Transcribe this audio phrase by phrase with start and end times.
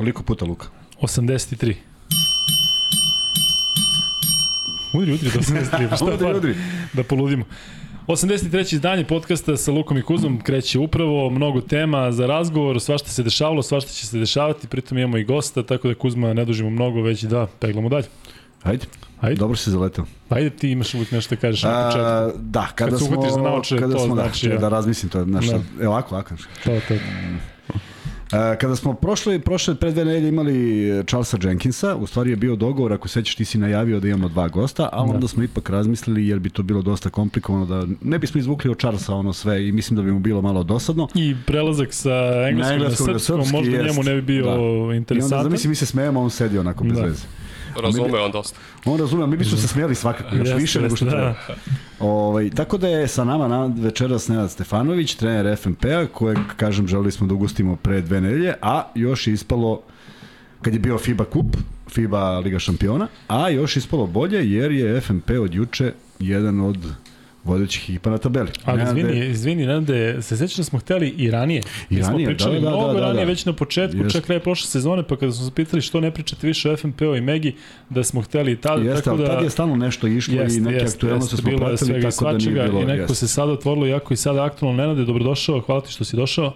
[0.00, 0.66] Koliko puta Luka?
[1.02, 1.74] 83.
[4.94, 5.88] Udri, udri do 83.
[5.90, 6.54] Pa šta Udri, udri.
[6.92, 7.44] Da poludimo.
[8.06, 8.74] 83.
[8.74, 13.62] izdanje podcasta sa Lukom i Kuzom kreće upravo, mnogo tema za razgovor, svašta se dešavalo,
[13.62, 17.22] svašta će se dešavati, pritom imamo i gosta, tako da Kuzma ne dužimo mnogo, već
[17.22, 18.06] da peglamo dalje.
[18.62, 18.86] Ajde.
[19.20, 19.36] Ajde.
[19.36, 20.04] Dobro si zaletao.
[20.28, 22.42] Ajde ti imaš uvijek nešto da kažeš na početku.
[22.42, 23.22] da, kada Kad smo...
[23.22, 24.60] za kada to smo, znači, da, ja.
[24.60, 25.24] da razmislim to.
[25.24, 25.58] Znaš, Da.
[25.58, 25.84] da.
[25.84, 26.34] Evo ovako, ovako.
[26.64, 26.94] To, to.
[28.32, 30.54] E, kada smo prošle, prošle pre dve nedelje imali
[31.04, 34.48] Charlesa Jenkinsa, u stvari je bio dogovor, ako sećaš ti si najavio da imamo dva
[34.48, 35.28] gosta, a onda Da.
[35.28, 39.14] smo ipak razmislili jer bi to bilo dosta komplikovano da ne bismo izvukli od Charlesa
[39.14, 41.08] ono sve i mislim da bi mu bilo malo dosadno.
[41.14, 42.10] I prelazak sa
[42.48, 43.88] engleskog na, engleskog na srpskom, srpski možda jest.
[43.88, 44.50] njemu ne bi bio Da.
[44.50, 45.42] I onda interesantan.
[45.42, 47.02] zamisli mi se smejemo, on sedi onako bez Da.
[47.02, 47.24] veze.
[47.82, 48.58] Razume on dosta.
[48.84, 51.34] On razume, mi bismo se smijali svakako, još Jeste, više nego što jeste, treba.
[51.48, 51.54] da.
[52.00, 57.12] Ovaj, tako da je sa nama na večeras Nenad Stefanović, trener FNP-a, kojeg, kažem, želeli
[57.12, 59.82] smo da ugustimo pre dve nedelje, a još je ispalo,
[60.62, 61.56] kad je bio FIBA kup,
[61.88, 66.78] FIBA Liga šampiona, a još je ispalo bolje jer je FNP od juče jedan od
[67.44, 68.50] vodećih ekipa na tabeli.
[68.64, 71.62] Ali Nenade, izvini, izvini, Nande, se sećaš da smo hteli i ranije.
[71.90, 73.30] I Mi smo ranije, pričali da, da, mnogo da, da, ranije, da.
[73.30, 74.12] već na početku, Jest.
[74.12, 77.16] čak kraje prošle sezone, pa kada smo se pitali što ne pričate više o FNP-u
[77.16, 77.54] i Megi,
[77.90, 79.34] da smo hteli i tad, Jeste, tako ali da...
[79.34, 82.40] tad je stalno nešto išlo i neke aktuelnosti smo bilo je pratili, tako da nije
[82.40, 82.80] svačega bilo...
[82.80, 83.26] I nekako jeste.
[83.26, 84.82] se sada otvorilo, jako i sada aktualno.
[84.82, 86.54] Nenade, dobrodošao, hvala ti što si došao.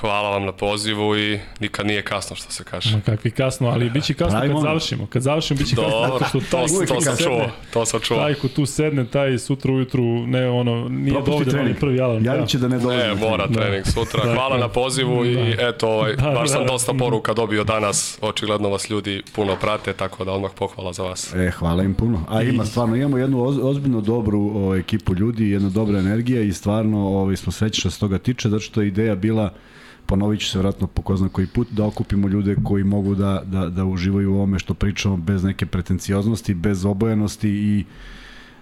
[0.00, 2.94] Hvala vam na pozivu i nikad nije kasno što se kaže.
[2.96, 4.68] Ma kakvi kasno, ali bit će kasno Pravi kad moment.
[4.68, 5.06] završimo.
[5.06, 7.86] Kad završimo, bit će kasno, Dobro, zato što to, taj to, ko sam čuo, to
[7.86, 8.18] sam čuo.
[8.18, 11.78] Taj ko tu sedne, taj sutra ujutru, ne ono, nije Propusti dovoljan onaj trening.
[11.78, 12.24] prvi alarm.
[12.24, 12.98] Javit će da ne dolazi.
[12.98, 13.86] Ne, mora trening.
[13.86, 14.24] sutra.
[14.24, 14.34] Da.
[14.34, 16.66] Hvala na pozivu i eto, ovaj, Da, baš sam da.
[16.66, 18.18] dosta poruka dobio danas.
[18.20, 21.34] Očigledno vas ljudi puno prate, tako da odmah pohvala za vas.
[21.34, 22.24] E, hvala im puno.
[22.28, 26.52] A ima stvarno, imamo jednu oz, ozbiljno dobru o, ekipu ljudi, jedna dobra energija i
[26.52, 29.52] stvarno ovaj, smo sreći što se toga tiče, zato što je ideja bila
[30.06, 33.42] ponovit ću se vratno po ko zna koji put, da okupimo ljude koji mogu da,
[33.44, 37.84] da, da uživaju u ovome što pričamo bez neke pretencioznosti, bez obojenosti i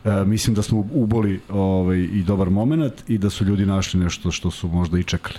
[0.04, 4.30] e, mislim da smo uboli ovaj, i dobar moment i da su ljudi našli nešto
[4.30, 5.38] što su možda i čekali.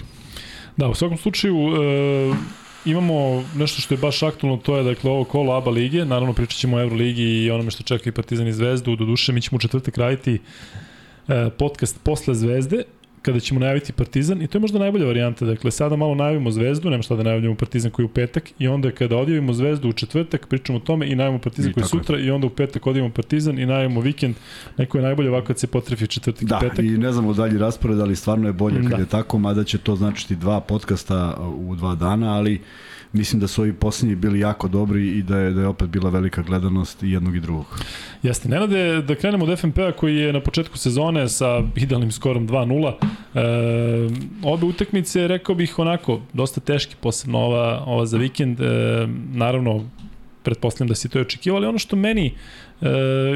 [0.78, 2.36] Da, u svakom slučaju e,
[2.86, 6.60] imamo nešto što je baš aktualno, to je dakle ovo kolo ABA lige, naravno pričat
[6.60, 9.56] ćemo o Euroligi i onome što čeka i Partizan i Zvezdu, do duše mi ćemo
[9.56, 10.40] u četvrtak raditi
[11.28, 12.84] e, podcast posle Zvezde,
[13.26, 15.46] kada ćemo najaviti Partizan i to je možda najbolja varijanta.
[15.46, 18.68] Dakle, sada malo najavimo Zvezdu, nema šta da najavljamo Partizan koji je u petak i
[18.68, 21.88] onda kada odjavimo Zvezdu u četvrtak, pričamo o tome i najavimo Partizan I koji je
[21.88, 24.36] sutra i onda u petak odjavimo Partizan i najavimo vikend.
[24.78, 26.86] Neko je najbolje ovako kad se potrefi četvrtak Da, i petak.
[26.86, 28.98] i ne znamo dalji raspored, ali stvarno je bolje kad Da.
[28.98, 32.62] je tako, mada će to značiti dva podcasta u dva dana, ali
[33.16, 36.10] mislim da su ovi posljednji bili jako dobri i da je, da je opet bila
[36.10, 37.66] velika gledanost i jednog i drugog.
[38.24, 42.94] Jeste, Nenade, da krenemo od FNP-a koji je na početku sezone sa idealnim skorom 2-0.
[42.94, 43.42] E,
[44.44, 48.62] obe utakmice, rekao bih onako, dosta teški, posebno ova, ova za vikend.
[48.62, 49.90] E, naravno,
[50.46, 52.34] pretpostavljam da si to očekivao, ali ono što meni
[52.82, 52.90] e,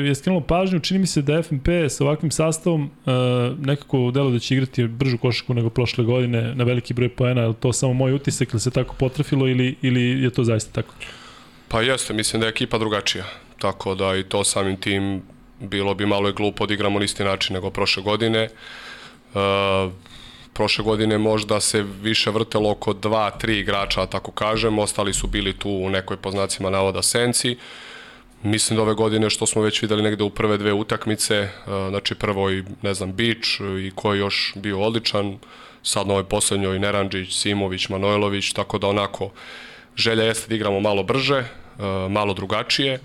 [0.05, 3.11] je skrenulo pažnju, čini mi se da FNP sa ovakvim sastavom e,
[3.59, 7.53] nekako delo da će igrati bržu košaku nego prošle godine na veliki broj poena, je
[7.53, 10.93] to samo moj utisak ili se tako potrefilo ili, ili je to zaista tako?
[11.67, 13.25] Pa jeste, mislim da je ekipa drugačija.
[13.59, 15.21] Tako da i to samim tim
[15.59, 18.39] bilo bi malo i glupo da igramo na isti način nego prošle godine.
[18.39, 18.49] E,
[20.59, 24.79] prošle godine možda se više vrtelo oko dva, tri igrača, tako kažem.
[24.79, 27.55] Ostali su bili tu u nekoj poznacima navoda senci.
[28.43, 31.49] Mislim da ove godine što smo već videli negde u prve dve utakmice, e,
[31.89, 35.37] znači prvo i ne znam Bić i ko je još bio odličan,
[35.83, 39.31] sad na ovoj poslednjoj Neranđić, Simović, Manojlović, tako da onako
[39.95, 41.47] želja jeste da igramo malo brže, e,
[42.09, 42.99] malo drugačije.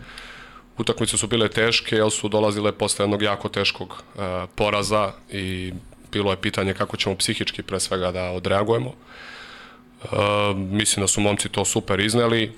[0.78, 5.72] Utakmice su bile teške, jer su dolazile posle jednog jako teškog e, poraza i
[6.14, 8.92] bilo je pitanje kako ćemo psihički pre svega da odreagujemo.
[10.04, 10.06] E,
[10.54, 12.50] mislim da su momci to super izneli, e,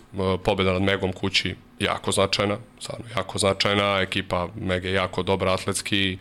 [0.44, 6.18] pobjeda nad Megom kući jako značajna, stvarno jako značajna, ekipa Mege je jako dobra atletski,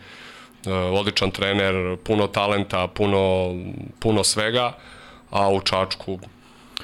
[0.65, 3.53] e, odličan trener, puno talenta, puno,
[3.99, 4.77] puno svega,
[5.31, 6.19] a u Čačku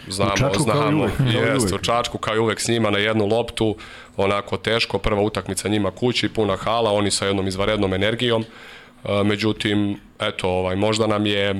[0.07, 1.81] znamo, U Čačku kao znamo, uvek, kao i jest, uvek.
[1.81, 3.75] u Čačku kao i uvek s njima na jednu loptu,
[4.18, 8.45] onako teško, prva utakmica njima kući, puna hala, oni sa jednom izvarednom energijom,
[9.25, 11.57] međutim, eto, ovaj, možda nam je e,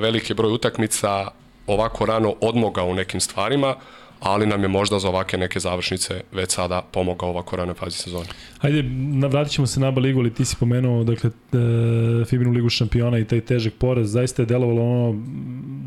[0.00, 1.28] veliki broj utakmica
[1.66, 3.74] ovako rano odmogao u nekim stvarima,
[4.20, 8.26] ali nam je možda za ovake neke završnice već sada pomogao ovako rane fazi sezone.
[8.58, 12.68] Hajde, navratit ćemo se na ABA ligu, ali ti si pomenuo dakle, e, Fibinu ligu
[12.68, 14.10] šampiona i taj težak poraz.
[14.10, 15.22] Zaista je delovalo ono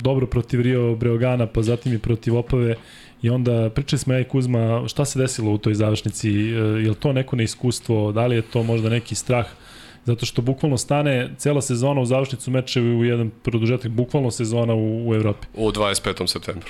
[0.02, 2.76] dobro protiv Rio Breogana, pa zatim i protiv Opave.
[3.22, 6.90] I onda pričali smo ja i Kuzma šta se desilo u toj završnici, e, je
[6.90, 9.46] li to neko neiskustvo, da li je to možda neki strah,
[10.08, 15.10] zato što bukvalno stane cela sezona u završnicu mečevi u jedan produžetak, bukvalno sezona u,
[15.10, 15.48] u Evropi.
[15.54, 16.28] U 25.
[16.28, 16.70] septembru.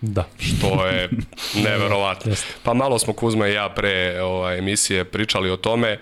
[0.00, 0.28] Da.
[0.38, 1.10] Što je
[1.68, 2.32] neverovatno.
[2.62, 5.98] Pa malo smo Kuzma i ja pre ovaj, emisije pričali o tome.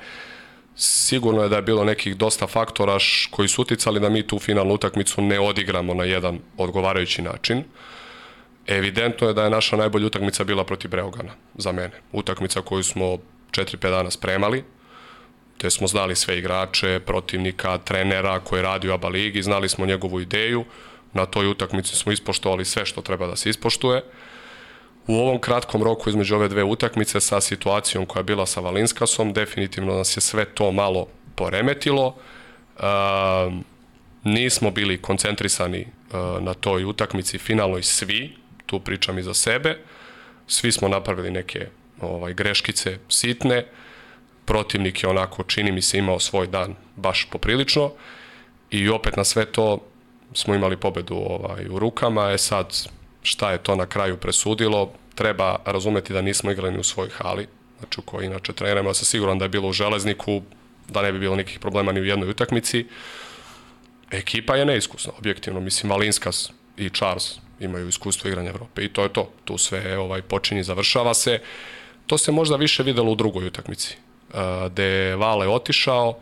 [0.77, 2.99] Sigurno je da je bilo nekih dosta faktora
[3.31, 7.63] koji su uticali da mi tu finalnu utakmicu ne odigramo na jedan odgovarajući način.
[8.67, 12.01] Evidentno je da je naša najbolja utakmica bila protiv Breogana, za mene.
[12.13, 13.19] Utakmica koju smo
[13.51, 14.65] 4-5 dana spremali,
[15.65, 20.21] te smo znali sve igrače, protivnika, trenera koji radi u ABA ligi, znali smo njegovu
[20.21, 20.65] ideju,
[21.13, 24.03] na toj utakmici smo ispoštovali sve što treba da se ispoštuje.
[25.07, 29.33] U ovom kratkom roku između ove dve utakmice sa situacijom koja je bila sa Valinskasom,
[29.33, 32.17] definitivno nas je sve to malo poremetilo.
[32.77, 32.83] E,
[34.25, 35.87] nismo bili koncentrisani e,
[36.41, 38.37] na toj utakmici finalnoj svi,
[38.67, 39.79] tu pričam i za sebe.
[40.47, 41.67] Svi smo napravili neke
[42.01, 43.65] ovaj greškice sitne.
[44.45, 47.93] Protivnik je onako, čini mi se, imao svoj dan baš poprilično.
[48.71, 49.79] I opet na sve to
[50.35, 52.31] smo imali pobedu ovaj, u rukama.
[52.31, 52.89] E sad,
[53.23, 54.93] šta je to na kraju presudilo?
[55.15, 57.47] Treba razumeti da nismo igrali u svojoj hali,
[57.79, 58.91] znači u kojoj inače treniramo.
[58.91, 60.43] Ja sam siguran da je bilo u železniku,
[60.89, 62.87] da ne bi bilo nikakvih problema ni u jednoj utakmici.
[64.11, 65.61] Ekipa je neiskusna, objektivno.
[65.61, 69.31] Mislim, Valinskas i Charles imaju iskustvo igranja Evrope i to je to.
[69.45, 71.41] Tu sve ovaj, počinje i završava se.
[72.07, 73.97] To se možda više videlo u drugoj utakmici,
[74.71, 76.15] gde je Vale otišao,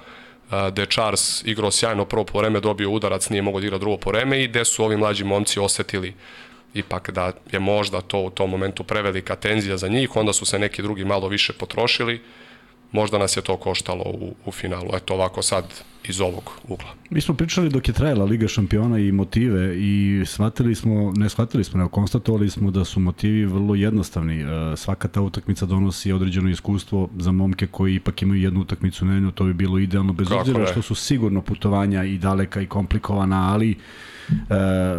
[0.71, 4.11] gde Charles igrao sjajno prvo po vreme, dobio udarac, nije mogao da igra drugo po
[4.11, 6.15] vreme i gde su ovi mlađi momci osetili
[6.75, 10.59] ipak da je možda to u tom momentu prevelika tenzija za njih, onda su se
[10.59, 12.21] neki drugi malo više potrošili,
[12.93, 14.91] možda nas je to koštalo u, u finalu.
[14.95, 15.65] Eto ovako sad
[16.09, 16.89] iz ovog ugla.
[17.11, 21.65] Mi smo pričali dok je trajala Liga šampiona i motive i shvatili smo, ne shvatili
[21.65, 24.41] smo, nego konstatovali smo da su motivi vrlo jednostavni.
[24.41, 29.31] E, svaka ta utakmica donosi određeno iskustvo za momke koji ipak imaju jednu utakmicu nedeljno,
[29.31, 30.67] to bi bilo idealno bez Kako obzira ne?
[30.67, 34.12] što su sigurno putovanja i daleka i komplikovana, ali Uh,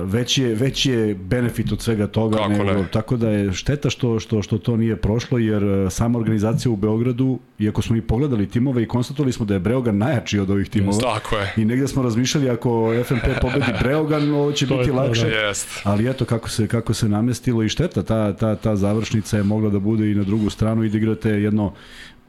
[0.03, 2.37] već, je, već je benefit od svega toga.
[2.37, 2.85] Kako nego, ne?
[2.91, 6.75] Tako da je šteta što, što, što to nije prošlo, jer e, sama organizacija u
[6.75, 10.69] Beogradu, iako smo i pogledali timove i konstatovali smo da je Breogan najjači od ovih
[10.69, 10.99] timova.
[10.99, 11.53] Tako je.
[11.57, 15.27] I negde smo razmišljali ako FNP pobedi Breogan, ovo će biti lakše.
[15.27, 15.67] Jest.
[15.83, 19.69] Ali eto kako se, kako se namestilo i šteta, ta, ta, ta završnica je mogla
[19.69, 21.73] da bude i na drugu stranu i da igrate jedno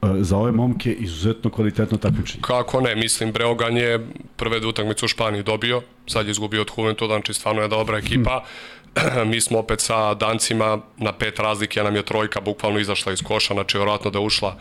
[0.01, 2.41] za ove momke izuzetno kvalitetno takmičenje.
[2.41, 6.71] Kako ne, mislim Breogan je prve dve utakmice u Španiji dobio, sad je izgubio od
[6.77, 8.43] Juventud, znači stvarno je dobra ekipa.
[8.43, 9.29] Hmm.
[9.31, 13.53] Mi smo opet sa Dancima na pet razlike, nam je trojka bukvalno izašla iz koša,
[13.53, 14.55] znači vjerojatno da ušla,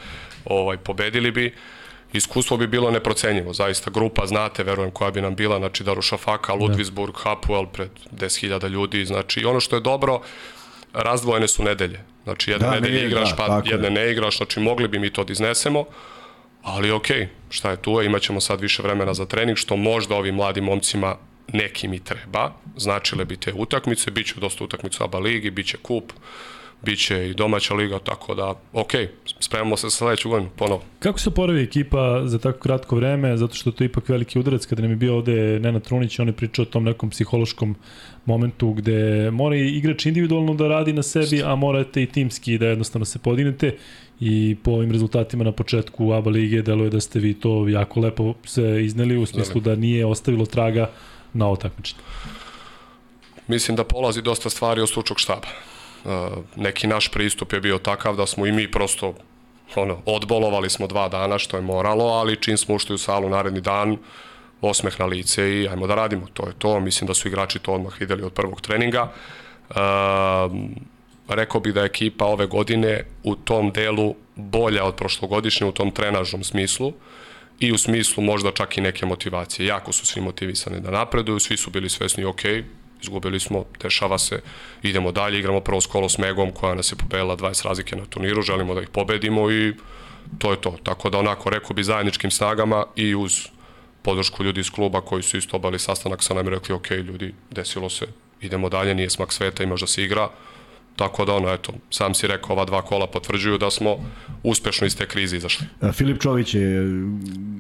[0.45, 1.55] ovaj, pobedili bi.
[2.13, 6.59] Iskustvo bi bilo neprocenjivo, zaista grupa, znate, verujem koja bi nam bila, znači Darušafaka, da.
[6.59, 10.21] Ludwigsburg, Hapuel pred 10.000 ljudi, znači ono što je dobro,
[10.95, 12.01] razdvojene su nedelje.
[12.25, 15.25] Znači jedne da, nedelje igraš, da, pa jedne ne igraš, znači mogli bi mi to
[15.25, 15.85] da iznesemo,
[16.63, 20.35] ali okej, okay, šta je tu, imaćemo sad više vremena za trening, što možda ovim
[20.35, 21.17] mladim momcima
[21.53, 25.77] nekim i treba, značile bi te utakmice, bit će dosta utakmica ABA ligi, bit će
[25.77, 26.13] kup,
[26.85, 28.93] Biće i domaća liga, tako da, ok,
[29.41, 30.83] spremamo se sa sledeću godinu, ponovo.
[30.99, 34.67] Kako se oporavi ekipa za tako kratko vreme, zato što to je ipak veliki udarac,
[34.67, 37.77] kada nam je bio ovde Nena Trunić, on je pričao o tom nekom psihološkom
[38.25, 42.67] momentu gde mora i igrač individualno da radi na sebi, a morate i timski da
[42.67, 43.77] jednostavno se podignete.
[44.21, 48.35] I po ovim rezultatima na početku ABA lige deluje da ste vi to jako lepo
[48.45, 50.91] se izneli u smislu da nije ostavilo traga
[51.33, 52.01] na ovo takmičenje.
[53.49, 55.49] Mislim da polazi dosta stvari od stručnog štaba
[56.57, 59.15] neki naš pristup je bio takav da smo i mi prosto
[59.77, 63.61] ono, odbolovali smo dva dana što je moralo, ali čim smo ušli u salu naredni
[63.61, 63.97] dan,
[64.61, 66.81] osmeh na lice i ajmo da radimo, to je to.
[66.81, 69.13] Mislim da su igrači to odmah videli od prvog treninga.
[69.71, 69.75] E,
[71.29, 75.91] rekao bih da je ekipa ove godine u tom delu bolja od prošlogodišnje u tom
[75.91, 76.93] trenažnom smislu
[77.61, 79.67] i u smislu možda čak i neke motivacije.
[79.67, 82.43] Jako su svi motivisani da napreduju, svi su bili svesni, ok,
[83.05, 84.41] izgubili smo, dešava se,
[84.83, 88.43] idemo dalje, igramo prvo s Kolo Megom koja nas je pobedila 20 razlike na turniru,
[88.43, 89.75] želimo da ih pobedimo i
[90.39, 90.77] to je to.
[90.83, 93.49] Tako da onako rekao bi zajedničkim snagama i uz
[94.03, 97.35] podršku ljudi iz kluba koji su isto obali sastanak sa nam i rekli ok ljudi,
[97.51, 98.07] desilo se,
[98.41, 100.29] idemo dalje, nije smak sveta, imaš da se igra,
[100.97, 103.97] Tako da ono, eto, sam si rekao, ova dva kola potvrđuju da smo
[104.43, 105.67] uspešno iz te krize izašli.
[105.93, 106.83] Filip Čović je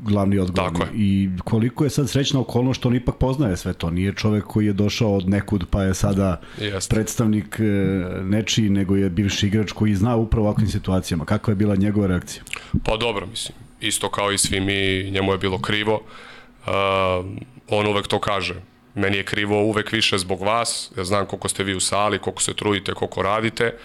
[0.02, 0.72] glavni odgovor.
[0.72, 0.90] Tako je.
[0.94, 3.90] I koliko je sad srećna okolnost što on ipak poznaje sve to.
[3.90, 6.90] Nije čovek koji je došao od nekud pa je sada Jest.
[6.90, 7.62] predstavnik e,
[8.22, 11.24] nečiji, nego je bivši igrač koji zna upravo ovakvim situacijama.
[11.24, 12.42] Kakva je bila njegova reakcija?
[12.84, 13.58] Pa dobro, mislim.
[13.80, 16.00] Isto kao i svi mi, njemu je bilo krivo.
[16.66, 16.72] Uh,
[17.68, 18.54] on uvek to kaže
[18.94, 22.42] Meni je krivo uvek više zbog vas, ja znam koliko ste vi u sali, koliko
[22.42, 23.78] se trudite, koliko radite,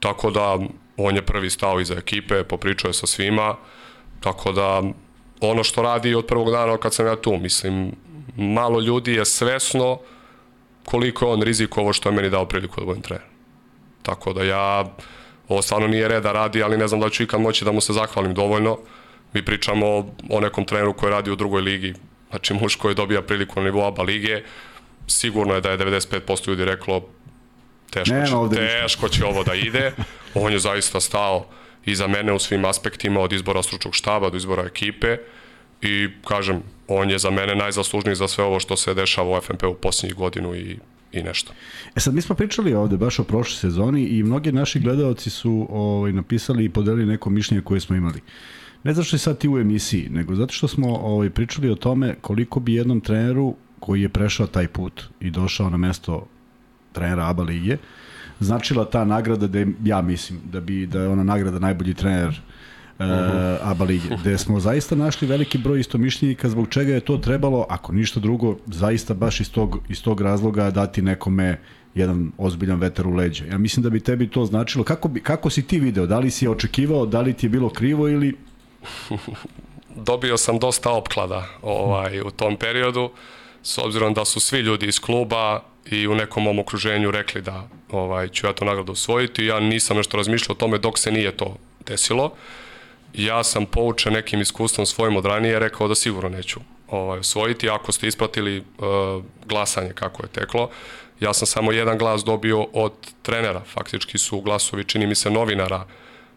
[0.00, 0.58] tako da
[0.96, 3.56] on je prvi stao iza ekipe, popričao je sa svima,
[4.20, 4.82] tako da
[5.40, 7.92] ono što radi od prvog dana kad sam ja tu, mislim,
[8.36, 9.98] malo ljudi je svesno
[10.84, 13.26] koliko je on rizikovo što je meni dao priliku da budem trener.
[14.02, 14.84] Tako da ja,
[15.48, 17.92] ovo stvarno nije reda radi, ali ne znam da ću ikad moći da mu se
[17.92, 18.78] zahvalim dovoljno.
[19.32, 19.86] Mi pričamo
[20.30, 21.94] o nekom treneru koji radi u drugoj ligi,
[22.32, 24.42] znači muž koji dobija priliku na nivou ABA lige,
[25.06, 27.08] sigurno je da je 95% ljudi reklo
[27.90, 29.92] teško, će, teško će ovo da ide.
[30.34, 31.46] On je zaista stao
[31.84, 35.16] iza mene u svim aspektima, od izbora stručnog štaba do izbora ekipe
[35.82, 39.64] i kažem, on je za mene najzaslužniji za sve ovo što se dešava u FNP
[39.64, 40.76] u posljednjih godinu i
[41.12, 41.52] i nešto.
[41.96, 45.66] E sad, mi smo pričali ovde baš o prošloj sezoni i mnogi naši gledalci su
[45.70, 48.20] ovaj, napisali i podelili neko mišljenje koje smo imali.
[48.84, 51.74] Ne zato što je sad ti u emisiji, nego zato što smo ovaj, pričali o
[51.74, 56.26] tome koliko bi jednom treneru koji je prešao taj put i došao na mesto
[56.92, 57.76] trenera ABA lige,
[58.40, 62.28] značila ta nagrada da je, ja mislim da bi da je ona nagrada najbolji trener
[62.28, 67.66] uh, ABA lige, gde smo zaista našli veliki broj istomišljenika zbog čega je to trebalo,
[67.68, 71.58] ako ništa drugo, zaista baš iz tog, iz tog razloga dati nekome
[71.94, 73.46] jedan ozbiljan vetar u leđe.
[73.46, 74.84] Ja mislim da bi tebi to značilo.
[74.84, 76.06] Kako, bi, kako si ti video?
[76.06, 77.06] Da li si očekivao?
[77.06, 78.34] Da li ti je bilo krivo ili...
[79.96, 83.10] Dobio sam dosta opklada ovaj, u tom periodu,
[83.62, 87.68] s obzirom da su svi ljudi iz kluba i u nekom mom okruženju rekli da
[87.90, 89.44] ovaj, ću ja to nagradu osvojiti.
[89.44, 92.32] Ja nisam nešto razmišljao o tome dok se nije to desilo.
[93.14, 97.70] Ja sam poučen nekim iskustvom svojim od ranije rekao da sigurno neću ovaj, osvojiti.
[97.70, 98.64] Ako ste ispratili uh,
[99.46, 100.70] glasanje kako je teklo,
[101.20, 103.60] ja sam samo jedan glas dobio od trenera.
[103.60, 105.86] Faktički su glasovi, čini mi se, novinara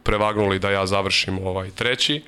[0.06, 2.22] prevagnuli da ja završim ovaj treći.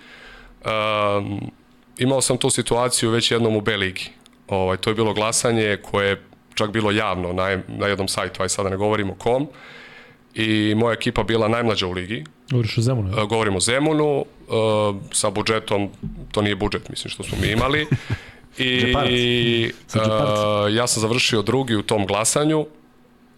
[0.66, 1.52] Um,
[1.98, 4.10] imao sam tu situaciju već jednom u B ligi.
[4.48, 8.70] Ovaj, to je bilo glasanje koje čak bilo javno na, na jednom sajtu, aj sada
[8.70, 9.48] ne govorimo kom,
[10.34, 12.24] i moja ekipa bila najmlađa u ligi.
[12.52, 13.18] Govoriš o Zemunu?
[13.18, 13.26] Ja?
[13.26, 14.26] Govorimo o Zemunu, uh,
[15.12, 15.90] sa budžetom,
[16.32, 17.88] to nije budžet, mislim što smo mi imali.
[18.58, 20.02] I uh,
[20.76, 22.66] ja sam završio drugi u tom glasanju,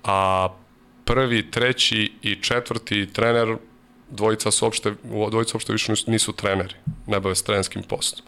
[0.04, 0.50] a
[1.06, 3.58] prvi, treći i četvrti trener,
[4.12, 4.94] dvojica su opšte,
[5.30, 6.76] dvojica uopšte više nisu treneri,
[7.08, 8.26] ne bave s trenerskim postom.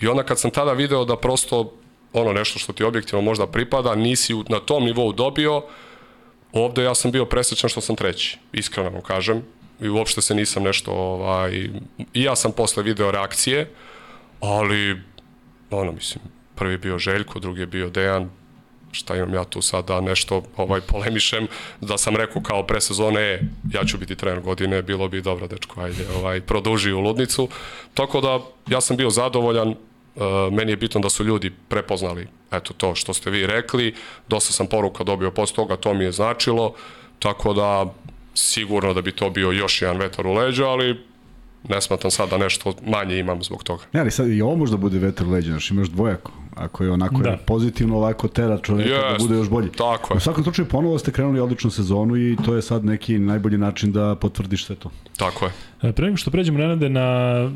[0.00, 1.72] I onda kad sam tada video da prosto
[2.12, 5.62] ono nešto što ti objektivno možda pripada, nisi na tom nivou dobio,
[6.52, 9.42] ovde ja sam bio presrećan što sam treći, iskreno vam kažem,
[9.80, 11.68] i uopšte se nisam nešto, ovaj,
[12.14, 13.70] i ja sam posle video reakcije,
[14.40, 15.02] ali,
[15.70, 18.30] ono, mislim, prvi je bio Željko, drugi je bio Dejan,
[18.92, 21.46] šta imam ja tu sada nešto ovaj polemišem
[21.80, 23.40] da sam rekao kao pre sezone e,
[23.72, 27.48] ja ću biti trener godine bilo bi dobro dečko ajde ovaj produži u ludnicu.
[27.94, 29.74] Tako da ja sam bio zadovoljan
[30.18, 33.94] Uh, meni je bitno da su ljudi prepoznali eto to što ste vi rekli,
[34.28, 36.74] dosta sam poruka dobio posle toga, to mi je značilo,
[37.18, 37.94] tako da
[38.34, 41.07] sigurno da bi to bio još jedan vetar u leđa, ali
[41.68, 43.82] ne smatram sad da nešto manje imam zbog toga.
[43.92, 46.32] Ne, ali sad i ovo možda bude vetar u leđa, znaš, imaš dvojako.
[46.56, 47.36] Ako je onako da.
[47.46, 49.72] pozitivno, ovako tera čoveka yes, da bude još bolji.
[49.72, 50.16] Tako je.
[50.16, 53.92] U svakom slučaju ponovo ste krenuli odličnu sezonu i to je sad neki najbolji način
[53.92, 54.90] da potvrdiš sve to.
[55.16, 55.52] Tako je.
[55.82, 57.08] E, pre nego što pređemo Nenade na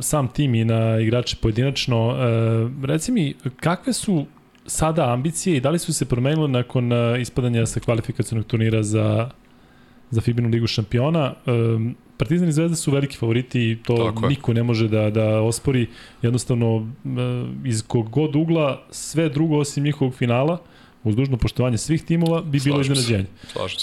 [0.02, 4.26] sam tim i na igrače pojedinačno, e, reci mi kakve su
[4.66, 9.30] sada ambicije i da li su se promenile nakon e, ispadanja sa kvalifikacijnog turnira za
[10.10, 11.34] za Fibinu ligu šampiona.
[12.22, 15.86] Partizan i Zvezda su veliki favoriti i to Tako niko ne može da, da ospori.
[16.22, 16.92] Jednostavno,
[17.64, 20.58] iz kog god ugla, sve drugo osim njihovog finala,
[21.04, 23.26] uz dužno poštovanje svih timova, bi bilo iznenađenje.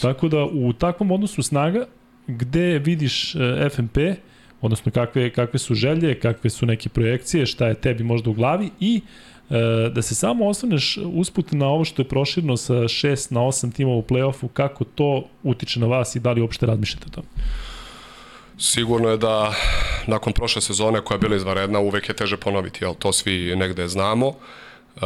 [0.01, 1.85] Tako da, u takvom odnosu snaga,
[2.27, 3.97] gde vidiš e, FNP,
[4.61, 8.69] odnosno kakve, kakve su želje, kakve su neke projekcije, šta je tebi možda u glavi
[8.79, 9.01] i
[9.49, 13.73] e, da se samo osvrneš usput na ovo što je proširno sa 6 na 8
[13.73, 17.27] timova u play-offu, kako to utiče na vas i da li uopšte razmišljate o tome?
[18.59, 19.53] Sigurno je da
[20.07, 23.87] nakon prošle sezone koja je bila izvaredna uvek je teže ponoviti, jel to svi negde
[23.87, 24.27] znamo.
[24.27, 25.03] Uh,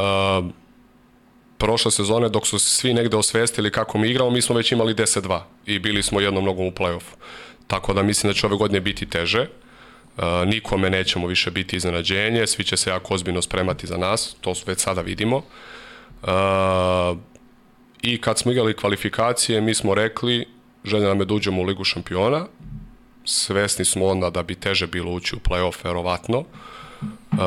[1.58, 5.40] prošle sezone dok su svi negde osvestili kako mi igramo, mi smo već imali 10-2
[5.66, 7.16] i bili smo jednom nogom u play-offu.
[7.68, 9.48] Tako da mislim da će ove godine biti teže.
[10.18, 14.54] Uh, nikome nećemo više biti iznenađenje, svi će se jako ozbiljno spremati za nas, to
[14.66, 15.38] već sada vidimo.
[15.38, 17.18] Uh,
[18.02, 20.46] I kad smo igrali kvalifikacije, mi smo rekli,
[20.84, 22.48] želja nam je da uđemo u Ligu šampiona,
[23.26, 26.40] svesni smo onda da bi teže bilo ući u play-off, verovatno.
[26.40, 27.40] Uh,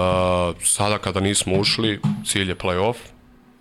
[0.65, 2.97] sada kada nismo ušli, cilj je play-off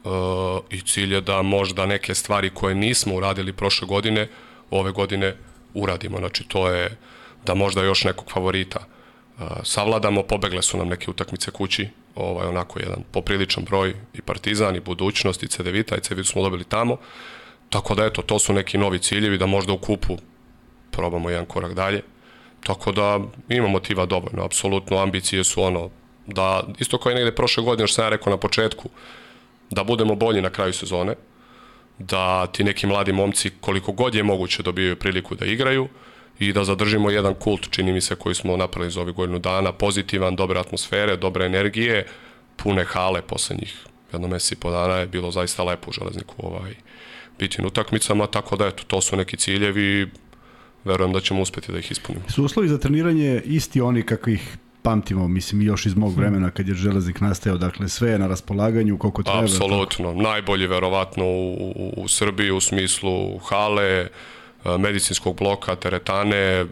[0.03, 4.27] uh, i cilj je da možda neke stvari koje nismo uradili prošle godine,
[4.71, 5.35] ove godine
[5.73, 6.17] uradimo.
[6.17, 6.97] Znači, to je
[7.45, 12.79] da možda još nekog favorita uh, savladamo, pobegle su nam neke utakmice kući, ovaj, onako
[12.79, 16.97] jedan popriličan broj i Partizan i Budućnost i Cedevita i Cevitu smo dobili tamo.
[17.69, 20.17] Tako da eto, to su neki novi ciljevi da možda u kupu
[20.95, 22.01] probamo jedan korak dalje.
[22.63, 25.89] Tako da ima motiva dovoljno, apsolutno ambicije su ono
[26.27, 28.89] da, isto kao i negde prošle godine, što sam ja rekao na početku,
[29.69, 31.15] da budemo bolji na kraju sezone,
[31.99, 35.87] da ti neki mladi momci koliko god je moguće dobijaju priliku da igraju
[36.39, 39.71] i da zadržimo jedan kult, čini mi se, koji smo napravili za ovih godinu dana,
[39.71, 42.07] pozitivan, dobre atmosfere, dobre energije,
[42.55, 46.75] pune hale poslednjih jedno mesec i po dana je bilo zaista lepo u železniku ovaj,
[47.39, 50.09] biti na utakmicama, tako da eto, to su neki ciljevi
[50.85, 52.25] verujem da ćemo uspeti da ih ispunimo.
[52.29, 56.19] Su uslovi za treniranje isti oni kakvih pamtimo, mislim, još iz mog hmm.
[56.19, 59.39] vremena kad je železnik nastajao, dakle sve je na raspolaganju koliko treba.
[59.39, 60.21] Apsolutno, tako.
[60.21, 64.07] najbolji verovatno u, u, u Srbiji u smislu hale, e,
[64.77, 66.65] medicinskog bloka, teretane,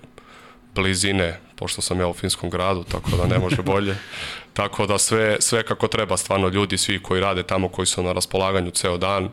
[0.76, 3.96] blizine, pošto sam ja u finskom gradu, tako da ne može bolje.
[4.54, 8.12] tako da sve, sve kako treba, stvarno ljudi, svi koji rade tamo, koji su na
[8.12, 9.30] raspolaganju ceo dan,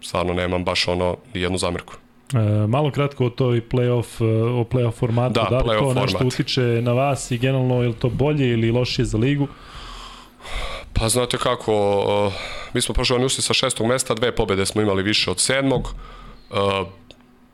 [0.00, 1.94] stvarno nemam baš ono jednu zamirku.
[2.34, 6.18] E, malo kratko o toj playoff, e, o playoff formatu, da, da li to nešto
[6.18, 6.34] format.
[6.34, 9.48] utiče na vas i generalno je li to bolje ili lošije za ligu?
[10.92, 11.72] Pa znate kako,
[12.26, 12.32] uh,
[12.74, 15.94] mi smo prošli oni sa šestog mesta, dve pobede smo imali više od sedmog,
[16.50, 16.56] uh,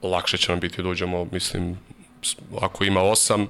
[0.03, 1.79] lakše će nam biti da uđemo, mislim,
[2.61, 3.47] ako ima osam,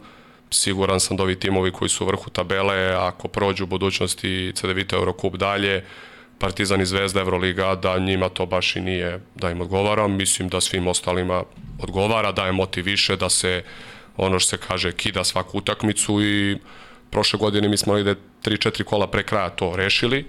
[0.50, 4.96] siguran sam da ovi timovi koji su u vrhu tabele, ako prođu u budućnosti CDVita
[4.96, 6.07] Eurocup dalje, uh,
[6.38, 10.08] Partizan i Zvezda Evroliga, da njima to baš i nije da im odgovara.
[10.08, 11.44] Mislim da svim ostalima
[11.78, 13.62] odgovara, da je motiv više, da se
[14.16, 16.58] ono što se kaže kida svaku utakmicu i
[17.10, 18.14] prošle godine mi smo negde
[18.44, 20.24] 3-4 kola pre kraja to rešili.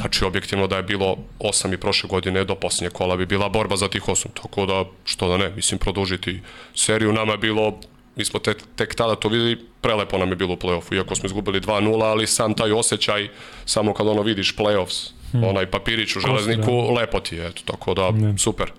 [0.00, 3.76] Znači, objektivno da je bilo 8 i prošle godine do posljednje kola bi bila borba
[3.76, 6.40] za tih 8, tako da, što da ne, mislim, produžiti
[6.74, 7.12] seriju.
[7.12, 7.80] Nama je bilo,
[8.16, 11.26] mi smo tek, tek tada to videli, prelepo nam je bilo u play-offu, iako smo
[11.26, 13.28] izgubili 2-0, ali sam taj osjećaj,
[13.64, 15.44] samo kad ono vidiš play-offs, hmm.
[15.44, 17.00] onaj papirić u železniku, da.
[17.00, 18.38] lepo ti je, eto, tako da, ne.
[18.38, 18.72] super.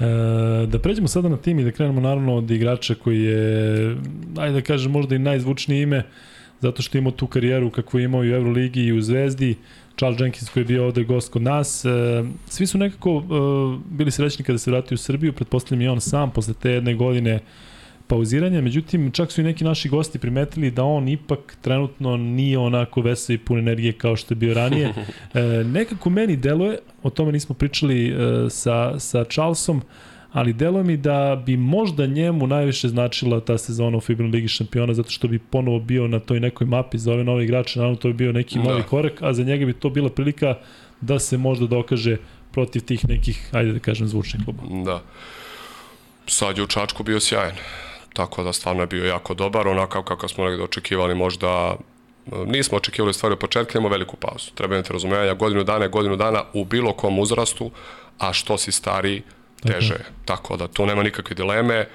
[0.00, 3.96] E, da pređemo sada na tim i da krenemo naravno od igrača koji je,
[4.36, 6.02] ajde da kažem, možda i najzvučnije ime,
[6.60, 9.56] zato što imao tu karijeru kakvu je imao i u Euroligi i u Zvezdi,
[9.96, 11.84] Charles Jenkins koji je bio ovde gost kod nas.
[11.84, 11.88] E,
[12.48, 13.22] svi su nekako e,
[13.90, 17.40] bili srećni kada se vratio u Srbiju, pretpostavljam i on sam posle te jedne godine
[18.12, 23.00] pauziranja, međutim čak su i neki naši gosti primetili da on ipak trenutno nije onako
[23.00, 24.92] vesel i pun energije kao što je bio ranije.
[25.34, 28.14] E, nekako meni deluje, o tome nismo pričali e,
[28.50, 29.82] sa, sa Charlesom,
[30.32, 34.94] ali deluje mi da bi možda njemu najviše značila ta sezona u FIBA Ligi šampiona,
[34.94, 38.08] zato što bi ponovo bio na toj nekoj mapi za ove nove igrače, naravno to
[38.08, 38.64] bi bio neki da.
[38.64, 40.54] novi korak, a za njega bi to bila prilika
[41.00, 42.16] da se možda dokaže
[42.52, 44.84] protiv tih nekih, ajde da kažem, zvučnih klubova.
[44.84, 45.02] Da.
[46.26, 47.54] Sad je u Čačku bio sjajan
[48.12, 51.76] tako da stvarno je bio jako dobar, onakav kako smo negde očekivali možda
[52.46, 54.50] nismo očekivali stvari od početka, imamo veliku pauzu.
[54.54, 57.70] Treba imati razumevanja, godinu dana je godinu dana u bilo kom uzrastu,
[58.18, 59.22] a što si stari,
[59.62, 60.04] teže je.
[60.24, 61.88] Tako da tu nema nikakve dileme.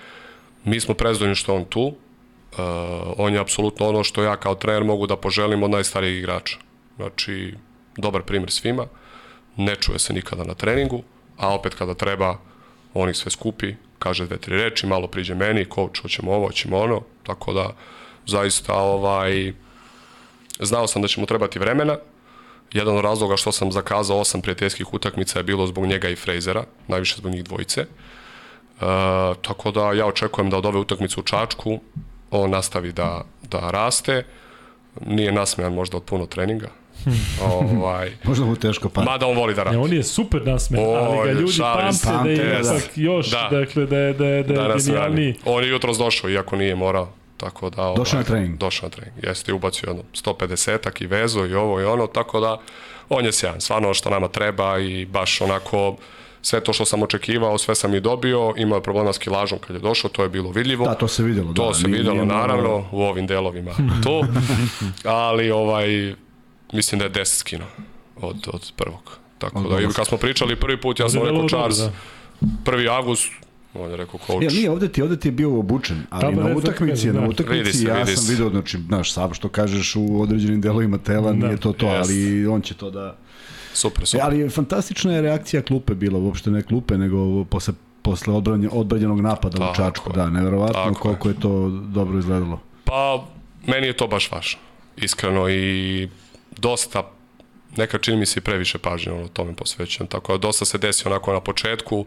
[0.63, 1.81] Mi smo prezadovoljni što on tu.
[1.85, 2.57] Uh,
[3.17, 6.57] on je apsolutno ono što ja kao trener mogu da poželim od najstarijih igrača.
[6.95, 7.53] Znači,
[7.97, 8.85] dobar primjer svima.
[9.57, 11.03] Ne čuje se nikada na treningu,
[11.37, 12.37] a opet kada treba,
[12.93, 16.77] on ih sve skupi, kaže dve, tri reči, malo priđe meni, coach, hoćemo ovo, hoćemo
[16.77, 17.73] ono, tako da
[18.25, 19.53] zaista ovaj,
[20.59, 21.97] znao sam da će mu trebati vremena,
[22.73, 26.63] jedan od razloga što sam zakazao osam prijateljskih utakmica je bilo zbog njega i Frejzera,
[26.87, 27.81] najviše zbog njih dvojice.
[27.81, 27.87] E,
[29.41, 31.79] tako da ja očekujem da od ove utakmice u Čačku
[32.31, 34.25] on nastavi da, da raste.
[35.05, 36.69] Nije nasmejan možda od puno treninga,
[37.81, 39.01] ovaj, Možda mu teško pa.
[39.01, 39.77] Mada on voli da radi.
[39.77, 43.01] Ne, on je super nasmen, ali ga ljudi pamte, pamte da je ipak da.
[43.01, 43.49] još, da.
[43.51, 45.35] dakle, da je, da je, da je da, genijalniji.
[45.45, 47.09] On je jutro došao, iako nije morao.
[47.37, 48.57] Tako da, ovaj, došao na trening.
[48.57, 49.23] Došao na trening.
[49.23, 52.57] Jeste, ubacio jedno 150-ak i vezo i ovo i ono, tako da
[53.09, 53.61] on je sjajan.
[53.61, 55.95] Stvarno što nama treba i baš onako
[56.41, 59.75] sve to što sam očekivao, sve sam i dobio, imao je problema s kilažom kad
[59.75, 60.85] je došao, to je bilo vidljivo.
[60.85, 61.53] Da, to se videlo.
[61.53, 63.71] To da, se videlo, nije naravno, u ovim delovima
[64.03, 64.23] to,
[65.23, 66.15] ali ovaj,
[66.73, 67.65] mislim da je 10 skino
[68.15, 69.17] od, od prvog.
[69.37, 71.91] Tako od da, i kad smo pričali prvi put, ja sam rekao Charles, da.
[72.41, 72.91] 1.
[72.91, 73.31] avgust,
[73.73, 74.43] on je rekao coach.
[74.43, 77.85] Ja, nije, ovde ti, ovde ti je bio obučen, ali na utakmici, na utakmici se,
[77.85, 78.31] ja sam se.
[78.31, 82.09] vidio, znači, znaš, sam što kažeš u određenim delovima tela, da, nije to to, jest.
[82.09, 83.17] ali on će to da...
[83.73, 84.19] Super, super.
[84.19, 89.21] E, ali fantastična je reakcija klupe bila, uopšte ne klupe, nego posle posle odbranje, odbranjenog
[89.21, 91.33] napada tako, u Čačku, da, neverovatno koliko je.
[91.33, 92.59] je to dobro izgledalo.
[92.83, 93.25] Pa,
[93.67, 94.59] meni je to baš važno,
[94.97, 96.07] iskreno i
[96.57, 97.11] dosta
[97.75, 100.07] neka čini mi se previše pažnje ono, tome posvećen.
[100.07, 102.05] Tako da dosta se desi onako na početku,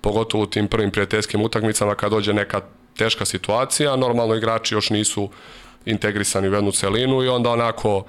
[0.00, 2.60] pogotovo u tim prvim prijateljskim utakmicama kad dođe neka
[2.96, 5.30] teška situacija, normalno igrači još nisu
[5.84, 8.04] integrisani u jednu celinu i onda onako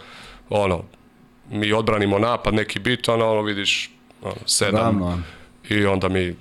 [0.49, 0.83] ono,
[1.49, 5.21] mi odbranimo napad, neki bit, ono, ono vidiš ono, sedam Ravno.
[5.69, 6.35] i onda mi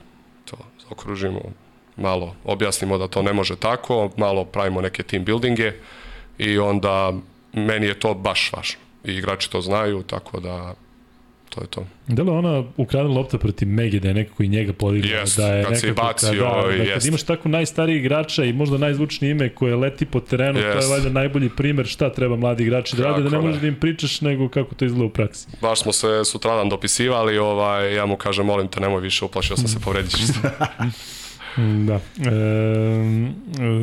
[0.45, 0.57] to
[0.91, 1.41] okružimo
[1.97, 5.73] malo objasnimo da to ne može tako, malo pravimo neke team buildinge
[6.39, 7.13] i onda
[7.53, 10.75] meni je to baš važno i igrači to znaju, tako da
[11.55, 11.87] to je to.
[12.07, 15.11] Da li ona ukradena lopta protiv Mege da je nekako i njega podigla?
[15.11, 16.93] Yes, da je kad se bacio, da, da, jest.
[16.93, 20.73] kad imaš tako najstariji igrača i možda najzvučnije ime koje leti po terenu, yes.
[20.73, 23.67] to je valjda najbolji primer šta treba mladi igrači da rade, da ne možeš da
[23.67, 25.47] im pričaš nego kako to izgleda u praksi.
[25.61, 29.69] Baš smo se sutradan dopisivali, ovaj, ja mu kažem, molim te, nemoj više, uplašio sam
[29.69, 29.79] se.
[31.57, 31.95] Mm, Da.
[31.95, 32.01] E,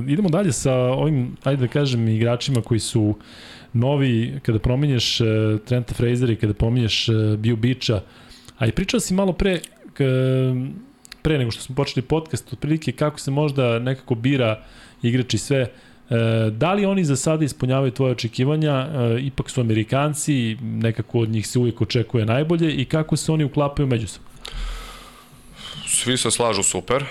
[0.08, 3.16] idemo dalje sa ovim, ajde da kažem, igračima koji su
[3.74, 5.26] novi, kada promenješ e,
[5.66, 8.02] Trenta Frazera i kada pominješ e, Bio Bića,
[8.58, 9.60] a i pričao si malo pre,
[9.94, 10.04] k,
[11.22, 14.64] pre nego što smo počeli podcast, otprilike kako se možda nekako bira
[15.02, 15.70] igrač i sve, e,
[16.52, 21.48] da li oni za sada ispunjavaju tvoje očekivanja, e, ipak su Amerikanci, nekako od njih
[21.48, 24.28] se uvijek očekuje najbolje i kako se oni uklapaju međusobno?
[25.88, 27.04] Svi se slažu super,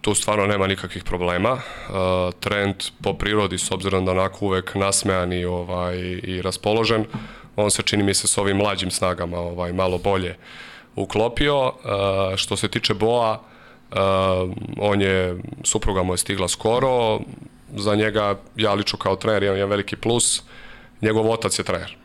[0.00, 1.52] tu stvarno nema nikakvih problema.
[1.52, 1.60] Uh,
[2.40, 7.04] trend po prirodi, s obzirom da onako uvek nasmejan i, ovaj, i raspoložen,
[7.56, 10.36] on se čini mi se s ovim mlađim snagama ovaj, malo bolje
[10.96, 11.66] uklopio.
[11.66, 11.72] Uh,
[12.36, 13.40] što se tiče Boa,
[13.90, 13.96] uh,
[14.78, 17.20] on je, supruga mu je stigla skoro,
[17.76, 20.42] za njega, ja lično kao trener, imam jedan veliki plus,
[21.02, 21.96] njegov otac je trener.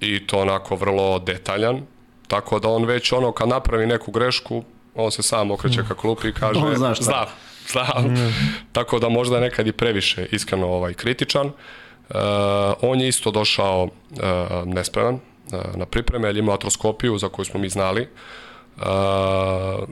[0.00, 1.82] I to onako vrlo detaljan,
[2.28, 4.62] tako da on već ono kad napravi neku grešku,
[4.98, 7.04] on se sam okreće ka klupi i kaže On zna šta.
[7.04, 7.26] zna,
[7.68, 8.30] zna.
[8.72, 11.46] Tako da možda je nekad i previše iskreno ovaj kritičan.
[11.46, 12.14] Uh,
[12.82, 13.88] on je isto došao uh,
[14.64, 18.08] nespreman uh, na pripreme, jer ima atroskopiju za koju smo mi znali.
[18.76, 18.84] Uh,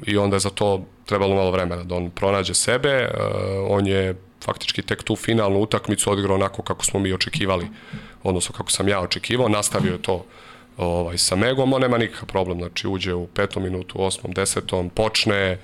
[0.07, 3.09] I onda je za to trebalo malo vremena da on pronađe sebe.
[3.09, 3.21] Uh,
[3.69, 4.15] on je
[4.45, 7.69] faktički tek tu finalnu utakmicu odigrao onako kako smo mi očekivali,
[8.23, 10.25] odnosno kako sam ja očekivao, nastavio je to
[10.77, 15.59] ovaj, sa Megom, on nema nikakav problem, znači uđe u petom minutu, osmom, desetom, počne,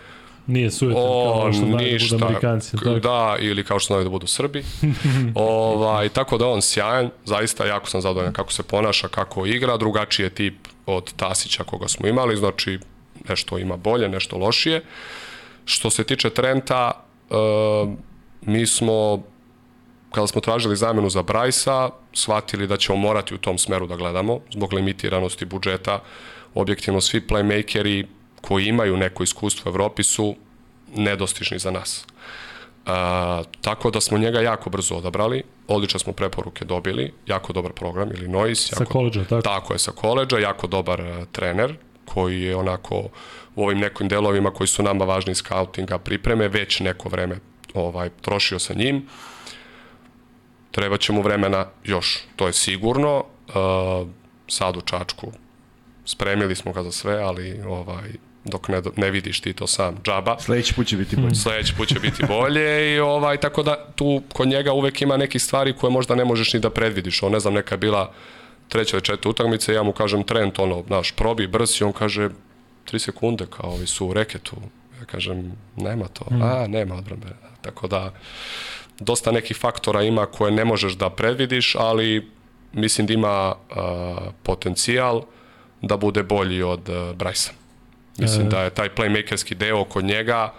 [0.46, 2.76] Nije sujetan kao što znaju da ništa, budu Amerikanci.
[2.76, 2.98] tako?
[2.98, 4.64] da, ili kao što znaju da budu Srbi.
[5.34, 10.24] ovaj, tako da on sjajan, zaista jako sam zadovoljan kako se ponaša, kako igra, drugačiji
[10.24, 10.54] je tip
[10.86, 12.78] od Tasića koga smo imali, znači
[13.28, 14.82] nešto ima bolje, nešto lošije.
[15.64, 16.92] Što se tiče Trenta,
[17.30, 17.34] e,
[18.42, 19.22] mi smo
[20.12, 24.40] kada smo tražili zamenu za Brajsa, shvatili da ćemo morati u tom smeru da gledamo,
[24.52, 26.00] zbog limitiranosti budžeta.
[26.54, 28.06] Objektivno svi playmakeri
[28.40, 30.36] koji imaju neko iskustvo u Evropi su
[30.96, 32.06] nedostižni za nas.
[32.86, 38.12] A, tako da smo njega jako brzo odabrali, odlične smo preporuke dobili, jako dobar program,
[38.12, 38.68] Illinois.
[38.68, 39.42] Sa Jako, koleđa, tako?
[39.42, 43.08] tako je, sa koleđa, jako dobar uh, trener, koji je onako
[43.54, 47.36] u ovim nekim delovima koji su nama važni skautinga pripreme, već neko vreme
[47.74, 49.06] ovaj, trošio sa njim.
[50.72, 53.24] Treba će mu vremena još, to je sigurno.
[53.48, 54.08] Uh,
[54.48, 55.32] sad u Čačku
[56.04, 58.10] spremili smo ga za sve, ali ovaj,
[58.44, 60.36] dok ne, ne vidiš ti to sam džaba.
[60.40, 61.34] Sledeći put će biti bolje.
[61.34, 65.38] Sledeći put će biti bolje i ovaj, tako da tu kod njega uvek ima neki
[65.38, 67.22] stvari koje možda ne možeš ni da predvidiš.
[67.22, 68.12] On ne znam, neka je bila
[68.68, 72.28] treća ili četvrta utakmica ja mu kažem trend, ono, naš, probi, brz i on kaže
[72.92, 74.56] 3 sekunde kao ovi su u reketu.
[75.00, 76.24] Ja kažem, nema to.
[76.30, 77.32] A, nema odbrane.
[77.62, 78.12] Tako da,
[78.98, 82.30] dosta nekih faktora ima koje ne možeš da predvidiš, ali
[82.72, 83.76] mislim da ima uh,
[84.42, 85.22] potencijal
[85.82, 87.52] da bude bolji od uh, Brajsa.
[88.18, 88.50] Mislim E.
[88.50, 90.52] da je taj playmakerski deo kod njega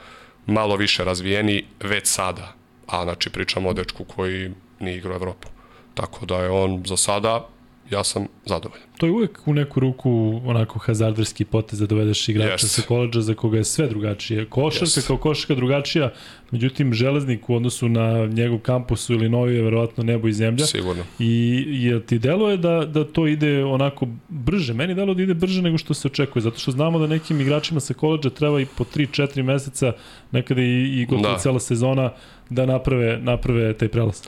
[0.46, 2.54] malo više razvijeni već sada.
[2.88, 5.48] A znači pričamo o dečku koji nije igrao Evropu.
[5.94, 7.48] Tako da je on za sada,
[7.92, 8.88] ja sam zadovoljan.
[8.98, 12.68] To je uvek u neku ruku onako hazarderski potez da dovedeš igrača Jeste.
[12.68, 14.46] sa koleđa za koga je sve drugačije.
[14.46, 15.02] Košarka Jeste.
[15.08, 16.14] kao košarka drugačija,
[16.52, 20.66] međutim železnik u odnosu na njegov kampus ili novi je verovatno nebo i zemlja.
[20.66, 21.04] Sigurno.
[21.20, 24.74] I jel ti deluje da, da to ide onako brže?
[24.74, 27.80] Meni deluje da ide brže nego što se očekuje, zato što znamo da nekim igračima
[27.80, 29.94] sa koleđa treba i po 3-4 meseca,
[30.32, 31.34] nekada i, i gotovo da.
[31.34, 31.40] Da.
[31.40, 32.12] cela sezona
[32.50, 34.22] da naprave, naprave taj prelaz.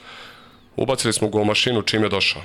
[0.75, 2.41] Ubacili smo ga u mašinu čim je došao.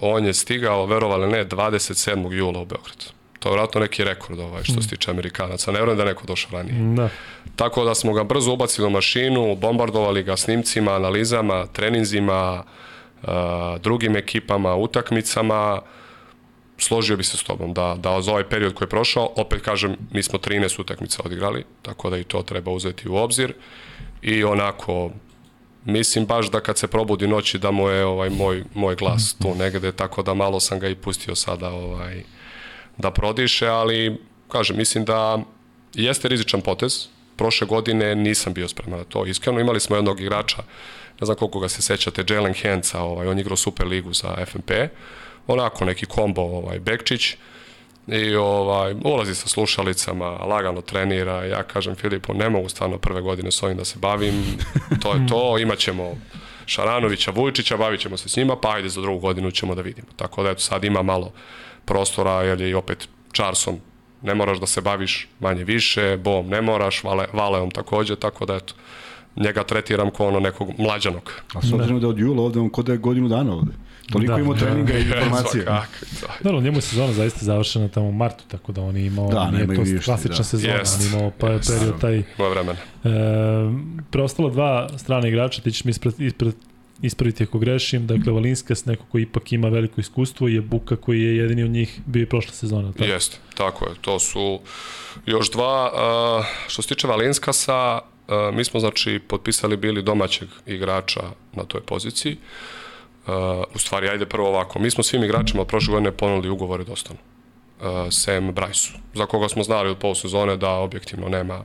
[0.00, 2.32] On je stigao, verovali ne, 27.
[2.32, 3.12] jula u Beograd.
[3.42, 5.72] To je vratno neki rekord ovaj, što se tiče Amerikanaca.
[5.72, 6.94] Ne vjerujem da je neko došao ranije.
[6.94, 7.08] Da.
[7.56, 12.62] Tako da smo ga brzo ubacili u mašinu, bombardovali ga snimcima, analizama, treninzima,
[13.22, 13.28] uh,
[13.80, 15.80] drugim ekipama, utakmicama.
[16.78, 19.96] Složio bi se s tobom da, da za ovaj period koji je prošao, opet kažem,
[20.10, 23.54] mi smo 13 utakmica odigrali, tako da i to treba uzeti u obzir.
[24.22, 25.10] I onako,
[25.84, 29.54] mislim baš da kad se probudi noći da mu je ovaj moj, moj glas tu
[29.54, 32.22] negde, tako da malo sam ga i pustio sada ovaj,
[32.98, 34.18] da prodiše, ali
[34.48, 35.38] kažem, mislim da
[35.94, 37.06] jeste rizičan potez.
[37.36, 39.26] Prošle godine nisam bio spreman na to.
[39.26, 40.62] Iskreno imali smo jednog igrača,
[41.20, 44.70] ne znam koliko ga se sećate, Jalen Henca, ovaj, on igrao Super ligu za FNP.
[45.46, 47.36] Onako neki kombo, ovaj, Bekčić.
[48.06, 51.44] I ovaj, ulazi sa slušalicama, lagano trenira.
[51.44, 54.34] Ja kažem Filipu, ne mogu stvarno prve godine s ovim da se bavim.
[55.02, 56.16] To je to, imaćemo
[56.66, 60.08] Šaranovića, Vujčića, bavit ćemo se s njima, pa ajde za drugu godinu ćemo da vidimo.
[60.16, 61.32] Tako da eto sad ima malo
[61.84, 63.80] prostora, jer je i opet Charson
[64.22, 68.54] ne moraš da se baviš manje više, bom ne moraš, vale, valeom takođe, tako da
[68.54, 68.74] eto,
[69.36, 71.32] njega tretiram kao ono nekog mlađanog.
[71.54, 73.72] A s obzirom da je od jula ovde, on kod da je godinu dana ovde.
[74.12, 74.60] Toliko Da, ima da.
[74.60, 75.66] treninga i informacije.
[76.40, 79.50] Dobro, njemu je sezona zaista završena tamo u martu, tako da on je imao, Da,
[79.50, 80.44] nije to i više, klasična da.
[80.44, 81.68] sezona, Jest, on je imao pa, jest.
[81.70, 82.78] period taj Ima vremena.
[83.04, 83.08] E,
[84.10, 86.54] preostalo dva strane igrača, ti ćeš mi ispred, ispred,
[87.02, 91.36] ispraviti ako grešim, dakle Valinskas, neko koji ipak ima veliko iskustvo, je Buka koji je
[91.36, 92.92] jedini od njih bio i prošle sezone.
[92.92, 93.04] Tako?
[93.04, 93.94] Jeste, tako je.
[94.00, 94.60] To su
[95.26, 95.92] još dva.
[96.38, 101.20] Uh, što se tiče Valinskasa, uh, mi smo znači potpisali bili domaćeg igrača
[101.52, 102.32] na toj poziciji.
[102.32, 102.81] Uh,
[103.74, 104.78] u stvari, ajde prvo ovako.
[104.78, 107.18] Mi smo svim igračima od prošle godine ponudili ugovore da ostanu.
[107.80, 111.64] Uh, Sam Bryce, za koga smo znali od polusezone da objektivno nema,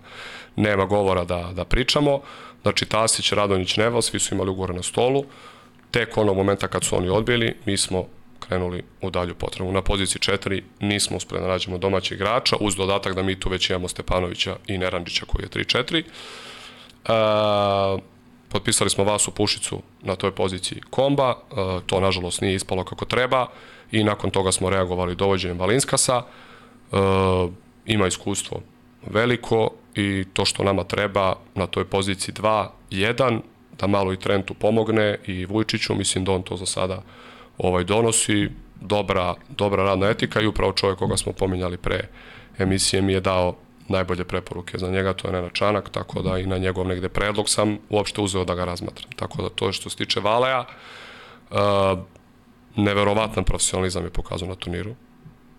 [0.55, 2.21] nema govora da, da pričamo.
[2.61, 5.25] Znači, Tasić, Radonjić, Neval, svi su imali ugovore na stolu.
[5.91, 8.05] Tek onog momenta kad su oni odbili, mi smo
[8.39, 9.71] krenuli u dalju potrebu.
[9.71, 13.69] Na poziciji 4 nismo uspeli da nađemo domaćeg igrača, uz dodatak da mi tu već
[13.69, 16.03] imamo Stepanovića i Neranđića koji je 3-4.
[17.05, 18.16] E,
[18.49, 21.55] potpisali smo Vasu Pušicu na toj poziciji komba, e,
[21.85, 23.47] to nažalost nije ispalo kako treba
[23.91, 26.21] i nakon toga smo reagovali dovođenjem Valinskasa.
[26.21, 26.97] E,
[27.85, 28.61] ima iskustvo
[29.05, 33.39] veliko i to što nama treba na toj poziciji 2, 1,
[33.79, 37.01] da malo i Trentu pomogne i Vujčiću, mislim da on to za sada
[37.57, 38.49] ovaj donosi,
[38.81, 42.07] dobra, dobra radna etika i upravo čovjek koga smo pominjali pre
[42.57, 43.55] emisije mi je dao
[43.87, 47.49] najbolje preporuke za njega, to je Nena Čanak, tako da i na njegov negde predlog
[47.49, 49.11] sam uopšte uzeo da ga razmatram.
[49.15, 50.65] Tako da to je što se tiče Valeja,
[51.49, 51.57] uh,
[52.75, 54.95] neverovatan profesionalizam je pokazao na turniru.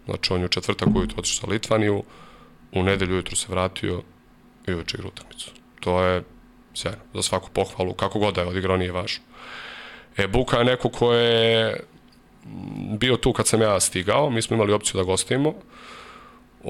[0.04, 2.02] Znači on je u četvrtak ujutro otišao sa Litvaniju,
[2.72, 4.02] u nedelju ujutro se vratio
[4.66, 5.50] i uveče igra utakmicu.
[5.80, 6.22] To je
[6.74, 9.24] sjajno, za svaku pohvalu, kako god da je odigrao, nije važno.
[10.16, 11.80] E, Buka je neko ko je
[12.98, 15.54] bio tu kad sam ja stigao, mi smo imali opciju da gostimo,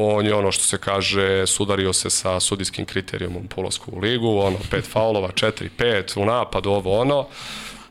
[0.01, 4.57] on je ono što se kaže, sudario se sa sudijskim kriterijumom po u ligu, ono,
[4.71, 7.27] pet faulova, četiri, pet, u napadu, ovo, ono,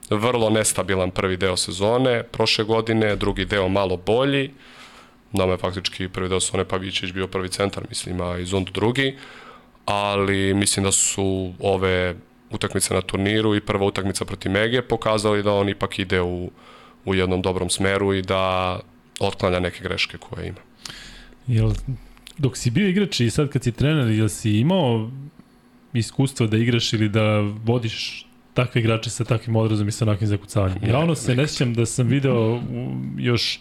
[0.10, 4.52] vrlo nestabilan prvi deo sezone, prošle godine, drugi deo malo bolji,
[5.32, 9.18] nama je faktički prvi deo sezone Pavićić bio prvi centar, mislim, a i Zund drugi,
[9.86, 12.16] ali mislim da su ove
[12.52, 16.52] utakmice na turniru i prva utakmica protiv Mege pokazali da on ipak ide u,
[17.06, 18.80] u jednom dobrom smeru i da
[19.20, 20.67] otklanja neke greške koje ima.
[21.48, 21.72] Jel,
[22.38, 25.10] dok si bio igrač i sad kad si trener, jel si imao
[25.94, 30.90] iskustvo da igraš ili da vodiš takve igrače sa takvim odrazom i sa onakvim zakucavanjem?
[30.90, 32.62] Ja ono se ne sjećam da sam video
[33.18, 33.60] još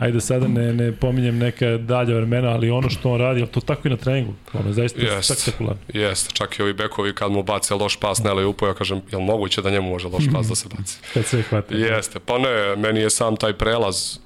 [0.00, 3.88] ajde sada ne, ne pominjem neka dalja vremena, ali ono što on radi, to tako
[3.88, 5.32] i na treningu, ono je zaista Jest.
[5.32, 5.82] spektakularno.
[5.92, 9.00] Jeste, čak i ovi bekovi kad mu bace loš pas ne leju upo, ja kažem,
[9.10, 10.98] jel moguće da njemu može loš pas da se baci?
[11.14, 11.74] Kad sve hvata.
[11.74, 14.18] Jeste, pa ne, meni je sam taj prelaz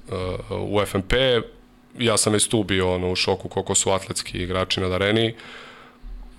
[0.51, 1.13] uh, u FNP,
[1.99, 5.35] ja sam već tu bio ono, u šoku koliko su atletski igrači na areni.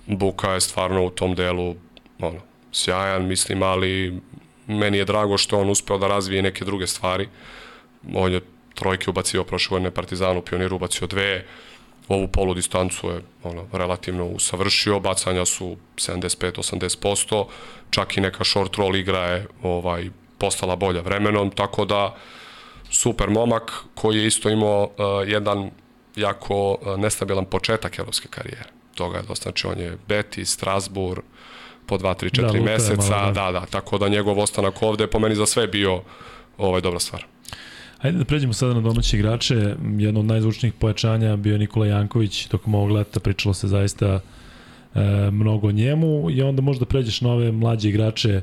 [0.06, 1.74] Buka je stvarno u tom delu
[2.20, 2.40] ono,
[2.72, 4.20] sjajan, mislim, ali
[4.66, 7.28] meni je drago što on uspeo da razvije neke druge stvari.
[8.14, 8.40] On je
[8.74, 11.44] trojke ubacio prošle godine Partizanu, Pioniru ubacio dve,
[12.08, 17.44] ovu polu distancu je ono, relativno usavršio, bacanja su 75-80%,
[17.90, 22.16] čak i neka short roll igra je ovaj, postala bolja vremenom, tako da
[22.90, 25.70] super momak koji je isto imao uh, jedan
[26.16, 28.68] jako uh, nestabilan početak evropske karijere.
[28.94, 31.22] Toga je dosta, znači on je Betis, Strasbourg,
[31.86, 33.42] po 2, 3, 4 Da, meseca, malo, da.
[33.42, 33.60] da.
[33.60, 36.02] da, tako da njegov ostanak ovde je po meni za sve bio
[36.58, 37.24] ovaj, dobra stvar.
[37.98, 39.74] Ajde da pređemo sada na domaće igrače.
[39.98, 42.46] Jedno od najzvučnijih pojačanja bio je Nikola Janković.
[42.46, 44.20] Tokom ovog leta pričalo se zaista
[44.94, 48.40] e, mnogo o njemu i onda možda pređeš na ove mlađe igrače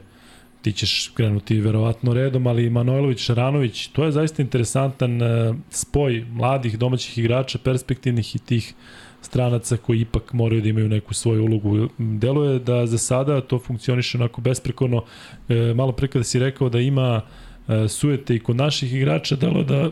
[0.68, 6.80] ti ćeš krenuti verovatno redom, ali Manojlović, Šaranović, to je zaista interesantan e, spoj mladih
[6.80, 8.74] domaćih igrača, perspektivnih i tih
[9.22, 11.88] stranaca koji ipak moraju da imaju neku svoju ulogu.
[11.98, 15.04] Deluje da za sada to funkcioniše onako besprekorno.
[15.50, 17.22] E, malo pre kada si rekao da ima
[17.68, 19.92] e, sujete i kod naših igrača, delo da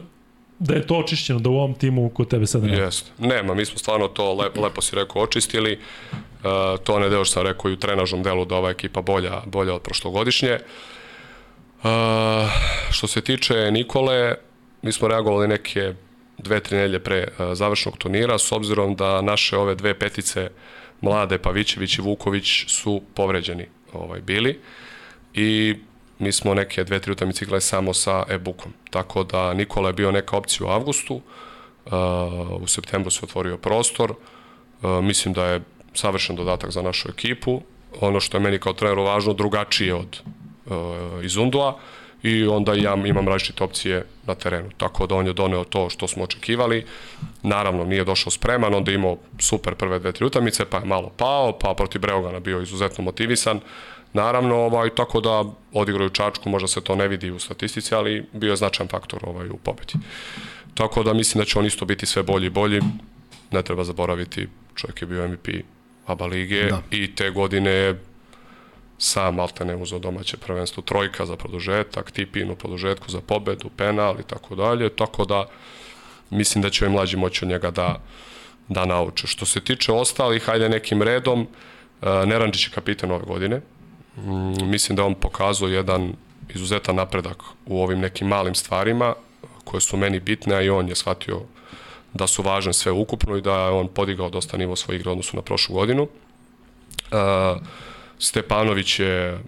[0.59, 2.83] da je to očišćeno, da u ovom timu kod tebe sada nema.
[2.83, 3.11] Jeste.
[3.19, 5.79] Nema, mi smo stvarno to, lepo, lepo si rekao, očistili.
[6.45, 9.41] Uh, to ne deo što sam rekao i u trenažnom delu da ova ekipa bolja,
[9.45, 10.53] bolja od prošlogodišnje.
[10.53, 11.89] Uh,
[12.91, 14.35] što se tiče Nikole,
[14.81, 15.93] mi smo reagovali neke
[16.37, 20.49] dve, tri nelje pre uh, završnog turnira, s obzirom da naše ove dve petice
[21.01, 24.59] mlade, Pavićević i Vuković, su povređeni ovaj, bili.
[25.33, 25.75] I
[26.19, 28.73] mi smo neke dve, tri utakmice igrali samo sa e-bookom.
[28.89, 31.91] Tako da Nikola je bio neka opcija u avgustu, uh,
[32.61, 35.61] u septembru se otvorio prostor, uh, mislim da je
[35.95, 37.61] savršen dodatak za našu ekipu.
[38.01, 40.21] Ono što je meni kao treneru važno, drugačije od
[40.65, 40.73] uh,
[41.25, 41.79] iz Undua
[42.23, 44.69] i onda ja imam različite opcije na terenu.
[44.77, 46.85] Tako da on je doneo to što smo očekivali.
[47.43, 51.53] Naravno, nije došao spreman, onda imao super prve dve, tri utamice, pa je malo pao,
[51.59, 53.59] pa protiv Breogana bio izuzetno motivisan.
[54.13, 58.49] Naravno, ovaj, tako da odigraju Čačku, možda se to ne vidi u statistici, ali bio
[58.49, 59.93] je značajan faktor ovaj, u pobedi.
[60.73, 62.81] Tako da mislim da će on isto biti sve bolji i bolji.
[63.51, 65.47] Ne treba zaboraviti, čovjek je bio MVP
[66.05, 66.81] ABA lige da.
[66.91, 67.95] i te godine
[68.97, 74.23] sam Maltene uzao domaće prvenstvo trojka za produžetak, tipin u produžetku za pobedu, penal i
[74.23, 75.45] tako dalje, tako da
[76.29, 78.01] mislim da će i mlađi moći od njega da,
[78.67, 79.27] da nauče.
[79.27, 81.47] Što se tiče ostalih, hajde nekim redom,
[82.01, 83.61] e, Nerančić je kapitan ove godine,
[84.17, 86.13] mm, mislim da on pokazao jedan
[86.55, 89.13] izuzetan napredak u ovim nekim malim stvarima
[89.63, 91.41] koje su meni bitne, a i on je shvatio
[92.15, 95.35] da su važne sve ukupno i da je on podigao dosta nivo svoje igre odnosu
[95.35, 96.03] na prošlu godinu.
[96.03, 97.61] Uh,
[98.19, 99.39] Stepanović je uh,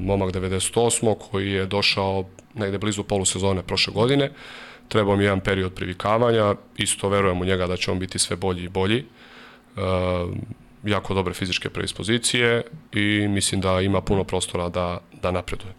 [0.00, 1.14] momak 98.
[1.30, 4.30] koji je došao negde blizu polusezone prošle godine.
[4.88, 8.64] Trebao mi jedan period privikavanja, isto verujem u njega da će on biti sve bolji
[8.64, 9.04] i bolji.
[9.76, 9.82] Uh,
[10.84, 15.72] jako dobre fizičke predispozicije i mislim da ima puno prostora da, da napreduje.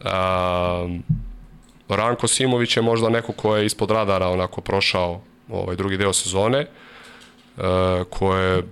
[0.00, 0.10] Uh,
[1.88, 6.66] Ranko Simović je možda neko ko je ispod radara onako prošao ovaj drugi deo sezone,
[7.56, 7.62] uh,
[8.10, 8.62] ko je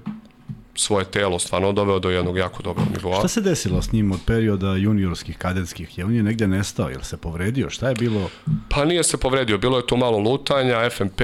[0.75, 3.18] svoje telo stvarno doveo do jednog jako dobrog nivoa.
[3.18, 5.98] Šta se desilo s njim od perioda juniorskih, kadetskih?
[5.98, 6.88] Je on je negde nestao?
[6.88, 7.70] Je se povredio?
[7.70, 8.31] Šta je bilo?
[8.68, 9.59] Pa nije se povredio.
[9.59, 11.20] Bilo je tu malo lutanja, FMP,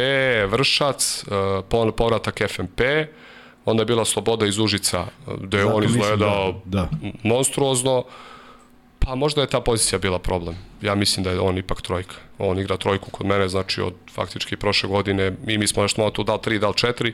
[0.49, 2.81] Vršac, uh, povratak FMP,
[3.65, 5.07] onda je bila sloboda iz Užica,
[5.41, 7.09] gde je on izgledao da, da.
[7.23, 8.05] monstruozno.
[9.09, 10.57] Pa možda je ta pozicija bila problem.
[10.83, 12.15] Ja mislim da je on ipak trojka.
[12.39, 16.11] On igra trojku kod mene, znači od faktički prošle godine, i mi smo nešto malo
[16.11, 17.13] tu dal 3, dal 4,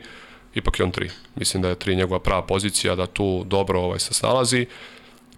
[0.55, 1.11] ipak je on 3.
[1.37, 4.67] Mislim da je 3 njegova prava pozicija, da tu dobro ovaj, se snalazi.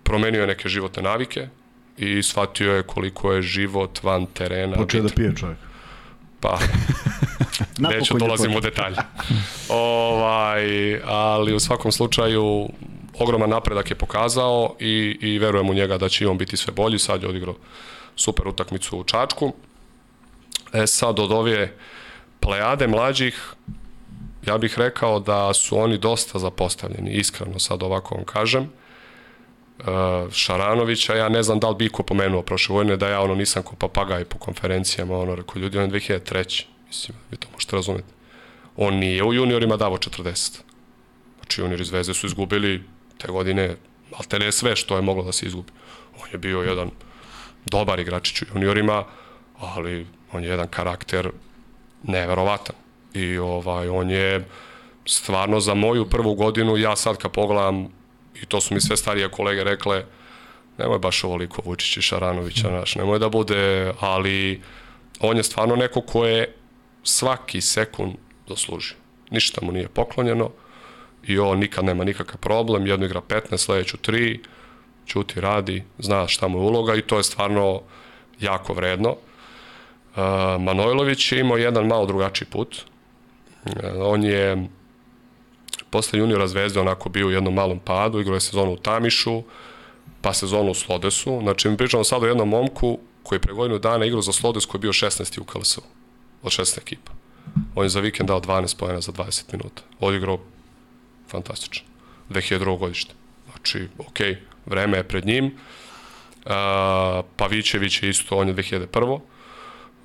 [0.02, 1.48] Promenio je neke životne navike
[1.96, 4.76] i shvatio je koliko je život van terena.
[4.76, 5.58] Počeo da pije čovjek.
[6.40, 6.58] Pa,
[7.88, 8.96] neću dolazim u detalje.
[9.68, 12.68] ovaj, ali u svakom slučaju
[13.18, 16.98] ogroman napredak je pokazao i, i verujem u njega da će on biti sve bolji.
[16.98, 17.54] Sad je odigrao
[18.16, 19.52] super utakmicu u Čačku.
[20.72, 21.72] E sad od ove
[22.40, 23.54] plejade mlađih
[24.46, 28.62] ja bih rekao da su oni dosta zapostavljeni, iskreno sad ovako vam kažem.
[28.62, 29.82] E,
[30.32, 33.62] Šaranovića, ja ne znam da li bi ko pomenuo prošle godine, da ja ono nisam
[33.62, 36.64] ko papagaj po konferencijama, ono rekao ljudi, on je 2003.
[36.86, 38.08] Mislim, vi to možete razumeti.
[38.76, 40.60] On nije u juniorima davo 40.
[41.36, 42.82] Znači, juniori Zvezde su izgubili
[43.18, 43.76] te godine,
[44.12, 45.72] ali te ne sve što je moglo da se izgubi.
[46.22, 46.90] On je bio jedan
[47.66, 49.04] dobar igračić u juniorima,
[49.58, 51.30] ali on je jedan karakter
[52.02, 52.76] neverovatan
[53.14, 54.44] i ovaj, on je
[55.06, 57.88] stvarno za moju prvu godinu, ja sad kad pogledam,
[58.42, 60.04] i to su mi sve starije kolege rekle,
[60.78, 64.62] nemoj baš ovoliko Vučić i Šaranovića, naš, nemoj da bude, ali
[65.20, 66.54] on je stvarno neko ko je
[67.02, 68.12] svaki sekund
[68.48, 68.96] zaslužio.
[69.30, 70.50] Ništa mu nije poklonjeno
[71.26, 74.38] i on nikad nema nikakav problem, jedno igra 15, sledeću 3,
[75.06, 77.80] čuti, radi, zna šta mu je uloga i to je stvarno
[78.40, 79.10] jako vredno.
[79.10, 80.22] Uh,
[80.60, 82.76] Manojlović je imao jedan malo drugačiji put,
[83.98, 84.68] On je
[85.90, 89.42] posle juniora Zvezde onako bio u jednom malom padu, igrao je sezonu u Tamišu,
[90.22, 91.38] pa sezonu u Slodesu.
[91.42, 94.66] Znači, mi pričamo sad o jednom momku koji je pre godinu dana igrao za Slodes
[94.66, 95.40] koji je bio 16.
[95.40, 95.82] u KLS-u,
[96.42, 97.12] od 16 ekipa.
[97.74, 99.82] On je za vikend dao 12 pojena za 20 minuta.
[100.00, 100.38] Odigrao
[101.28, 101.86] fantastično.
[102.30, 102.78] 2002.
[102.78, 103.14] godište.
[103.50, 104.18] Znači, ok,
[104.66, 105.44] vreme je pred njim.
[105.46, 106.52] Uh,
[107.36, 109.20] Pavićević je isto, on je 2001.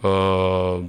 [0.04, 0.86] Uh,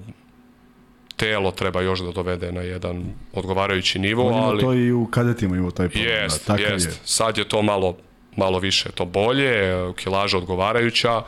[1.16, 4.61] telo treba još da dovede na jedan odgovarajući nivo, On ali...
[4.61, 6.12] to i u kadetima ima taj problem.
[6.12, 6.87] Jest, da, jest.
[6.87, 6.92] Je.
[7.05, 7.97] Sad je to malo,
[8.37, 11.23] malo više to bolje, kilaža odgovarajuća,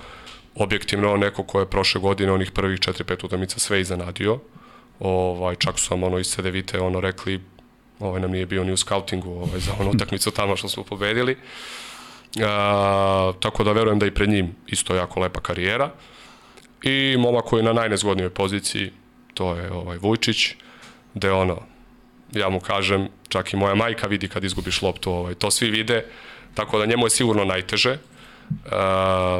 [0.54, 4.38] objektivno neko ko je prošle godine onih prvih 4-5 utamica sve iznenadio.
[5.00, 7.40] Ovaj, čak su vam ono iz CDVite ono rekli
[8.00, 11.36] ovaj nam nije bio ni u skautingu ovaj, za onu utakmicu tamo što smo pobedili.
[12.42, 15.90] A, tako da verujem da i pred njim isto jako lepa karijera.
[16.82, 18.92] I momak koji je na najnezgodnijoj poziciji,
[19.34, 20.54] to je ovaj Vujčić,
[21.14, 21.60] gde ono,
[22.32, 26.04] ja mu kažem, čak i moja majka vidi kad izgubiš loptu, ovaj, to svi vide,
[26.54, 27.98] tako da njemu je sigurno najteže,
[28.50, 28.70] Uh,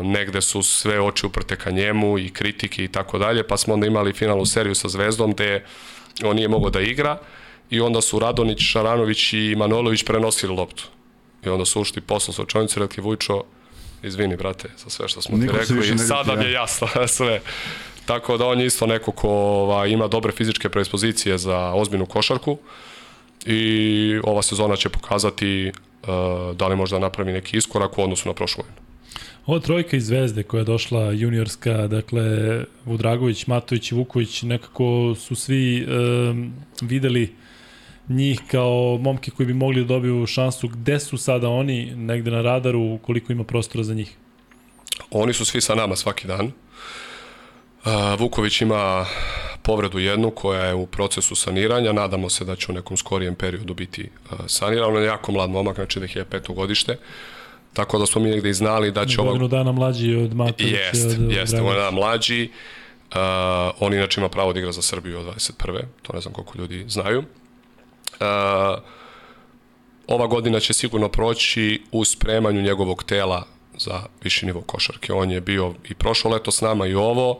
[0.07, 3.87] negde su sve oči uprte ka njemu i kritike i tako dalje, pa smo onda
[3.87, 5.65] imali finalnu seriju sa Zvezdom gde
[6.25, 7.19] on nije mogao da igra
[7.71, 10.85] i onda su Radonić, Šaranović i Manolović prenosili loptu.
[11.47, 13.43] I onda su ušli posle sočonicu i rekli Vujčo,
[14.03, 17.41] izvini brate za sve što smo Niko ti rekli, sad nam je jasno sve.
[18.07, 22.59] Tako da on je isto neko ko ova, ima dobre fizičke predispozicije za ozbiljnu košarku
[23.47, 28.35] i ova sezona će pokazati uh, da li možda napravi neki iskorak u odnosu na
[28.35, 28.85] prošlu godinu.
[29.47, 32.25] Ova trojka iz Zvezde koja je došla juniorska, dakle
[32.85, 36.53] Vudragović, Matović i Vuković, nekako su svi um,
[36.83, 37.35] videli
[38.09, 40.69] njih kao momke koji bi mogli da dobiju šansu.
[40.69, 44.17] Gde su sada oni, negde na radaru, koliko ima prostora za njih?
[45.11, 46.53] Oni su svi sa nama svaki dan.
[48.19, 49.07] Vuković ima
[49.63, 51.93] povredu jednu koja je u procesu saniranja.
[51.93, 54.11] Nadamo se da će u nekom skorijem periodu biti
[54.47, 54.97] saniran.
[54.97, 56.99] On je jako mlad momak, znači da je peto godište.
[57.73, 59.17] Tako da smo mi negde i znali da će...
[59.17, 60.77] Godinu dana mlađi od Matovića.
[60.77, 62.51] Jest, od jeste, on je mlađi.
[63.11, 63.21] Uh,
[63.81, 65.83] on inače ima pravo da igra za Srbiju od 21.
[66.03, 67.25] To ne znam koliko ljudi znaju.
[68.21, 68.83] Uh,
[70.07, 73.47] ova godina će sigurno proći u spremanju njegovog tela
[73.79, 75.13] za viši nivo košarke.
[75.13, 77.31] On je bio i prošlo leto s nama i ovo.
[77.31, 77.39] Uh,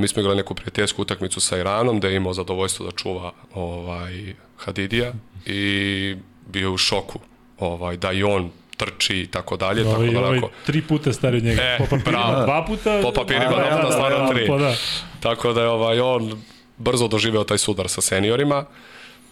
[0.00, 4.34] mi smo igrali neku prijateljsku utakmicu sa Iranom, da je imao zadovoljstvo da čuva ovaj,
[4.56, 5.12] Hadidija
[5.46, 7.18] i bio u šoku
[7.58, 9.86] ovaj, da i on trči i tako dalje.
[9.86, 11.62] Ovaj, tako da, ovaj, tri puta stari od njega.
[11.62, 12.44] E, po papirima bravo.
[12.44, 13.00] dva puta.
[13.02, 14.46] Po papirima dva puta, stvarno da, tri.
[14.46, 14.74] Pa da.
[15.20, 16.42] Tako da je ovaj, on
[16.76, 18.64] brzo doživeo taj sudar sa seniorima.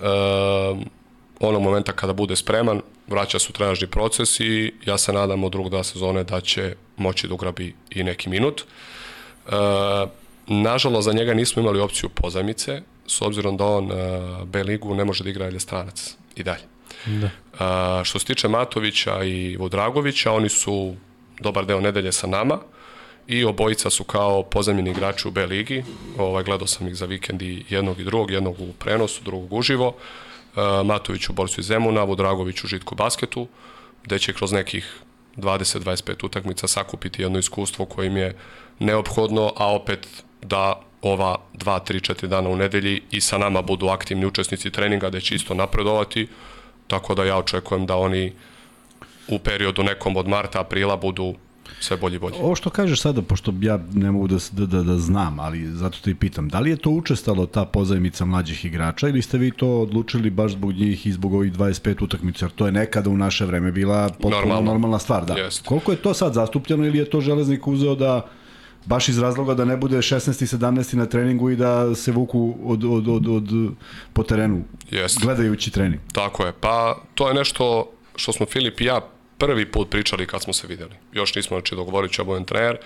[0.00, 0.04] E,
[1.40, 5.72] onog momenta kada bude spreman, vraća su trenažni proces i ja se nadam od drugog
[5.72, 8.60] da sezone da će moći da ugrabi i neki minut.
[8.60, 9.50] E,
[10.46, 13.94] nažalost, za njega nismo imali opciju pozajmice, s obzirom da on e,
[14.44, 16.64] B ligu ne može da igra ili stranac i dalje.
[17.06, 17.30] Da.
[17.58, 20.94] A, što se tiče Matovića i Vodragovića, oni su
[21.40, 22.58] dobar deo nedelje sa nama
[23.28, 25.84] i obojica su kao pozemljeni igrači u B ligi.
[26.18, 29.94] Ovaj, gledao sam ih za vikend i jednog i drugog, jednog u prenosu, drugog uživo.
[30.56, 33.48] A, Matović u Borcu iz Zemuna, Vodragović u Žitku basketu,
[34.04, 35.00] gde će kroz nekih
[35.36, 38.36] 20-25 utakmica sakupiti jedno iskustvo koje im je
[38.78, 40.08] neophodno, a opet
[40.42, 45.10] da ova 2, 3, 4 dana u nedelji i sa nama budu aktivni učesnici treninga,
[45.10, 46.28] da će isto napredovati,
[46.86, 48.32] tako da ja očekujem da oni
[49.28, 51.34] u periodu nekom od marta, aprila budu
[51.80, 52.34] sve bolji i bolji.
[52.40, 55.98] Ovo što kažeš sada, pošto ja ne mogu da, da, da, da znam, ali zato
[56.04, 59.50] te i pitam, da li je to učestalo ta pozajmica mlađih igrača ili ste vi
[59.50, 63.16] to odlučili baš zbog njih i zbog ovih 25 utakmica, jer to je nekada u
[63.16, 64.72] naše vreme bila potpuno Normalno.
[64.72, 65.24] normalna stvar.
[65.24, 65.34] Da.
[65.34, 65.66] Jest.
[65.66, 68.26] Koliko je to sad zastupljeno ili je to železnik uzeo da
[68.86, 70.42] baš iz razloga da ne bude 16.
[70.42, 70.94] i 17.
[70.94, 73.48] na treningu i da se vuku od, od, od, od,
[74.12, 75.20] po terenu Jest.
[75.20, 76.00] gledajući trening.
[76.12, 76.52] Tako je.
[76.60, 79.00] Pa to je nešto što smo Filip i ja
[79.38, 80.94] prvi put pričali kad smo se videli.
[81.12, 82.78] Još nismo znači dogovorili će obojen trener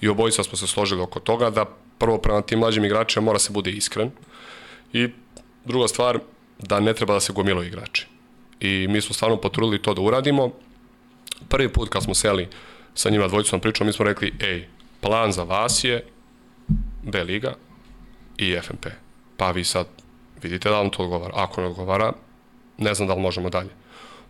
[0.00, 1.64] i obojica smo se složili oko toga da
[1.98, 4.10] prvo prema tim mlađim igračima mora se bude iskren
[4.92, 5.08] i
[5.64, 6.18] druga stvar
[6.58, 8.06] da ne treba da se gomilaju igrači.
[8.60, 10.52] I mi smo stvarno potrudili to da uradimo.
[11.48, 12.48] Prvi put kad smo seli
[12.94, 14.68] sa njima dvojicom pričom, mi smo rekli, ej,
[15.00, 16.04] plan za vas je
[17.02, 17.54] B liga
[18.36, 18.86] i FNP.
[19.36, 19.86] Pa vi sad
[20.42, 21.32] vidite da vam to odgovara.
[21.36, 22.12] Ako ne odgovara,
[22.78, 23.70] ne znam da li možemo dalje.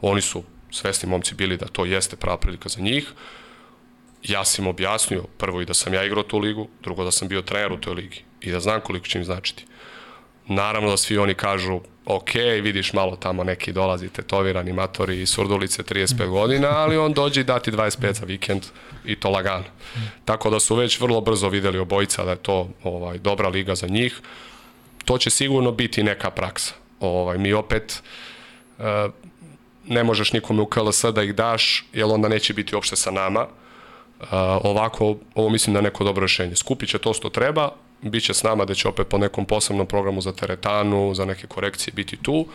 [0.00, 0.42] Oni su
[0.72, 3.12] svesni momci bili da to jeste prava prilika za njih.
[4.22, 7.28] Ja sam im objasnio prvo i da sam ja igrao tu ligu, drugo da sam
[7.28, 9.64] bio trener u toj ligi i da znam koliko će im značiti.
[10.46, 15.82] Naravno da svi oni kažu, ok, vidiš malo tamo neki dolazi tetovirani matori iz Surdulice
[15.82, 18.62] 35 godina, ali on dođe i dati 25 za vikend
[19.04, 19.64] i to lagano.
[20.24, 23.86] Tako da su već vrlo brzo videli obojica da je to ovaj dobra liga za
[23.86, 24.20] njih.
[25.04, 26.74] To će sigurno biti neka praksa.
[27.00, 28.02] Ovaj mi opet
[28.78, 28.84] uh,
[29.88, 33.46] ne možeš nikome u KLS da ih daš, jer onda neće biti uopšte sa nama.
[34.20, 34.28] Uh,
[34.62, 36.56] ovako, ovo mislim da je neko dobro rešenje.
[36.56, 37.68] Skupit će to što treba,
[38.02, 41.46] bit će s nama da će opet po nekom posebnom programu za teretanu, za neke
[41.46, 42.46] korekcije biti tu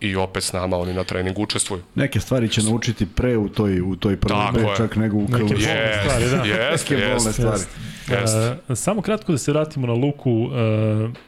[0.00, 1.82] i opet s nama oni na treningu učestvuju.
[1.94, 5.20] Neke stvari će naučiti pre u toj, u toj prvoj Tako B, čak nego u
[5.20, 5.66] Neke KLS.
[5.66, 6.44] bolne stvari, da.
[6.44, 7.62] Jest, Neke bolne jest, stvari.
[8.08, 8.36] jest.
[8.70, 10.30] E, samo kratko da se vratimo na Luku.
[10.30, 11.27] E,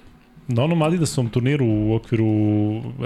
[0.51, 2.27] na onom Adidasovom turniru u okviru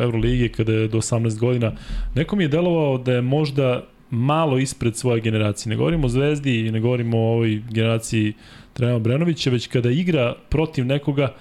[0.00, 1.72] Euroligije kada je do 18 godina,
[2.14, 5.70] neko mi je delovao da je možda malo ispred svoje generacije.
[5.70, 8.32] Ne govorimo o Zvezdi, ne govorimo o ovoj generaciji
[8.72, 11.34] Trenema Brenovića, već kada igra protiv nekoga,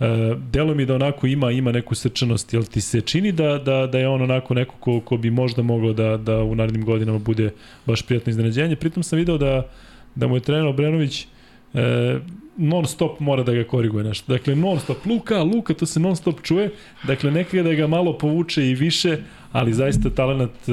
[0.00, 0.04] e,
[0.52, 3.98] delo mi da onako ima ima neku srčanost, jel ti se čini da, da, da
[3.98, 7.50] je on onako neko ko, ko bi možda mogao da, da u narednim godinama bude
[7.86, 8.76] baš prijatno iznenađenje.
[8.76, 9.68] Pritom sam video da,
[10.14, 11.26] da mu je trener Obrenović
[11.74, 12.18] e,
[12.56, 14.32] non stop mora da ga koriguje nešto.
[14.32, 16.70] Dakle, non stop, Luka, Luka, to se non stop čuje.
[17.02, 19.18] Dakle, nekada da ga malo povuče i više,
[19.52, 20.72] ali zaista talent e,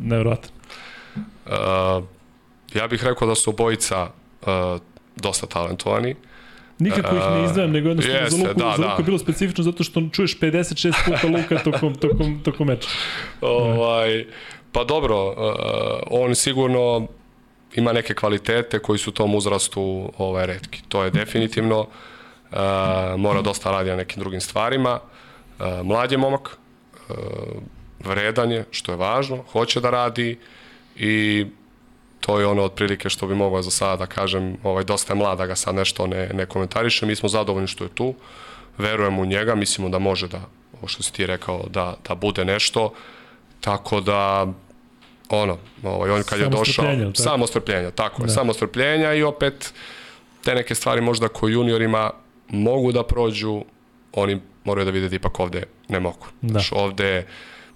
[0.00, 0.50] nevjerojatan.
[1.46, 2.04] Uh,
[2.74, 4.10] ja bih rekao da su obojica
[4.42, 4.48] uh,
[5.16, 6.14] dosta talentovani.
[6.78, 9.02] Nikako ih ne izdvajam, nego jednostavno jeste, za Luku, da, za Luku da.
[9.02, 12.88] je bilo specifično zato što čuješ 56 puta Luka tokom, tokom, tokom meča.
[13.40, 14.26] Ovaj,
[14.72, 15.34] pa dobro, uh,
[16.10, 17.06] on sigurno
[17.74, 20.82] ima neke kvalitete koji su u tom uzrastu ovaj, redki.
[20.88, 21.80] To je definitivno.
[21.80, 22.58] Uh,
[23.16, 25.00] mora dosta radi na nekim drugim stvarima.
[25.00, 26.58] Uh, mlad je momak,
[27.08, 27.16] uh,
[28.04, 30.38] vredan je, što je važno, hoće da radi
[30.96, 31.46] i
[32.20, 35.46] to je ono otprilike što bi mogao za sada da kažem, ovaj, dosta je mlada
[35.46, 38.14] ga sad nešto ne, ne komentariše, mi smo zadovoljni što je tu,
[38.78, 40.40] verujemo u njega, mislimo da može da,
[40.78, 42.92] ovo što si ti rekao, da, da bude nešto,
[43.60, 44.46] tako da
[45.28, 48.32] ono, ovaj, on kad je došao, samo strpljenja, tako je, da.
[48.32, 49.74] samo strpljenja i opet
[50.44, 52.10] te neke stvari možda koji juniorima
[52.48, 53.64] mogu da prođu,
[54.12, 56.26] oni moraju da vide da ipak ovde ne mogu.
[56.40, 56.48] Da.
[56.48, 57.26] Znaš, ovde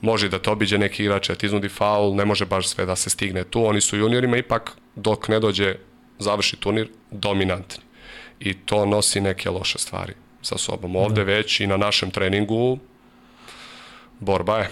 [0.01, 2.97] može da te obiđe neki igrač, da ti iznudi faul, ne može baš sve da
[2.97, 3.67] se stigne tu.
[3.67, 5.77] Oni su juniorima ipak, dok ne dođe
[6.19, 7.83] završi turnir, dominantni.
[8.41, 10.97] I to nosi neke loše stvari sa sobom.
[10.97, 11.33] Ovde da.
[11.33, 12.79] već i na našem treningu
[14.21, 14.71] borba je.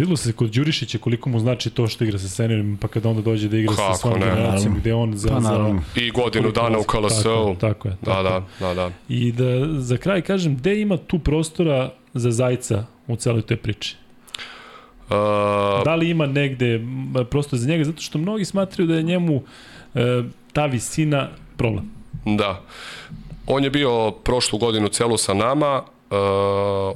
[0.00, 3.22] Videlo se kod Đurišića koliko mu znači to što igra sa seniorima, pa kada onda
[3.22, 5.74] dođe da igra Kako sa svojom generacijom, gde on za, pa, za...
[5.96, 7.22] I godinu dana u KLS-u.
[7.22, 7.96] Tako, tako je.
[8.02, 8.22] Da, tako.
[8.22, 8.90] Da, da, da, da.
[9.08, 13.96] I da za kraj kažem, gde ima tu prostora za Zajca u celoj toj priči?
[15.10, 15.16] Uh,
[15.84, 16.80] da li ima negde
[17.30, 17.84] prostor za njega?
[17.84, 19.42] Zato što mnogi smatraju da je njemu uh,
[20.52, 21.90] ta visina problem.
[22.24, 22.62] Da.
[23.46, 26.16] On je bio prošlu godinu celu sa nama, Uh,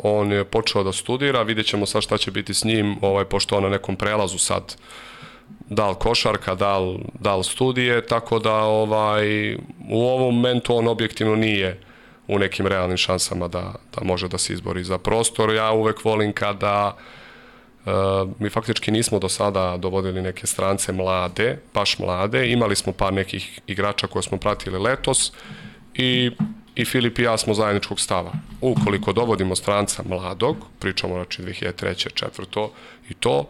[0.03, 3.57] on je počeo da studira, vidjet ćemo sad šta će biti s njim, ovaj, pošto
[3.57, 4.77] on na nekom prelazu sad
[5.69, 9.55] da li košarka, da li, da li studije, tako da ovaj,
[9.91, 11.81] u ovom momentu on objektivno nije
[12.29, 15.55] u nekim realnim šansama da, da može da se izbori za prostor.
[15.55, 16.97] Ja uvek volim kada
[17.87, 17.93] uh,
[18.39, 23.61] mi faktički nismo do sada dovodili neke strance mlade, baš mlade, imali smo par nekih
[23.67, 25.33] igrača koje smo pratili letos
[25.95, 26.31] i
[26.75, 28.33] i Filip i ja smo zajedničkog stava.
[28.61, 32.15] Ukoliko dovodimo stranca mladog, pričamo znači 2003.
[32.15, 32.73] četvrto
[33.09, 33.49] i to,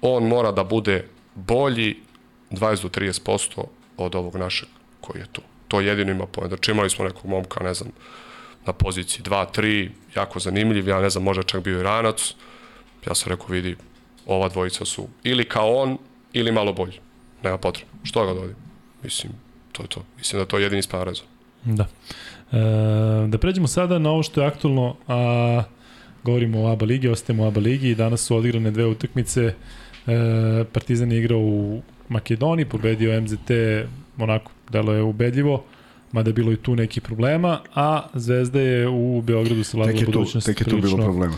[0.00, 1.96] on mora da bude bolji
[2.50, 3.64] 20 do 30%
[3.96, 4.68] od ovog našeg
[5.00, 5.42] koji je tu.
[5.68, 6.48] To jedino ima pojem.
[6.48, 7.90] Znači imali smo nekog momka, ne znam,
[8.66, 12.34] na poziciji 2-3, jako zanimljiv, ja ne znam, možda čak bio i ranac.
[13.06, 13.76] Ja sam rekao, vidi,
[14.26, 15.98] ova dvojica su ili kao on,
[16.32, 17.00] ili malo bolji.
[17.42, 17.90] Nema potrebe.
[18.04, 18.54] Što ga dovodi?
[19.02, 19.32] Mislim,
[19.72, 20.04] to je to.
[20.18, 21.35] Mislim da to je jedini ispravan rezon.
[21.64, 21.86] Da.
[22.52, 22.56] E,
[23.28, 25.62] da pređemo sada na ovo što je aktualno, a
[26.24, 29.54] govorimo o ABA ligi, ostajemo u ABA ligi i danas su odigrane dve utakmice.
[30.06, 33.50] E, Partizan je igrao u Makedoniji, pobedio MZT,
[34.18, 35.64] onako, delo je ubedljivo,
[36.12, 40.46] mada je bilo i tu neki problema, a Zvezda je u Beogradu sa vladala budućnost.
[40.46, 41.34] Tek je tu bilo problema.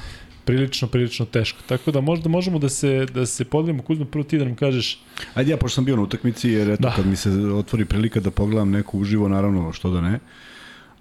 [0.53, 1.59] Prilično, prilično teško.
[1.67, 4.99] Tako da možda možemo da se, da se podelimo, Kuzma, prvo ti da nam kažeš...
[5.35, 6.93] Ajde, ja pošto sam bio na utakmici, jer eto, da.
[6.97, 10.21] kad mi se otvori prilika da pogledam neku uživo, naravno, što da ne, uh,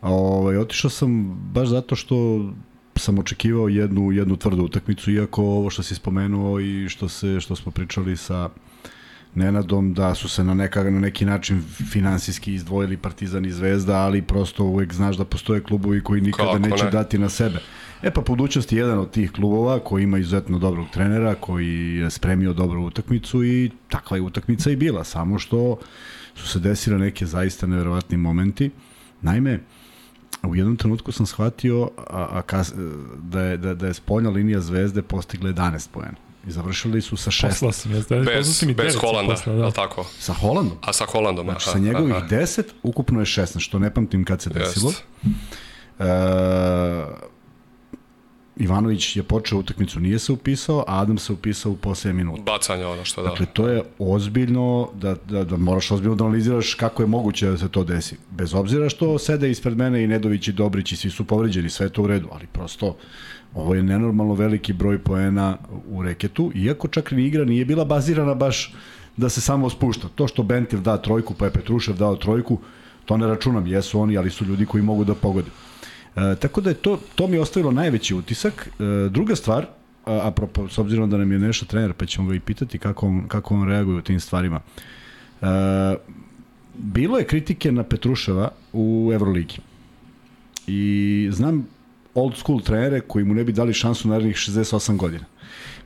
[0.01, 2.45] Ovaj, otišao sam baš zato što
[2.95, 7.55] sam očekivao jednu, jednu tvrdu utakmicu, iako ovo što si spomenuo i što, se, što
[7.55, 8.49] smo pričali sa
[9.35, 14.21] Nenadom, da su se na, neka, na neki način finansijski izdvojili Partizan i Zvezda, ali
[14.21, 16.91] prosto uvek znaš da postoje klubovi koji nikada Kako neće ne?
[16.91, 17.59] dati na sebe.
[18.01, 22.09] E pa budućnost je jedan od tih klubova koji ima izuzetno dobrog trenera, koji je
[22.09, 25.77] spremio dobru utakmicu i takva je utakmica i bila, samo što
[26.35, 28.71] su se desile neke zaista neverovatni momenti.
[29.21, 29.59] Naime,
[30.43, 32.73] u jednom trenutku sam shvatio a, a kas,
[33.17, 36.26] da, je, da, da je spoljna linija zvezde postigla 11 poena.
[36.47, 37.47] I završili su sa 6.
[37.47, 39.71] Poslao sam, ja, da, bez, mi bez Holanda, posla, da.
[39.71, 40.05] tako?
[40.19, 40.77] Sa Holandom?
[40.81, 42.27] A sa Holandom, znači, aha, sa njegovih aha.
[42.27, 44.89] 10, ukupno je 16, što ne pamtim kad se desilo.
[44.89, 45.03] Jest.
[45.99, 46.05] E,
[48.59, 52.41] Ivanović je počeo utakmicu, nije se upisao, a Adam se upisao u posljednje minute.
[52.41, 53.29] Bacanje ono što da.
[53.29, 57.57] Dakle, to je ozbiljno, da, da, da moraš ozbiljno da analiziraš kako je moguće da
[57.57, 58.15] se to desi.
[58.31, 61.85] Bez obzira što sede ispred mene i Nedović i Dobrić i svi su povređeni, sve
[61.85, 62.97] je to u redu, ali prosto
[63.57, 65.57] ovo je nenormalno veliki broj poena
[65.89, 68.73] u reketu, iako čak ni igra nije bila bazirana baš
[69.17, 70.07] da se samo spušta.
[70.15, 72.59] To što Bentil da trojku, pa je Petrušev dao trojku,
[73.05, 75.49] to ne računam, jesu oni, ali su ljudi koji mogu da pogode.
[76.15, 78.67] E, tako da je to, to mi je ostavilo najveći utisak.
[78.67, 79.65] E, druga stvar,
[80.05, 83.07] a, apropo, s obzirom da nam je nešto trener, pa ćemo ga i pitati kako
[83.07, 84.59] on, kako on reaguje u tim stvarima.
[85.41, 85.45] E,
[86.77, 89.57] bilo je kritike na Petruševa u Euroligi.
[90.67, 91.67] I znam
[92.17, 95.25] old school trenere koji mu ne bi dali šansu narednih 68 godina.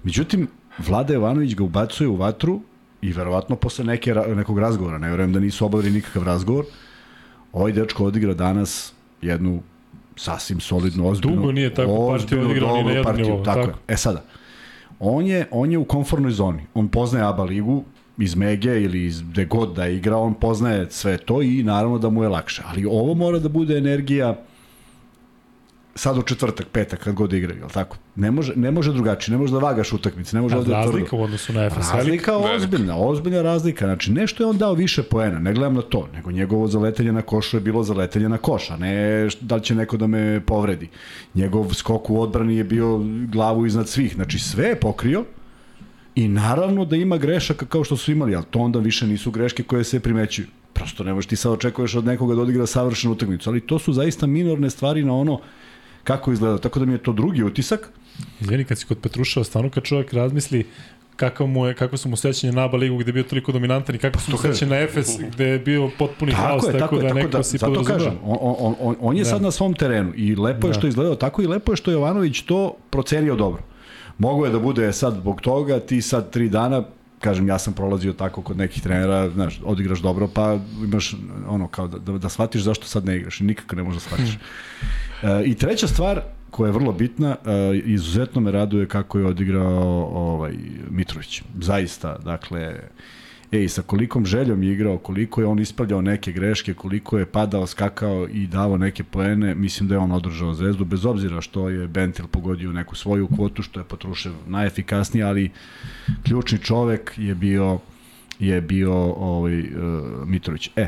[0.04, 2.62] Međutim, Vlada Jovanović ga ubacuje u vatru
[3.02, 6.66] i verovatno posle neke, nekog razgovora, ne verujem da nisu obavili nikakav razgovor,
[7.54, 9.62] ovaj dečko odigra danas jednu
[10.16, 11.36] sasvim solidno, ozbiljno.
[11.36, 13.44] Dugo nije tako partiju odigrao ni na jednom nivou.
[13.44, 13.80] Tako, tako.
[13.88, 14.24] E sada,
[15.00, 16.64] on je, on je u komfortnoj zoni.
[16.74, 17.84] On poznaje ABA ligu,
[18.18, 22.10] iz Mege ili iz gde god da igra, on poznaje sve to i naravno da
[22.10, 22.64] mu je lakše.
[22.66, 24.36] Ali ovo mora da bude energija
[26.02, 27.98] sad u četvrtak, petak, kad god igraju, jel tako?
[28.16, 31.18] Ne može, ne može drugačije, ne može da vagaš utakmice, ne može da Razlika tvrdo.
[31.18, 31.92] u odnosu na FS.
[31.94, 33.86] Razlika ozbiljna, ozbiljna razlika.
[33.86, 37.22] Znači, nešto je on dao više poena, ne gledam na to, nego njegovo zaletenje na
[37.22, 40.90] košu je bilo zaletenje na koš, a ne da li će neko da me povredi.
[41.36, 43.00] Njegov skok u odbrani je bio
[43.32, 45.24] glavu iznad svih, znači sve je pokrio
[46.16, 49.64] I naravno da ima grešaka kao što su imali, ali to onda više nisu greške
[49.64, 50.48] koje se primećuju.
[50.74, 53.94] Prosto ne možeš ti sad očekuješ od nekoga da odigra savršenu utakmicu, ali to su
[53.94, 55.40] zaista minorne stvari na ono
[56.04, 56.58] kako izgleda.
[56.58, 57.90] Tako da mi je to drugi utisak.
[58.42, 60.66] Izvini, kad si kod Petruševa, stvarno kad čovjek razmisli
[61.16, 63.96] kako, mu je, kako su mu sećanje na ABA ligu gde je bio toliko dominantan
[63.96, 67.02] i kako su mu sećanje na Efes gde je bio potpuni haos, tako, tako, da
[67.02, 69.30] tako, neko da, si zato kažem, on, on, on, on je da.
[69.30, 70.78] sad na svom terenu i lepo je da.
[70.78, 73.64] što je izgledao tako i lepo je što je Jovanović to procenio dobro.
[74.18, 76.84] Mogu je da bude sad zbog toga, ti sad tri dana
[77.22, 81.16] kažem, ja sam prolazio tako kod nekih trenera, znaš, odigraš dobro, pa imaš
[81.48, 84.10] ono, kao da, da, da shvatiš zašto sad ne igraš i nikako ne možeš da
[84.10, 84.38] shvatiš.
[85.24, 90.10] e, I treća stvar, koja je vrlo bitna, e, izuzetno me raduje kako je odigrao
[90.14, 90.54] ovaj,
[90.90, 91.44] Mitrović.
[91.62, 92.80] Zaista, dakle,
[93.52, 97.68] ej, sa kolikom željom je igrao, koliko je on ispravljao neke greške, koliko je padao,
[97.68, 101.88] skakao i davao neke poene, mislim da je on održao zvezdu, bez obzira što je
[101.88, 105.52] Bentil pogodio neku svoju kvotu, što je Potrušev najefikasniji, ali
[106.24, 107.80] ključni čovek je bio
[108.42, 109.68] je bio ovaj, uh,
[110.26, 110.70] Mitrović.
[110.76, 110.88] E,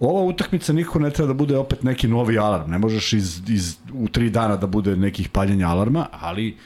[0.00, 2.70] ova utakmica nikako ne treba da bude opet neki novi alarm.
[2.70, 6.56] Ne možeš iz, iz, u tri dana da bude nekih paljenja alarma, ali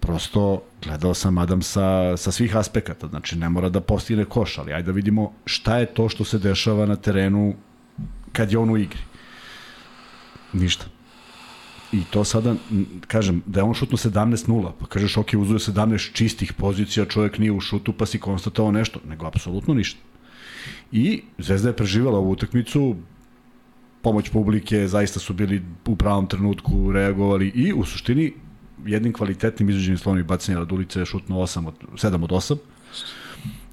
[0.00, 4.72] prosto gledao sam Adam sa, sa svih aspekata, znači ne mora da postigne koš, ali
[4.72, 7.54] ajde da vidimo šta je to što se dešava na terenu
[8.32, 9.02] kad je on u igri.
[10.52, 10.84] Ništa.
[11.92, 12.54] I to sada,
[13.06, 17.52] kažem, da je on šutno 17-0, pa kažeš, ok, uzuje 17 čistih pozicija, čovjek nije
[17.52, 20.00] u šutu, pa si konstatovao nešto, nego apsolutno ništa.
[20.92, 22.96] I Zvezda je preživala ovu utakmicu,
[24.02, 28.32] pomoć publike, zaista su bili u pravom trenutku, reagovali i u suštini
[28.86, 32.56] jednim kvalitetnim izvođenim slovnim bacanja Radulice je šutno 8 od, 7 od 8.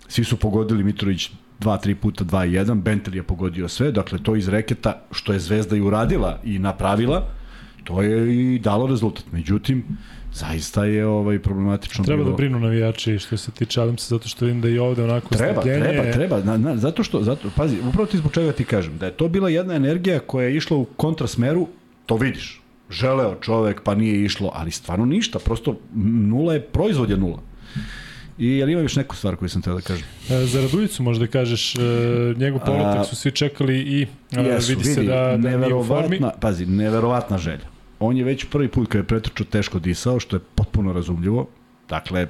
[0.07, 5.01] Svi su pogodili Mitrović 2-3 puta 2-1, Bentel je pogodio sve, dakle to iz reketa
[5.11, 7.29] što je Zvezda i uradila i napravila,
[7.83, 9.25] to je i dalo rezultat.
[9.31, 9.83] Međutim,
[10.33, 12.31] zaista je ovaj problematično treba bilo.
[12.31, 15.61] da brinu navijači što se tiče Adamsa zato što vidim da i ovde onako treba
[15.61, 15.83] strpljenje...
[15.83, 19.05] treba treba na, na, zato što zato pazi upravo ti zbog čega ti kažem da
[19.05, 21.67] je to bila jedna energija koja je išla u kontrasmeru
[22.05, 27.17] to vidiš želeo čovek pa nije išlo ali stvarno ništa prosto nula je proizvod je
[27.17, 27.39] nula
[28.37, 30.05] I jel ima još neku stvar koju sam teo da kažem?
[30.29, 31.79] E, za Radujicu možda kažeš, e,
[32.37, 35.83] njegov povratak su svi čekali i e, jesu, vidi, vidi se da, da nije u
[35.83, 36.19] formi.
[36.39, 37.65] Pazi, neverovatna želja
[37.99, 41.47] on je već prvi put kada je pretrčao teško disao, što je potpuno razumljivo.
[41.89, 42.27] Dakle,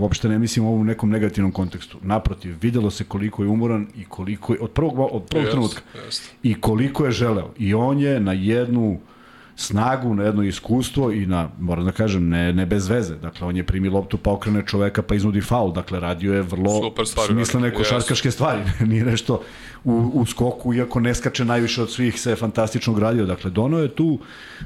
[0.00, 1.98] uopšte ne mislim ovo u nekom negativnom kontekstu.
[2.02, 5.80] Naprotiv, videlo se koliko je umoran i koliko je, od prvog, od prvog yes, trenutka,
[6.08, 6.30] yes.
[6.42, 7.50] i koliko je želeo.
[7.58, 9.00] I on je na jednu
[9.56, 13.14] snagu, na jedno iskustvo i na, moram da kažem, ne, ne bez veze.
[13.16, 15.72] Dakle, on je primi loptu pa okrene čoveka pa iznudi faul.
[15.72, 16.92] Dakle, radio je vrlo
[17.26, 18.32] smislene košarkaške yes.
[18.32, 18.60] stvari.
[18.90, 19.42] Nije nešto
[19.84, 23.26] u, u skoku, iako ne skače najviše od svih, se je fantastično gradio.
[23.26, 24.18] Dakle, dono je tu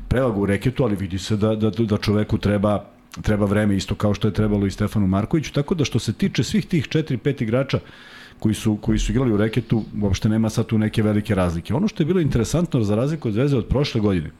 [0.08, 2.84] prevagu u reketu, ali vidi se da, da, da čoveku treba
[3.22, 6.44] treba vreme isto kao što je trebalo i Stefanu Markoviću, tako da što se tiče
[6.44, 7.78] svih tih 4-5 igrača
[8.38, 11.74] koji su, koji su igrali u reketu, uopšte nema sad tu neke velike razlike.
[11.74, 14.30] Ono što je bilo interesantno za razliku od Zvezde od prošle godine,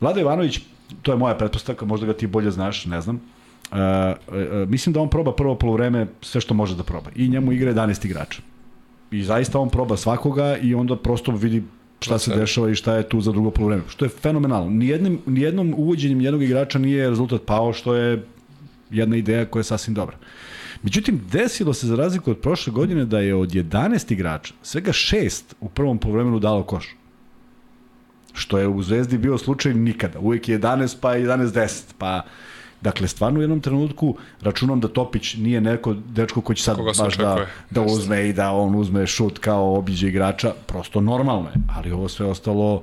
[0.00, 0.60] Vlada Ivanović,
[1.02, 3.20] to je moja pretpostavka, možda ga ti bolje znaš, ne znam,
[3.70, 3.78] Uh,
[4.28, 7.10] uh, mislim da on proba prvo polovreme sve što može da proba.
[7.16, 8.42] I njemu igra 11 igrača.
[9.10, 11.62] I zaista on proba svakoga i onda prosto vidi
[12.00, 13.82] šta se dešava i šta je tu za drugo polovreme.
[13.88, 14.70] Što je fenomenalno.
[14.70, 18.24] Nijednim, nijednom uvođenjem jednog igrača nije rezultat pao, što je
[18.90, 20.16] jedna ideja koja je sasvim dobra.
[20.82, 25.54] Međutim, desilo se za razliku od prošle godine da je od 11 igrača svega šest
[25.60, 26.96] u prvom polovremenu dalo koš.
[28.36, 30.18] Što je u Zvezdi bio slučaj nikada.
[30.18, 32.22] Uvijek je 11 pa 11-10, pa
[32.80, 37.16] Dakle, stvarno u jednom trenutku računam da Topić nije neko dečko ko će sad baš
[37.16, 41.92] da, da uzme i da on uzme šut kao obiđe igrača, prosto normalno je, ali
[41.92, 42.82] ovo sve ostalo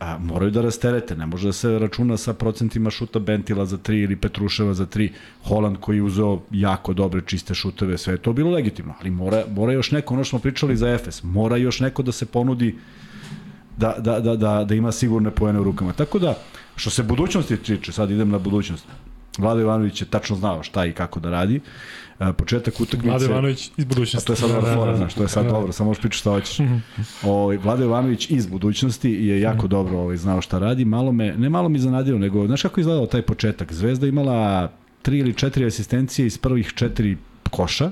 [0.00, 4.02] a, moraju da rasterete, ne može da se računa sa procentima šuta Bentila za 3
[4.04, 5.10] ili Petruševa za 3,
[5.44, 9.44] Holand koji je uzeo jako dobre čiste šuteve, sve je to bilo legitimno, ali mora,
[9.50, 12.76] mora još neko, ono što smo pričali za Efes, mora još neko da se ponudi
[13.76, 15.92] da, da, da, da, da ima sigurne pojene u rukama.
[15.92, 16.34] Tako da,
[16.76, 18.86] što se budućnosti tiče, sad idem na budućnost,
[19.38, 21.60] Vlado Ivanović je tačno znao šta i kako da radi.
[22.20, 23.08] E, početak utakmice...
[23.08, 24.24] Vlado Ivanović iz budućnosti.
[24.24, 25.56] A to je sad da, da, da, znaš, to je sad da, da.
[25.56, 26.58] dobro, samo možeš pričati šta hoćeš.
[26.58, 26.76] Mhm.
[27.22, 29.68] Ovaj Vlado Ivanović iz budućnosti je jako mm.
[29.68, 30.84] dobro ovaj, znao šta radi.
[30.84, 33.72] Malo me, ne malo mi zanadio, nego, znaš kako izgledao taj početak?
[33.72, 34.70] Zvezda imala
[35.02, 37.16] tri ili četiri asistencije iz prvih četiri
[37.50, 37.90] koša,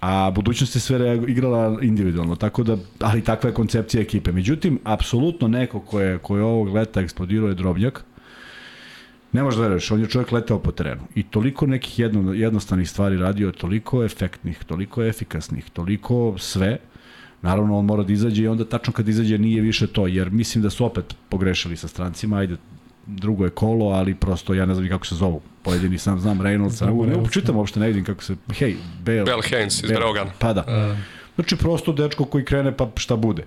[0.00, 4.32] a budućnost je sve igrala individualno, tako da, ali takva je koncepcija ekipe.
[4.32, 8.04] Međutim, apsolutno neko ko je, ko je ovog leta eksplodirao je Drobnjak,
[9.32, 13.16] Ne možeš da on je čovjek letao po terenu i toliko nekih jedno, jednostavnih stvari
[13.16, 16.78] radio, toliko efektnih, toliko efikasnih, toliko sve.
[17.42, 20.62] Naravno, on mora da izađe i onda tačno kad izađe nije više to, jer mislim
[20.62, 22.56] da su opet pogrešili sa strancima, ajde,
[23.16, 25.40] drugo je kolo, ali prosto ja ne znam ni kako se zovu.
[25.62, 29.24] Pojedini sam znam Reynoldsa, ne, ne, ne čitam uopšte, ne vidim kako se, hej, Bale.
[29.24, 30.30] Bell Haynes iz Breogana.
[30.38, 30.96] Pa da.
[31.34, 33.44] Znači prosto dečko koji krene pa šta bude.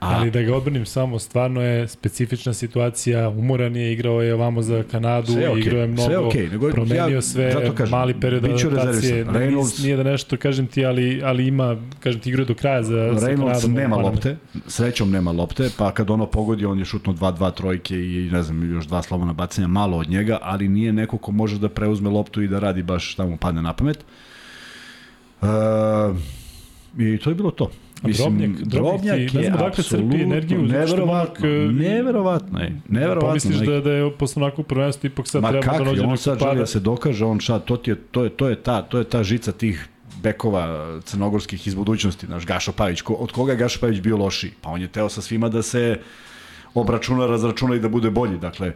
[0.00, 4.62] A, ali da ga odbranim samo, stvarno je specifična situacija, umoran je, igrao je ovamo
[4.62, 6.50] za Kanadu, okay, igrao je mnogo, sve okay.
[6.50, 11.22] Nego, promenio ja, sve, kažem, mali period adaptacije, Reynolds, nije da nešto kažem ti, ali,
[11.24, 13.68] ali ima, kažem ti, igrao do kraja za, Reynolds za Kanadu.
[13.68, 14.36] nema lopte,
[14.66, 18.72] srećom nema lopte, pa kad ono pogodi, on je šutno 2-2 trojke i ne znam,
[18.74, 22.42] još dva slobodna bacanja, malo od njega, ali nije neko ko može da preuzme loptu
[22.42, 24.04] i da radi baš šta mu padne na pamet.
[25.40, 25.48] Uh,
[26.98, 27.70] I to je bilo to.
[28.02, 33.28] Mislim, drobnjak, drobnjak, je, ne znam dakle crpi energiju, neverovatno, e, neverovatno je, neverovatno.
[33.28, 36.18] Pomisliš da, da je posle onako prvenstvo ipak sad Ma treba kak, da dođe on
[36.18, 38.82] sad želi da se dokaže, on šta, to, ti je, to, je, to, je ta,
[38.82, 39.88] to je ta žica tih
[40.22, 43.00] bekova crnogorskih iz budućnosti, naš Gašo Pavić.
[43.00, 44.52] Ko, od koga je Gašo Pavić bio loši?
[44.60, 45.98] Pa on je teo sa svima da se
[46.80, 48.38] obračuna, razračuna i da bude bolji.
[48.38, 48.74] Dakle, e,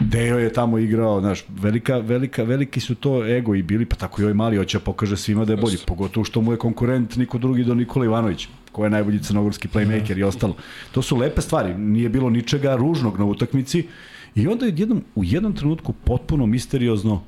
[0.00, 4.22] Deo je tamo igrao, znaš, velika, velika, veliki su to ego i bili, pa tako
[4.22, 7.16] i ovaj mali hoće da pokaže svima da je bolji, pogotovo što mu je konkurent
[7.16, 10.56] niko drugi do Nikola Ivanović, ko je najbolji crnogorski playmaker i ostalo.
[10.92, 13.86] To su lepe stvari, nije bilo ničega ružnog na utakmici
[14.34, 17.22] i onda je jednom, u jednom trenutku potpuno misteriozno,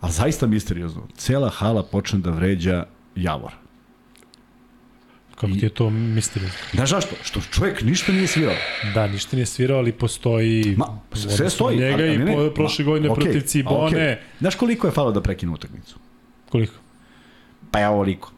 [0.00, 2.84] ali zaista misteriozno, cela hala počne da vređa
[3.16, 3.63] Javora.
[5.46, 6.58] Kako ti je to misteriozno?
[6.72, 7.14] Znaš zašto?
[7.22, 8.54] Što čovjek ništa nije svirao.
[8.94, 10.74] Da, ništa nije svirao, ali postoji...
[10.76, 11.78] Ma, sve stoji.
[11.78, 13.98] Njega ali, ne, ne, i prošle godine okay, protiv Cibone.
[13.98, 14.16] Okay.
[14.40, 15.98] Znaš koliko je falo da prekine utakmicu?
[16.50, 16.74] Koliko?
[17.70, 18.33] Pa ja ovoliko.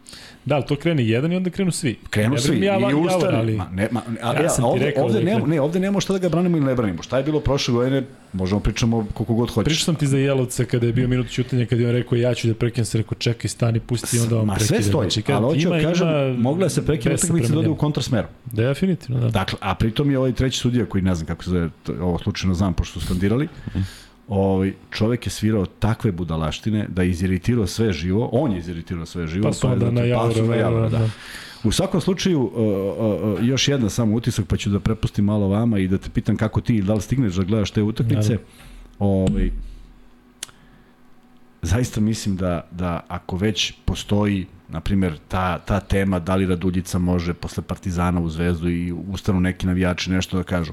[0.47, 1.99] Da, ali to krene jedan i onda krenu svi.
[2.11, 3.39] Krenu ja svi ja, i ustane.
[3.39, 3.57] Ali...
[3.57, 6.19] Ma, ne, ma, a, ja, ja ovde, ovde, da ne, ne, ovde nemamo šta da
[6.19, 7.03] ga branimo ili ne branimo.
[7.03, 9.65] Šta je bilo prošle godine, možemo pričamo koliko god hoćeš.
[9.65, 12.35] Pričao sam ti za Jelovca kada je bio minut čutanja, kada je on rekao ja
[12.35, 14.77] ću da prekinem se, rekao čekaj, stani, pusti i onda on prekine.
[14.77, 17.69] Ma sve stoji, znači, ali hoću da kažem, mogla je se prekine utakmica da ode
[17.69, 18.29] u kontrasmeru.
[18.45, 19.31] Definitivno, da.
[19.31, 21.69] Dakle, a pritom je ovaj treći sudija koji ne znam kako se zove,
[22.01, 23.49] ovo slučajno znam pošto su skandirali,
[24.29, 29.27] ovaj, čovek je svirao takve budalaštine da je iziritirao sve živo, on je iziritirao sve
[29.27, 29.49] živo.
[29.49, 30.89] Pa su onda na javru, na javru, da.
[30.89, 31.09] da.
[31.65, 35.49] U svakom slučaju, uh, uh, uh, još jedna samo utisak, pa ću da prepustim malo
[35.49, 38.35] vama i da te pitam kako ti, da li stigneš da gledaš te utakmice.
[38.35, 38.43] Da.
[38.99, 39.51] Ovaj,
[41.63, 46.99] zaista mislim da, da ako već postoji, na primjer, ta, ta tema da li Raduljica
[46.99, 50.73] može posle Partizana u Zvezdu i ustanu neki navijači nešto da kažu.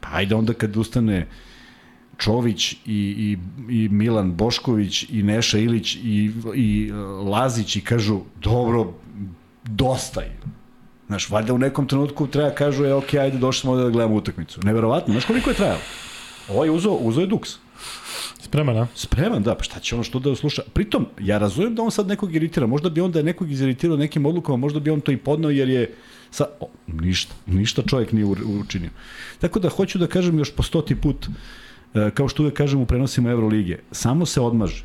[0.00, 1.49] Pa ajde onda kad ustane uh,
[2.20, 6.92] Čović i, i, i Milan Bošković i Neša Ilić i, i
[7.24, 8.92] Lazić i kažu dobro,
[9.64, 10.36] dosta je.
[11.06, 14.16] Znaš, valjda u nekom trenutku treba kažu, je, ok, ajde, došli smo ovde da gledamo
[14.16, 14.60] utakmicu.
[14.62, 15.80] Neverovatno, znaš koliko je trajalo?
[16.48, 17.50] Ovo je uzo, uzo je duks.
[18.40, 18.86] Spreman, a?
[18.94, 20.62] Spreman, da, pa šta će on što da sluša?
[20.72, 23.96] Pritom, ja razumem da on sad nekog iritira, možda bi on da je nekog iziritirao
[23.96, 25.94] nekim odlukama, možda bi on to i podnao jer je
[26.30, 28.26] sa, o, ništa, ništa čovjek nije
[28.60, 28.90] učinio.
[29.38, 31.69] Tako da hoću da kažem još po stoti put, uh, E,
[32.14, 34.84] kao što uvek kažem u prenosima Evrolige, samo se odmaže.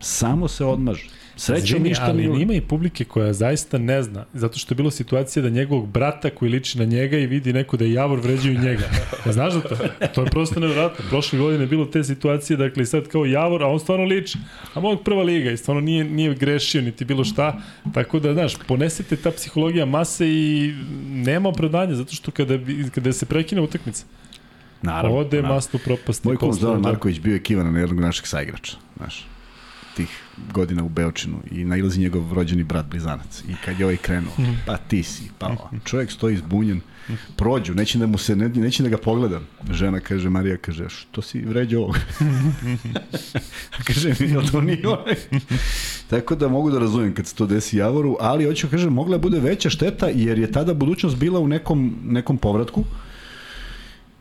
[0.00, 1.04] Samo se odmaže.
[1.36, 2.42] Srećom ništa ali nije...
[2.42, 6.30] ima i publike koja zaista ne zna, zato što je bilo situacija da njegovog brata
[6.30, 8.84] koji liči na njega i vidi neko da je Javor vređaju njega.
[9.26, 9.76] Ja, znaš da to?
[10.14, 11.04] To je prosto nevjerojatno.
[11.08, 14.38] Prošle godine je bilo te situacije, dakle sad kao Javor, a on stvarno liči.
[14.74, 17.60] A mog prva liga i stvarno nije, nije grešio niti bilo šta.
[17.94, 20.74] Tako da, znaš, ponesete ta psihologija mase i
[21.08, 22.58] nema opravdanja, zato što kada,
[22.94, 24.06] kada se prekine utakmica,
[24.84, 25.18] Naravno.
[25.18, 25.54] Ode naravno.
[25.54, 26.28] masnu propasti.
[26.28, 29.26] Moj kum Zoran Marković bio je kivan na jednog našeg saigrača, znaš,
[29.96, 30.08] tih
[30.52, 33.42] godina u Beočinu i nailazi njegov rođeni brat blizanac.
[33.48, 34.52] I kad je ovaj krenuo, mhm.
[34.66, 35.76] pa ti si, pa mhm.
[35.84, 36.80] čovjek stoji zbunjen,
[37.36, 39.46] prođu, neće da mu se, ne, neće da ga pogledam.
[39.70, 41.96] Žena kaže, Marija kaže, što si vređao ovog?
[43.86, 45.14] kaže, mi, to nije ovaj?
[46.10, 49.40] Tako da mogu da razumem kad se to desi Javoru, ali hoću kaže, mogla bude
[49.40, 52.84] veća šteta jer je tada budućnost bila u nekom, nekom povratku.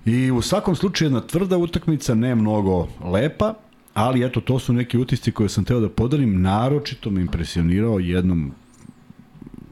[0.05, 3.53] I u svakom slučaju jedna tvrda utakmica, ne mnogo lepa,
[3.93, 6.41] ali eto, to su neki utisci koje sam teo da podarim.
[6.41, 8.51] Naročito me impresionirao jednom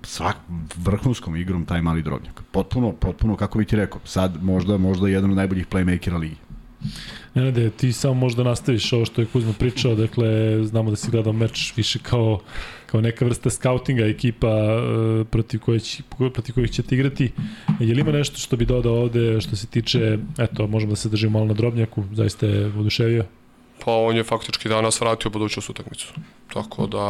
[0.03, 0.37] svak
[0.77, 2.43] vrhunskom igrom taj mali drobnjak.
[2.51, 6.35] Potpuno, potpuno, kako bi ti rekao, sad možda, možda jedan od najboljih playmakera ligi.
[7.33, 11.33] Nenade, ti samo možda nastaviš ovo što je Kuzma pričao, dakle, znamo da si gledao
[11.33, 12.39] meč više kao,
[12.91, 17.31] kao neka vrsta skautinga ekipa uh, protiv, koje će, protiv kojih ćete igrati.
[17.79, 21.09] Je li ima nešto što bi dodao ovde što se tiče, eto, možemo da se
[21.09, 23.25] držimo malo na drobnjaku, zaista je oduševio?
[23.85, 26.13] Pa on je faktički danas vratio budućnost utakmicu.
[26.53, 27.05] Tako da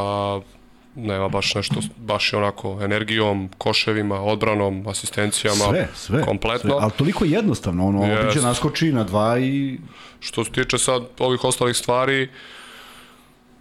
[0.95, 6.69] nema baš nešto, baš je onako energijom, koševima, odbranom, asistencijama, sve, sve, kompletno.
[6.69, 8.23] Sve, ali toliko jednostavno, ono, yes.
[8.23, 9.79] obiđe naskoči na dva i...
[10.19, 12.29] Što se tiče sad ovih ostalih stvari,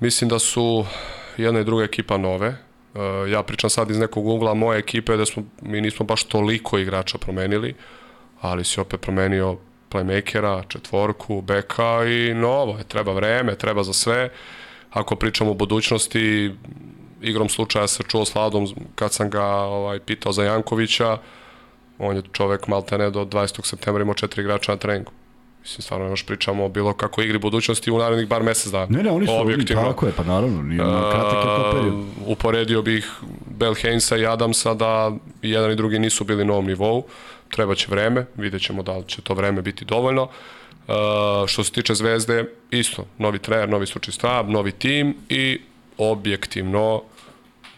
[0.00, 0.84] mislim da su
[1.36, 2.48] jedna i druga ekipa nove.
[2.94, 6.78] Uh, ja pričam sad iz nekog ugla moje ekipe da smo, mi nismo baš toliko
[6.78, 7.74] igrača promenili,
[8.40, 9.56] ali si opet promenio
[9.90, 14.30] playmakera, četvorku, beka i novo je, treba vreme, treba za sve.
[14.90, 16.54] Ako pričamo o budućnosti,
[17.22, 21.18] igrom slučaja se čuo s Vladom kad sam ga ovaj, pitao za Jankovića,
[21.98, 23.66] on je čovek maltene do 20.
[23.66, 25.12] septembra imao četiri igrača na treningu.
[25.62, 28.86] Mislim, stvarno još pričamo o bilo kako igri budućnosti u narednih bar mesec dana.
[28.90, 29.82] Ne, ne, oni su objektivno.
[29.82, 31.94] Tako je, pa naravno, nije uh, kratak je to period.
[32.26, 33.10] Uporedio bih
[33.46, 37.04] Bel Heinsa i Adamsa da jedan i drugi nisu bili na ovom nivou.
[37.50, 40.22] Treba će vreme, vidjet ćemo da li će to vreme biti dovoljno.
[40.22, 40.94] Uh,
[41.46, 45.60] što se tiče Zvezde, isto, novi trener, novi stručni stab, novi tim i
[45.98, 47.02] objektivno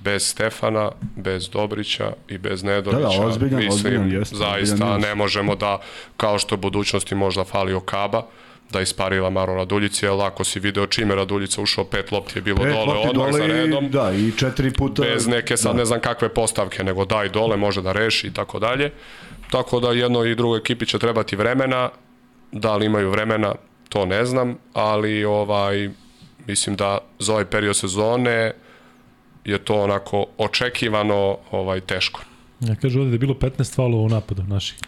[0.05, 3.09] bez Stefana, bez Dobrića i bez Nedovića.
[3.09, 5.81] Da, da, ozbiljan, mislim, ozbiljan, jeste, zaista ozbiljan ne možemo da,
[6.17, 8.23] kao što u budućnosti možda fali Okaba,
[8.73, 12.63] da isparila Maro Raduljici, jer ako si video čime Raduljica ušao, pet lopti je bilo
[12.63, 13.85] pet dole odmah dole za redom.
[13.85, 15.03] I, da, i četiri puta.
[15.03, 15.79] Bez neke, sad da.
[15.79, 18.91] ne znam kakve postavke, nego daj dole, može da reši i tako dalje.
[19.51, 21.91] Tako da jedno i drugo ekipi će trebati vremena,
[22.53, 23.55] da li imaju vremena,
[23.89, 25.91] to ne znam, ali ovaj
[26.47, 28.53] mislim da za ovaj period sezone
[29.45, 32.21] je to onako očekivano ovaj teško.
[32.61, 34.79] Ja kažu ovde da je bilo 15 falova u napadu naših.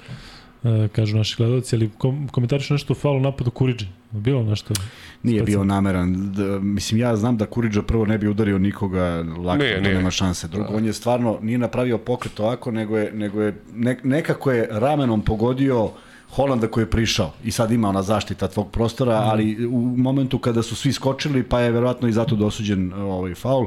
[0.65, 3.87] E, kažu naši gledalci, ali kom, komentariš nešto o falu napadu Kuriđe.
[4.11, 4.75] Bilo nešto?
[5.23, 6.33] Nije bio nameran.
[6.33, 10.11] Da, mislim, ja znam da Kuriđa prvo ne bi udario nikoga lako, nije, da nema
[10.11, 10.49] šanse.
[10.49, 10.77] Drugo, da.
[10.77, 15.23] on je stvarno, nije napravio pokret ovako, nego je, nego je ne, nekako je ramenom
[15.23, 15.91] pogodio
[16.31, 19.29] Holanda koji je prišao i sad ima ona zaštita tvog prostora, mm.
[19.29, 23.67] ali u momentu kada su svi skočili, pa je verovatno i zato dosuđen ovaj faul.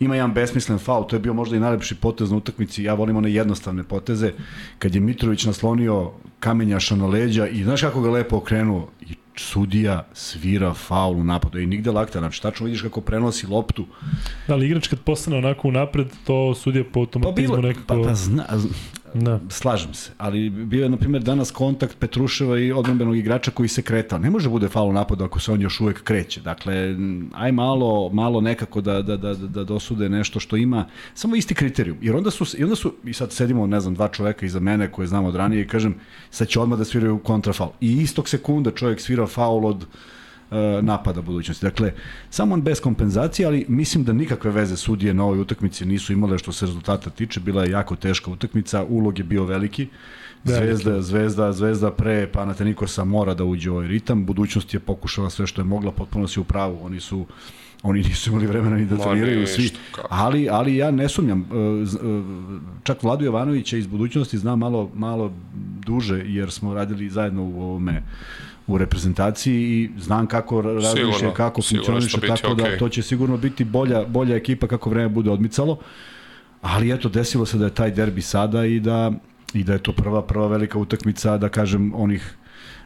[0.00, 3.16] Ima jedan besmislen faul, to je bio možda i najlepši potez na utakmici, ja volim
[3.16, 4.32] one jednostavne poteze,
[4.78, 8.88] kad je Mitrović naslonio kamenjaša na leđa i znaš kako ga lepo okrenuo?
[9.00, 11.58] I sudija svira faul u napadu.
[11.58, 13.86] I nigde lakta, znači tačno vidiš kako prenosi loptu.
[14.48, 17.86] Da, ali igrač kad postane onako u napred, to sudija po automatizmu pa bilo, nekako...
[17.86, 18.44] Pa, pa zna,
[19.22, 19.40] Da.
[19.48, 23.82] Slažem se, ali bio je, na primjer, danas kontakt Petruševa i odbranbenog igrača koji se
[23.82, 24.18] kretao.
[24.18, 26.40] Ne može bude faul napadu ako se on još uvek kreće.
[26.40, 26.96] Dakle,
[27.34, 31.98] aj malo, malo nekako da, da, da, da dosude nešto što ima samo isti kriterijum.
[32.02, 34.92] Jer onda su, i onda su, i sad sedimo, ne znam, dva čoveka iza mene
[34.92, 35.94] koje znam od ranije i kažem,
[36.30, 37.70] sad će odmah da sviraju kontrafaul.
[37.80, 39.86] I istog sekunda čovjek svira faul od
[40.82, 41.66] napada budućnosti.
[41.66, 41.92] Dakle,
[42.30, 46.38] samo on bez kompenzacije, ali mislim da nikakve veze sudije na ovoj utakmici nisu imale
[46.38, 47.40] što se rezultata tiče.
[47.40, 49.88] Bila je jako teška utakmica, ulog je bio veliki.
[50.44, 54.26] Zvezda, Zvezda, Zvezda pre Panatenikosa mora da uđe u ovaj ritam.
[54.26, 56.78] Budućnost je pokušala sve što je mogla, potpuno si u pravu.
[56.82, 57.26] Oni su
[57.82, 59.70] oni nisu imali vremena ni da treniraju svi.
[60.10, 61.40] Ali, ali ja ne sumnjam.
[61.40, 61.86] E, e,
[62.82, 65.32] čak Vladu Jovanovića iz budućnosti znam malo, malo
[65.86, 68.02] duže, jer smo radili zajedno u ovome
[68.68, 72.70] u reprezentaciji i znam kako razmišlja, kako funkcioniše, tako okay.
[72.70, 75.78] da to će sigurno biti bolja, bolja ekipa kako vreme bude odmicalo.
[76.60, 79.12] Ali eto, desilo se da je taj derbi sada i da,
[79.54, 82.34] i da je to prva, prva velika utakmica, da kažem, onih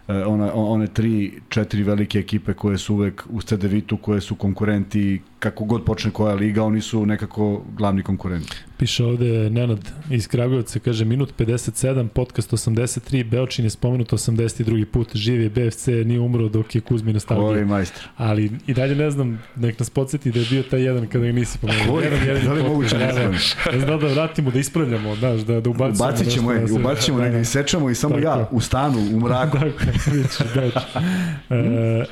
[0.08, 5.20] e, ona, one tri, četiri velike ekipe koje su uvek u CDV-u, koje su konkurenti
[5.42, 8.56] kako god počne koja liga, oni su nekako glavni konkurenti.
[8.78, 14.84] Piše ovde Nenad iz Kragujevca, kaže minut 57, podcast 83, Beočin je spomenut 82.
[14.84, 17.42] put, živi je BFC, nije umro dok je Kuzmi nastavio.
[17.42, 18.04] Koji majstor.
[18.16, 21.32] Ali i dalje ne znam, nek nas podsjeti da je bio taj jedan kada ga
[21.32, 22.00] nisi pomenuo.
[22.00, 23.32] Jedan, jedan da li moguće ne znam?
[23.72, 26.08] Ne znam da vratimo, da ispravljamo, znaš, da, da ubacimo.
[26.08, 29.58] Ubacit ćemo je, ubacit ćemo da ga isečemo i samo ja u stanu, u mraku.
[29.58, 32.04] Dakle, vidite, da.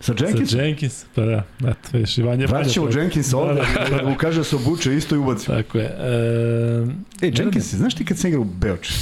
[0.00, 0.50] Sa Jenkins?
[0.50, 2.46] Sa Jenkins, pa da, eto, viš, Ivan je...
[2.46, 5.56] Vraćamo Jenkins ovde, da, da, da, mu kaže da se obuče, isto i ubacimo.
[5.56, 5.84] Tako je.
[5.84, 8.90] E, e Jenkins, znaš ti kad se igra u Beoč?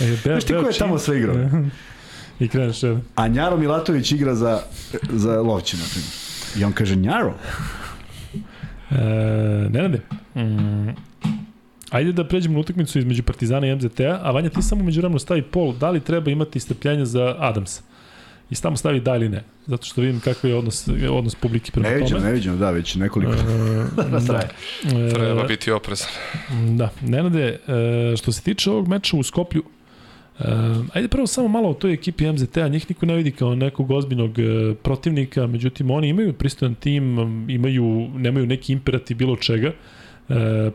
[0.00, 1.36] e, Beo, znaš ti ko je tamo sve igrao?
[2.40, 3.02] I kreneš jedan.
[3.16, 4.60] A Njaro Milatović igra za,
[5.12, 6.12] za Lovće, na primjer.
[6.58, 7.34] I on kaže Njaro.
[8.90, 8.96] E,
[9.70, 10.00] Nenade,
[10.34, 10.88] mm,
[11.90, 15.18] Ajde da pređemo na utakmicu između Partizana i MZT-a, a Vanja ti samo među vremenu
[15.18, 17.82] stavi pol, da li treba imati strpljenja za Adamsa?
[18.58, 19.42] I tamo stavi da ili ne.
[19.66, 22.24] Zato što vidim kakav je odnos, odnos publike prema ne vidim, tome.
[22.24, 23.32] Ne vidim, da, već nekoliko.
[23.32, 23.36] E,
[24.26, 24.48] da.
[24.84, 26.08] E, Treba biti oprezan.
[26.76, 29.62] Da, Nenade, e, što se tiče ovog meča u Skoplju,
[30.38, 30.44] e,
[30.92, 34.38] ajde prvo samo malo o toj ekipi MZT-a, njih niko ne vidi kao nekog ozbiljnog
[34.38, 37.18] e, protivnika, međutim oni imaju pristojan tim,
[37.50, 39.74] imaju, nemaju neki imperativ bilo čega, e,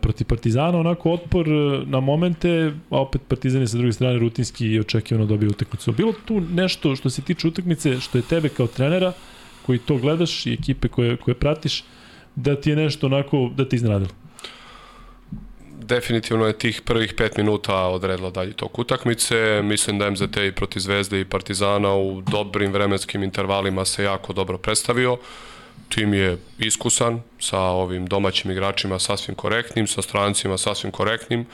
[0.02, 4.68] protiv Partizana, onako otpor e, na momente, a opet Partizan je sa druge strane rutinski
[4.68, 5.92] i očekivano dobio utakmicu.
[5.92, 9.14] Bilo tu nešto što se tiče utakmice, što je tebe kao trenera,
[9.66, 11.84] koji to gledaš i ekipe koje, koje pratiš,
[12.36, 14.12] da ti je nešto onako, da ti iznenadilo?
[15.90, 19.62] definitivno je tih prvih pet minuta odredila dalje tok utakmice.
[19.64, 24.58] Mislim da MZT i proti Zvezde i Partizana u dobrim vremenskim intervalima se jako dobro
[24.58, 25.14] predstavio.
[25.14, 25.20] Uh,
[25.90, 31.46] tim je iskusan, sa ovim domaćim igračima sasvim korektnim, sa strancima sasvim korektnim.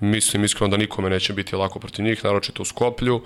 [0.00, 3.22] Mislim iskreno da nikome neće biti lako protiv njih, naročito u Skoplju.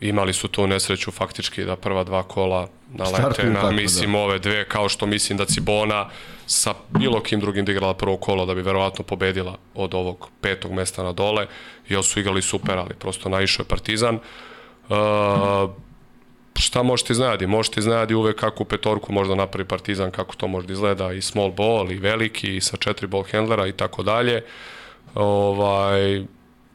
[0.00, 4.18] imali su tu nesreću faktički da prva dva kola nalete na, tako, mislim, da.
[4.18, 6.08] ove dve, kao što mislim da Cibona
[6.46, 10.72] sa bilo kim drugim da igrala prvo kolo da bi verovatno pobedila od ovog petog
[10.72, 11.46] mesta na dole,
[11.88, 14.18] i su igrali super, ali prosto naišao je Partizan.
[14.88, 15.70] Uh,
[16.58, 17.46] šta možete iznajati?
[17.46, 21.50] Možete iznajati uvek kakvu petorku možda napravi Partizan, kako to može da izgleda, i small
[21.50, 24.44] ball, i veliki, i sa četiri ball handlera i tako dalje.
[25.14, 26.24] Ovaj,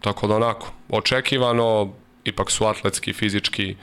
[0.01, 3.75] tako da onako, očekivano, ipak su atletski, fizički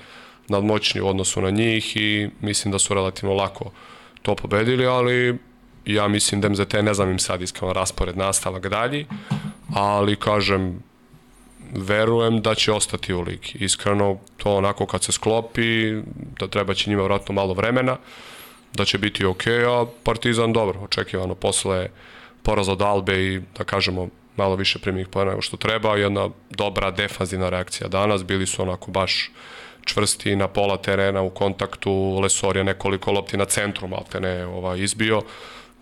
[0.49, 3.71] nadmoćni u odnosu na njih i mislim da su relativno lako
[4.23, 5.39] to pobedili, ali
[5.87, 9.07] ja mislim da MZT, ne znam im sad iskreno raspored nastavak dalji,
[9.75, 10.83] ali kažem,
[11.75, 13.53] verujem da će ostati u ligi.
[13.55, 15.95] Iskreno, to onako kad se sklopi,
[16.39, 17.97] da treba će njima vratno malo vremena,
[18.73, 21.89] da će biti ok, a Partizan dobro, očekivano posle
[22.43, 26.91] poraza od Albe i da kažemo malo više primjenih pojena nego što treba, jedna dobra
[26.91, 29.31] defanzivna reakcija danas, bili su onako baš
[29.85, 35.23] čvrsti na pola terena u kontaktu, Lesor je nekoliko lopti na centru maltene ovaj, izbio,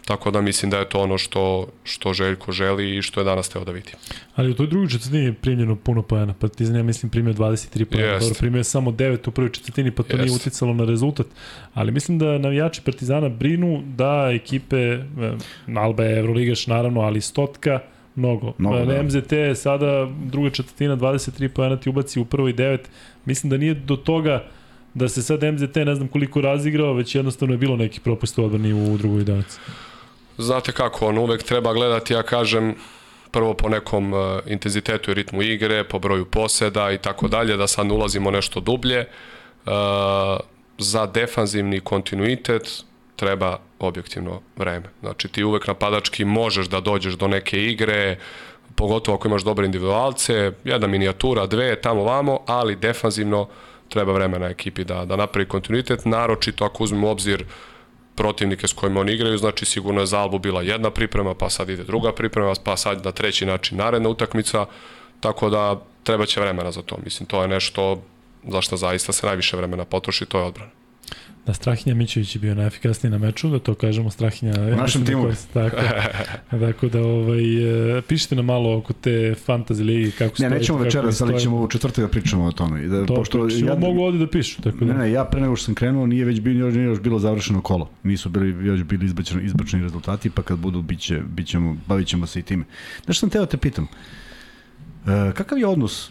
[0.09, 3.49] Tako da mislim da je to ono što, što Željko želi i što je danas
[3.49, 3.91] teo da vidi.
[4.35, 6.35] Ali u toj drugoj četvrtini je primljeno puno pojena.
[6.35, 8.19] Partizan, ja mislim, primio 23 pojena.
[8.19, 10.25] Dobro, primio je samo 9 u prvoj četvrtini, pa to Jest.
[10.25, 11.27] nije uticalo na rezultat.
[11.75, 14.99] Ali mislim da navijači Partizana brinu da ekipe,
[15.77, 17.81] Alba je Evroligaš naravno, ali Stotka,
[18.15, 18.53] mnogo.
[18.59, 19.03] mnogo da.
[19.03, 22.79] MZT je sada druga četvrtina, 23 pojena ti ubaci u prvoj 9.
[23.25, 24.45] Mislim da nije do toga
[24.95, 28.45] da se sad MZT ne znam koliko razigrao, već jednostavno je bilo neki propust u
[28.45, 29.59] odbrani u drugoj jedanici
[30.39, 32.75] znate kako, on uvek treba gledati, ja kažem,
[33.31, 37.67] prvo po nekom uh, intenzitetu i ritmu igre, po broju poseda i tako dalje, da
[37.67, 39.07] sad ulazimo nešto dublje.
[39.67, 39.73] Uh,
[40.79, 42.85] za defanzivni kontinuitet
[43.17, 44.87] treba objektivno vreme.
[45.01, 48.19] Znači ti uvek napadački možeš da dođeš do neke igre,
[48.75, 53.49] pogotovo ako imaš dobre individualce, jedna minijatura, dve, tamo vamo, ali defanzivno
[53.89, 57.49] treba vremena ekipi da, da napravi kontinuitet, naročito ako uzmemo obzir uh,
[58.19, 61.69] protivnike s kojima oni igraju, znači sigurno je za Albu bila jedna priprema, pa sad
[61.69, 64.67] ide druga priprema, pa sad na treći način naredna utakmica,
[65.21, 66.99] tako da treba će vremena za to.
[67.05, 68.03] Mislim, to je nešto
[68.49, 70.78] za što zaista se najviše vremena potroši, to je odbrana.
[71.49, 74.53] Da, Strahinja Mićević je bio najefikasniji na meču, da to kažemo Strahinja.
[74.61, 75.29] U našem timu.
[75.29, 75.77] Da tako,
[76.67, 80.51] tako da ovaj, e, pišite nam malo oko te fantasy ligi, kako stoji.
[80.51, 82.87] Ne, nećemo večeras, ali ćemo u četvrtak da pričamo o tome.
[82.87, 84.63] Da, to pošto pričamo, ja, mogu ovde da pišu.
[84.63, 84.93] Tako da.
[84.93, 87.61] Ne, ne, ja pre nego što sam krenuo, nije već bilo, nije još bilo završeno
[87.61, 87.91] kolo.
[88.03, 92.41] Nisu bili, još bili izbačeni, izbačeni rezultati, pa kad budu, biće, bićemo, bavit ćemo se
[92.41, 92.65] i time.
[93.05, 93.87] Znaš sam teo da te pitam,
[95.07, 96.11] e, kakav je odnos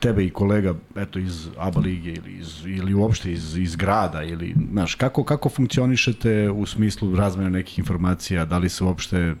[0.00, 4.54] tebe i kolega eto iz ABA lige ili iz ili uopšte iz iz grada ili
[4.72, 9.34] znaš kako kako funkcionišete u smislu razmene nekih informacija, da li se uopšte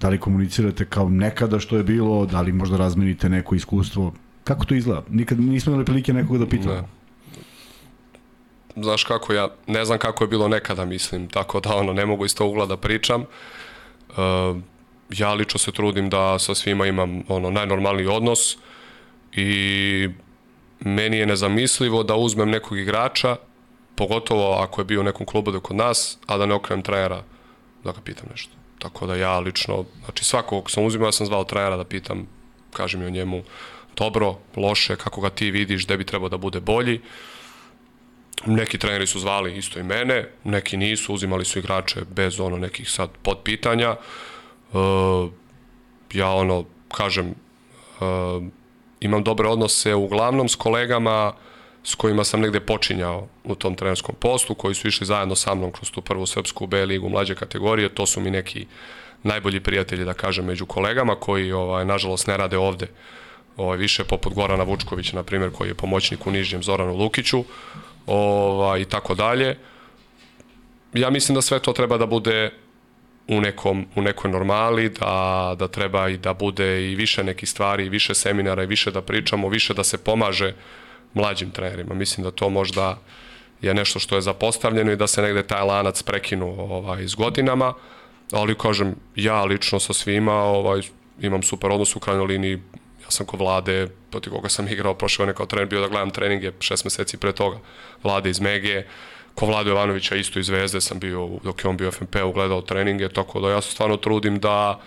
[0.00, 4.12] da li komunicirate kao nekada što je bilo, da li možda razmenite neko iskustvo,
[4.44, 5.02] kako to izgleda?
[5.08, 6.74] Nikad nismo imali prilike nekoga da pitamo.
[6.74, 6.82] Ne.
[8.76, 12.24] Znaš kako ja, ne znam kako je bilo nekada, mislim, tako da ono, ne mogu
[12.24, 13.22] iz tog ugla da pričam.
[13.22, 14.16] Uh,
[15.10, 18.54] ja lično se trudim da sa svima imam ono najnormalniji odnos.
[18.54, 18.60] Uh,
[19.36, 20.08] i
[20.80, 23.36] meni je nezamislivo da uzmem nekog igrača,
[23.94, 27.22] pogotovo ako je bio u nekom klubu da kod nas, a da ne okrenem trenera
[27.84, 28.52] da ga pitam nešto.
[28.78, 32.26] Tako da ja lično, znači svakog sam uzimao, ja sam zvao trenera da pitam,
[32.72, 33.42] kaži mi o njemu
[33.96, 37.00] dobro, loše, kako ga ti vidiš, gde bi trebao da bude bolji.
[38.46, 42.90] Neki treneri su zvali isto i mene, neki nisu, uzimali su igrače bez ono nekih
[42.90, 43.96] sad podpitanja.
[44.72, 45.30] Uh,
[46.12, 47.34] ja ono, kažem,
[48.00, 48.44] uh,
[49.04, 51.32] imam dobre odnose uglavnom s kolegama
[51.84, 55.72] s kojima sam negde počinjao u tom trenerskom postu, koji su išli zajedno sa mnom
[55.72, 58.66] kroz tu prvu srpsku B ligu mlađe kategorije, to su mi neki
[59.22, 62.86] najbolji prijatelji, da kažem, među kolegama, koji, ovaj, nažalost, ne rade ovde.
[63.56, 67.44] Ovaj, više poput Gorana Vučkovića, na primjer, koji je pomoćnik u Nižnjem Zoranu Lukiću,
[68.06, 69.56] ovaj, i tako dalje.
[70.94, 72.50] Ja mislim da sve to treba da bude
[73.28, 77.86] u, nekom, u nekoj normali, da, da treba i da bude i više nekih stvari,
[77.86, 80.52] i više seminara, i više da pričamo, više da se pomaže
[81.14, 81.94] mlađim trenerima.
[81.94, 82.98] Mislim da to možda
[83.62, 87.74] je nešto što je zapostavljeno i da se negde taj lanac prekinu ovaj, s godinama,
[88.32, 90.80] ali kažem, ja lično sa svima ovaj,
[91.20, 92.62] imam super odnos u krajnjoj liniji,
[93.04, 96.10] ja sam ko Vlade, protiv koga sam igrao prošle godine kao trener, bio da gledam
[96.10, 97.58] treninge šest meseci pre toga,
[98.02, 98.88] Vlade iz Megije,
[99.34, 103.08] ko Vlado Jovanovića isto iz Zvezde sam bio dok je on bio FNP ugledao treninge,
[103.08, 104.80] tako da ja se stvarno trudim da,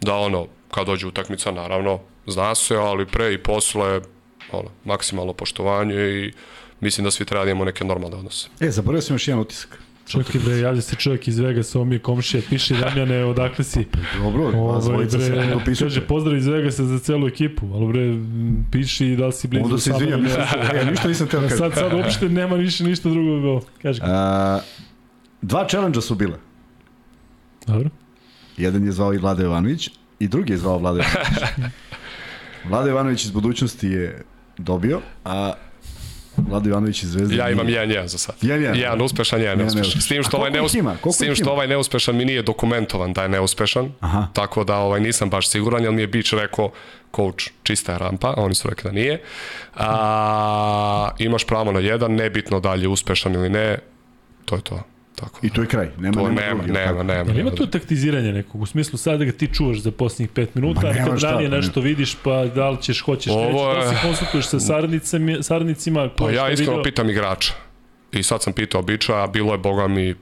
[0.00, 4.00] da ono, kad dođe utakmica, naravno, zna se, ali pre i posle,
[4.52, 6.32] ono, maksimalno poštovanje i
[6.80, 8.48] mislim da svi treba da imamo neke normalne odnose.
[8.60, 9.78] E, zaboravio sam još jedan utisak.
[10.10, 13.86] Čekaj bre, javlja se čovjek iz Vegasa, on mi je komšija, piše Damjane, odakle si?
[14.18, 15.84] Dobro, Ovaj, dvojica se bre, dopisujete.
[15.84, 18.14] kaže pozdrav iz Vegasa za celu ekipu, ali bre,
[18.72, 20.76] piši da li si blizu Onda se izvinjam, znam.
[20.76, 21.58] ja ništa nisam teo kažem.
[21.58, 23.60] Sad, sad uopšte nema više ništa drugo.
[23.82, 24.00] Kaže.
[24.04, 24.60] A,
[25.42, 26.36] dva challenge su bile.
[27.66, 27.90] Dobro.
[28.56, 31.70] Jedan je zvao i Vlada Jovanović i drugi je zvao Vlada Jovanović.
[32.68, 34.22] Vlada Jovanović iz budućnosti je
[34.58, 35.52] dobio, a
[36.48, 37.76] Vlada Jovanović iz Zvezde Ja imam nije.
[37.76, 38.34] jedan jedan za sad.
[38.42, 38.76] Jedan, jedan.
[38.76, 40.00] Jedan uspešan, jedan neuspešan.
[40.00, 40.74] S tim što ovaj koliko ih neus...
[40.74, 40.90] ima?
[40.90, 43.92] Koliko S tim što ovaj neuspešan mi nije dokumentovan da je neuspešan.
[44.00, 44.26] Aha.
[44.32, 46.70] Tako da ovaj nisam baš siguran, jer mi je Bić rekao
[47.16, 49.22] coach čista je rampa, a oni su rekli da nije.
[49.76, 53.78] A, imaš pravo na jedan, nebitno da li je uspešan ili ne,
[54.44, 54.82] to je to.
[55.20, 55.40] Tako.
[55.42, 55.88] I to je kraj.
[55.98, 57.12] Nema, To nema, nema, drugi, nema, nema.
[57.12, 57.50] Jel ima nema.
[57.50, 58.62] tu taktiziranje nekog?
[58.62, 61.22] U smislu sad da ga ti čuvaš za posljednjih 5 minuta, Ma a nema kad
[61.22, 64.60] ranije pa nešto vidiš, pa da li ćeš, hoćeš, Ovo nećeš, da se konsultuješ sa
[64.60, 66.84] saradnicima, saradnicima Pa što ja iskreno video?
[66.84, 67.52] pitam igrača.
[68.12, 70.14] I sad sam pitao Bića, a bilo je, boga mi,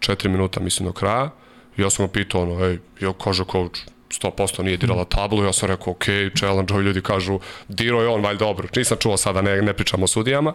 [0.00, 1.30] 4 minuta, mislim, do kraja.
[1.76, 3.80] I ja sam ga pitao, ono, ej, ja kaže coach,
[4.22, 6.04] 100% nije dirala tablu, ja sam rekao, ok,
[6.38, 8.68] challenge, ovi ljudi kažu, diro je on, valjda dobro.
[8.76, 10.52] Nisam čuo sada, ne, ne pričam o sudijama.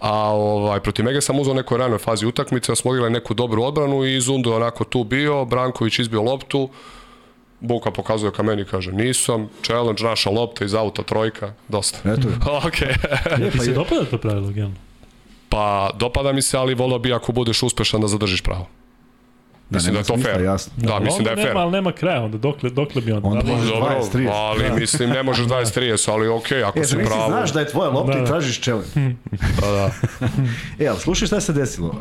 [0.00, 4.04] A ovaj, protiv Mege sam uzao nekoj ranoj fazi utakmice, smo odigrali neku dobru odbranu
[4.04, 6.68] i Zundo je onako tu bio, Branković izbio loptu,
[7.60, 11.98] Buka pokazuje ka meni, kaže, nisam, challenge, naša lopta iz auta, trojka, dosta.
[12.04, 12.34] Eto je.
[12.66, 12.88] Okej.
[12.88, 14.76] E, Ti pa se je, dopada to pravilo, generalno?
[15.48, 18.66] Pa, dopada mi se, ali volio bi ako budeš uspešan da zadržiš pravo.
[19.70, 20.44] Mislim da, nema je to smisla, fair.
[20.44, 20.72] jasno.
[20.76, 21.48] Da, Ali mislim da je onda fair.
[21.48, 23.28] Nema, ali nema kraja, onda dokle, dokle bi onda?
[23.28, 24.30] Onda Da li- može- Dobro, 20, 30.
[24.32, 27.28] ali mislim ne možeš 20-30, ali okej, ako E, si zamisli, pravo.
[27.28, 28.26] znaš da je tvoja lopta Da, i da.
[28.26, 29.14] tražiš challenge.
[29.60, 29.90] Da, da.
[30.78, 31.88] E, ali slušaj šta se desilo.
[31.88, 31.96] Uh,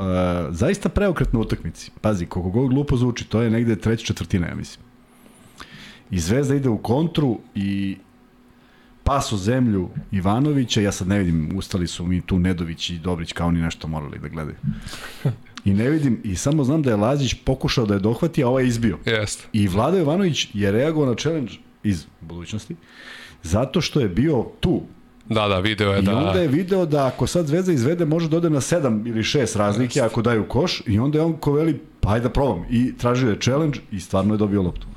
[0.52, 1.92] zaista preokret na utakmici.
[2.02, 4.86] Pazi, koliko god glupo zvuči, to je negde treća četvrtina, ja mislim.
[6.12, 7.98] I Zvezda ide u kontru i
[9.04, 13.34] pas u zemlju Ivanovića, ja sad ne vidim, ustali su mi tu Nedović i Dobrić
[13.34, 14.56] kao oni nešto morali da gledaju.
[15.66, 18.64] I ne vidim, i samo znam da je Lazić pokušao da je dohvati, a ovaj
[18.64, 18.98] je izbio.
[19.06, 19.48] Jeste.
[19.54, 21.52] I Vlado Jovanović je reagovao na challenge
[21.84, 22.76] iz budućnosti,
[23.44, 24.82] zato što je bio tu.
[25.30, 26.18] Da, da, video je I da...
[26.18, 29.58] onda je video da ako sad Zvezda izvede može da ode na 7 ili 6
[29.58, 32.98] razlike ako daju koš i onda je on ko veli pa ajde da probam i
[32.98, 34.88] tražio je challenge i stvarno je dobio loptu.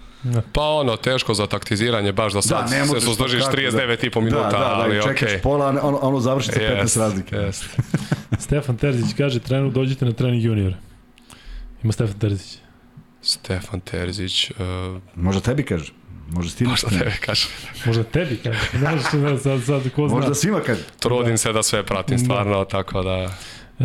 [0.52, 4.42] Pa ono, teško za taktiziranje, baš da sad ne se suzdržiš to kako 39,5 minuta,
[4.42, 5.14] da, da, da, ali okej.
[5.16, 7.36] čekaš pola, a ne- ono, ono završi sa 15 razlike.
[7.36, 7.64] Jest.
[8.44, 10.76] Stefan Terzić kaže, trenu dođite na trening juniora.
[11.82, 12.58] Ima Stefan Terzić.
[13.22, 14.56] Stefan Terzić, uh,
[15.14, 15.92] Možda tebi kaže.
[16.30, 16.98] Možda ti možda ne.
[16.98, 17.48] tebe kaže.
[17.86, 18.58] Možda tebi kaže.
[18.72, 20.16] Ne možeš da sad, sad ko zna.
[20.16, 20.80] Možda svima kaže.
[21.00, 22.24] Trudim se da sve pratim Da.
[22.24, 23.28] stvarno, tako da...
[23.80, 23.84] E,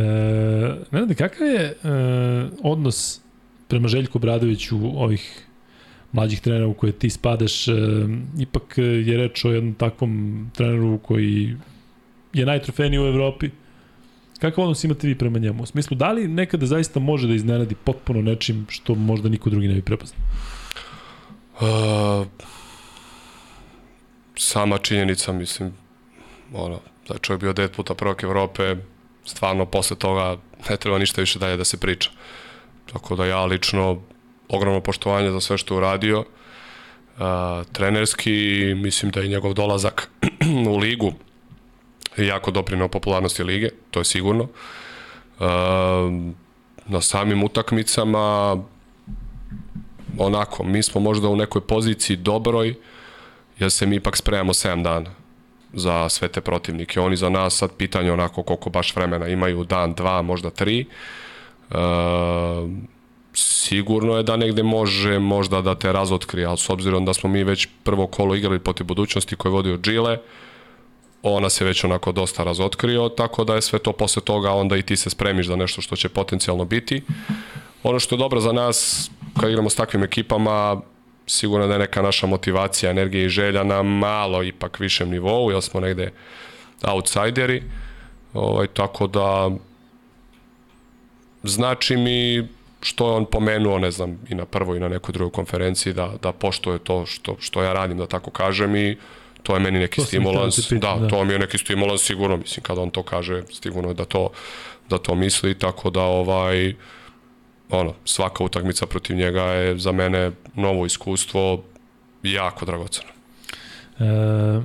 [0.92, 1.76] ne znam, kakav je e,
[2.64, 3.20] odnos
[3.68, 5.47] prema Željku Bradoviću ovih
[6.18, 7.74] mlađih trenera u koje ti spadaš, e,
[8.40, 10.12] ipak je reč o jednom takvom
[10.56, 11.56] treneru koji
[12.34, 13.50] je najtrofejniji u Evropi.
[14.40, 15.64] Kakav odnos imate vi prema njemu?
[15.64, 19.68] U smislu, da li nekada zaista može da iznenadi potpuno nečim što možda niko drugi
[19.68, 20.22] ne bi prepoznao?
[21.60, 22.28] Uh,
[24.36, 25.74] sama činjenica, mislim,
[26.54, 28.76] ono, da je čovjek bio devet puta prvak Evrope,
[29.26, 30.38] stvarno posle toga
[30.70, 32.10] ne treba ništa više dalje da se priča.
[32.94, 34.02] Tako da ja lično
[34.50, 36.20] ogromno poštovanje za sve što je uradio.
[36.20, 37.24] Uh,
[37.72, 40.12] trenerski, mislim da je njegov dolazak
[40.74, 41.14] u ligu
[42.18, 44.44] jako doprinao popularnosti lige, to je sigurno.
[44.44, 45.46] Uh,
[46.86, 48.58] na samim utakmicama
[50.18, 52.76] onako, mi smo možda u nekoj poziciji dobroj,
[53.60, 55.12] jer se mi ipak spremamo 7 dana
[55.74, 57.00] za sve te protivnike.
[57.00, 60.80] Oni za nas sad pitanje onako koliko baš vremena imaju, dan, dva, možda tri.
[60.80, 60.86] E,
[63.38, 67.44] sigurno je da negde može možda da te razotkrije, ali s obzirom da smo mi
[67.44, 70.18] već prvo kolo igrali protiv budućnosti koje je vodio Džile,
[71.24, 74.82] ona se već onako dosta razotkrio, tako da je sve to posle toga onda i
[74.82, 77.02] ti se spremiš za nešto što će potencijalno biti.
[77.84, 79.10] Ono što je dobro za nas,
[79.40, 80.82] kad igramo s takvim ekipama,
[81.28, 85.62] sigurno da je neka naša motivacija, energija i želja na malo ipak višem nivou, jer
[85.62, 86.12] smo negde
[86.82, 87.64] outsideri.
[88.34, 89.50] Ovaj, tako da
[91.44, 92.48] znači mi
[92.82, 96.14] što je on pomenuo, ne znam, i na prvoj i na nekoj drugoj konferenciji, da,
[96.22, 98.98] da poštuje to što, što ja radim, da tako kažem i
[99.44, 100.56] to je meni neki To stimulans.
[100.56, 101.10] da te pitam, da, da.
[101.10, 104.30] to mi je neki stimulans sigurno, mislim, kada on to kaže, sigurno je da to,
[104.90, 106.74] da to misli, tako da ovaj,
[107.70, 111.64] ono, svaka utakmica protiv njega je za mene novo iskustvo,
[112.24, 113.10] jako dragoceno.
[114.00, 114.62] E,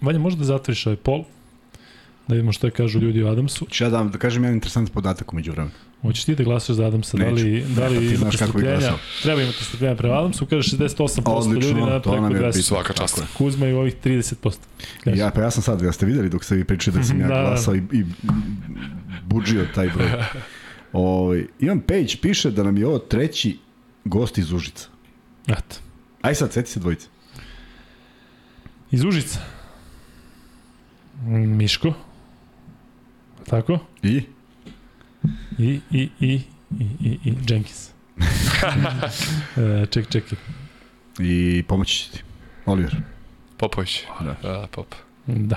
[0.00, 1.24] Vanja, možda da zatvoriš ovaj pol?
[2.28, 3.66] Da vidimo što je kažu ljudi o Adamsu.
[3.70, 5.74] Ću ja da, da kažem jedan interesantan podatak umeđu vremenu.
[6.02, 7.16] Hoćeš ti da glasaš za Adamsa?
[7.16, 7.68] Da li, Neću.
[7.74, 8.98] da li Pa ti znaš imate kako bi glasao.
[9.22, 10.46] Treba imati strpljenja prema Adamsu.
[10.46, 12.46] Kaže 68% ljudi na preko nam je 200.
[12.46, 12.62] pisao.
[12.62, 13.22] Svaka Tako čast.
[13.38, 14.56] Kuzma i ovih 30%.
[15.04, 15.16] Kaže.
[15.18, 17.28] Ja, pa ja sam sad, ja ste videli dok ste vi pričali da sam ja
[17.28, 17.42] Da, da.
[17.42, 18.04] glasao i, i
[19.24, 20.10] budžio taj broj.
[20.92, 23.58] Ovaj, Ivan Pejić piše da nam je ovo treći
[24.04, 24.88] gost iz Užica.
[25.48, 25.76] Eto.
[26.22, 27.06] Aj sad, seti se dvojice.
[28.90, 29.38] Iz Užica.
[31.26, 31.92] Miško.
[33.50, 33.78] Tako?
[34.02, 34.22] I?
[35.58, 36.40] I, i, i,
[36.80, 37.90] i, i, i Jenkins.
[39.56, 40.38] e, ček, čekaj.
[41.18, 42.22] I pomoći ti.
[42.66, 42.96] Oliver.
[43.56, 44.02] Popović.
[44.20, 44.36] Da.
[44.42, 44.94] Da, Pop.
[45.26, 45.56] Da.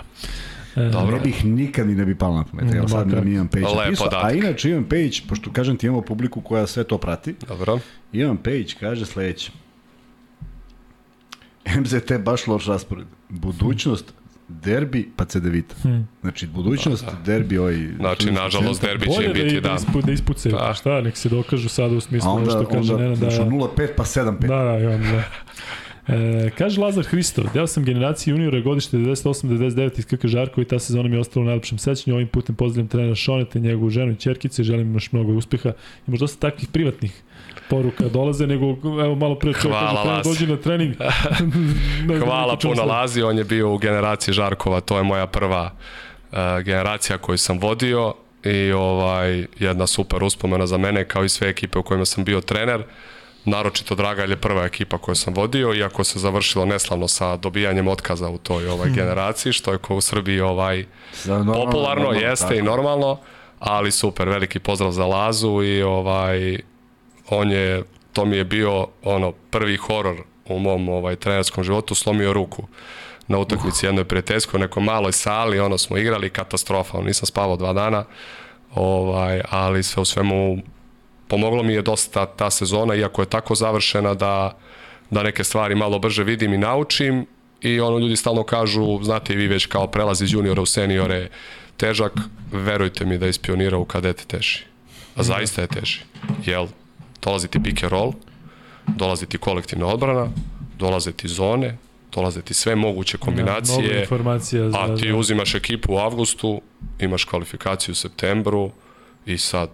[0.76, 1.18] E, Dobro.
[1.18, 2.76] Ne bih nikad ni ne bi palo na pamet.
[2.76, 4.10] Evo sad nam Ivan Pejić Lep napisao.
[4.24, 7.80] A inače Ivan Pejić, pošto kažem ti imamo publiku koja sve to prati, Dobro.
[8.14, 9.52] Ivan Pejić kaže sledeće.
[11.80, 13.08] MZT baš loš raspored.
[13.30, 14.14] Budućnost,
[14.48, 15.76] derbi, pa Cedevita.
[15.82, 16.08] Hmm.
[16.22, 17.88] Znači, budućnost, derbi, ovaj...
[17.96, 19.76] Znači, nažalost, derbi će Bolje da, biti, da, da.
[19.76, 20.56] ispu, da ispucaju.
[20.56, 20.68] Da.
[20.68, 20.74] Da.
[20.74, 23.30] Šta, nek se dokažu sada u smislu ono onda, što kaže onda, Nena da...
[23.30, 24.48] znači, 0-5 pa 7-5.
[24.48, 25.24] Da, da, i onda, da.
[26.08, 30.80] E, kaže Lazar Hristov, deo sam generacije juniora godište 98-99 iz KK Žarko i ta
[30.80, 32.16] sezona mi je ostala u najlepšem sećanju.
[32.16, 35.72] Ovim putem pozdravljam trenera Šoneta, njegovu ženu i čerkice, želim im još mnogo uspeha.
[36.08, 37.24] Imaš dosta takvih privatnih
[37.70, 40.96] poruka dolaze, nego evo malo pre čovjek kaže, dođi na trening.
[42.08, 42.88] ne Hvala puno sam.
[42.88, 45.72] Lazi, on je bio u generaciji Žarkova, to je moja prva
[46.32, 48.14] uh, generacija koju sam vodio
[48.44, 52.42] i ovaj jedna super uspomena za mene kao i sve ekipe u kojima sam bio
[52.42, 52.84] trener.
[53.46, 58.30] Naročito Dragalj je prva ekipa koju sam vodio, iako se završilo neslavno sa dobijanjem otkaza
[58.30, 60.86] u toj ovaj generaciji, što je ko u Srbiji ovaj
[61.26, 62.60] normalno- popularno, normalno, jeste tako.
[62.60, 63.20] i normalno,
[63.60, 66.60] ali super, veliki pozdrav za Lazu i ovaj
[67.30, 70.16] on je to mi je bio ono prvi horor
[70.46, 72.64] u mom ovaj trenerskom životu, slomio ruku
[73.28, 77.56] na utakmici jednoj prijateljskoj, u nekoj maloj sali, ono smo igrali, katastrofa, ono, nisam spavao
[77.56, 78.06] dva dana,
[78.76, 80.58] ovaj, ali sve u svemu
[81.28, 84.58] pomoglo mi je dosta ta sezona, iako je tako završena da,
[85.10, 87.26] da neke stvari malo brže vidim i naučim
[87.62, 91.30] i ono ljudi stalno kažu, znate i vi već kao prelaz iz juniora u seniore
[91.78, 92.14] težak,
[92.52, 94.60] verujte mi da iz pionira u kadete teži.
[95.16, 96.00] A zaista je teži.
[96.46, 96.68] Jel,
[97.22, 98.14] dolazi ti pick and roll,
[98.88, 100.28] dolazi ti kolektivna odbrana,
[100.80, 101.78] dolaze ti zone,
[102.14, 104.78] dolaze ti sve moguće Mnogo kombinacije, informacija za...
[104.80, 106.62] a ti uzimaš ekipu u avgustu,
[107.00, 108.72] imaš kvalifikaciju u septembru
[109.26, 109.70] i sad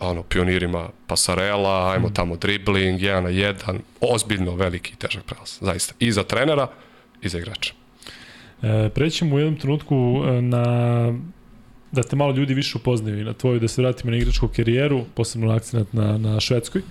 [0.00, 5.94] ono, pionirima pasarela, ajmo tamo dribling, jedan na jedan, ozbiljno veliki i težak prelaz, zaista.
[5.98, 6.68] I za trenera,
[7.22, 7.72] i za igrača.
[8.62, 10.64] E, prećemo u jednom trenutku e, na
[11.94, 15.04] da te malo ljudi više upoznaju i na tvoju, da se vratimo na igračku karijeru,
[15.14, 16.82] posebno na akcent na, na Švedskoj.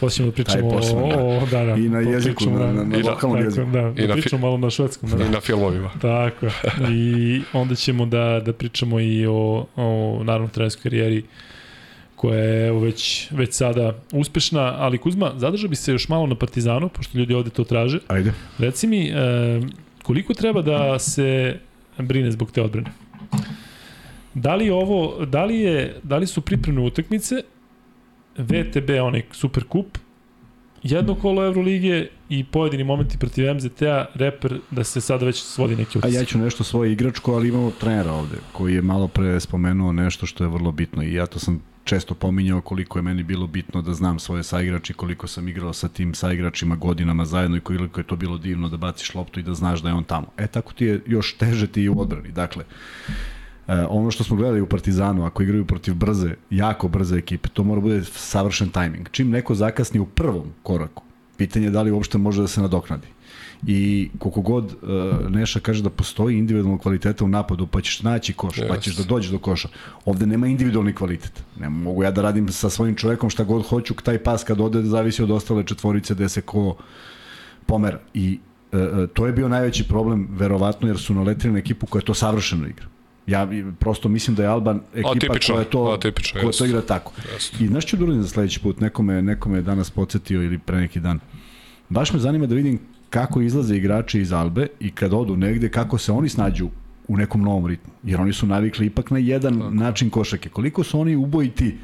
[0.00, 2.84] Posle ćemo da pričamo posebno, o, o, da, da, I na jeziku, pričamo na, na,
[2.84, 3.70] na lokalnom tako, jeziku.
[3.70, 5.10] Da, I da na fi- pričamo malo na švedskom.
[5.10, 5.90] Da, I na filmovima.
[6.00, 6.46] Tako.
[6.90, 11.24] I onda ćemo da, da pričamo i o, o naravno trenerskoj karijeri
[12.20, 16.34] koja je evo, već, već sada uspešna, ali Kuzma, zadržao bi se još malo na
[16.34, 17.98] Partizanu, pošto ljudi ovde to traže.
[18.08, 18.32] Ajde.
[18.58, 19.14] Reci mi, e,
[20.02, 21.56] koliko treba da se
[21.98, 22.92] brine zbog te odbrane?
[24.34, 27.34] Da li ovo, da li je, da li su pripremne utakmice
[28.36, 29.98] VTB, onaj super kup,
[30.82, 35.98] jedno kolo Evrolige i pojedini momenti protiv MZT-a, reper da se sada već svodi neki
[35.98, 36.20] A utisak.
[36.20, 40.26] ja ću nešto svoje igračko, ali imamo trenera ovde, koji je malo pre spomenuo nešto
[40.26, 43.82] što je vrlo bitno i ja to sam često pominjao koliko je meni bilo bitno
[43.82, 48.04] da znam svoje saigrače, koliko sam igrao sa tim saigračima godinama zajedno i koliko je
[48.04, 50.26] to bilo divno da baciš loptu i da znaš da je on tamo.
[50.36, 52.32] E tako ti je još teže ti u odbrani.
[52.32, 52.64] Dakle,
[53.70, 57.64] E, ono što smo gledali u Partizanu, ako igraju protiv brze, jako brze ekipe, to
[57.64, 59.08] mora bude savršen tajming.
[59.10, 61.02] Čim neko zakasni u prvom koraku,
[61.36, 63.06] pitanje je da li uopšte može da se nadoknadi.
[63.66, 68.32] I koliko god uh, Neša kaže da postoji individualna kvaliteta u napadu, pa ćeš naći
[68.32, 68.68] koš, yes.
[68.68, 69.68] pa ćeš da dođeš do koša.
[70.04, 71.42] Ovde nema individualni kvalitet.
[71.58, 74.82] Ne mogu ja da radim sa svojim čovekom šta god hoću, taj pas kad ode
[74.82, 76.76] zavisi od ostale četvorice gde se ko
[77.66, 78.00] pomera.
[78.14, 78.38] I
[78.72, 78.80] uh,
[79.12, 82.86] to je bio najveći problem, verovatno, jer su naletili na ekipu koja to savršeno igra.
[83.26, 87.12] Ja prosto mislim da je Alban ekipa Atipično, koja to, atipično, koja to igra tako.
[87.32, 87.60] Jest.
[87.60, 90.76] I znaš ću da uradim za sledeći put, nekome, nekome je danas podsjetio ili pre
[90.76, 91.20] neki dan.
[91.88, 92.78] Baš me zanima da vidim
[93.10, 96.68] kako izlaze igrači iz Albe i kad odu negde, kako se oni snađu
[97.08, 97.92] u nekom novom ritmu.
[98.04, 99.70] Jer oni su navikli ipak na jedan tako.
[99.70, 100.48] način košake.
[100.48, 101.76] Koliko su oni ubojiti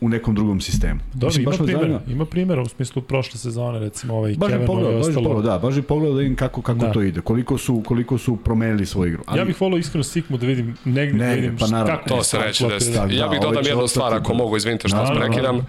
[0.00, 1.00] u nekom drugom sistemu.
[1.12, 2.00] Dobro, Mislim, ima baš me primjera, zanima.
[2.08, 5.24] ima primjera u smislu prošle sezone, recimo ovaj Baš Kevin i pogledao, baš ostalo.
[5.24, 6.86] pogledao, da, baš je pogledao da vidim kako, kako Da.
[6.86, 6.92] da.
[6.92, 9.22] to ide, koliko su, koliko su promenili svoju igru.
[9.36, 11.96] Ja bih volao iskreno Sigmu da vidim negde, da Negde, vidim pa naravno.
[11.96, 12.24] kako To bi
[12.54, 12.92] se desiti.
[12.92, 15.56] Da, Ja da, bih ovaj dodam jednu stvar, ako mogu, izvinite što vas prekidam.
[15.56, 15.64] Uh,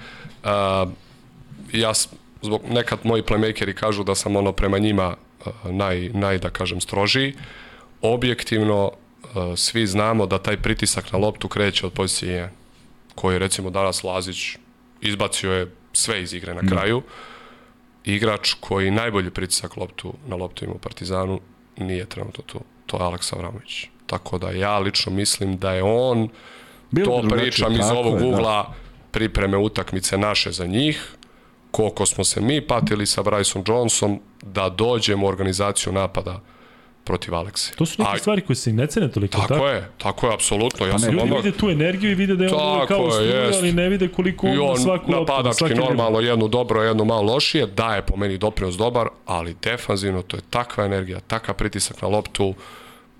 [1.73, 1.91] ja,
[2.41, 6.81] zbog, nekad moji playmakeri kažu da sam ono prema njima uh, naj, naj, da kažem,
[6.81, 7.33] strožiji.
[8.01, 12.49] Objektivno, uh, svi znamo da taj pritisak na loptu kreće od pozicije 1,
[13.15, 14.55] koji recimo danas Lazić
[15.01, 17.01] izbacio je sve iz igre na kraju.
[18.05, 21.39] Igrač koji najbolji pritisak loptu na loptu ima u Partizanu
[21.77, 22.59] nije trenutno tu.
[22.85, 23.85] To je Aleksa Avramović.
[24.05, 26.29] Tako da ja lično mislim da je on
[26.91, 28.25] Bilo to pričam iz ovog je, da.
[28.25, 28.73] ugla
[29.11, 31.15] pripreme utakmice naše za njih,
[31.71, 36.39] koliko smo se mi patili sa Bryson Johnson da dođemo u organizaciju napada
[37.03, 37.75] protiv Aleksi.
[37.75, 39.37] To su neke A- stvari koje se i ne cene toliko.
[39.37, 40.85] Tako, tako je, tako je, apsolutno.
[40.85, 43.51] Ja Pa sam Ljudi odmah, vide tu energiju i vide da je on kao struja,
[43.57, 45.81] ali ne vide koliko on, I on svaku loptu, na napadački dribl.
[45.81, 50.41] normalno, jednu dobro, jednu malo lošije, daje po meni doprinos dobar, ali defanzivno to je
[50.49, 52.53] takva energija, takav pritisak na loptu,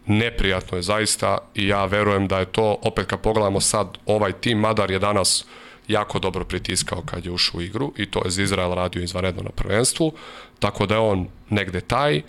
[0.06, 4.58] neprijatno je zaista i ja verujem da je to, opet kad pogledamo sad, ovaj tim
[4.60, 5.46] Madar je danas
[5.90, 9.44] jako dobro pritiskao kad je ušao u igru i to je za Izrael radio izvanredno
[9.44, 10.12] na prvenstvu,
[10.60, 12.22] tako da je on negde taj,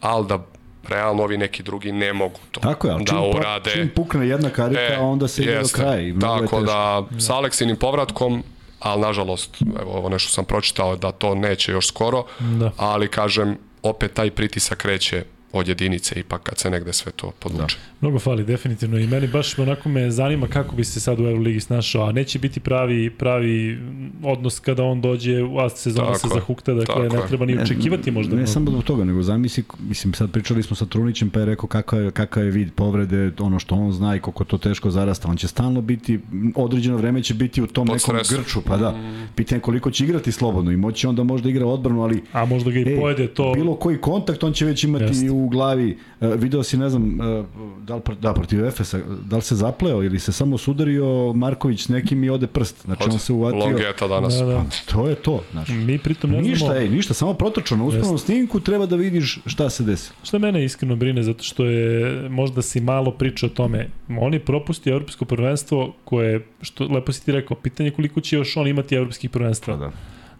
[0.00, 0.46] ali da
[0.88, 3.70] realno ovi neki drugi ne mogu to Tako je, ali da čim, urade.
[3.70, 6.14] čim pukne jedna karika, E, onda se ide do kraja.
[6.20, 8.42] Tako da, sa Aleksinim povratkom,
[8.80, 12.70] ali nažalost, evo ovo nešto sam pročitao da to neće još skoro, Da.
[12.76, 15.24] ali kažem, opet taj pritisak kreće
[15.58, 17.76] od jedinice ipak kad se negde sve to podvuče.
[18.00, 18.98] Mnogo fali, definitivno.
[18.98, 22.38] I meni baš onako me zanima kako bi se sad u Euroligi snašao, a neće
[22.38, 23.78] biti pravi, pravi
[24.22, 28.10] odnos kada on dođe, a sezona Tako se zahukta, dakle tako ne treba ni očekivati
[28.10, 28.30] možda.
[28.30, 28.52] Ne mnogo.
[28.52, 32.02] samo zbog toga, nego zamisli, mislim, sad pričali smo sa Trunićem, pa je rekao kakav
[32.02, 35.28] je, kakav je vid povrede, ono što on zna i koliko to teško zarasta.
[35.28, 36.20] On će stalno biti,
[36.54, 38.94] određeno vreme će biti u tom Pod nekom grču, pa da.
[39.34, 42.70] Pitanje je koliko će igrati slobodno i moći onda možda igra odbranu, ali A možda
[42.70, 43.52] ga i Ej, pojede to.
[43.54, 45.30] Bilo koji kontakt on će već imati Jeste.
[45.30, 45.98] u glavi.
[46.20, 47.44] E, video si, ne znam, e,
[47.86, 51.82] da li, pr- da, protiv Efesa, da li se zapleo ili se samo sudario Marković
[51.82, 52.82] s nekim i ode prst.
[52.84, 53.58] Znači on se uvatio.
[53.60, 54.34] Longeta danas.
[54.34, 54.64] Da, da.
[54.92, 55.72] To je to, znači.
[55.72, 56.80] Mi pritom ne Ništa, znamo...
[56.80, 57.82] ej, ništa, samo protrčano.
[57.82, 60.12] Na uspravnom snimku treba da vidiš šta se desi.
[60.22, 64.40] Šta mene iskreno brine, zato što je, možda si malo priča o tome, on je
[64.40, 68.66] propustio evropsko prvenstvo koje, što lepo si ti rekao, pitanje je koliko će još on
[68.68, 69.76] imati evropskih prvenstva.
[69.76, 69.90] da.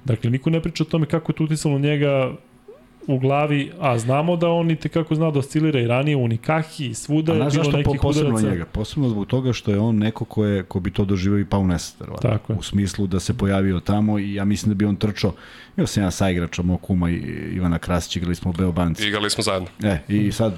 [0.05, 2.33] Dakle, niko ne priča o tome kako je to uticalo njega
[3.07, 6.87] u glavi, a znamo da on i tekako zna da oscilira i ranije u Unikahi
[6.87, 8.51] i svuda je bilo zašto po, nekih posebno udaraca.
[8.51, 8.65] njega?
[8.65, 11.61] Posebno zbog toga što je on neko ko, je, ko bi to doživio i pao
[11.61, 11.67] u
[12.01, 12.31] verovatno.
[12.31, 12.59] Tako je.
[12.59, 15.33] U smislu da se pojavio tamo i ja mislim da bi on trčao.
[15.77, 17.15] Imao sam ja sa igrača, mog kuma i
[17.53, 19.07] Ivana Krasić, igrali smo u Beobanci.
[19.07, 19.69] Igrali smo zajedno.
[19.83, 20.55] E, i sad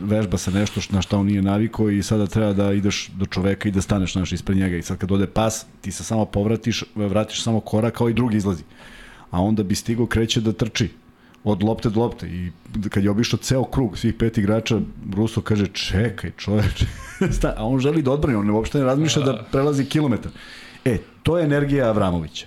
[0.00, 3.26] vežba se nešto što, na šta on nije navikao i sada treba da ideš do
[3.26, 6.24] čoveka i da staneš naš ispred njega i sad kad ode pas, ti se samo
[6.24, 8.62] povratiš, vratiš samo korak kao i drugi izlazi.
[9.30, 10.88] A onda bi stigo kreće da trči
[11.52, 12.50] od lopte do lopte i
[12.90, 14.80] kad je obišao ceo krug svih pet igrača,
[15.14, 16.86] Ruso kaže čekaj čoveče,
[17.56, 20.32] a on želi da odbrani, on uopšte ne razmišlja da prelazi kilometar.
[20.84, 22.46] E, to je energija Avramovića.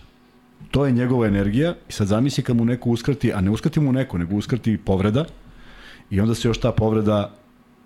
[0.71, 3.91] To je njegova energija i sad zamisli kad mu neko uskrati, a ne uskrati mu
[3.91, 5.25] neko, nego uskrati povreda
[6.09, 7.31] i onda se još ta povreda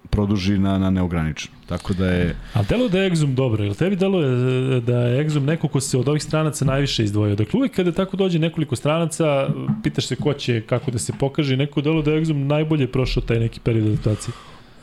[0.09, 1.55] produži na, na neograničeno.
[1.65, 2.35] Tako da je...
[2.53, 5.79] A delo da je Exum dobro, jel tebi delo je da je Exum neko ko
[5.79, 7.35] se od ovih stranaca najviše izdvojio?
[7.35, 9.47] Dakle, uvijek kada tako dođe nekoliko stranaca,
[9.83, 12.91] pitaš se ko će, kako da se pokaže, i neko delo da je Exum najbolje
[12.91, 14.33] prošao taj neki period adaptacije.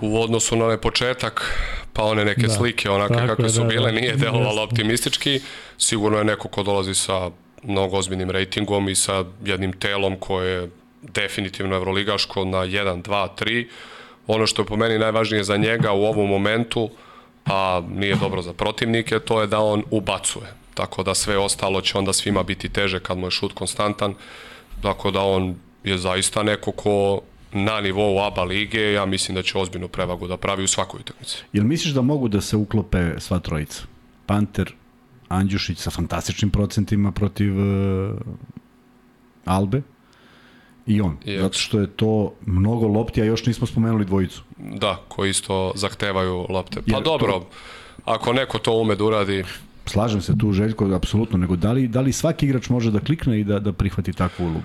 [0.01, 1.63] U odnosu na onaj početak,
[1.93, 2.49] pa one neke Da.
[2.49, 4.01] slike onake Tako kakve je, su da, bile, da.
[4.01, 5.41] nije delovalo optimistički.
[5.79, 7.31] Sigurno je neko ko dolazi sa
[7.63, 10.71] mnogo ozbiljnim rejtingom i sa jednim telom koje je
[11.03, 13.67] definitivno evroligaško na 1, 2, 3.
[14.27, 16.91] Ono što je po meni najvažnije za njega u ovom momentu,
[17.47, 20.47] a nije dobro za protivnike, to je da on ubacuje.
[20.75, 24.15] Tako da sve ostalo će onda svima biti teže kad mu je šut konstantan.
[24.83, 25.55] Tako da on
[25.85, 27.21] je zaista neko ko
[27.53, 31.45] na nivou ABA lige, ja mislim da će ozbiljnu prevagu da pravi u svakoj utakmici.
[31.53, 33.83] Jel misliš da mogu da se uklope sva trojica?
[34.27, 34.73] Panter,
[35.29, 38.17] Andjušić sa fantastičnim procentima protiv uh,
[39.45, 39.83] Albe
[40.87, 41.17] i on.
[41.25, 41.43] Jest.
[41.43, 44.43] Zato što je to mnogo lopti, a još nismo spomenuli dvojicu.
[44.59, 46.81] Da, koji isto zahtevaju lopte.
[46.83, 47.43] Pa Jer dobro,
[48.05, 49.45] ako neko to ume da uradi,
[49.87, 53.41] Slažem se tu Željko, apsolutno, nego da li, da li svaki igrač može da klikne
[53.41, 54.61] i da, da prihvati takvu ulogu?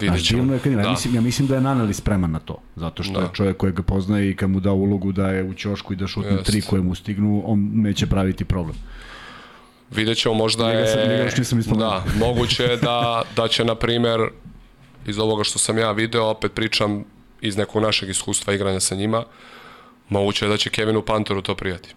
[0.00, 0.58] vidjet Znači, ćemo.
[0.58, 0.80] kad ima.
[0.80, 0.90] Ja, Da.
[0.90, 2.56] mislim, ja mislim da je Naneli spreman na to.
[2.76, 3.20] Zato što Da.
[3.20, 5.96] je čovjek kojeg ga poznaje i kad mu da ulogu da je u ćošku i
[5.96, 6.44] da šutne Jest.
[6.44, 8.76] tri koje mu stignu, on neće praviti problem.
[9.90, 10.86] Vidjet ćemo, možda Njega je...
[10.86, 11.90] sam- njega još nisam ni spomenuo.
[11.90, 14.20] Da, moguće je da, da će, na primer,
[15.10, 17.04] iz ovoga što sam ja video, opet pričam
[17.40, 19.24] iz nekog našeg iskustva igranja sa njima,
[20.08, 21.94] moguće je da će Kevinu Panteru to prijati,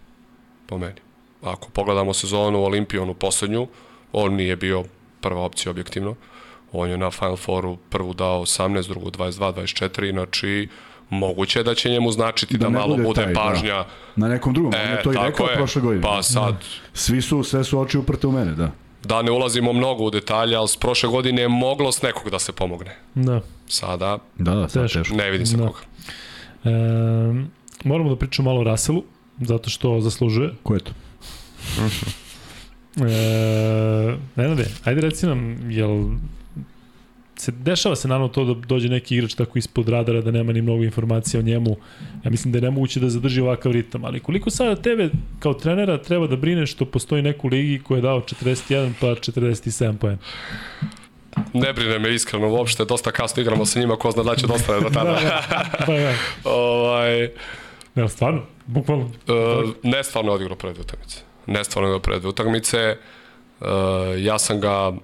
[0.67, 0.99] po meni.
[1.43, 3.67] Ako pogledamo sezonu u Olimpionu poslednju,
[4.11, 4.83] on nije bio
[5.21, 6.15] prva opcija objektivno.
[6.71, 10.67] On je na Final Fouru prvu dao 18, drugu 22, 24, znači
[11.09, 13.73] moguće je da će njemu značiti da, ne malo bude, taj, pažnja.
[13.73, 13.87] Da.
[14.15, 15.55] Na nekom drugom, on E, je to i rekao je.
[15.55, 16.01] prošle godine.
[16.01, 16.55] Pa sad,
[16.93, 18.71] Svi su, sve su oči uprte u mene, da.
[19.03, 22.39] Da ne ulazimo mnogo u detalje, ali s prošle godine je moglo s nekog da
[22.39, 22.95] se pomogne.
[23.15, 23.41] Da.
[23.67, 25.15] Sada Da, da, sad Teško.
[25.15, 25.67] ne vidi se Da.
[25.67, 25.79] koga.
[26.63, 26.69] E,
[27.83, 29.03] moramo da pričamo malo o Russellu,
[29.39, 30.49] zato što zaslužuje.
[30.63, 30.91] Ko je to?
[32.97, 33.03] E,
[34.35, 36.05] Nenade, ajde reci nam, jel
[37.35, 40.61] se dešava se naravno to da dođe neki igrač tako ispod radara da nema ni
[40.61, 41.77] mnogo informacija o njemu.
[42.23, 45.97] Ja mislim da je nemoguće da zadrži ovakav ritam, ali koliko sada tebe kao trenera
[45.97, 50.17] treba da brineš što postoji neku ligi koja je dao 41 pa 47 poena?
[51.53, 54.53] Ne brine me iskreno uopšte, dosta kasno igramo sa njima, ko zna da će da
[54.53, 55.11] ostane do tada.
[55.13, 55.19] da,
[55.49, 55.69] da.
[55.85, 56.15] Pa, ja.
[56.43, 57.29] ovaj,
[57.95, 59.05] Ne, stvarno, bukvalno.
[59.05, 61.17] Uh, ne stvarno je odigrao prve utakmice.
[61.47, 62.97] Ne stvarno je odigrao prve utakmice.
[63.61, 63.67] Uh,
[64.17, 64.97] ja sam ga uh,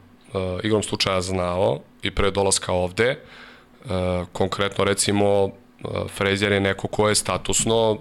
[0.64, 3.20] igrom slučaja znao i pre dolaska ovde.
[3.86, 3.92] Uh,
[4.34, 5.52] konkretno recimo uh,
[6.08, 8.00] Frazier je neko ko je statusno uh,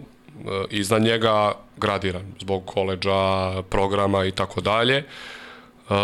[0.71, 5.05] iznad njega gradiran zbog koleđa, programa i tako dalje.
[5.89, 5.95] Uh,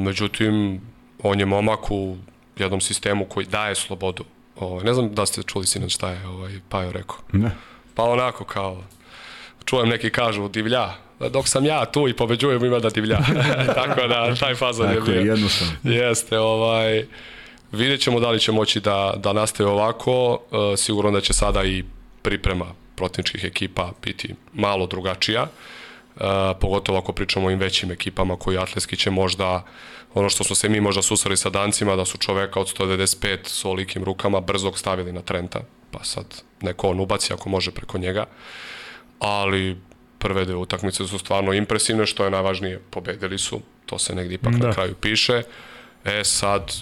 [0.00, 0.80] međutim,
[1.22, 2.16] on je momak u
[2.56, 4.24] jednom sistemu koji daje slobodu.
[4.56, 7.16] Ovaj, ne znam da ste čuli sinoć šta je ovaj, Pajo rekao.
[7.32, 7.50] Ne.
[7.94, 8.82] Pa onako kao,
[9.64, 10.88] čujem neki kažu divlja,
[11.30, 13.18] dok sam ja tu i pobeđujem ima da divlja.
[13.84, 15.20] Tako da, taj fazon je Tako bio.
[15.20, 15.72] je, jednostavno.
[15.82, 17.06] Jeste, ovaj,
[17.72, 20.38] vidjet ćemo da li će moći da, da nastave ovako, uh,
[20.76, 21.84] sigurno da će sada i
[22.22, 22.66] priprema
[22.96, 26.22] protivničkih ekipa biti malo drugačija, uh,
[26.60, 29.64] pogotovo ako pričamo o ovim većim ekipama koji atletski će možda,
[30.14, 33.64] ono što smo se mi možda susreli sa dancima, da su čoveka od 195 s
[33.64, 38.26] olikim rukama brzog stavili na Trenta, pa sad neko on ubaci ako može preko njega,
[39.18, 39.76] ali
[40.18, 44.54] prve dve utakmice su stvarno impresivne, što je najvažnije, pobedili su, to se negdje ipak.
[44.54, 44.66] Da.
[44.66, 45.42] na kraju piše.
[46.04, 46.72] E sad,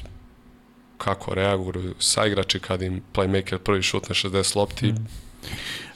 [0.98, 5.06] kako reaguju saigrači kad im playmaker prvi šutne 60 lopti, mm.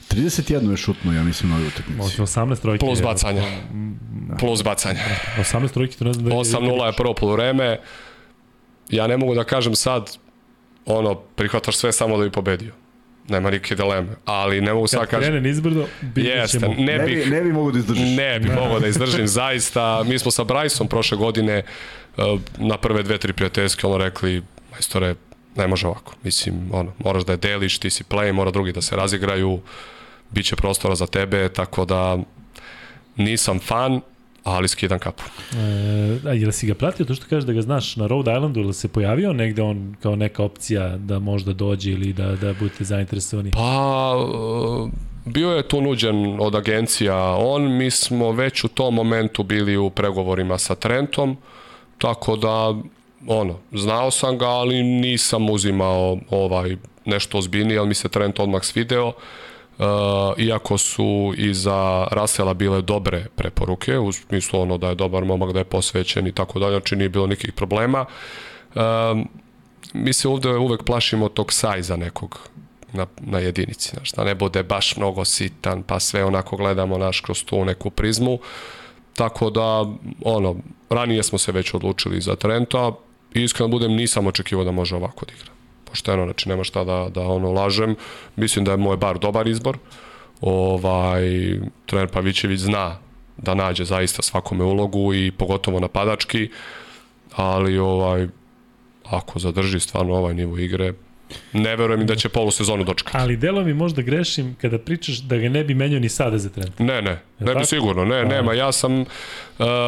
[0.09, 2.21] 31 je šutno, ja mislim, na ovoj utakmici.
[2.21, 2.79] 18 trojke.
[2.85, 3.43] plus bacanja.
[4.39, 4.99] Plus bacanja.
[5.39, 6.37] 18 trojke, to ne znam da je...
[6.37, 7.79] 8-0 je prvo polovreme.
[8.89, 10.17] Ja ne mogu da kažem sad,
[10.85, 12.73] ono, prihvataš sve samo da bi pobedio.
[13.29, 14.07] Nema nike dileme.
[14.25, 15.23] Ali ne mogu sad Kad kažem...
[15.23, 16.73] krene nizbrdo, vidjet Jeste, ćemo.
[16.77, 17.23] ne Ne bih...
[17.25, 18.17] bi, ne bi mogu da izdržiš.
[18.17, 20.03] Ne bi mogao da izdržim, zaista.
[20.03, 21.63] Mi smo sa Bryson prošle godine
[22.17, 22.23] uh,
[22.57, 24.41] na prve dve, tri prijateljske ono rekli,
[24.81, 25.15] majstore,
[25.55, 26.13] ne može ovako.
[26.23, 29.59] Mislim, ono, moraš da je deliš, ti si play, mora drugi da se razigraju,
[30.31, 32.17] bit će prostora za tebe, tako da
[33.17, 34.01] nisam fan,
[34.43, 35.23] ali skidam kapu.
[35.53, 38.59] E, a jel si ga pratio, to što kažeš da ga znaš na Rhode Islandu,
[38.59, 42.83] ili se pojavio negde on kao neka opcija da možda dođe ili da, da budete
[42.83, 43.51] zainteresovani?
[43.51, 44.89] Pa, uh,
[45.25, 49.89] bio je tu nuđen od agencija on, mi smo već u tom momentu bili u
[49.89, 51.37] pregovorima sa Trentom,
[51.97, 52.73] tako da,
[53.27, 56.75] ono, znao sam ga, ali nisam uzimao ovaj
[57.05, 59.07] nešto ozbiljnije, ali mi se Trent odmah svideo.
[59.07, 59.85] Uh,
[60.37, 65.53] iako su i za Rasela bile dobre preporuke, u smislu ono da je dobar momak,
[65.53, 68.05] da je posvećen i tako dalje, znači nije bilo nikakvih problema.
[68.75, 69.27] Um,
[69.93, 72.39] mi se ovde uvek plašimo tog sajza nekog
[72.93, 77.21] na, na jedinici, znaš, da ne bude baš mnogo sitan, pa sve onako gledamo naš
[77.21, 78.39] kroz tu neku prizmu.
[79.15, 79.85] Tako da,
[80.25, 80.55] ono,
[80.89, 82.91] ranije smo se već odlučili za Trenta,
[83.33, 85.51] iskreno budem, nisam očekivao da može ovako da igra.
[85.85, 87.95] Pošteno, znači nema šta da, da ono lažem.
[88.35, 89.77] Mislim da je moj bar dobar izbor.
[90.41, 91.21] Ovaj,
[91.85, 92.97] trener Pavićević zna
[93.37, 96.49] da nađe zaista svakome ulogu i pogotovo napadački,
[97.35, 98.27] ali ovaj,
[99.05, 100.93] ako zadrži stvarno ovaj nivo igre,
[101.53, 103.17] ne verujem da će polusezonu dočekati.
[103.17, 106.49] Ali delo mi možda grešim kada pričaš da ga ne bi menjao ni sada za
[106.49, 106.71] trend.
[106.79, 107.65] Ne, ne, ne bi tako?
[107.65, 109.05] sigurno, ne, nema, ja sam uh,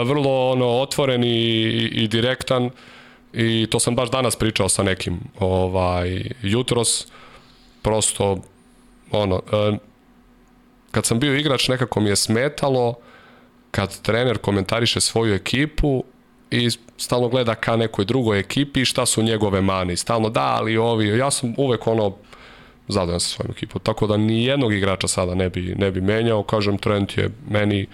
[0.05, 2.69] vrlo ono otvoren i, i direktan
[3.33, 7.07] i to sam baš danas pričao sa nekim ovaj jutros
[7.81, 8.37] prosto
[9.11, 9.77] ono uh,
[10.91, 12.95] kad sam bio igrač nekako mi je smetalo
[13.71, 16.03] kad trener komentariše svoju ekipu
[16.51, 19.97] i stalno gleda ka nekoj drugoj ekipi i šta su njegove mani.
[19.97, 22.15] Stalno da, ali ovi, ja sam uvek ono
[22.87, 23.81] zadovoljan sa svojom ekipom.
[23.81, 26.43] Tako da ni jednog igrača sada ne bi, ne bi menjao.
[26.43, 27.87] Kažem, Trent je meni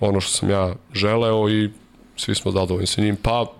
[0.00, 1.70] ono što sam ja želeo i
[2.16, 3.16] svi smo zadovoljni sa njim.
[3.16, 3.52] Pa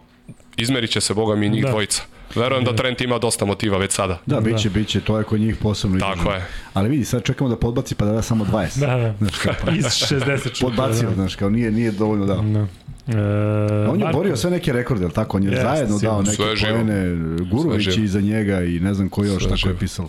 [0.56, 1.66] izmerit će se, boga mi, njih Da.
[1.66, 1.72] da.
[1.72, 2.02] dvojica.
[2.34, 4.18] Verujem da Trent ima dosta motiva već sada.
[4.26, 6.34] Da, biće, biće, to je kod njih posebno Tako izraženo.
[6.36, 6.46] je.
[6.74, 8.80] Ali vidi, sad čekamo da podbaci pa da da samo 20.
[8.80, 9.14] Da, da.
[9.20, 10.58] Znaš, kao, pa, Iz 60 šuta.
[10.60, 11.14] podbacio, da.
[11.14, 12.42] znaš, kao nije, nije dovoljno dao.
[12.42, 12.58] Da.
[12.58, 15.36] E, On je Marko, borio sve neke rekorde, jel tako?
[15.36, 16.52] On je Jeste, zajedno dao sigurno.
[16.52, 20.08] neke poene, Gurović iza njega i ne znam ko još Sve tako je pisalo.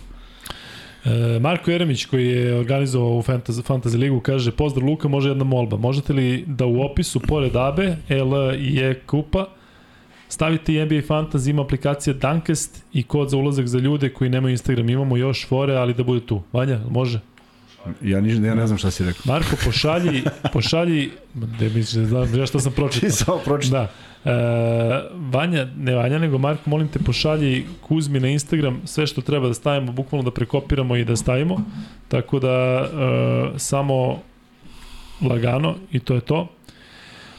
[1.04, 5.44] E, Marko Jeremić koji je organizovao u Fantasy, Fantasy ligu kaže pozdrav Luka, može jedna
[5.44, 5.76] molba.
[5.76, 9.46] Možete li da u opisu pored ABE, L i E kupa
[10.32, 14.52] stavite i NBA Fantasy, ima aplikacija Dunkest i kod za ulazak za ljude koji nemaju
[14.52, 14.90] Instagram.
[14.90, 16.42] Imamo još fore, ali da bude tu.
[16.52, 17.20] Vanja, može?
[18.02, 19.22] Ja, niš, ja ne znam šta si rekao.
[19.24, 20.22] Marko, pošalji,
[20.52, 23.10] pošalji, da misliš da znam, ja šta sam pročitao.
[23.10, 23.88] Ti samo pročita.
[24.24, 24.30] Da.
[24.30, 29.48] E, Vanja, ne Vanja, nego Marko, molim te pošalji Kuzmi na Instagram sve što treba
[29.48, 31.60] da stavimo, bukvalno da prekopiramo i da stavimo.
[32.08, 34.20] Tako da e, samo
[35.20, 36.48] lagano i to je to.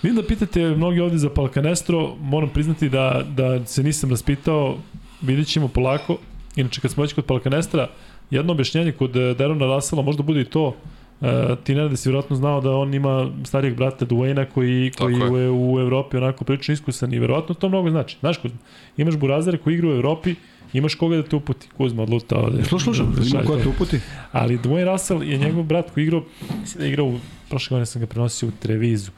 [0.03, 4.77] Vidim da pitate mnogi ovde za Palkanestro, moram priznati da, da se nisam raspitao,
[5.21, 6.17] vidit ćemo polako.
[6.55, 7.87] Inače, kad smo već kod Palkanestra,
[8.31, 10.75] jedno objašnjenje kod eh, Derona Russella možda bude i to,
[11.21, 11.29] Uh,
[11.63, 15.43] ti ne da si vjerojatno znao da on ima starijeg brata Duane koji, koji je.
[15.43, 18.17] je u Evropi onako prilično iskusan i vjerojatno to mnogo znači.
[18.19, 18.57] Znaš, Kuzma,
[18.97, 20.35] imaš burazere koji igra u Evropi,
[20.73, 21.67] imaš koga da te uputi.
[21.77, 22.63] Kuzma odluta ovde.
[22.63, 23.99] Slušam, ima ko da te uputi.
[24.31, 26.23] Ali Dwayne Russell je njegov brat koji igrao,
[26.61, 27.13] mislim da je igrao,
[27.49, 29.11] prošle godine sam ga prenosio u Trevizu.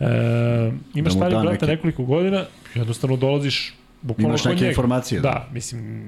[0.00, 1.66] E, imaš da starijeg brata neke...
[1.66, 2.44] nekoliko godina,
[2.74, 5.20] jednostavno dolaziš Bukvalno Imaš neke informacije.
[5.20, 6.02] Da, da mislim,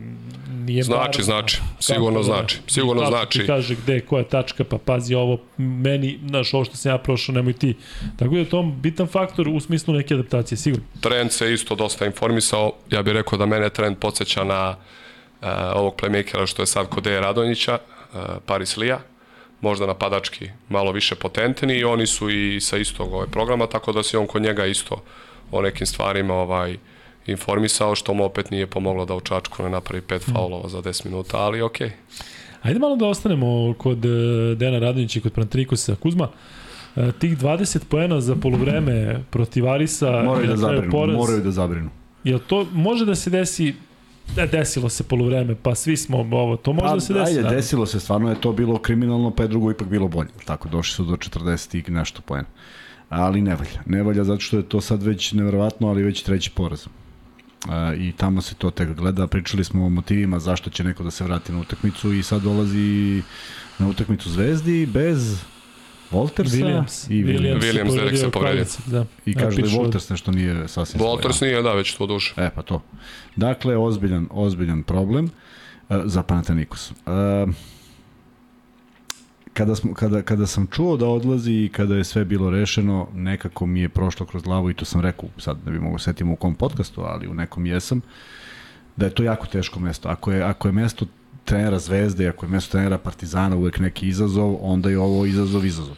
[0.48, 3.38] nije Znači, bar, znači, sigurno da, znači, sigurno znači.
[3.38, 6.98] Ti kaže gde, koja je tačka, pa pazi ovo, meni, znaš, ovo što sam ja
[6.98, 7.76] prošao, nemoj ti.
[8.16, 10.86] Tako da je to bitan faktor u smislu neke adaptacije, sigurno.
[11.00, 14.76] Trend se isto dosta informisao, ja bih rekao da mene trend podsjeća na
[15.42, 17.78] uh, ovog playmakera što je sad kod Deja Radonjića,
[18.12, 19.00] uh, Paris Lija,
[19.60, 24.02] možda napadački malo više potentni i oni su i sa istog ovaj programa, tako da
[24.02, 25.02] se on kod njega isto
[25.50, 26.76] o nekim stvarima ovaj,
[27.26, 30.32] informisao, što mu opet nije pomoglo da u Čačku ne napravi pet mm.
[30.32, 31.88] faulova za 10 minuta, ali okej.
[31.88, 31.92] Okay.
[32.62, 34.08] Ajde malo da ostanemo kod e,
[34.54, 35.94] Dena Radonjića i kod Prantrikusa.
[35.94, 36.28] Kuzma,
[36.96, 41.90] e, tih 20 poena za polovreme protiv Arisa moraju da zabrinu, poraz, moraju da zabrinu.
[42.24, 43.74] Jel to može da se desi
[44.36, 47.30] da desilo se polovreme, pa svi smo ovo, to može pa, da se desi.
[47.30, 47.50] Ajde, da.
[47.50, 50.30] desilo se, stvarno je to bilo kriminalno, pa je drugo ipak bilo bolje.
[50.44, 52.48] Tako, došli su do 40 i nešto poena.
[53.08, 53.82] Ali ne valja.
[53.86, 56.86] Ne valja zato što je to sad već neverovatno, ali već treći poraz
[57.98, 59.26] i tamo se to tek gleda.
[59.26, 63.22] Pričali smo o motivima zašto će neko da se vrati na utakmicu i sad dolazi
[63.78, 65.42] na utakmicu Zvezdi bez
[66.10, 67.10] Voltersa Williams.
[67.10, 67.62] i Williams.
[67.62, 68.64] Williams, Williams se povredio.
[68.86, 69.04] Da.
[69.26, 72.34] I kaže da je Volters nešto nije sasvim Volters nije, da, već to duže.
[72.36, 72.82] E, pa to.
[73.36, 76.90] Dakle, ozbiljan, ozbiljan problem uh, za Panathinaikos.
[76.90, 77.54] Uh,
[79.52, 83.66] kada, smo, kada, kada sam čuo da odlazi i kada je sve bilo rešeno, nekako
[83.66, 86.24] mi je prošlo kroz glavu i to sam rekao, sad ne bi mogo da setiti
[86.24, 88.00] u kom podcastu, ali u nekom jesam,
[88.96, 90.08] da je to jako teško mesto.
[90.08, 91.06] Ako je, ako je mesto
[91.44, 95.96] trenera Zvezde, ako je mesto trenera Partizana uvek neki izazov, onda je ovo izazov izazov.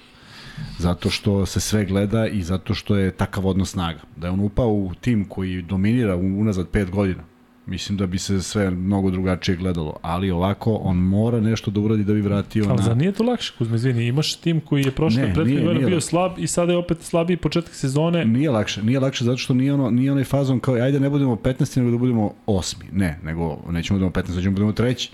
[0.78, 4.00] Zato što se sve gleda i zato što je takav odnos snaga.
[4.16, 7.22] Da je on upao u tim koji dominira unazad pet godina,
[7.66, 12.04] mislim da bi se sve mnogo drugačije gledalo, ali ovako on mora nešto da uradi
[12.04, 12.88] da bi vratio ali na...
[12.88, 16.32] Ali nije to lakše, Kuzma, izvini, imaš tim koji je prošle prethodne godine bio slab
[16.38, 18.24] i sada je opet slabiji početak sezone.
[18.24, 21.36] Nije lakše, nije lakše zato što nije, ono, nije onaj fazon kao ajde ne budemo
[21.36, 21.78] 15.
[21.78, 22.74] nego da budemo 8.
[22.92, 25.10] Ne, nego nećemo da budemo 15, nećemo da budemo treći.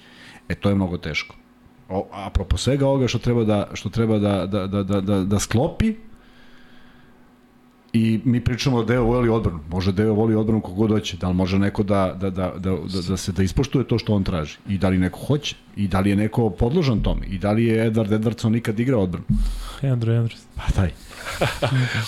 [0.49, 1.35] E, to je mnogo teško.
[1.89, 5.39] O, apropo svega ovoga što treba da, što treba da, da, da, da, da, da
[5.39, 5.95] sklopi,
[7.93, 9.61] I mi pričamo da Deo voli odbranu.
[9.71, 11.17] Može Deo voli odbranu kogod hoće.
[11.17, 14.15] Da li može neko da, da, da, da, da, da se da ispoštuje to što
[14.15, 14.59] on traži?
[14.69, 15.57] I da li neko hoće?
[15.77, 17.27] I da li je neko podložan tome?
[17.27, 19.27] I da li je Edward Edwardson nikad igrao odbranu?
[19.83, 20.45] Andrew Andrews.
[20.55, 20.91] Pa taj.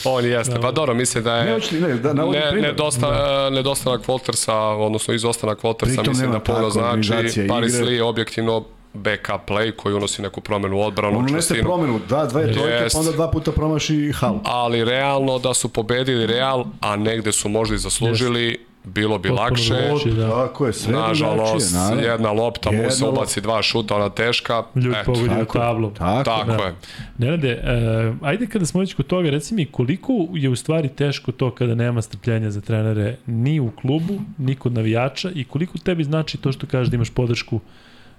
[0.05, 0.55] On jeste.
[0.55, 0.61] Da.
[0.61, 3.51] Pa dobro, mislim da je ne, očli, ne, da, ne, nedosta, da.
[3.51, 7.47] nedostanak Voltersa, odnosno izostanak Voltersa, mislim da puno znači.
[7.49, 8.65] Paris Lee objektivno
[8.95, 11.19] backup play koji unosi neku promenu u odbranu.
[11.19, 14.39] On unese promenu, da, dve trojke, pa onda dva puta promaši hal.
[14.45, 19.29] Ali realno da su pobedili Real, a negde su možda i zaslužili, yes bilo bi
[19.29, 20.11] Potpuno lakše.
[20.17, 20.31] Da.
[20.31, 24.63] Tako je, sve Nažalost, drugačije, jedna lopta jedna mu se ubaci dva šuta, ona teška.
[24.75, 25.91] Ljud pogodi u tablu.
[25.91, 26.65] Tako, tako da.
[26.65, 26.75] je.
[27.19, 27.63] Nenade,
[28.11, 31.51] uh, ajde kada smo već kod toga, reci mi koliko je u stvari teško to
[31.51, 36.39] kada nema strpljenja za trenere ni u klubu, ni kod navijača i koliko tebi znači
[36.39, 37.61] to što kažeš da imaš podršku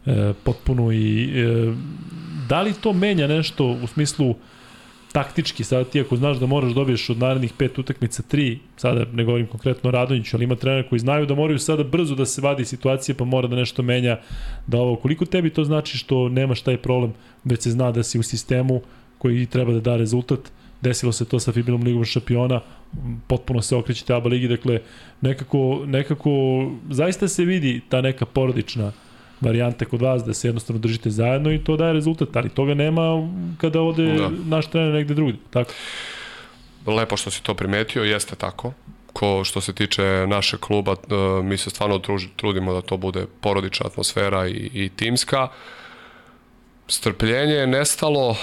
[0.05, 1.73] e, potpuno i e,
[2.49, 4.35] da li to menja nešto u smislu
[5.11, 9.23] taktički, sada ti ako znaš da moraš dobiješ od narednih pet utakmica tri, sada ne
[9.23, 12.65] govorim konkretno Radonjiću, ali ima trenera koji znaju da moraju sada brzo da se vadi
[12.65, 14.19] situacije, pa mora da nešto menja,
[14.67, 17.13] da ovo, koliko tebi to znači što nemaš taj problem,
[17.43, 18.81] već se zna da si u sistemu
[19.17, 20.39] koji treba da da rezultat,
[20.81, 22.61] desilo se to sa Fibilom ligom šampiona,
[23.27, 24.79] potpuno se okreće te ABA ligi, dakle
[25.21, 26.31] nekako, nekako
[26.89, 28.91] zaista se vidi ta neka porodična
[29.41, 33.29] varijante kod vas da se jednostavno držite zajedno i to daje rezultat, ali toga nema
[33.57, 34.29] kada ode da.
[34.45, 35.71] naš trener negde drugde, tako?
[36.85, 38.73] Lepo što si to primetio, jeste tako.
[39.13, 41.99] Ko što se tiče naše kluba, e, mi se stvarno
[42.35, 45.47] trudimo da to bude porodična atmosfera i, i timska.
[46.87, 48.37] Strpljenje je nestalo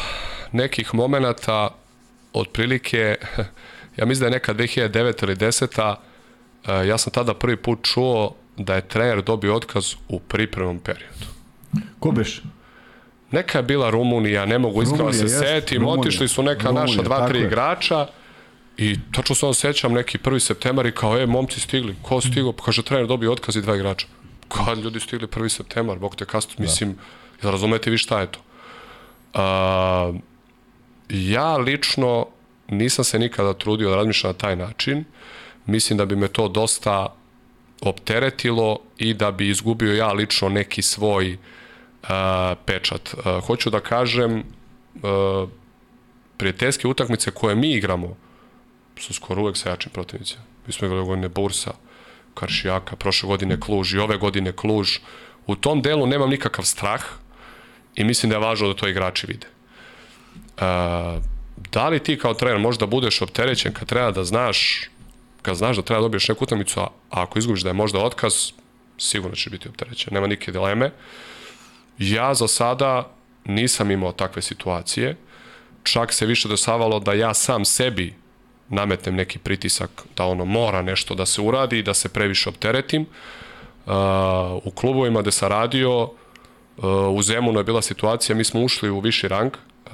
[0.52, 1.70] nekih momenata
[2.32, 3.16] otprilike,
[3.96, 5.94] ja mislim da je neka 2009 ili 10
[6.66, 11.26] e, ja sam tada prvi put čuo da je trener dobio otkaz u pripremnom periodu.
[11.98, 12.42] Ko beš?
[13.30, 17.28] Neka je bila Rumunija, ne mogu iskreno se setim, otišli su neka Rumunija, naša dva,
[17.28, 18.06] tri igrača
[18.76, 20.38] i tačno se on sećam neki 1.
[20.38, 22.52] septembar i kao, e, momci stigli, ko stigo?
[22.52, 24.06] Pa kaže, trener dobio otkaz i dva igrača.
[24.48, 25.48] Kad ljudi stigli 1.
[25.48, 26.62] septembar, bog te kastu, da.
[26.62, 26.96] mislim,
[27.42, 28.40] da razumete vi šta je to?
[29.34, 30.12] A,
[31.08, 32.26] ja lično
[32.68, 35.04] nisam se nikada trudio da razmišljam na taj način,
[35.66, 37.14] mislim da bi me to dosta
[37.82, 42.08] opteretilo i da bi izgubio ja lično neki svoj uh,
[42.64, 43.14] pečat.
[43.14, 45.48] Uh, hoću da kažem, uh,
[46.36, 48.16] prijateljske utakmice koje mi igramo
[49.00, 50.42] su skoro uvek sa jačim protivnicima.
[50.66, 51.74] Mi smo igrali godine Bursa,
[52.34, 54.98] Karšijaka, prošle godine Kluž i ove godine Kluž.
[55.46, 57.02] U tom delu nemam nikakav strah
[57.94, 59.46] i mislim da je važno da to igrači vide.
[60.56, 61.22] Uh,
[61.72, 64.90] da li ti kao trener možda budeš opterećen kad treba da znaš
[65.42, 68.52] kad znaš da treba da dobiješ neku utakmicu, a ako izgubiš da je možda otkaz,
[68.98, 70.14] sigurno će biti opterećen.
[70.14, 70.90] Nema nike dileme.
[71.98, 73.10] Ja za sada
[73.44, 75.16] nisam imao takve situacije.
[75.82, 78.14] Čak se više dosavalo da ja sam sebi
[78.68, 83.02] nametnem neki pritisak da ono mora nešto da se uradi i da se previše opteretim.
[83.86, 83.92] Uh,
[84.64, 86.10] u klubovima gde sam radio, uh,
[87.12, 89.52] u Zemunu je bila situacija, mi smo ušli u viši rang,
[89.86, 89.92] uh,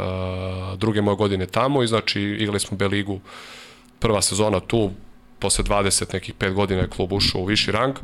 [0.79, 3.21] druge moje godine tamo i znači igrali smo B ligu
[3.99, 4.91] prva sezona tu,
[5.45, 7.97] posle 20 nekih 5 godina je klub ušao u viši rang.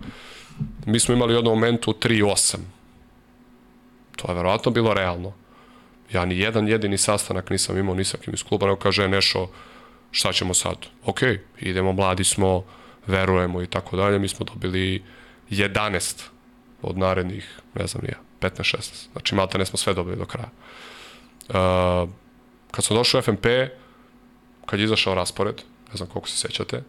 [0.86, 2.56] Mi smo imali u jednom momentu 3-8.
[4.16, 5.32] To je verovatno bilo realno.
[6.12, 9.48] Ja ni jedan jedini sastanak nisam imao ni sa kim iz kluba, nego kaže Nešo,
[10.10, 10.76] šta ćemo sad?
[11.04, 11.20] Ok,
[11.60, 12.64] idemo, mladi smo,
[13.06, 14.18] verujemo i tako dalje.
[14.18, 15.02] Mi smo dobili
[15.50, 16.22] 11
[16.82, 19.08] od narednih, ne znam ja, 15-16.
[19.12, 20.50] Znači, malta ne smo sve dobili do kraja.
[21.48, 22.10] Uh,
[22.70, 23.46] kad sam došao u FNP,
[24.66, 25.56] kad je izašao raspored,
[25.90, 26.82] ne znam koliko se sećate,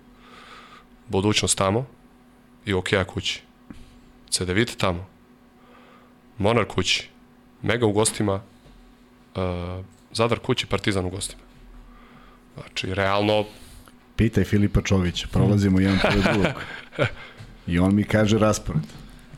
[1.11, 1.85] budućnost tamo
[2.65, 3.41] i Okija kući.
[4.29, 5.07] CDVita tamo,
[6.37, 7.09] Monar kući,
[7.61, 8.41] Mega u gostima,
[9.35, 11.41] uh, Zadar kući, Partizan u gostima.
[12.53, 13.45] Znači, realno...
[14.15, 16.61] Pitaj Filipa Čovića, prolazimo jedan pored drugog.
[17.67, 18.83] I on mi kaže raspored.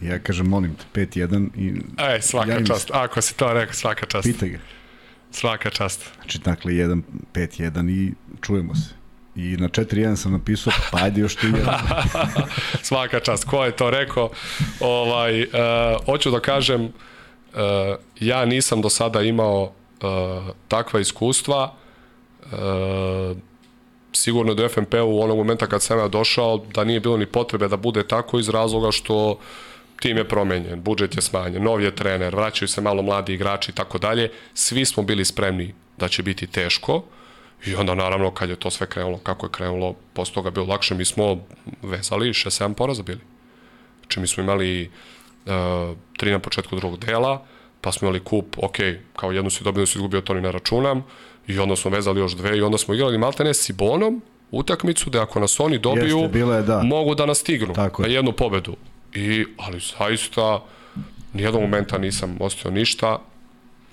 [0.01, 1.81] I ja kažem, molim te, 5-1 i...
[1.97, 2.87] Ej, svaka ja čast.
[2.87, 2.93] Se...
[2.93, 4.23] Ako si to rekao, svaka čast.
[4.23, 4.59] Pitaj ga.
[5.31, 6.11] Svaka čast.
[6.15, 7.01] Znači, dakle, 1,
[7.33, 9.02] 5-1 i čujemo se.
[9.35, 11.79] I na 4-1 sam napisao, pa ajde još ti jedan.
[12.81, 14.29] Svaka čast, ko je to rekao?
[14.79, 15.49] Ovaj, uh,
[16.05, 16.91] hoću da kažem, uh,
[18.19, 19.69] ja nisam do sada imao uh,
[20.67, 21.73] takva iskustva,
[22.45, 23.37] uh,
[24.13, 27.77] sigurno FNP u onog momenta kad sam ja došao da nije bilo ni potrebe da
[27.77, 29.39] bude tako iz razloga što
[29.99, 33.75] tim je promenjen, budžet je smanjen, nov je trener, vraćaju se malo mladi igrači i
[33.75, 34.31] tako dalje.
[34.53, 36.95] Svi smo bili spremni da će biti teško.
[36.95, 37.03] Uh,
[37.65, 40.95] I onda naravno kad je to sve krenulo, kako je krenulo, posle toga bilo lakše,
[40.95, 41.37] mi smo
[41.81, 43.21] vezali 6-7 poraza bili.
[43.99, 44.91] Znači mi smo imali
[45.45, 45.51] uh,
[46.17, 47.45] tri na početku drugog dela,
[47.81, 48.75] pa smo imali kup, ok,
[49.15, 51.03] kao jednu si dobio, si izgubio, to ni ne računam,
[51.47, 54.21] i onda smo vezali još dve i onda smo igrali maltene s Sibonom
[54.51, 56.81] utakmicu da ako nas oni dobiju, Jeste, je, da.
[56.83, 58.75] mogu da nas stignu Tako na jednu pobedu.
[59.13, 60.59] I, ali zaista,
[61.33, 63.19] nijednog momenta nisam ostio ništa,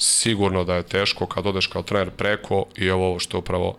[0.00, 3.78] sigurno da je teško kad odeš kao trener preko i ovo što je upravo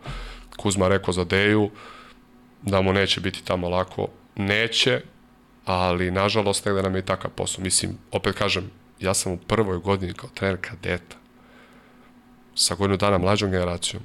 [0.58, 1.70] Kuzma rekao za Deju,
[2.62, 4.08] da mu neće biti tamo lako.
[4.36, 5.02] Neće,
[5.66, 7.64] ali nažalost negde nam je i takav posao.
[7.64, 11.16] Mislim, opet kažem, ja sam u prvoj godini kao trener kadeta
[12.56, 14.04] sa godinu dana mlađom generacijom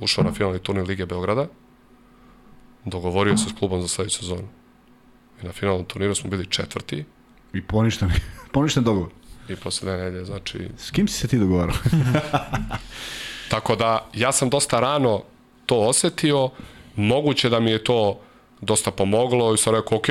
[0.00, 1.46] ušao na finalni turnir Lige Beograda,
[2.84, 4.48] dogovorio se s klubom za sledeću sezonu.
[5.42, 7.04] I na finalnom turniru smo bili četvrti.
[7.52, 8.10] I poništen,
[8.52, 9.19] poništen dogovor
[9.52, 10.68] i posle dve nedelje, znači...
[10.78, 11.76] S kim si se ti dogovarao?
[13.50, 15.22] Tako da, ja sam dosta rano
[15.66, 16.50] to osetio,
[16.96, 18.20] moguće da mi je to
[18.60, 20.06] dosta pomoglo i sam rekao, ok,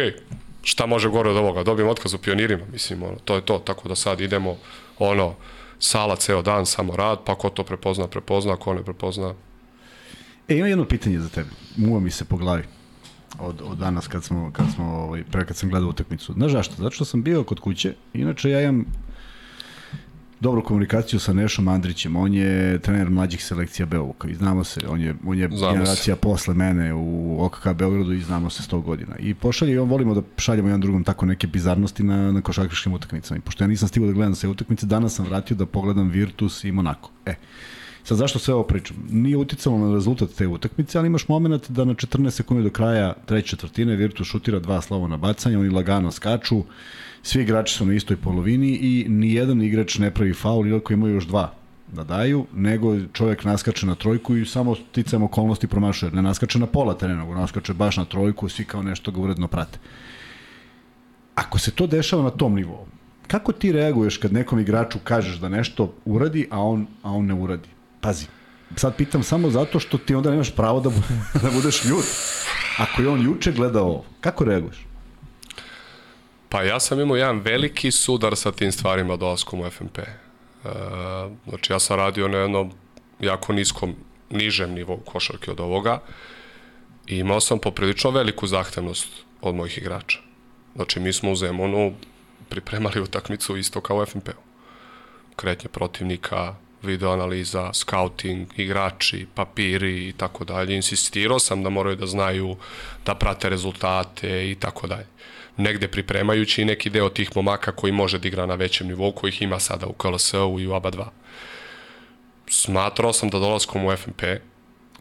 [0.63, 3.89] šta može gore od ovoga, dobijem otkaz u pionirima, mislim, ono, to je to, tako
[3.89, 4.57] da sad idemo,
[4.99, 5.35] ono,
[5.79, 9.33] sala ceo dan, samo rad, pa ko to prepozna, prepozna, ko ne prepozna.
[10.47, 12.63] E, imam jedno pitanje za tebe, muva mi se po glavi
[13.39, 16.33] od, od danas kad smo, kad smo ovaj, pre kad sam gledao utakmicu.
[16.33, 16.75] Znaš zašto?
[16.77, 18.85] Zato što sam bio kod kuće, inače ja imam
[20.39, 22.15] dobru komunikaciju sa Nešom Andrićem.
[22.15, 26.21] On je trener mlađih selekcija Beovuka i znamo se, on je, on je generacija se.
[26.21, 29.15] posle mene u OKK Beogradu i znamo se 100 godina.
[29.19, 32.93] I pošalje, i on volimo da šaljemo jedan drugom tako neke bizarnosti na, na košarkaškim
[32.93, 33.37] utakmicama.
[33.37, 36.63] I pošto ja nisam stigao da gledam sve utakmice, danas sam vratio da pogledam Virtus
[36.63, 37.11] i Monako.
[37.25, 37.35] E,
[38.03, 38.97] Sad zašto sve ovo pričam?
[39.09, 43.13] Nije uticalo na rezultat te utakmice, ali imaš moment da na 14 sekundi do kraja
[43.25, 46.63] treće četvrtine Virtus šutira dva slova bacanje, oni lagano skaču,
[47.23, 51.13] svi igrači su na istoj polovini i ni jedan igrač ne pravi faul, iako imaju
[51.13, 51.59] još dva
[51.91, 56.11] da daju, nego čovjek naskače na trojku i samo ticajem okolnosti promašuje.
[56.11, 59.47] Ne naskače na pola terena, nego naskače baš na trojku, svi kao nešto ga uredno
[59.47, 59.79] prate.
[61.35, 62.85] Ako se to dešava na tom nivou,
[63.27, 67.33] kako ti reaguješ kad nekom igraču kažeš da nešto uradi, a on, a on ne
[67.33, 67.69] uradi?
[68.01, 68.25] Pazi,
[68.75, 70.89] sad pitam samo zato što ti onda nemaš pravo da,
[71.43, 72.05] da budeš ljut.
[72.77, 74.88] Ako je on juče gledao ovo, kako reaguješ?
[76.49, 79.99] Pa ja sam imao jedan veliki sudar sa tim stvarima dolaskom u FNP.
[79.99, 80.07] E,
[81.47, 82.71] znači ja sam radio na jednom
[83.19, 83.95] jako niskom,
[84.29, 85.99] nižem nivou košarke od ovoga
[87.07, 89.07] i imao sam poprilično veliku zahtevnost
[89.41, 90.19] od mojih igrača.
[90.75, 91.93] Znači, mi smo u Zemunu
[92.49, 94.41] pripremali utakmicu isto kao u FNP-u.
[95.35, 100.75] Kretnje protivnika, video analiza, scouting, igrači, papiri i tako dalje.
[100.75, 102.55] Insistirao sam da moraju da znaju
[103.05, 105.07] da prate rezultate i tako dalje.
[105.59, 109.41] Negde pripremajući i neki deo tih momaka koji može da igra na većem nivou, kojih
[109.41, 111.05] ima sada u KLS-u i u ABA 2.
[112.49, 114.21] Smatrao sam da dolaskom u FNP,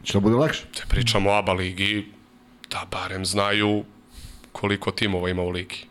[0.05, 0.63] Će da bude lakše?
[0.75, 2.07] te pričamo o ABA ligi,
[2.71, 3.85] da barem znaju
[4.53, 5.85] koliko timova ima u ligi.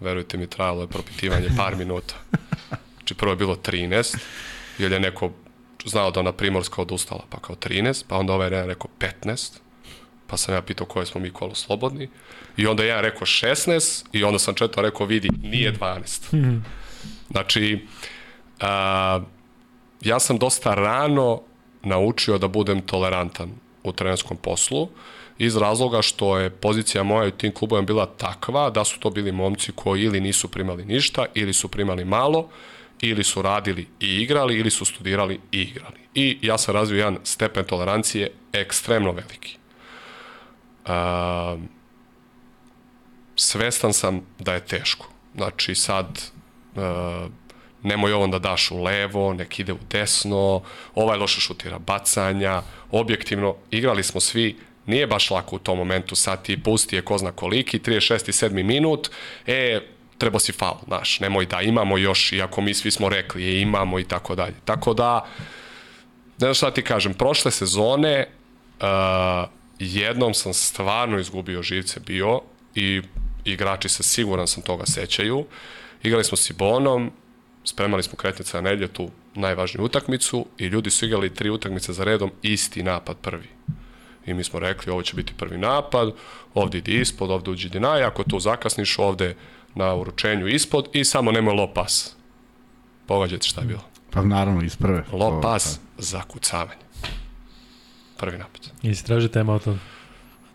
[0.00, 2.14] Verujte mi, trajalo je propitivanje par minuta.
[2.96, 4.16] Znači prvo je bilo 13,
[4.78, 5.30] jer je neko
[5.84, 9.58] znao da ona Primorska odustala, pa kao 13, pa onda ovaj jedan rekao 15,
[10.32, 12.08] pa sam ja pitao koje smo mi kolo slobodni,
[12.56, 16.60] i onda jedan rekao 16, i onda sam četvrto rekao, vidi, nije 12.
[17.30, 17.86] Znači,
[18.60, 19.20] a,
[20.00, 21.42] ja sam dosta rano
[21.82, 23.50] naučio da budem tolerantan
[23.82, 24.88] u trenerskom poslu,
[25.38, 29.32] iz razloga što je pozicija moja u tim klubovima bila takva da su to bili
[29.32, 32.48] momci koji ili nisu primali ništa, ili su primali malo,
[33.00, 36.00] ili su radili i igrali, ili su studirali i igrali.
[36.14, 39.61] I ja sam razvio jedan stepen tolerancije ekstremno veliki.
[40.86, 41.60] Uh,
[43.36, 45.08] svestan sam da je teško.
[45.34, 46.06] Znači sad
[46.74, 46.82] uh,
[47.82, 50.62] nemoj ovom da daš u levo, nek ide u desno,
[50.94, 54.56] ovaj loše šutira bacanja, objektivno, igrali smo svi,
[54.86, 58.48] nije baš lako u tom momentu, sad ti pusti je ko zna koliki, 36.
[58.48, 58.62] 7.
[58.62, 59.10] minut,
[59.46, 59.80] e,
[60.18, 63.98] treba si faul, znaš, nemoj da imamo još, iako mi svi smo rekli, je imamo
[63.98, 64.54] i tako dalje.
[64.64, 65.26] Tako da,
[66.38, 68.26] ne znam šta ti kažem, prošle sezone
[68.80, 68.86] uh,
[69.84, 72.40] jednom sam stvarno izgubio živce bio
[72.74, 73.02] i
[73.44, 75.44] igrači se siguran sam toga sećaju.
[76.02, 77.10] Igrali smo s Ibonom,
[77.64, 82.04] spremali smo kretnica na nedlje tu najvažniju utakmicu i ljudi su igrali tri utakmice za
[82.04, 83.48] redom isti napad prvi.
[84.26, 86.12] I mi smo rekli ovo će biti prvi napad,
[86.54, 89.36] ovde idi ispod, ovde uđi dinaj, ako tu zakasniš ovde
[89.74, 92.14] na uručenju ispod i samo nemoj low pass.
[93.06, 93.84] Pogađajte šta je bilo.
[94.10, 95.04] Pa naravno, iz prve.
[95.12, 96.82] Low pass za kucavanje.
[98.22, 98.60] Prvi napad.
[98.82, 99.78] I si traži tema od toga.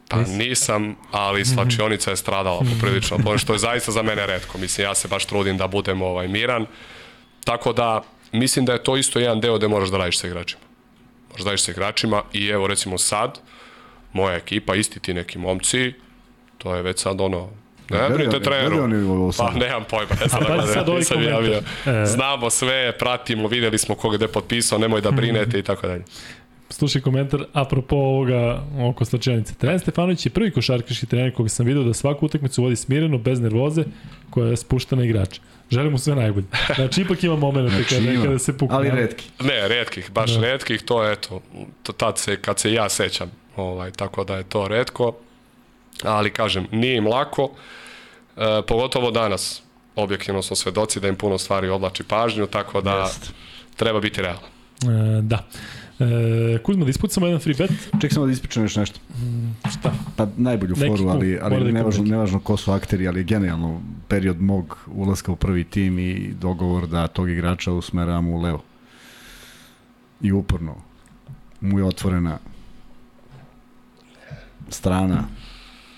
[0.10, 4.58] Pa nisam, ali svačionica je stradala poprilično, po što je zaista za mene redko.
[4.58, 6.66] Mislim, ja se baš trudim da budem ovaj, miran.
[7.44, 10.62] Tako da, mislim da je to isto jedan deo gde moraš da radiš sa igračima.
[11.30, 13.40] Moraš da radiš sa igračima i evo recimo sad,
[14.14, 15.94] moja ekipa, isti ti neki momci,
[16.58, 17.50] to je već sad ono,
[17.90, 19.32] Ne brinite treneru.
[19.38, 21.62] Pa nemam pojma, ne znam pa da sad ovaj nisam javio.
[21.86, 22.06] E.
[22.06, 26.04] Znamo sve, pratimo, videli smo koga gde potpisao, nemoj da brinete i tako dalje.
[26.70, 29.54] Slušaj komentar apropo ovoga oko slačionice.
[29.54, 33.40] Trener Stefanović je prvi košarkaški trener koga sam video da svaku utakmicu vodi smireno, bez
[33.40, 33.84] nervoze,
[34.30, 35.42] koja je spuštena igrača.
[35.72, 36.46] Želim mu sve najbolje.
[36.76, 38.78] Znači, ipak ima momenta znači, kada, ima, kada se pukne.
[38.78, 39.30] Ali redki.
[39.40, 40.42] Ne, redkih, baš da.
[40.42, 41.42] redkih, to eto,
[41.84, 45.16] to tad se, kad se ja sećam, ovaj, tako da je to redko.
[46.04, 47.52] Ali kažem, nije im lako,
[48.38, 49.62] e, pogotovo danas.
[49.96, 53.34] Objektivno smo svedoci da im puno stvari oblači pažnju, tako da Jest.
[53.76, 54.44] treba biti realan.
[54.84, 55.48] E, da.
[56.00, 57.72] E, Kuzma, da ispucamo jedan free bet.
[58.02, 59.00] Ček samo da ispričam još nešto.
[59.10, 59.94] Mm, šta?
[60.16, 64.42] Pa najbolju neki foru, ali, ali da nevažno, nevažno ko su akteri, ali generalno period
[64.42, 68.64] mog ulaska u prvi tim i dogovor da tog igrača usmeram u levo.
[70.22, 70.76] I uporno
[71.62, 72.38] mu je otvorena
[74.70, 75.24] strana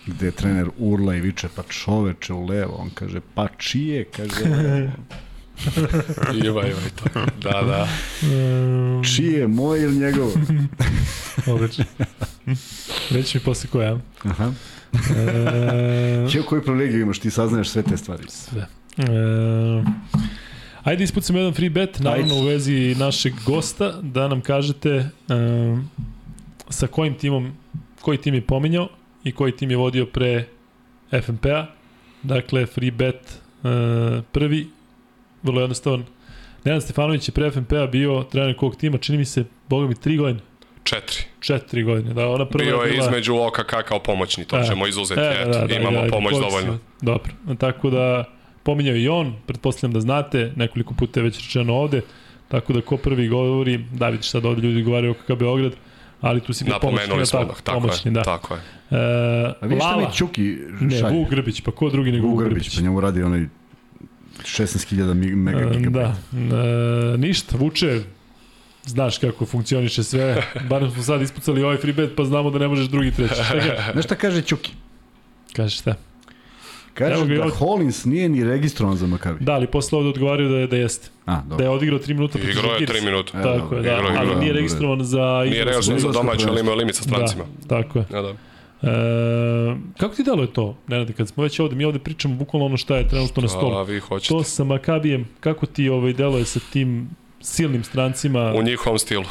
[0.06, 4.46] gde trener urla i viče pa čoveče u levo, on kaže pa čije, kaže
[6.34, 7.20] ima, ima i to.
[7.42, 7.88] Da, da.
[9.16, 10.32] Čije, moj ili njegov?
[11.54, 11.86] Odlično.
[13.10, 14.00] Reći mi posle koja.
[14.24, 14.52] Aha.
[14.94, 16.30] E...
[16.32, 18.24] Čeo koju privilegiju imaš, ti saznaješ sve te stvari.
[18.28, 18.68] Sve.
[18.98, 19.04] E...
[20.84, 22.46] Ajde ispucamo jedan free bet, naravno Ajde.
[22.46, 25.10] u vezi našeg gosta, da nam kažete e,
[26.70, 27.52] sa kojim timom,
[28.02, 28.90] koji tim je pominjao
[29.24, 30.46] i koji tim je vodio pre
[31.24, 31.66] FNP-a.
[32.24, 34.68] Dakle, free bet e, prvi
[35.44, 36.06] vrlo jednostavan.
[36.66, 40.18] Nenad Stefanović je pre FNP-a bio trener kog tima, čini mi se, boga mi, tri
[40.18, 40.40] godine.
[40.84, 41.24] Četiri.
[41.40, 43.06] Četiri godine, da, ona prva Bio je bila...
[43.06, 46.12] između OKK kao pomoćni, to e, ćemo izuzeti, e, eto, da, da, imamo da, da,
[46.12, 46.78] pomoć dovoljno.
[47.02, 48.24] Dobro, tako da
[48.64, 52.02] pominjao i on, pretpostavljam da znate, nekoliko puta je već rečeno ovde,
[52.48, 55.72] tako da ko prvi govori, da vidiš sad ovde ljudi govaraju OKK Beograd,
[56.22, 58.24] ali tu si bio pomoćni, smo tako, tako pomoćni, je, da.
[58.24, 58.60] Tako je.
[58.92, 61.14] E, A vidiš šta mi Čuki šalje?
[61.14, 62.54] Ne, Vuk Grbić, pa ko drugi nego Vuk Grbić?
[62.54, 63.46] Grbić, pa njemu radi onaj
[64.44, 66.16] 16.000 megagigabajta.
[66.32, 66.58] Da,
[67.14, 68.02] e, ništa, vuče,
[68.86, 72.68] znaš kako funkcioniše sve, barem smo sad ispucali ovaj free bet, pa znamo da ne
[72.68, 73.36] možeš drugi treći.
[73.94, 74.72] Znaš šta kaže Ćuki?
[75.56, 75.96] Kaže šta?
[76.94, 77.54] Kaže da od...
[77.54, 79.46] Hollins nije ni registrovan za Makabi.
[79.46, 81.10] Da, ali posle ovde odgovaraju da je, da jeste.
[81.26, 81.58] A, dobro.
[81.58, 82.40] Da je odigrao 3 minuta.
[82.40, 83.40] Igrao je 3 minuta.
[83.40, 83.88] E, tako je, da.
[83.90, 85.44] Igrao, ali nije registrovan za...
[85.46, 87.44] Nije registrovan za domaće, ali imao limit sa strancima.
[87.44, 88.06] Da, tako je.
[88.14, 88.34] Ja, da.
[88.82, 92.66] E, kako ti dalo je to, Nenade, kad smo već ovde, mi ovde pričamo bukvalno
[92.66, 93.84] ono šta je trenutno na stolu.
[93.84, 94.34] Vi hoćete.
[94.34, 97.10] To sa Makabijem, kako ti ovaj deluje sa tim
[97.42, 98.54] silnim strancima?
[98.56, 99.26] U njihovom stilu.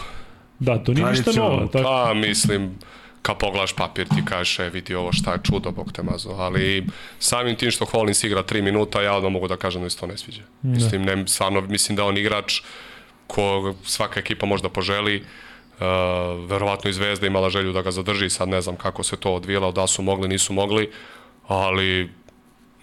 [0.58, 1.66] Da, to nije ništa novo.
[1.66, 1.84] Tako.
[1.84, 2.78] Pa, mislim,
[3.22, 6.30] kad pogledaš papir ti kažeš, e, vidi ovo šta je čudo, bog te mazo.
[6.30, 6.86] Ali
[7.18, 9.98] samim tim što Hollins igra 3 minuta, ja odmah mogu da kažem da mi se
[9.98, 10.42] to ne sviđa.
[10.62, 12.60] Mislim, ne, stvarno, mislim da on igrač
[13.26, 15.47] ko svaka ekipa možda poželi, Uh,
[16.48, 19.72] verovatno i Zvezda imala želju da ga zadrži, sad ne znam kako se to odvijelo,
[19.72, 20.90] da su mogli, nisu mogli,
[21.48, 22.10] ali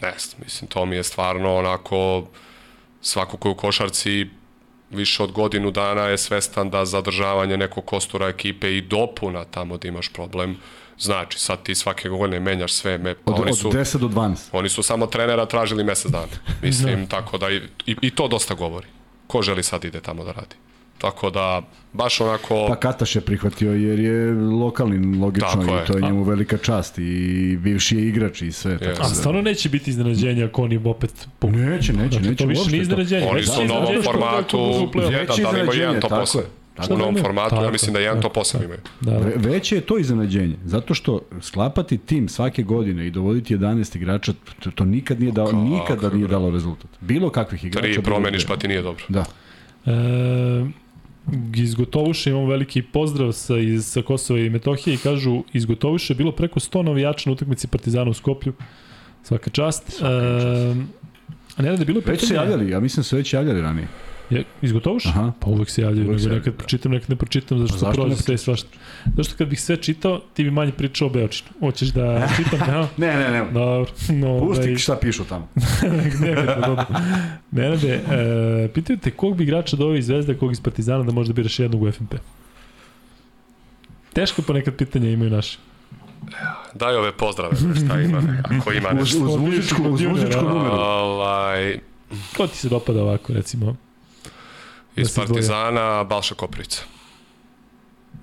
[0.02, 2.28] ne znam, mislim, to mi je stvarno onako
[3.02, 4.28] svako ko je u košarci
[4.90, 9.88] više od godinu dana je svestan da zadržavanje nekog kostura ekipe i dopuna tamo da
[9.88, 10.58] imaš problem,
[11.00, 14.38] znači sad ti svake godine menjaš sve, me, Od, oni od su, 10 do 12.
[14.52, 16.28] oni su samo trenera tražili mesec dana,
[16.62, 18.88] mislim, tako da i, i, i to dosta govori.
[19.28, 20.56] Ko želi sad ide tamo da radi?
[20.98, 21.62] Tako da,
[21.94, 22.66] baš onako...
[22.68, 26.98] Pa Kataš je prihvatio jer je lokalni logično Tako i to je njemu velika čast
[26.98, 27.04] i
[27.58, 28.78] bivši je igrač i sve.
[28.78, 31.58] Tako A da- stvarno neće biti iznenađenja ako oni opet puknu.
[31.60, 32.82] Neće, neće, Znači, neće to više nije to.
[32.82, 33.28] iznenađenje.
[33.28, 36.08] Oni su u je novom iznenađenje formatu, u jedan, da li imaju jedan iznenađenje, to
[36.08, 36.42] tako posle.
[36.42, 36.48] je.
[36.90, 38.66] U novom Tako, formatu, ja tako, mislim da jedan to tako, posle tako.
[38.66, 38.80] imaju.
[39.02, 39.18] Da, da.
[39.20, 44.34] Ve- Veće je to iznenađenje, zato što sklapati tim svake godine i dovoditi 11 igrača,
[44.60, 46.90] to, to nikad nije dao, nikada nije dalo rezultat.
[47.02, 47.88] Bilo kakvih igrača.
[47.88, 49.04] Tri promeniš pa ti nije dobro.
[49.10, 49.26] Da.
[49.86, 49.92] E,
[51.56, 56.14] iz Gotovuša imamo veliki pozdrav sa, iz, sa Kosova i Metohije i kažu iz Gotovuša
[56.14, 58.54] je bilo preko 100 navijača na utakmici Partizana u Skoplju.
[59.24, 59.92] Svaka čast.
[59.92, 61.02] Svaka čast.
[61.02, 61.06] E,
[61.58, 63.88] a ne da je bilo Već se javljali, ja mislim da su već javljali ranije.
[64.30, 65.10] Je, iz Gotovuša?
[65.10, 65.32] Aha.
[65.40, 66.58] Pa uvek se javljaju, Uvek nego nekad javljaju, da.
[66.58, 68.70] pročitam, nekad ne pročitam, zašto, Pa pa ne sve svašta.
[69.18, 71.50] Zašto kad bih sve čitao, ti bi manje pričao o Beočinu.
[71.60, 72.88] Hoćeš da čitam, ja?
[72.98, 73.52] Ne, ne, ne.
[73.52, 73.92] Dobro.
[74.10, 75.48] No, Pusti ovaj, šta pišu tamo.
[76.22, 76.86] Nebitno, dobro.
[77.52, 81.34] Nenade, e, pitaju te kog bi igrača doveo iz Zvezda, kog iz Partizana da možda
[81.34, 82.14] biraš jednog u FNP?
[84.14, 85.58] Teško ponekad pitanja imaju naši.
[86.74, 88.22] Daj ove pozdrave, šta ima,
[88.60, 89.20] ako ima Uz, nešto.
[89.20, 90.76] uz muzičku, uz muzičku numeru.
[90.76, 91.80] Ovaj,
[92.38, 93.76] Ko ti se dopada ovako, recimo?
[94.96, 96.84] Iz Da se Partizana, Balša Koprivica.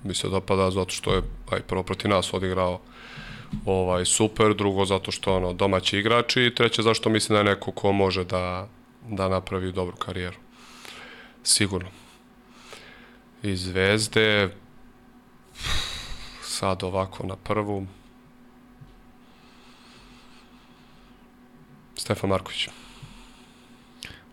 [0.05, 2.81] Mi se dopada zato što je aj, prvo protiv nas odigrao
[3.67, 7.73] ovaj super, drugo zato što ono domaći igrač i treće zašto mislim da je neko
[7.73, 8.69] ko može da
[9.09, 10.37] da napravi dobru karijeru.
[11.43, 11.89] Sigurno.
[13.43, 14.51] Iz Zvezde
[16.43, 17.87] sad ovako na prvu
[21.97, 22.69] Stefan Marković.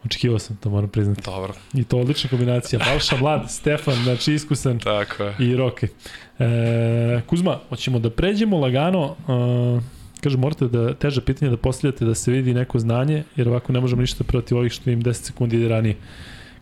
[0.05, 1.21] Očekivao sam to, moram priznati.
[1.26, 2.80] Dobro, I to odlična kombinacija.
[2.85, 5.35] Balša mlad, Stefan, znači iskusan tako je.
[5.39, 5.88] i Roke.
[6.39, 9.15] E, Kuzma, hoćemo da pređemo lagano.
[9.27, 13.73] E, kaže, morate da teže pitanje da postavljate da se vidi neko znanje, jer ovako
[13.73, 15.95] ne možemo ništa protiv ovih što im 10 sekundi ide ranije.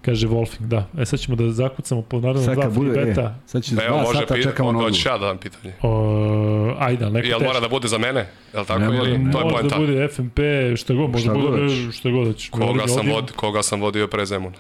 [0.07, 0.88] Kaže Wolfing, da.
[0.97, 3.35] E sad ćemo da zakucamo po naravno Sad dva bude, free e, beta.
[3.45, 5.15] sad će Evo, dva može sata pita, čekamo na hoćeš odgovor.
[5.15, 5.73] ja da dam pitanje.
[5.81, 8.27] O, ajde, ali neko Jel mora da bude za mene?
[8.53, 8.79] Jel tako?
[8.81, 9.75] Ne ili, ne to je Može poenta.
[9.75, 10.39] da bude FNP,
[10.75, 11.99] šta god, može Šta god bude hoćeš.
[11.99, 12.49] šta god hoćeš.
[12.49, 14.55] Koga sam, vod, koga sam vodio pre Zemuna?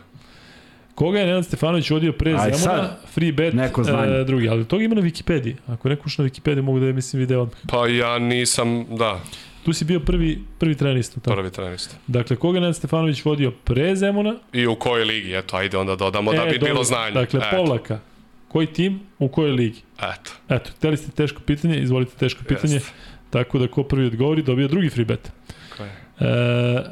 [0.95, 2.57] Koga je Nenad Stefanović vodio pre Aj, Zemuna?
[2.57, 4.13] sad, Free bet, neko znanje.
[4.13, 5.55] e, drugi, ali toga ima na Wikipediji.
[5.67, 7.57] Ako neko ušao na Wikipediju, mogu da je, mislim, video odmah.
[7.67, 9.19] Pa ja nisam, da,
[9.67, 11.19] Tu si bio prvi, prvi trenista.
[11.19, 11.35] Tako.
[11.35, 11.95] prvi trenista.
[12.07, 14.35] Dakle, koga je Nenad Stefanović vodio pre Zemuna?
[14.53, 15.35] I u kojoj ligi?
[15.35, 17.11] Eto, ajde onda dodamo da bi dobro, bilo znanje.
[17.11, 17.99] Dakle, Eto, povlaka.
[18.47, 19.81] Koji tim, u kojoj ligi?
[19.97, 22.73] Eto, Eto, hteli ste teško pitanje, izvolite teško pitanje.
[22.73, 22.91] Jeste.
[23.29, 25.31] Tako da ko prvi odgovori, dobija drugi free bet.
[25.69, 25.89] tako je.
[26.19, 26.83] E,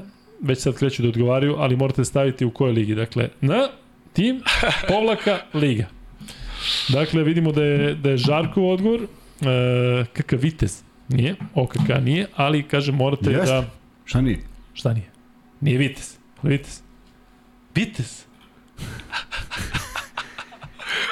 [0.42, 2.96] već sad kreću da odgovaraju, ali morate staviti u kojoj ligi.
[2.96, 3.68] Dakle, na
[4.14, 4.42] tim,
[4.90, 5.86] povlaka, liga.
[6.90, 12.64] Dakle, vidimo da je, da je Žarkov odgovor, e, kakav Vitez, nije, OKK nije, ali
[12.64, 13.46] kaže morate Jeste.
[13.46, 13.66] da...
[14.06, 14.40] Šta nije?
[14.74, 15.10] Šta nije?
[15.62, 16.82] Nije Vitez, ali Vitez.
[17.76, 18.26] Vitez?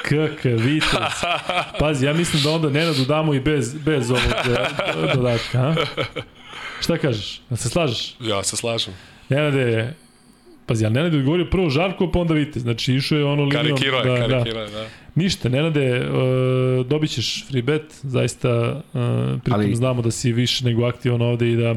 [0.02, 0.90] Kakav Vitez.
[1.78, 5.74] Pazi, ja mislim da onda Nenadu damo i bez, bez ovog e, dodatka, a?
[6.80, 7.40] Šta kažeš?
[7.50, 8.16] Da se slažeš?
[8.20, 8.94] Ja se slažem.
[9.28, 9.94] Nenade,
[10.66, 12.62] pazi, ali Nenad je odgovorio prvo Žarko, pa onda Vitez.
[12.62, 13.62] Znači, išao je ono linijom.
[13.62, 14.28] Karikirao je, da, da.
[14.28, 14.86] karikirao je, da.
[15.14, 18.82] Ništa, Nenade, uh, dobit ćeš free bet, zaista uh,
[19.44, 21.74] pritom Ali- znamo da si više nego aktivan ovde i da,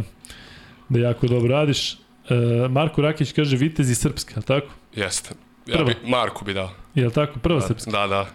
[0.90, 1.94] da jako dobro radiš.
[1.94, 4.74] Uh, Marko Rakić kaže Vitez i Srpska, je li tako?
[4.96, 5.30] Jeste.
[5.68, 5.86] Ja Prva.
[5.86, 6.70] bi, Marku bi dao.
[6.96, 7.40] Je li tako?
[7.40, 7.92] Prva Srpska.
[7.92, 8.28] Da, da.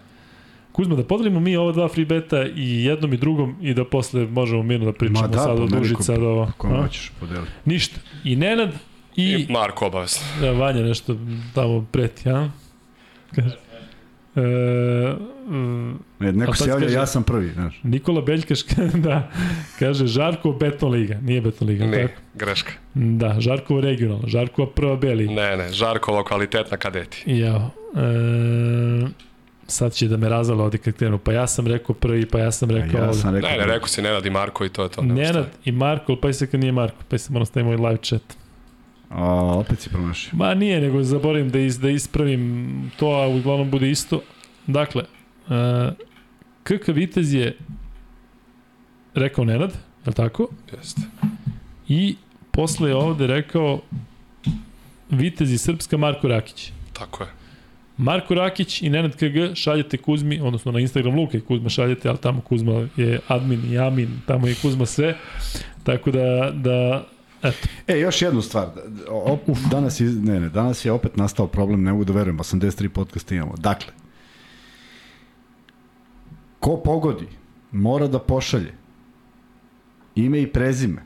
[0.71, 4.25] Kuzma, da podelimo mi ova dva free beta i jednom i drugom i da posle
[4.27, 6.15] možemo mirno da pričamo Ma da, sad od Užica.
[6.57, 6.81] Kome a?
[6.81, 7.45] hoćeš podeli?
[7.65, 7.99] Ništa.
[8.23, 8.69] I Nenad
[9.15, 9.23] i...
[9.31, 10.21] I Marko obavezno.
[10.41, 11.17] Da, Vanja nešto
[11.55, 12.49] tamo preti, a?
[13.35, 13.55] Kaže.
[14.35, 15.15] E,
[16.19, 17.79] Ne, neko se javlja, kaže- ja sam prvi, znaš.
[17.83, 18.59] Nikola Beljkaš,
[18.97, 19.31] da,
[19.79, 22.21] kaže Žarko Beton Liga, nije Beton Liga, Ne, tako?
[22.35, 22.71] greška.
[22.93, 25.33] Da, Žarkovo regionalno, Žarkova prva B liga.
[25.33, 27.23] Ne, ne, Žarkova kvalitetna kadeti.
[27.27, 27.69] Ja.
[27.95, 29.07] E,
[29.67, 31.17] sad će da me razvale ovde kad krenu.
[31.17, 33.13] Pa ja sam rekao prvi, pa ja sam rekao ja ovde.
[33.15, 35.01] sam rekao, Ne, ne, rekao si Nenad i Marko i to je to.
[35.01, 38.21] Nenad i Marko, pa se kad nije Marko, pa se moram staviti moj live chat.
[39.13, 40.31] A, opet si promašio.
[40.33, 44.21] Ma nije, nego zaboravim da, is, da ispravim to, a uglavnom bude isto.
[44.67, 45.03] Dakle,
[45.47, 45.93] uh,
[46.63, 47.57] KK Vitez je
[49.13, 50.47] rekao Nenad, je li tako?
[50.77, 51.01] Jeste.
[51.87, 52.15] I
[52.51, 53.81] posle je ovde rekao
[55.09, 56.71] Vitez i Srpska Marko Rakić.
[56.93, 57.29] Tako je.
[57.97, 62.17] Marko Rakić i Nenad KG šaljete Kuzmi, odnosno na Instagram Luka i Kuzma šaljete, ali
[62.17, 65.15] tamo Kuzma je admin i amin, tamo je Kuzma sve.
[65.83, 67.05] Tako da, da
[67.43, 68.67] eto, E, još jednu stvar.
[69.09, 72.37] O, uf, danas, je, ne, ne, danas je opet nastao problem, ne mogu da verujem,
[72.37, 73.53] 83 podcasta imamo.
[73.57, 73.93] Dakle,
[76.59, 77.27] ko pogodi,
[77.71, 78.73] mora da pošalje
[80.15, 81.05] ime i prezime.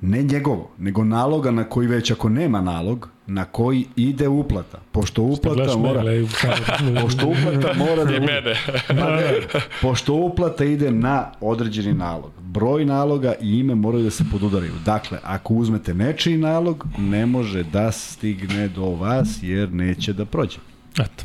[0.00, 4.78] Ne njegovo, nego naloga na koji već ako nema nalog, na koji ide uplata.
[4.92, 6.02] Pošto uplata mora...
[6.02, 7.00] mene, u kameru.
[7.06, 8.54] Pošto uplata mora da I mene.
[8.88, 12.30] Ne, pošto uplata ide na određeni nalog.
[12.40, 14.72] Broj naloga i ime moraju da se podudaraju.
[14.84, 20.58] Dakle, ako uzmete nečiji nalog, ne može da stigne do vas jer neće da prođe.
[20.92, 21.24] Eto.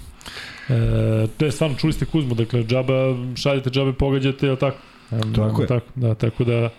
[0.70, 4.78] E, to je stvarno, čuli ste Kuzmu, dakle, džaba, šaljete džabe, pogađate, je li tako?
[5.36, 5.68] Tako je.
[5.68, 6.70] Tako, da, tako da,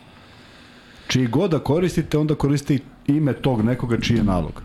[1.08, 4.62] Čiji god da koristite, onda koristite ime tog nekoga čiji je nalog.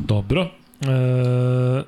[0.00, 0.50] Dobro.
[0.80, 1.84] E,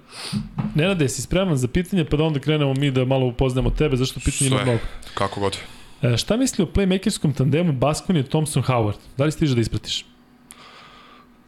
[0.75, 4.21] Nenade, si spreman za pitanje, pa da onda krenemo mi da malo upoznamo tebe, zašto
[4.21, 4.79] pitanje ima mnogo.
[5.15, 5.59] Kako god.
[6.03, 8.97] E, šta misli o playmakerskom tandemu Baskoni i Thompson Howard?
[9.17, 10.05] Da li stiže da ispratiš?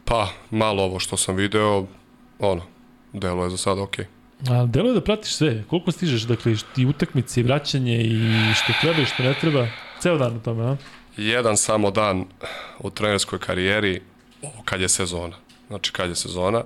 [0.05, 1.85] Pa, malo ovo što sam video,
[2.39, 2.61] ono,
[3.13, 4.05] delo je za sad okej.
[4.49, 5.63] A, delo je da pratiš sve.
[5.69, 9.67] Koliko stižeš, dakle, i utakmice, i vraćanje, i što treba i što ne treba.
[9.99, 10.77] Ceo dan u tome, a?
[11.17, 12.25] Jedan samo dan
[12.79, 14.01] u trenerskoj karijeri,
[14.41, 15.35] ovo kad je sezona.
[15.67, 16.63] Znači, kad je sezona,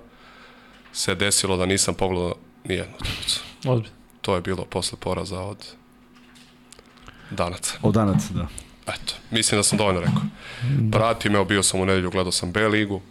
[0.93, 3.41] se desilo da nisam pogledao nijednu utakmicu.
[3.67, 3.95] Ozbiljno.
[4.21, 5.57] To je bilo posle poraza od
[7.31, 7.73] danaca.
[7.81, 8.47] Od danaca, da.
[8.87, 10.21] Eto, mislim da sam dovoljno rekao.
[10.91, 13.01] Pratim, evo, bio sam u nedelju, gledao sam B ligu,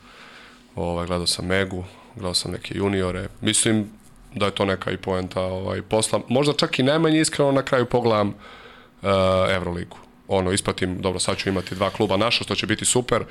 [0.74, 1.84] ovaj, gledao sam Megu,
[2.14, 3.28] gledao sam neke juniore.
[3.40, 3.90] Mislim
[4.34, 6.20] da je to neka i poenta ovaj, posla.
[6.28, 9.08] Možda čak i najmanje iskreno na kraju pogledam uh,
[9.50, 9.96] Euroligu.
[10.28, 13.24] Ono, ispratim, dobro, sad ću imati dva kluba naša, što će biti super,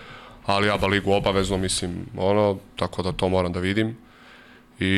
[0.49, 3.97] ali ABA ligu obavezno, mislim, ono, tako da to moram da vidim.
[4.79, 4.93] I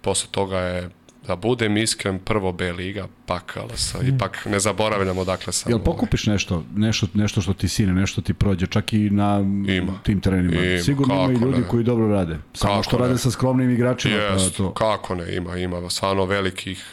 [0.00, 0.90] posle toga je
[1.26, 3.94] da budem iskren, prvo B liga, pak LS.
[4.04, 5.72] Ipak ne zaboravljam odakle sam.
[5.72, 9.38] Jel pokupiš nešto, nešto, nešto što ti sine, nešto ti prođe, čak i na
[9.68, 9.92] Ima.
[10.02, 10.64] tim terenima?
[10.64, 11.68] Ima, Sigurno ima i ljudi ne.
[11.68, 12.38] koji dobro rade.
[12.54, 13.02] Samo Kako što ne.
[13.02, 14.14] rade sa skromnim igračima.
[14.14, 14.72] Jest, Pa to.
[14.74, 16.84] kako ne, ima, ima stvarno velikih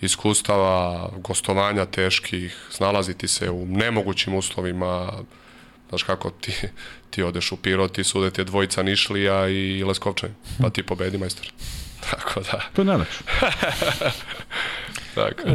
[0.00, 5.12] iskustava, gostovanja teških, snalaziti se u nemogućim uslovima,
[5.92, 6.52] znaš kako ti,
[7.10, 11.18] ti odeš u Pirot i sude ti je dvojica Nišlija i Leskovčani, pa ti pobedi
[11.18, 11.52] majstor.
[12.10, 13.24] Tako da, To je najlepše.
[15.14, 15.48] tako.
[15.48, 15.52] E,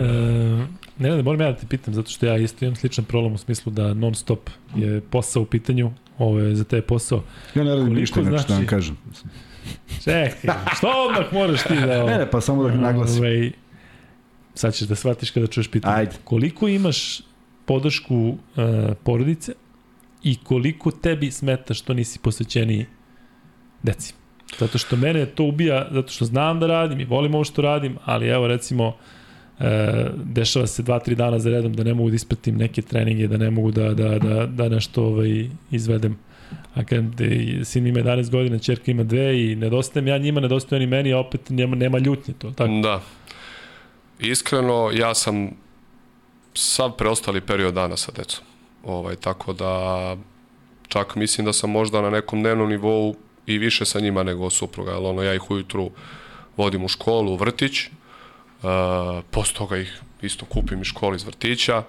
[0.97, 3.37] ne, ne, moram ja da te pitam, zato što ja isto imam sličan problem u
[3.37, 7.23] smislu da non stop je posao u pitanju, ovo je za te posao.
[7.55, 8.97] Ja ne radim ništa, inače da vam znači- kažem.
[10.03, 12.03] Čekaj, što odmah moraš ti da...
[12.09, 13.17] Ne, ne, pa samo da naglasim.
[13.17, 13.51] Ovaj,
[14.55, 15.95] sad ćeš da shvatiš kada čuješ pitanje.
[15.95, 16.11] Ajde.
[16.23, 17.21] Koliko imaš
[17.65, 18.37] podršku uh,
[19.03, 19.53] porodice
[20.27, 22.85] i koliko tebi smeta što nisi posvećeniji
[23.83, 24.13] deci?
[24.59, 27.97] Zato što mene to ubija, zato što znam da radim i volim ovo što radim,
[28.05, 28.95] ali evo recimo
[29.59, 33.27] e, dešava se dva, tri dana za redom da ne mogu da ispratim neke treninge,
[33.27, 36.17] da ne mogu da, da, da, da nešto ovaj, izvedem.
[36.75, 40.77] A kad de, sin ima 11 godina, čerka ima dve i nedostajem ja njima, nedostaje
[40.77, 42.51] oni meni, a opet nema, nema ljutnje to.
[42.51, 42.79] Tako?
[42.83, 43.01] Da.
[44.19, 45.49] Iskreno, ja sam
[46.53, 48.56] sav preostali period dana sa decom.
[48.87, 50.15] Ovaj, tako da
[50.87, 53.15] čak mislim da sam možda na nekom dnevnom nivou
[53.45, 55.91] i više sa njima nego supruga, jer ono, ja ih ujutru
[56.57, 57.91] vodim u školu, u vrtić, uh,
[59.31, 61.83] posle toga ih isto kupim iz škole iz vrtića,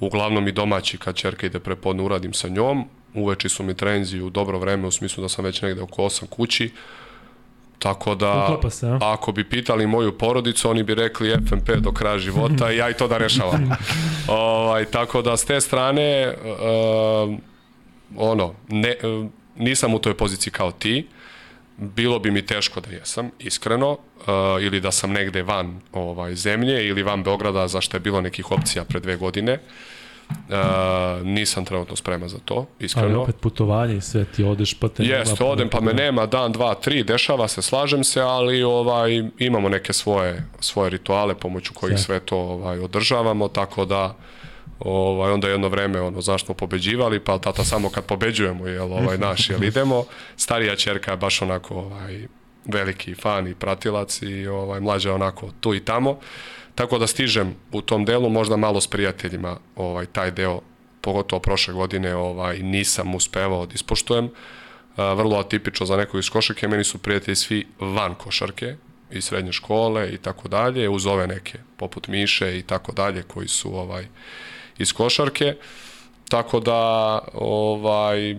[0.00, 2.84] uglavnom i domaći kad čerka ide prepodne uradim sa njom,
[3.14, 6.26] uveči su mi trenzi u dobro vreme u smislu da sam već negde oko 8
[6.26, 6.70] kući,
[7.80, 8.98] tako da se, a?
[9.00, 12.94] ako bi pitali moju porodicu, oni bi rekli FNP do kraja života i ja i
[12.94, 13.70] to da rešavam.
[14.28, 17.38] ovaj, tako da s te strane uh,
[18.16, 19.26] ono, ne, uh,
[19.56, 21.08] nisam u toj poziciji kao ti,
[21.76, 24.26] bilo bi mi teško da jesam, iskreno, uh,
[24.60, 28.84] ili da sam negde van ovaj zemlje ili van Beograda, zašto je bilo nekih opcija
[28.84, 29.52] pre dve godine.
[29.52, 29.60] Uh,
[31.24, 33.22] nisam trenutno spreman za to, Ali iskreno.
[33.22, 36.74] opet putovanje i sve, ti odeš pa te Jeste, odem pa me nema dan, dva,
[36.74, 42.04] tri, dešava se, slažem se, ali ovaj imamo neke svoje svoje rituale pomoću kojih Sjajno.
[42.04, 44.16] sve to ovaj održavamo, tako da
[44.80, 49.50] ovaj onda jedno vreme ono zašto pobeđivali, pa tata samo kad pobeđujemo jel ovaj naš
[49.50, 50.04] jel idemo.
[50.36, 52.26] Starija ćerka je baš onako ovaj
[52.64, 56.18] veliki fan i pratilac i ovaj, mlađa onako tu i tamo.
[56.80, 60.60] Tako da stižem u tom delu, možda malo s prijateljima ovaj, taj deo,
[61.00, 64.30] pogotovo prošle godine, ovaj, nisam uspevao da ispoštujem.
[64.96, 68.76] A, vrlo atipično za nekog iz košarke, meni su prijatelji svi van košarke,
[69.10, 73.48] i srednje škole i tako dalje, uz ove neke, poput Miše i tako dalje, koji
[73.48, 74.06] su ovaj
[74.78, 75.56] iz košarke.
[76.28, 76.78] Tako da
[77.34, 78.36] ovaj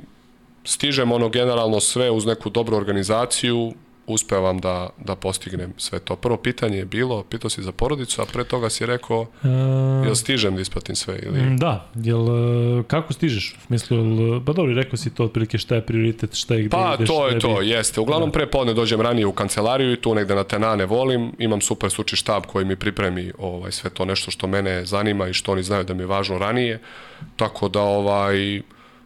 [0.63, 3.73] stižem ono generalno sve uz neku dobru organizaciju,
[4.11, 6.15] uspevam da, da postignem sve to.
[6.15, 9.49] Prvo pitanje je bilo, pitao si za porodicu, a pre toga si rekao, uh,
[10.05, 11.19] jel stižem da ispratim sve?
[11.23, 11.57] Ili...
[11.57, 12.27] Da, jel,
[12.79, 13.55] e, kako stižeš?
[13.57, 16.69] U smislu, jel, pa dobro, rekao si to otprilike šta je prioritet, šta je gde
[16.69, 17.09] pa, ideš.
[17.09, 17.69] Pa to je to, bi...
[17.69, 18.01] jeste.
[18.01, 18.33] Uglavnom da.
[18.33, 22.15] pre podne dođem ranije u kancelariju i tu negde na tenane volim, imam super suči
[22.15, 25.83] štab koji mi pripremi ovaj, sve to nešto što mene zanima i što oni znaju
[25.83, 26.79] da mi je važno ranije,
[27.35, 28.61] tako da ovaj,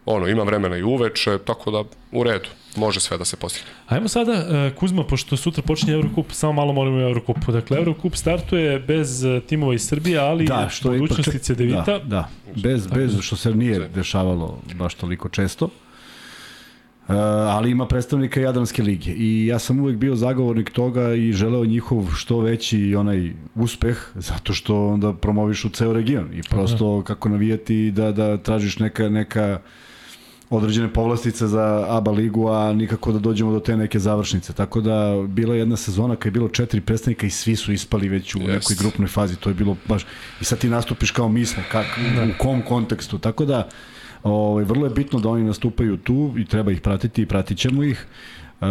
[0.06, 3.70] ono, imam vremena i uveče, tako da u redu može sve da se postigne.
[3.86, 7.52] Ajmo sada, uh, Kuzma, pošto sutra počinje Eurocup, samo malo molimo Eurocupu.
[7.52, 11.98] Dakle, Eurocup startuje bez uh, timova iz Srbije, ali da, što je budućnosti Cedevita.
[11.98, 15.64] Da, da, bez, bez što se nije dešavalo baš toliko često.
[17.08, 21.64] Uh, ali ima predstavnika Jadranske lige i ja sam uvek bio zagovornik toga i želeo
[21.64, 27.28] njihov što veći onaj uspeh zato što onda promoviš u ceo region i prosto kako
[27.28, 29.60] navijati da da tražiš neka neka
[30.50, 34.52] određene povlastice za ABA ligu, a nikako da dođemo do te neke završnice.
[34.52, 38.08] Tako da bila je jedna sezona kad je bilo četiri predstavnika i svi su ispali
[38.08, 38.46] već u yes.
[38.46, 39.36] nekoj grupnoj fazi.
[39.36, 40.06] To je bilo baš...
[40.40, 41.86] I sad ti nastupiš kao mi smo, kak,
[42.16, 42.24] da.
[42.24, 43.18] u kom kontekstu.
[43.18, 43.68] Tako da,
[44.22, 47.82] ovaj, vrlo je bitno da oni nastupaju tu i treba ih pratiti i pratit ćemo
[47.82, 48.06] ih.
[48.60, 48.66] E,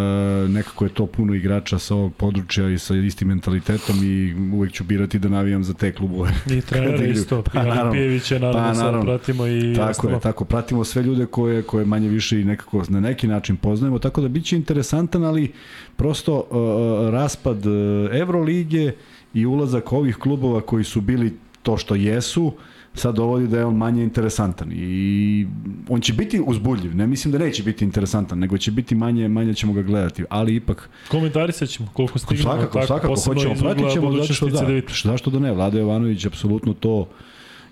[0.47, 4.83] nekako je to puno igrača sa ovog područja i sa istim mentalitetom i uvek ću
[4.83, 6.31] birati da navijam za te klubove.
[6.51, 10.13] I trener isto, pa, naravno, Pijevića, naravno, pa, naravno, sad pratimo i tako ostalo.
[10.13, 13.99] je, tako, pratimo sve ljude koje, koje manje više i nekako na neki način poznajemo,
[13.99, 15.51] tako da biće interesantan, ali
[15.95, 17.73] prosto uh, raspad uh,
[18.11, 18.91] Evrolige
[19.33, 21.33] i ulazak ovih klubova koji su bili
[21.63, 22.53] to što jesu, uh,
[22.95, 25.47] sad dovodi da je on manje interesantan i
[25.89, 29.53] on će biti uzbudljiv, ne mislim da neće biti interesantan, nego će biti manje, manje
[29.53, 30.89] ćemo ga gledati, ali ipak...
[31.11, 32.49] Komentarisat ćemo koliko stignemo.
[32.49, 36.73] Svakako, tako, svakako, hoćemo, pratit ćemo, zato što da, zašto da ne, Vlada Jovanović apsolutno
[36.73, 37.07] to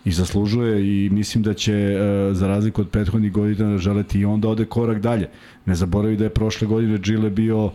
[0.05, 4.49] i zaslužuje i mislim da će uh, za razliku od prethodnih godina želeti i onda
[4.49, 5.29] ode korak dalje.
[5.65, 7.71] Ne zaboravi da je prošle godine Džile bio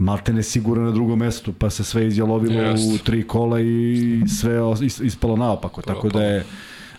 [0.00, 2.94] maltene sigurno na drugom mestu, pa se sve izjalovilo yes.
[2.94, 4.60] u tri kola i sve
[5.02, 6.44] ispalo naopako, tako da je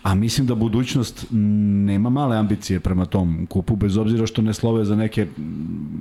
[0.03, 1.25] a mislim da budućnost
[1.85, 5.27] nema male ambicije prema tom kupu, bez obzira što ne slove za neke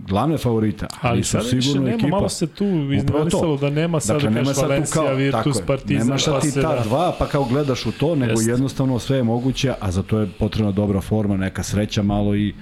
[0.08, 2.08] glavne favorite, ali, ali su sigurno nema, ekipa.
[2.08, 6.06] Malo se tu iznalisalo da nema sad, dakle, nema sad Valencija, kao, Virtus, tako Partizan,
[6.06, 8.48] Nema sad ti ta dva, pa kao gledaš u to, nego Jest.
[8.48, 12.54] jednostavno sve je moguće, a za to je potrebna dobra forma, neka sreća malo i,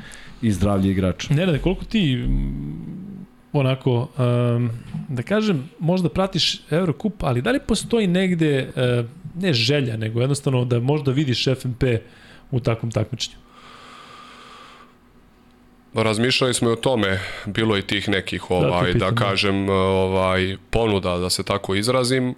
[0.43, 1.35] i zdravlje igrača.
[1.35, 2.25] Ne, ne, koliko ti
[3.53, 4.71] onako, um,
[5.09, 9.07] da kažem, možda pratiš Eurocup, ali da li postoji negde, uh,
[9.43, 11.83] ne želja, nego jednostavno da možda vidiš FNP
[12.51, 13.37] u takvom takmičenju?
[15.95, 21.19] Razmišljali smo i o tome, bilo je tih nekih ovaj da, da kažem ovaj ponuda
[21.19, 22.35] da se tako izrazim.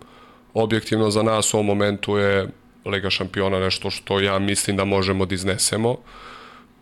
[0.55, 2.49] Objektivno za nas u ovom momentu je
[2.85, 5.97] Liga šampiona nešto što ja mislim da možemo da iznesemo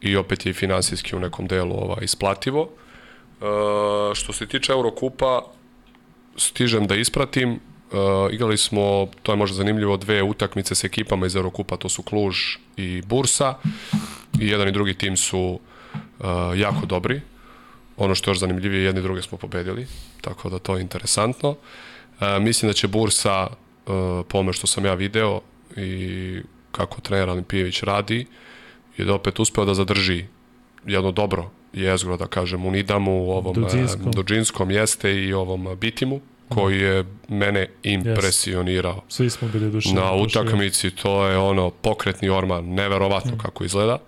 [0.00, 2.62] i opet je finansijski u nekom delu ovaj isplativo.
[2.62, 2.68] Uh,
[4.14, 5.42] što se tiče Eurokupa,
[6.36, 7.60] stižem da ispratim.
[7.88, 12.02] Uh, igrali smo, to je možda zanimljivo, dve utakmice s ekipama iz Eurokupa, to su
[12.02, 12.36] Kluž
[12.76, 13.54] i Bursa.
[14.40, 15.60] I jedan i drugi tim su
[16.20, 17.20] uh, jako dobri.
[17.96, 19.86] Ono što je još zanimljivije, jedni druge smo pobedili,
[20.20, 21.50] tako da to je interesantno.
[21.50, 21.56] Uh,
[22.40, 25.40] mislim da će Bursa, uh, po što sam ja video
[25.76, 26.40] i
[26.72, 28.26] kako trener Alimpijević radi,
[28.96, 30.26] je da opet uspeo da zadrži
[30.86, 34.12] jedno dobro jezgro, da kažem, u Nidamu, u ovom Duđinskom.
[34.12, 38.94] Duđinskom jeste i ovom Bitimu, koji je mene impresionirao.
[38.94, 39.12] Yes.
[39.16, 39.94] Svi smo bili dušeni.
[39.94, 43.38] Na utakmici to je ono pokretni orman, neverovatno mm.
[43.38, 43.98] kako izgleda.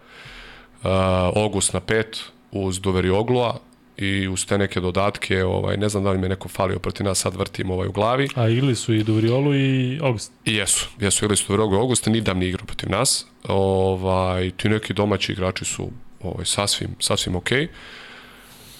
[0.82, 0.90] Uh,
[1.34, 2.22] Ogust na pet
[2.52, 3.58] uz Duveri Oglua
[3.96, 7.18] i uz te neke dodatke, ovaj, ne znam da li me neko falio protiv nas,
[7.18, 8.28] sad vrtim ovaj u glavi.
[8.34, 10.32] A igli su i Duveriolu i Ogust?
[10.44, 13.26] I jesu, jesu igli su Duveriolu i Ogust, Nidam ni igrao protiv nas.
[13.48, 15.90] Ovaj, ti neki domaći igrači su
[16.22, 17.48] ovaj, sasvim, sasvim ok.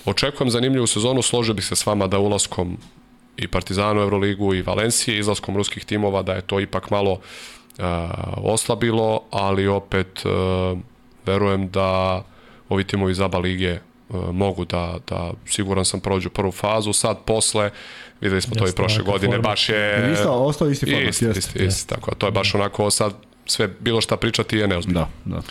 [0.05, 2.79] Očekujem zanimljivu sezonu, složio bih se s vama da ulaskom
[3.37, 7.85] i Partizanu Euroligu i Valencije, izlaskom ruskih timova, da je to ipak malo uh,
[8.37, 10.79] oslabilo, ali opet uh,
[11.27, 12.23] verujem da
[12.69, 17.71] ovi timovi ABA lige uh, mogu da, da siguran sam prođu prvu fazu, sad posle
[18.21, 19.49] videli smo Jeste, to i prošle godine, forma.
[19.49, 20.11] baš je...
[20.13, 21.09] Isto, ostao isti format.
[21.09, 23.15] Isti, isti, isti, isti, tako, to je baš onako sad
[23.47, 25.09] sve bilo šta pričati je neozbiljno.
[25.25, 25.43] Da, da.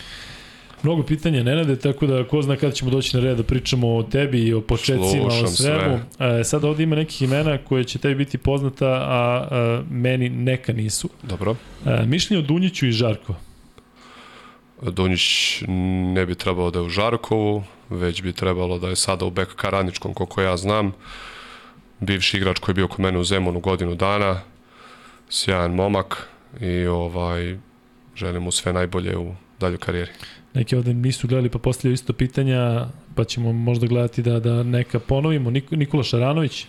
[0.82, 4.02] Mnogo pitanja Nenade, tako da ko zna kada ćemo doći na red da pričamo o
[4.02, 5.98] tebi i o početcima, Slušam o svemu.
[6.18, 6.40] sve.
[6.40, 10.72] E, sada ovde ima nekih imena koje će tebi biti poznata, a, a meni neka
[10.72, 11.08] nisu.
[11.22, 11.56] Dobro.
[11.86, 13.34] E, mišljenje o Dunjiću i Žarko.
[14.82, 15.22] Donjić
[16.14, 19.64] ne bi trebalo da je u Žarkovu, već bi trebalo da je sada u BKK
[19.64, 20.92] Radničkom, koliko ja znam.
[22.00, 24.40] Bivši igrač koji je bio kod mene u Zemunu godinu dana,
[25.28, 26.28] sjajan momak
[26.60, 27.58] i ovaj
[28.16, 30.10] želim mu sve najbolje u daljoj karijeri.
[30.54, 34.98] Neki ovde nisu gledali pa postavljaju isto pitanja, pa ćemo možda gledati da, da neka
[34.98, 35.50] ponovimo.
[35.50, 36.66] Nik Nikola Šaranović,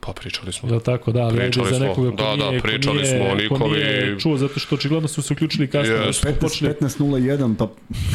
[0.00, 0.68] Pa pričali smo.
[0.68, 1.12] je li tako?
[1.12, 1.86] Da, ali Pričali za smo.
[1.86, 3.78] nekoga ko Da, da, nije, ko pričali nije, smo o ko Nikoli.
[3.78, 5.98] nije čuo, zato što očigledno su se uključili kasnije.
[5.98, 6.12] Yes.
[6.12, 7.68] Smo 15, počeli, 15.01, pa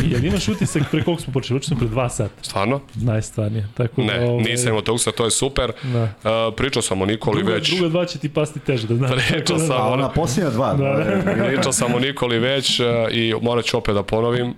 [0.04, 1.60] jel imaš utisak pre koliko smo počeli?
[1.60, 2.34] Počeli smo pre dva sata.
[2.42, 2.82] Stvarno?
[2.96, 3.68] Najstvarnije.
[3.74, 5.72] Tako da, Ne, ovaj, nisam imao tog to je super.
[5.84, 6.04] Da.
[6.04, 7.70] Uh, pričao sam o Nikoli Druga, već.
[7.70, 9.12] druga dva će ti pasti teže, da znaš.
[9.30, 9.82] Pričao da, sam.
[9.82, 10.74] a ona posljednja dva.
[10.74, 14.54] Da, Da, Pričao sam o Nikoli već uh, i morat ću opet da ponovim uh,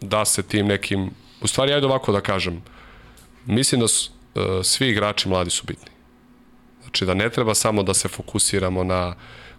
[0.00, 1.10] da se tim nekim...
[1.42, 2.62] U stvari, ajde ovako da kažem.
[3.46, 5.97] Mislim da su, uh, svi igrači mladi su bitni.
[6.88, 9.14] Znači da ne treba samo da se fokusiramo na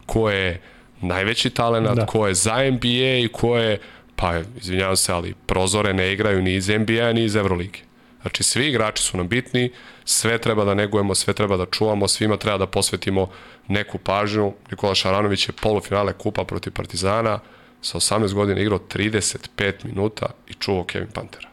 [0.06, 0.62] ko je
[1.02, 2.06] najveći talent, Da.
[2.06, 3.80] ko je za NBA i ko je,
[4.16, 7.80] pa izvinjavam se, ali prozore ne igraju ni iz NBA ni iz Evrolige.
[8.22, 9.72] Znači svi igrači su nam bitni,
[10.06, 13.30] sve treba da negujemo, sve treba da čuvamo, svima treba da posvetimo
[13.68, 14.54] neku pažnju.
[14.72, 17.40] Nikola Šaranović je polufinale kupa protiv Partizana,
[17.82, 21.50] sa 18 godina igrao 35 minuta i čuvao Kevin Pantera.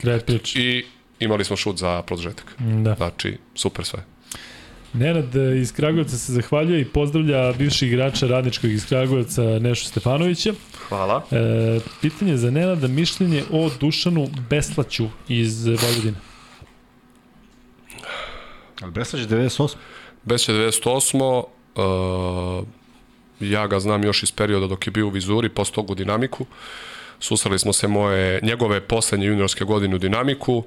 [0.00, 0.60] Kraj priče.
[0.60, 0.84] I
[1.20, 2.54] imali smo šut za produžetak.
[2.58, 2.94] Da.
[2.94, 4.04] Znači, super sve.
[4.92, 10.52] Nenad e, iz Kragujevca se zahvaljuje i pozdravlja bivših igrača radničkog iz Kragujevca Nešu Stefanovića.
[10.88, 11.22] Hvala.
[11.30, 16.16] E, pitanje za Nenada, mišljenje o Dušanu Beslaću iz Vojvodine.
[18.80, 19.74] Ali Bresać je 98.
[20.24, 21.42] Bes je 98.
[21.76, 22.66] Uh,
[23.40, 26.46] ja ga znam još iz perioda dok je bio u Vizuri, posto tog u Dinamiku.
[27.20, 30.56] Susreli smo se moje, njegove poslednje juniorske godine u Dinamiku.
[30.56, 30.64] Uh,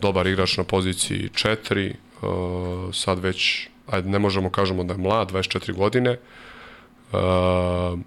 [0.00, 1.94] dobar igrač na poziciji 4.
[2.22, 6.18] Uh, sad već, ajde, ne možemo kažemo da je mlad, 24 godine.
[7.12, 7.98] Uh,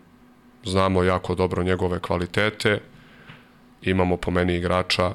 [0.63, 2.81] znamo jako dobro njegove kvalitete.
[3.81, 5.11] Imamo po meni igrača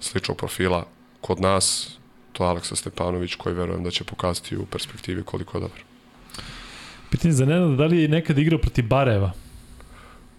[0.00, 0.86] sličnog profila
[1.20, 1.96] kod nas,
[2.32, 5.78] to je Aleksa Stepanović koji verujem da će pokazati u perspektivi koliko je dobar.
[7.10, 9.32] Pitanje za Nenada, da li je nekad igrao protiv Bareva?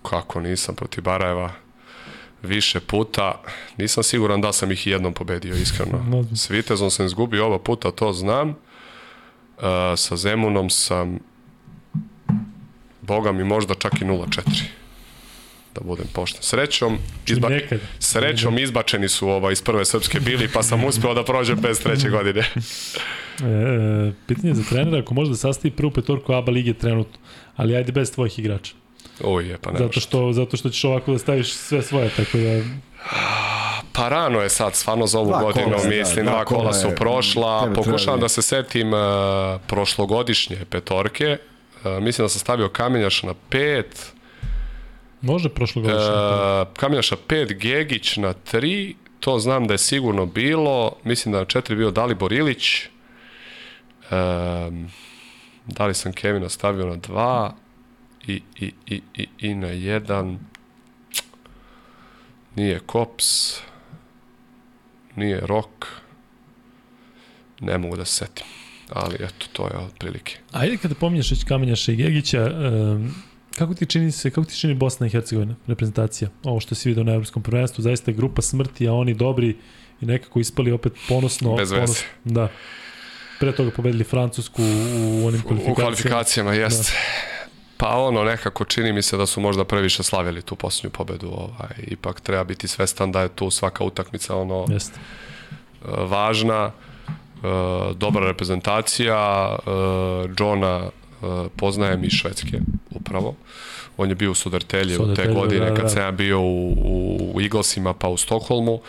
[0.01, 1.51] Kako nisam protiv Barajeva
[2.43, 3.41] više puta,
[3.77, 6.05] nisam siguran da sam ih jednom pobedio, iskreno.
[6.09, 6.25] No.
[6.35, 8.49] S Vitezom sam izgubio oba puta, to znam.
[8.49, 9.63] Uh,
[9.95, 11.19] sa Zemunom sam
[13.01, 14.63] Boga mi možda čak i 0-4
[15.75, 16.43] da budem pošten.
[16.43, 16.97] Srećom,
[17.27, 17.49] izba...
[17.99, 22.09] Srećom izbačeni su ova iz prve srpske bili, pa sam uspeo da prođem bez treće
[22.17, 22.39] godine.
[22.39, 27.19] E, e, pitanje za trenera, ako može da sastavi prvu petorku ABA lige trenutno,
[27.55, 28.73] ali ajde bez tvojih igrača.
[29.23, 32.37] Oj, je, pa ne Zato što, zato što ćeš ovako da staviš sve svoje, tako
[32.37, 32.61] da...
[33.93, 36.59] Pa rano je sad, stvarno za ovu Dva godinu, kola, da, mislim, dva dva kola
[36.59, 37.71] kola su je- prošla.
[37.75, 38.99] Pokušavam da se setim uh,
[39.67, 41.37] prošlogodišnje petorke.
[41.85, 44.11] Uh, mislim da sam stavio Kamenjaš na pet,
[45.21, 46.01] Može prošlo godišnje.
[46.01, 50.91] uh, Kamenjaša pet, Gegić na tri, to znam da je sigurno bilo.
[51.03, 52.85] Mislim da na četiri bio Dalibor Ilić.
[54.11, 54.89] Um,
[55.65, 57.53] da li sam Kevina stavio na dva
[58.27, 60.39] i, i, i, i, i na jedan
[62.55, 63.59] nije Kops
[65.15, 65.87] nije Rok
[67.59, 68.45] ne mogu da se setim
[68.89, 73.11] ali eto to je otprilike Ajde kada pominješ već Kamenjaša i Gegića, um,
[73.57, 76.29] kako ti čini se, kako ti čini Bosna i Hercegovina, reprezentacija?
[76.43, 79.57] Ovo što si vidio na evropskom prvenstvu, zaista je grupa smrti, a oni dobri
[80.01, 81.55] i nekako ispali opet ponosno.
[81.55, 81.81] Bez veze.
[81.81, 82.47] ponosno, Da.
[83.39, 85.75] Pre toga pobedili Francusku u onim u kvalifikacijama.
[85.75, 86.93] kvalifikacijama jeste
[87.81, 91.27] Pa ono, nekako čini mi se da su možda previše slavili tu posljednju pobedu.
[91.27, 91.69] Ovaj.
[91.77, 94.99] Ipak treba biti svestan da je tu svaka utakmica ono Jeste.
[95.85, 96.71] važna, e,
[97.95, 99.69] dobra reprezentacija, e,
[100.39, 100.89] Johna
[101.55, 102.59] poznajem iz Švedske
[102.91, 103.35] upravo.
[103.97, 105.81] On je bio u Sudartelje u te Södertälje, godine da, da.
[105.81, 106.73] kad sam ja bio u,
[107.33, 108.79] u, Eaglesima pa u Stokholmu.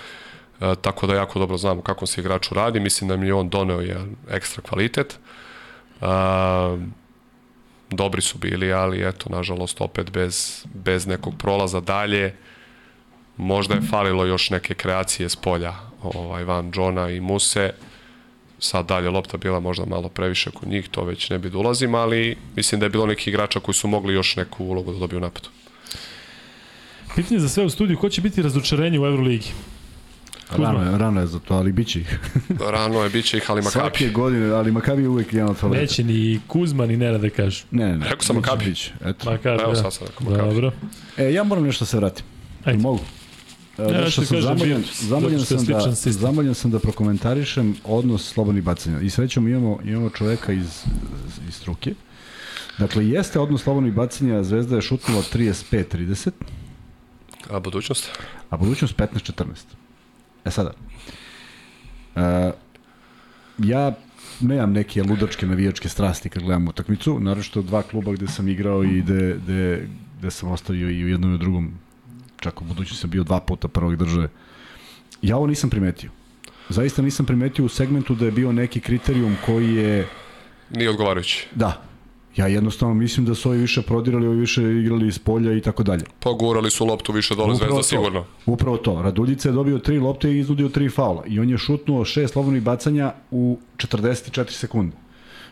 [0.60, 2.80] E, tako da jako dobro znamo kako se igraču radi.
[2.80, 5.18] Mislim da mi je on doneo jedan ekstra kvalitet.
[6.00, 6.06] E,
[7.96, 12.34] dobri su bili, ali eto, nažalost, opet bez, bez nekog prolaza dalje.
[13.36, 17.70] Možda je falilo još neke kreacije s polja ovaj, van Johna i Muse.
[18.58, 21.94] Sad dalje lopta bila možda malo previše kod njih, to već ne bi da ulazim,
[21.94, 25.20] ali mislim da je bilo neki igrača koji su mogli još neku ulogu da dobiju
[25.20, 25.48] napadu.
[27.14, 29.48] Pitanje za sve u studiju, ko će biti razočarenje u Euroligi?
[30.54, 32.18] Rano je, rano je za to, ali bit će ih.
[32.62, 33.72] Rano je, bit će ih, ali Makabi.
[33.72, 35.82] Svake godine, ali Makabi je uvek jedan od favorita.
[35.82, 37.64] Neće ni Kuzma ni Nera da kažu.
[37.70, 38.04] Ne, ne, ne.
[38.04, 38.64] Rekao sam Makabi.
[38.64, 39.30] biće, Eto.
[39.30, 39.76] Makabi, Evo da.
[39.76, 40.48] sad sam rekao Makabi.
[40.48, 40.72] Dobro.
[41.16, 42.24] E, ja moram nešto se vratim.
[42.64, 42.78] Ajde.
[42.78, 43.00] Mogu?
[43.78, 49.00] E, Ja što sam zamoljen, zamoljen, sam da, zamoljen sam da prokomentarišem odnos slobodnih bacanja.
[49.00, 50.82] I srećom imamo, imamo čoveka iz,
[51.48, 51.94] iz struke.
[52.78, 56.30] Dakle, jeste odnos slobodnih bacanja, Zvezda je šutnula 35-30,
[57.50, 58.10] A budućnost?
[58.50, 59.44] a budućnost 15-14.
[60.44, 60.72] E sada,
[62.16, 62.52] e,
[63.58, 63.92] ja
[64.40, 69.02] nemam neke ludačke navijačke strasti kad gledam utakmicu, naročito dva kluba gde sam igrao i
[69.02, 69.88] gde, gde,
[70.18, 71.72] gde sam ostavio i u jednom i u drugom,
[72.40, 74.28] čak u budućnosti sam bio dva puta prvog države.
[75.22, 76.10] Ja ovo nisam primetio.
[76.68, 80.06] Zaista nisam primetio u segmentu da je bio neki kriterijum koji je,
[80.70, 81.46] Nije odgovarajući.
[81.54, 81.82] da,
[82.36, 85.82] ja jednostavno mislim da su ovi više prodirali, ovi više igrali iz polja i tako
[85.82, 86.04] dalje.
[86.18, 87.82] Pogurali su loptu više dole Upravo zvezda to.
[87.82, 88.24] sigurno.
[88.46, 89.02] Upravo to.
[89.02, 91.22] Raduljica je dobio tri lopte i iznudio tri faula.
[91.26, 94.96] I on je šutnuo šest slobodnih bacanja u 44 sekunde.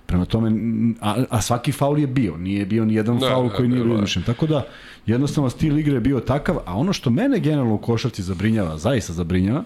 [0.07, 0.53] Prema tome,
[1.01, 2.37] a, a svaki faul je bio.
[2.37, 4.25] Nije bio ni jedan Ne, faul ne, koji nije bilo bio izmišljen.
[4.25, 4.67] Tako da,
[5.07, 6.57] jednostavno, stil igre je bio takav.
[6.67, 9.65] A ono što mene generalno u košarci zabrinjava, zaista zabrinjava,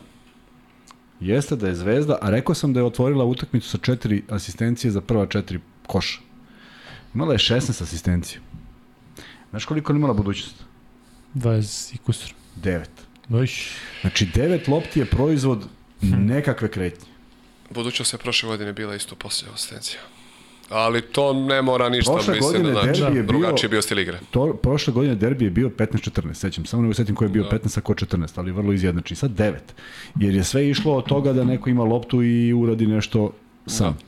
[1.20, 5.00] jeste da je Zvezda, a rekao sam da je otvorila utakmicu sa četiri asistencije za
[5.00, 6.20] prva četiri koša.
[7.14, 8.40] Imala je 16 asistencija.
[9.50, 10.64] Znaš koliko je imala budućnost?
[11.34, 12.32] 20 i kusur.
[12.62, 12.84] 9.
[13.30, 13.68] Ojš.
[14.00, 15.64] Znači, devet lopti je proizvod
[16.02, 17.06] nekakve kretnje.
[17.70, 20.00] Budućnost je prošle godine bila isto poslije asistencija.
[20.68, 23.70] Ali to ne mora ništa, Prošle mislim godine da znači, derbi je bio- drugačiji je
[23.70, 24.18] bio stil igre.
[24.30, 26.66] To, prošle godine derbi je bio 15-14, sećam.
[26.66, 29.16] Samo ne mogu setim ko je bio 15, a ko 14, ali vrlo izjednačen.
[29.16, 29.54] Sad 9.
[30.16, 33.32] Jer je sve išlo od toga da neko ima loptu i uradi nešto
[33.66, 33.98] sam.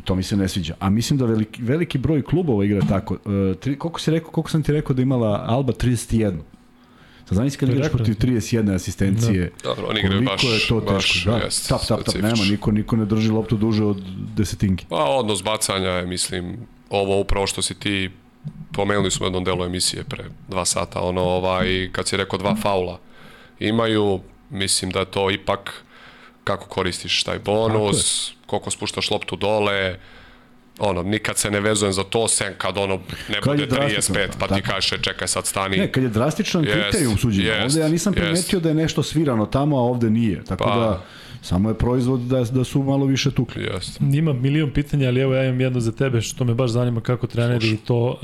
[0.00, 0.74] I to mi se ne sviđa.
[0.78, 3.14] A mislim da veliki, veliki broj klubova igra tako.
[3.14, 6.32] E, tri, koliko, si rekao, koliko sam ti rekao da imala Alba 31?
[7.24, 9.52] Sad zamisli kad igraš protiv 31 asistencije.
[9.64, 11.30] Dobro, oni igraju koliko baš- je to baš teško.
[11.30, 14.02] Da, jest tap, tap, tap, nema, niko, niko ne drži loptu duže od
[14.36, 14.84] desetinke.
[14.88, 16.56] Pa odnos bacanja je, mislim,
[16.90, 18.10] ovo upravo što si ti
[18.72, 22.56] pomenuli smo u jednom delu emisije pre dva sata, ono, ovaj, kad si rekao dva
[22.56, 22.98] faula
[23.58, 24.20] imaju,
[24.50, 25.84] mislim da je to ipak
[26.50, 29.96] kako koristiš taj bonus, koliko spuštaš loptu dole,
[30.78, 32.96] ono, nikad se ne vezujem za to, sem kad ono
[33.28, 34.68] ne Kad bude drastično, 35, pa ti tako.
[34.72, 35.76] kaže čekaj sad stani.
[35.76, 37.52] Ne, kad je drastičan Jest, kriterijum suđenja.
[37.52, 40.44] jest, ovde ja nisam primetio da je nešto svirano tamo, a ovde nije.
[40.44, 40.76] Tako Pa.
[40.76, 41.04] da,
[41.42, 43.62] samo je proizvod da, da su malo više tukli.
[43.62, 44.04] Jeste.
[44.14, 47.26] Ima milion pitanja, ali evo ja imam jedno za tebe što me baš zanima kako
[47.26, 48.18] treneri to uh,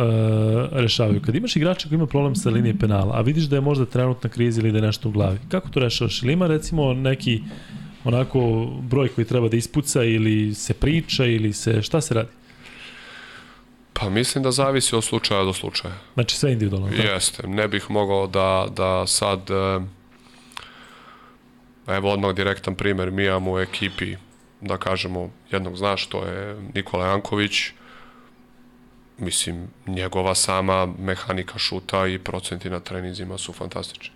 [0.73, 1.21] rešavaju.
[1.23, 4.31] Kad imaš igrača koji ima problem sa linije penala, a vidiš da je možda trenutna
[4.31, 6.23] kriza ili da je nešto u glavi, kako to rešavaš?
[6.23, 7.41] Ili ima recimo neki
[8.07, 12.29] onako broj koji treba da ispuca ili se priča ili se šta se radi?
[13.93, 15.95] Pa mislim da zavisi od slučaja do slučaja.
[16.15, 16.89] Znači sve individualno.
[16.89, 17.03] tako?
[17.03, 19.81] Jeste, ne bih mogao da, da sad, e,
[21.87, 24.17] evo odmah direktan primer, mi imamo u ekipi,
[24.61, 27.53] da kažemo, jednog znaš, to je Nikola Janković,
[29.19, 34.15] mislim, njegova sama mehanika šuta i procenti na treninzima su fantastični.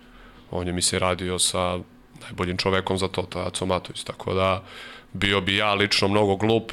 [0.51, 1.79] On je, mislim, radio sa
[2.21, 4.63] najboljim čovekom za to, to je Aco Matović, tako da
[5.13, 6.71] bio bi ja lično mnogo glup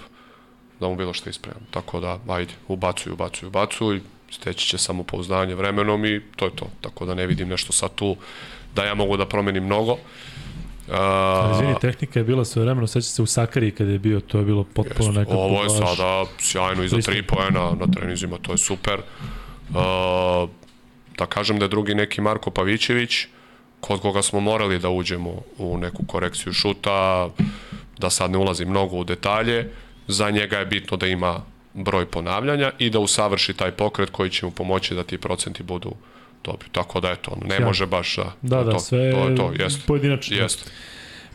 [0.80, 1.66] da mu bilo što ispremam.
[1.70, 4.00] Tako da, ajde, ubacuj, ubacuj, ubacuj,
[4.30, 6.66] steći će samopouzdanje vremenom i to je to.
[6.80, 8.16] Tako da ne vidim nešto sad tu
[8.74, 9.92] da ja mogu da promenim mnogo.
[10.88, 10.94] Uh,
[11.54, 14.44] Izvini, tehnika je bila sve vremeno, seća se u Sakari kada je bio, to je
[14.44, 15.18] bilo potpuno Jest.
[15.18, 19.00] nekako Ovo je baš- sada sjajno iza tri poena na treninzima, to je super.
[19.70, 19.76] Uh,
[21.18, 23.26] da kažem da je drugi neki Marko Pavićević,
[23.80, 27.28] kod koga smo morali da uđemo u neku korekciju šuta,
[27.98, 29.70] da sad ne ulazim mnogo u detalje,
[30.08, 31.40] za njega je bitno da ima
[31.74, 35.92] broj ponavljanja i da usavrši taj pokret koji će mu pomoći da ti procenti budu
[36.44, 36.68] dobri.
[36.72, 37.66] Tako da eto, ne Sjajno.
[37.66, 39.82] može baš da, Da, da, to, sve to je to, jeste.
[39.86, 40.36] pojedinačno.
[40.36, 40.70] Jeste.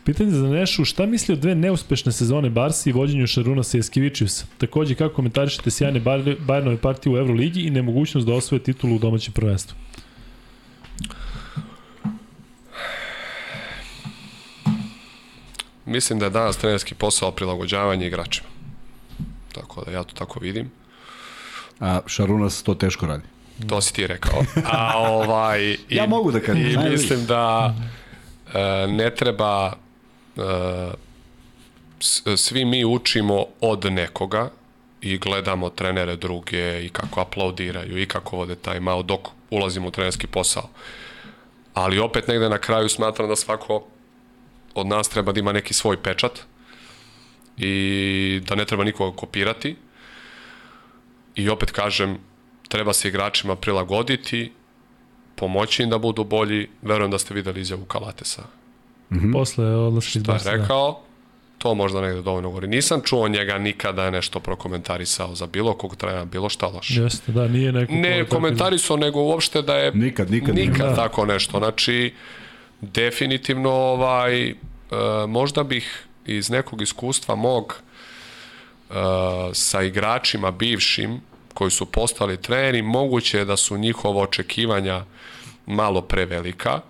[0.04, 4.46] Pitanje za Nešu, šta misli o dve neuspešne sezone Barsi i vođenju Šaruna sa Jeskivičiusa?
[4.58, 9.32] Takođe, kako komentarišete sjajne Bayernove partije u Euroligi i nemogućnost da osvoje titulu u domaćem
[9.32, 9.76] prvenstvu?
[15.86, 18.48] Mislim da je danas trenerski posao prilagođavanje igračima.
[19.52, 20.70] Tako da ja to tako vidim.
[21.80, 23.22] A Šarunas to teško radi.
[23.68, 24.42] To si ti rekao.
[24.64, 27.74] A ovaj i, Ja mogu da kažem, I mislim da
[28.54, 29.72] e, ne treba
[30.36, 30.40] e,
[32.36, 34.50] svi mi učimo od nekoga
[35.00, 39.20] i gledamo trenere druge i kako aplaudiraju i kako vode taj malo dok
[39.50, 40.68] ulazimo u trenerski posao.
[41.74, 43.84] Ali opet negde na kraju smatram da svako
[44.74, 46.40] od nas treba da ima neki svoj pečat
[47.56, 49.76] i da ne treba nikoga kopirati.
[51.34, 52.18] I opet kažem,
[52.68, 54.52] treba se igračima prilagoditi,
[55.36, 56.68] pomoći im da budu bolji.
[56.82, 58.42] Verujem da ste videli izjavu Kalatesa
[59.10, 59.32] mm -hmm.
[59.32, 60.50] posle odlaska iz Šta Barca.
[60.50, 60.62] je da.
[60.62, 61.00] rekao,
[61.58, 62.66] to možda negde dovoljno govori.
[62.66, 67.02] Nisam čuo njega nikada nešto prokomentarisao za bilo kog trenera, bilo šta loše.
[67.02, 67.92] Jeste, da, nije neko...
[67.92, 70.54] Ne komentarisao, nego uopšte da je Nikad, nikad.
[70.54, 70.94] nikad Da.
[70.94, 71.58] tako nešto.
[71.58, 72.14] Znači,
[72.92, 74.54] definitivno ovaj, e,
[75.28, 78.94] možda bih iz nekog iskustva mog e,
[79.52, 81.20] sa igračima bivšim
[81.54, 85.04] koji su postali treneri, moguće je da su njihova očekivanja
[85.66, 86.80] malo prevelika.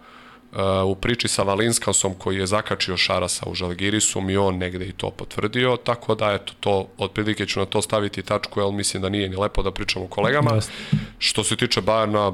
[0.54, 0.60] Uh,
[0.90, 5.10] u priči sa Valinskasom koji je zakačio Šarasa u Žalgirisu mi on negde i to
[5.10, 9.28] potvrdio, tako da eto to, otprilike ću na to staviti tačku, jer mislim da nije
[9.28, 10.54] ni lepo da pričam o kolegama.
[10.54, 10.72] Jeste.
[11.18, 12.32] Što se tiče Bajerna,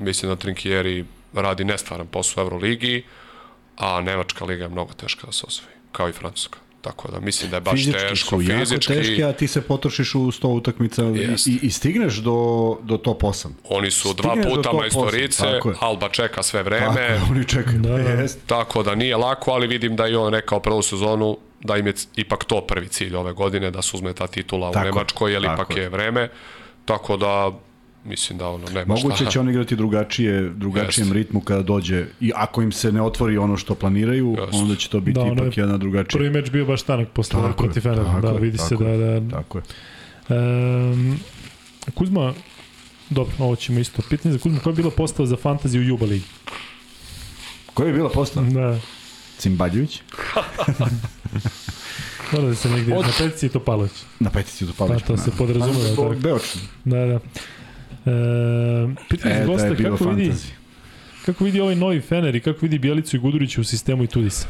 [0.00, 1.04] mislim da Trinkieri
[1.42, 3.04] radi nestvaran posao u Euroligi,
[3.76, 6.58] a Nemačka liga je mnogo teška da se osvoji, kao i Francuska.
[6.80, 8.94] Tako da mislim da je baš fizički teško, su jako fizički.
[8.94, 13.22] teški, a ti se potrošiš u 100 utakmica i, i, i stigneš do, do top
[13.22, 13.48] 8.
[13.68, 15.74] Oni su dva Stigneš do puta majstorice, tako.
[15.80, 17.78] Alba čeka sve Tako vreme, je, oni čekaju.
[17.78, 18.10] Da, Da.
[18.10, 18.38] Jest.
[18.46, 21.94] tako da nije lako, ali vidim da i on rekao prvu sezonu da im je
[22.16, 25.32] ipak to prvi cilj ove godine, da se uzme ta titula Tako u je, Nemačkoj,
[25.32, 26.28] jer tako ipak je vreme.
[26.84, 27.52] Tako da,
[28.06, 29.26] mislim da ono, nema Moguće šta.
[29.26, 31.14] će on igrati drugačije, drugačijem Jeste.
[31.14, 34.56] ritmu kada dođe i ako im se ne otvori ono što planiraju, Jeste.
[34.56, 36.18] onda će to biti Da, ipak je jedna drugačija.
[36.18, 38.04] Prvi meč bio baš tanak posle Tako je, protiv Fenera.
[38.04, 38.90] tako Da, je, vidi se tako da...
[38.90, 39.64] je, da Tako je.
[40.30, 41.18] um,
[41.94, 42.34] Kuzma,
[43.10, 44.02] dobro, ovo ćemo isto.
[44.02, 46.24] Pitanje za Kuzma, koja je bila postava za fantaziju u Juba Ligi?
[47.74, 48.46] Koja je bila postava?
[48.48, 48.78] Da,
[49.38, 50.00] Cimbaljević?
[52.32, 53.92] mora da se negdje, Od- na petici Topalović.
[54.20, 55.88] Na petici do Pa to se podrazumeva.
[55.90, 56.14] tako.
[56.14, 56.60] Beočan.
[56.84, 57.20] Da, da.
[58.06, 60.32] E, pitanje E, za da gosta, je bilo kako vidi,
[61.24, 64.48] kako vidi ovaj novi Fener i kako vidi Bjelicu i Gudurića u sistemu i Tudisa?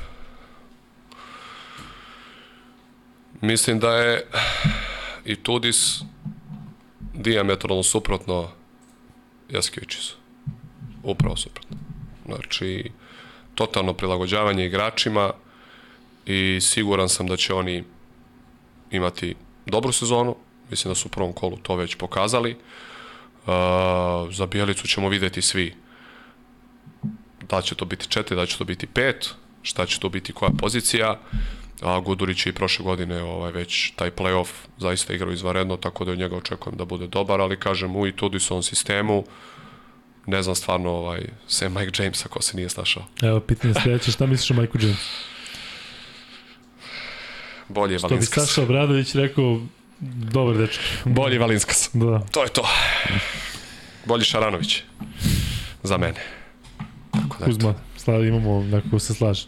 [3.40, 4.26] Mislim da je
[5.24, 6.00] i Tudis
[7.14, 8.48] diametralno suprotno
[9.50, 10.16] Jaskevičisu.
[11.02, 11.76] Upravo suprotno.
[12.26, 12.90] Znači,
[13.54, 15.32] totalno prilagođavanje igračima
[16.26, 17.84] i siguran sam da će oni
[18.90, 19.34] imati
[19.66, 20.36] dobru sezonu.
[20.70, 22.50] Mislim da su u prvom kolu to već pokazali.
[22.50, 22.58] Uh,
[24.30, 25.74] za Bijelicu ćemo videti svi
[27.48, 30.50] da će to biti četiri, da će to biti pet, šta će to biti koja
[30.58, 31.20] pozicija
[31.82, 34.48] a Gudurić je i prošle godine ovaj, već taj playoff
[34.78, 38.12] zaista igrao izvaredno, tako da od njega očekujem da bude dobar, ali kažem u i
[38.12, 39.24] Tudisovom sistemu
[40.26, 43.04] ne znam stvarno ovaj, sem Mike Jamesa ko se nije snašao.
[43.22, 44.98] Evo, pitanje sledeće, šta misliš o Michael James?
[47.68, 48.48] Bolje je Što bi Valinskas.
[48.48, 49.60] Saša Obradović rekao,
[50.00, 50.82] dobar dečko.
[51.04, 51.90] Bolje je Valinskas.
[51.92, 52.20] Da.
[52.32, 52.68] To je to.
[54.06, 54.82] Bolji Šaranović.
[55.82, 56.20] Za mene.
[57.10, 57.44] Tako da.
[57.44, 59.46] Kuzma, slavi, imamo nekako se slaže.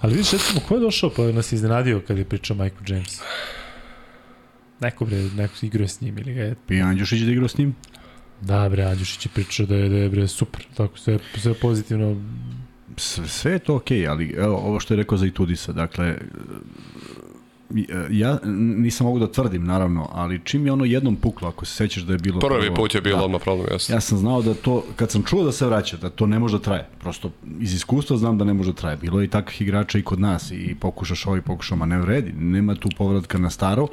[0.00, 3.20] Ali vidiš, recimo, ko je došao pa nas iznenadio kad je pričao Michael James?
[4.80, 6.54] Neko bre, neko igrao s njim ili ga je...
[6.68, 7.74] I Andjušić da igrao s njim?
[8.40, 12.22] Da bre, Andjušić je pričao da je, da je bre super, tako sve, sve pozitivno.
[12.96, 16.18] Sve, sve je to okej, ali evo, ovo što je rekao za Itudisa, dakle,
[18.10, 22.02] ja nisam mogu da tvrdim, naravno, ali čim je ono jednom puklo, ako se sećaš
[22.02, 22.40] da je bilo...
[22.40, 23.94] Prvi prvo- put je bilo da, odmah problem, jasno.
[23.94, 26.58] Ja sam znao da to, kad sam čuo da se vraća, da to ne može
[26.58, 26.88] da traje.
[27.00, 27.30] Prosto
[27.60, 28.96] iz iskustva znam da ne može da traje.
[28.96, 32.32] Bilo je i takvih igrača i kod nas i pokušaš ovaj, pokušao, ma ne vredi.
[32.32, 33.88] Nema tu povratka na staro.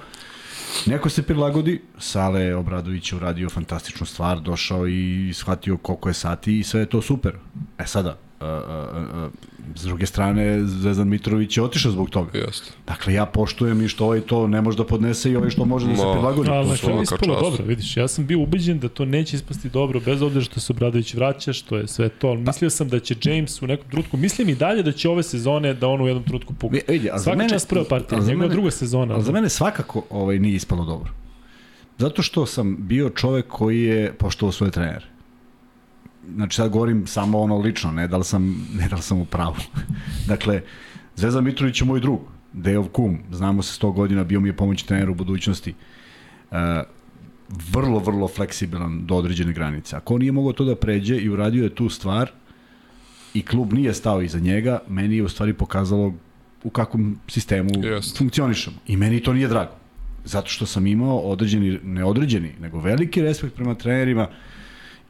[0.86, 6.60] Neko se prilagodi, Sale Obradović je uradio fantastičnu stvar, došao i shvatio koliko je sati
[6.60, 7.36] i sve je to super.
[7.78, 9.30] E sada, a, a, a,
[9.76, 12.38] s druge strane, Zvezdan Mitrović je otišao zbog toga.
[12.38, 12.72] Jeste.
[12.88, 15.88] Dakle, ja poštujem i što ovaj to ne može da podnese i ovaj što može
[15.88, 16.50] da se Ma, prilagodi.
[16.50, 17.98] Ali To na kraju ispalo dobro, vidiš.
[17.98, 21.54] Ja sam bio ubeđen da to neće ispasti dobro, bez obzira što se Obradović vraća,
[21.54, 22.28] što je sve to.
[22.28, 25.24] Ali mislio sam da će James u nekom trenutku, mislim i dalje da će ove
[25.24, 26.80] sezone da on u jednom trenutku pukne.
[26.80, 29.14] Vi- vidi, a za Svaka mene- čast prva partija, njegova mene- druga sezona.
[29.14, 31.10] Ali za mene svakako ovaj, nije ispalo dobro.
[31.98, 35.06] Zato što sam bio čovek koji je poštovao svoje trenere.
[36.36, 39.26] Znači sad govorim samo ono lično, ne da li sam, ne da li sam u
[39.26, 39.56] pravu.
[40.32, 40.62] dakle,
[41.16, 42.20] Zvezdan Mitrović je moj drug,
[42.54, 45.74] Dejov kum, znamo se 100 godina, bio mi je pomoć trener u budućnosti.
[46.52, 46.58] Uh,
[47.72, 49.96] vrlo, vrlo fleksibilan do određene granice.
[49.96, 52.32] Ako on nije mogao to da pređe i uradio je tu stvar
[53.34, 56.14] i klub nije stao iza njega, meni je u stvari pokazalo
[56.64, 58.18] u kakvom sistemu Jeste.
[58.18, 58.78] funkcionišemo.
[58.88, 59.72] I meni to nije drago.
[60.26, 64.28] Zato što sam imao određeni, ne određeni, nego veliki respekt prema trenerima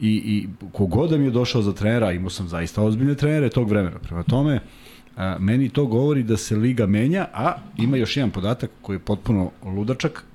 [0.04, 3.70] i, i kogod da mi je došao za trenera, imao sam zaista ozbiljne trenere tog
[3.70, 4.00] vremena.
[4.00, 4.60] Prema tome,
[5.18, 9.00] a, meni to govori da se liga menja, a ima još jedan podatak koji je
[9.00, 10.26] potpuno ludačak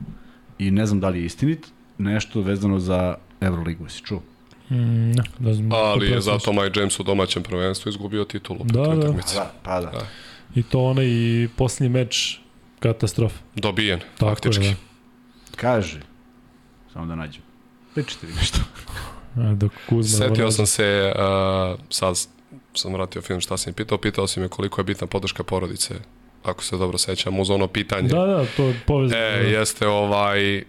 [0.59, 1.67] i ne znam da li je istinit,
[1.99, 4.23] nešto vezano za Euroligu, si čuo?
[4.71, 8.59] Mm, ne, da znam, Ali je to zato Mike James u domaćem prvenstvu izgubio titulu.
[8.65, 8.89] Da, da.
[8.89, 9.35] utakmice.
[9.35, 9.91] Da, pa da.
[9.91, 10.07] Da.
[10.55, 12.39] I to onaj i posljednji meč
[12.81, 13.39] katastrofa.
[13.55, 14.65] Dobijen, Tako faktički.
[14.65, 14.77] je,
[15.57, 16.01] Kaže,
[16.93, 17.43] samo da nađem.
[17.95, 18.59] Pričajte vi nešto.
[19.39, 19.55] Da.
[19.55, 20.27] Dok Kuzma...
[20.27, 22.17] Setio ono- sam se uh, sad
[22.75, 25.95] sam vratio film šta sam pitao, pitao si me koliko je bitna podrška porodice,
[26.43, 28.09] ako se dobro sećam, uz ono pitanje.
[28.09, 29.23] Da, da, to je povezano.
[29.23, 30.63] E, jeste ovaj, uh,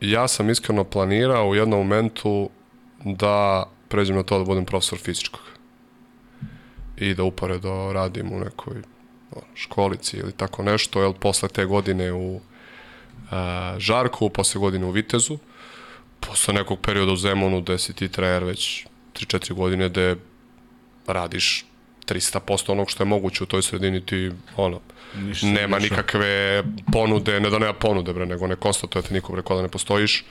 [0.00, 2.50] ja sam iskreno planirao u jednom momentu
[3.04, 5.42] da pređem na to da budem profesor fizičkog
[6.96, 8.82] i da uporedo radim u nekoj
[9.54, 12.40] školici ili tako nešto, jel posle te godine u
[13.30, 15.38] a, Žarku, posle godine u Vitezu,
[16.28, 20.16] posle nekog perioda u Zemunu gde si ti trener već 3-4 godine gde
[21.06, 21.64] radiš
[22.06, 24.80] 300% onog što je moguće u toj sredini ti ono
[25.14, 25.96] Ništa nema ništa.
[25.96, 26.62] nikakve
[26.92, 30.24] ponude, ne da nema ponude bre, nego ne konstatujete nikom rekao da ne postojiš.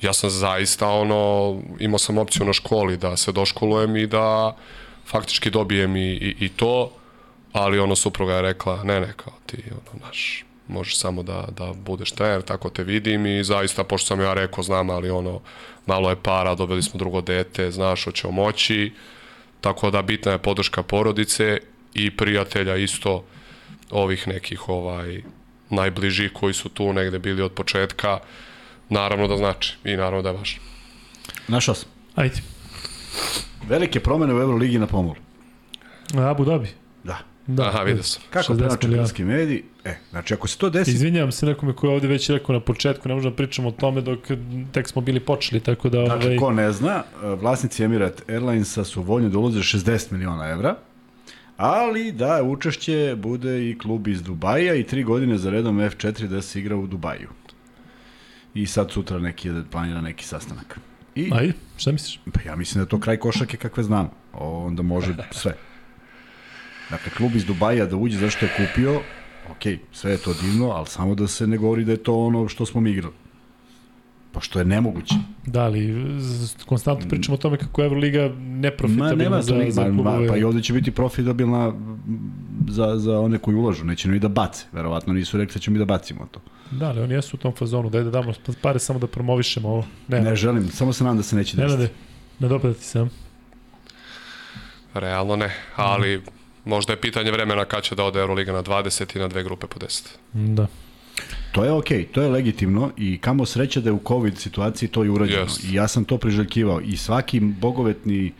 [0.00, 4.56] Ja sam zaista ono imao sam opciju na školi da se doškolujem i da
[5.06, 6.92] faktički dobijem i, i, i to
[7.54, 11.72] ali ono supruga je rekla, ne, ne, kao ti, ono, naš, možeš samo da, da
[11.72, 15.40] budeš trener, tako te vidim i zaista, pošto sam ja rekao, znam, ali ono,
[15.86, 18.92] malo je para, dobili smo drugo dete, znaš, hoćemo moći,
[19.60, 21.58] tako da bitna je podrška porodice
[21.94, 23.24] i prijatelja isto
[23.90, 25.22] ovih nekih ovaj
[25.70, 28.18] najbližih koji su tu negde bili od početka,
[28.88, 30.60] naravno da znači i naravno da je važno.
[31.48, 31.88] Našao sam.
[32.14, 32.36] Ajde.
[33.68, 35.16] Velike promene u Euroligi na pomolu.
[36.14, 36.83] Abu Dhabi.
[37.46, 37.68] Da.
[37.68, 38.22] Aha, vidio sam.
[38.30, 39.62] Kako prenoče hrvatski mediji?
[39.84, 40.90] E, znači ako se to desi...
[40.90, 43.72] Izvinjavam se nekome koji je ovde već rekao na početku, ne možemo da pričamo o
[43.72, 44.18] tome dok
[44.72, 46.02] tek smo bili počeli, tako da...
[46.02, 46.36] Dakle, ovaj...
[46.36, 50.76] ko ne zna, vlasnici Emirat Airlinesa su voljni da ulaze 60 miliona evra,
[51.56, 56.42] ali da učešće bude i klub iz Dubaja i tri godine za redom F4 da
[56.42, 57.28] se igra u Dubaju.
[58.54, 60.78] I sad sutra neki da planira neki sastanak.
[61.14, 62.20] I, Ajde, šta misliš?
[62.32, 64.10] Pa ja mislim da je to kraj košake kakve znam.
[64.32, 65.54] Onda može sve.
[66.90, 69.00] Dakle, klub iz Dubaja da uđe zašto je kupio,
[69.50, 72.48] ok, sve je to divno, ali samo da se ne govori da je to ono
[72.48, 73.14] što smo mi igrali.
[74.32, 75.14] Pa što je nemoguće.
[75.46, 75.94] Da, ali
[76.66, 80.26] konstantno pričamo o tome kako je Euroliga neprofitabilna ma, nema za, za klubove.
[80.26, 81.72] Ma, pa i ovde će biti profitabilna
[82.68, 84.64] za, za one koji ulažu, neće ni da bace.
[84.72, 86.40] Verovatno nisu rekli da ćemo mi da bacimo to.
[86.70, 88.32] Da, ali oni jesu u tom fazonu, daj da damo
[88.62, 89.86] pare samo da promovišemo ovo.
[90.08, 91.72] Ne, ne želim, samo se nadam da se neće desiti.
[91.72, 91.90] Ne, ne, ne,
[92.38, 93.06] ne dopada ti se.
[94.94, 99.16] Realno ne, ali mm Možda je pitanje vremena kad će da ode Euroliga na 20
[99.16, 100.02] i na dve grupe po 10.
[100.32, 100.66] Da.
[101.52, 104.88] To je okej, okay, to je legitimno i kamo sreća da je u COVID situaciji
[104.88, 105.46] to i urađeno.
[105.46, 105.70] Yes.
[105.70, 106.80] I ja sam to priželjkivao.
[106.80, 108.32] I svaki bogovetni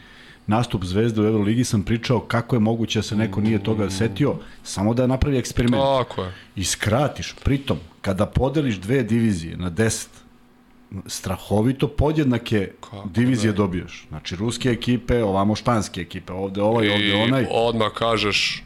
[0.46, 4.36] nastup Zvezde u Euroligi sam pričao kako je moguće da se neko nije toga setio,
[4.62, 5.82] samo da napravi eksperiment.
[5.82, 6.32] Tako je.
[6.56, 7.34] I skratiš.
[7.44, 10.06] Pritom, kada podeliš dve divizije na 10,
[11.06, 13.56] strahovito podjednake Kako divizije ne?
[13.56, 14.06] dobijaš.
[14.08, 17.42] Znači, ruske ekipe, ovamo španske ekipe, ovde ovaj, I ovde onaj.
[17.42, 18.64] I odmah kažeš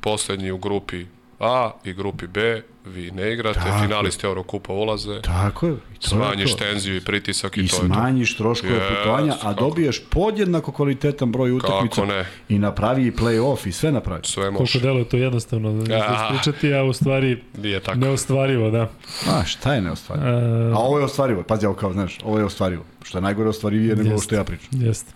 [0.00, 1.04] poslednji u grupi
[1.40, 5.20] A i grupi B, vi ne igrate, Tako finalisti Eurokupa ulaze.
[5.22, 5.76] Tako je.
[6.00, 6.64] To smanjiš je to.
[6.64, 7.86] tenziju i pritisak i, I to je to.
[7.86, 12.04] I smanjiš troškove yes, putovanja, a dobiješ podjednako kvalitetan broj utakmica.
[12.04, 12.26] ne?
[12.48, 14.20] I napravi i play-off i sve napravi.
[14.24, 14.72] Sve može.
[14.72, 16.30] Koliko deluje to jednostavno da ja.
[16.32, 17.98] ispričati, a u stvari Nije tako.
[17.98, 18.90] neostvarivo, da.
[19.28, 20.28] A, šta je neostvarivo?
[20.70, 22.84] Uh, a ovo je ostvarivo, pazi, ovo kao, znaš, ovo je ostvarivo.
[23.02, 24.68] Što je najgore ostvarivije nego što ja pričam.
[24.72, 25.12] Jeste.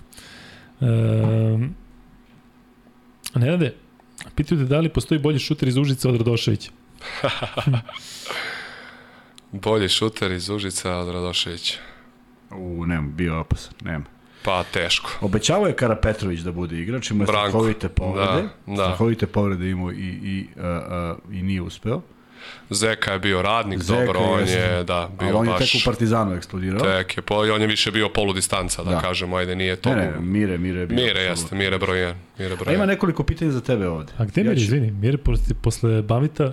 [0.81, 1.75] Um,
[3.35, 3.75] Nenade,
[4.35, 6.71] pitaju te da li postoji bolji šuter iz Užica od Radoševića?
[9.53, 11.79] Bolji šuter iz Užica od Radoševića.
[12.51, 14.05] U, nema, bio opasan, nema.
[14.43, 15.11] Pa teško.
[15.21, 18.43] Obećavao je Kara Petrović da bude igrač, ima strahovite povrede.
[18.67, 18.83] Da, da.
[18.83, 22.01] Strahovite povrede imao i, i, uh, uh, i nije uspeo.
[22.71, 25.73] Zeka je bio radnik, Zeka, dobro, on je, je da, bio Ali on je baš...
[25.73, 26.81] tek u Partizanu eksplodirao.
[26.81, 29.01] Tek je, po, on je više bio poludistanca, da, da.
[29.01, 29.91] kažemo, ajde, nije to.
[29.91, 30.97] Ne, ne, Mire, Mire je bio.
[30.97, 32.15] Mire jeste, Mire broj 1.
[32.39, 32.71] Mire broj 1.
[32.71, 34.13] A ima nekoliko pitanja za tebe ovde.
[34.19, 34.63] A gde ja Mire, ću...
[34.63, 36.53] izvini, Mire posle, posle Bavita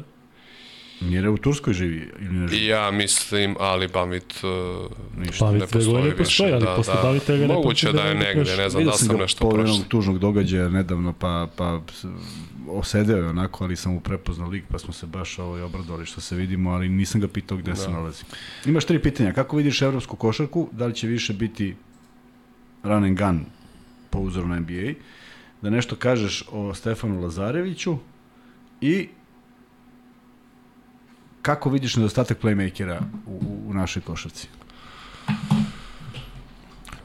[1.05, 2.65] Mire u Turskoj živi ili ne živi?
[2.65, 4.91] Ja mislim, ali Bavit uh,
[5.25, 6.53] ništa Bavit ne postoji, ne postoji više.
[6.53, 7.01] ali da, posle da.
[7.01, 9.73] Bavita ga ne Moguće da je negde, ne znam da sam nešto prošao.
[9.73, 11.81] Vidio tužnog događaja nedavno, pa, pa
[12.67, 16.21] osedeo je onako, ali sam mu prepoznao lik, pa smo se baš ovaj, obradovali što
[16.21, 17.75] se vidimo, ali nisam ga pitao gde da.
[17.75, 18.23] se nalazi.
[18.65, 19.33] Imaš tri pitanja.
[19.33, 20.69] Kako vidiš evropsku košarku?
[20.71, 21.75] Da li će više biti
[22.83, 23.45] run and gun
[24.09, 24.93] po uzoru na NBA?
[25.61, 27.97] Da nešto kažeš o Stefanu Lazareviću
[28.81, 29.07] i
[31.45, 34.47] kako vidiš nedostatak playmakera u, u našoj košarci?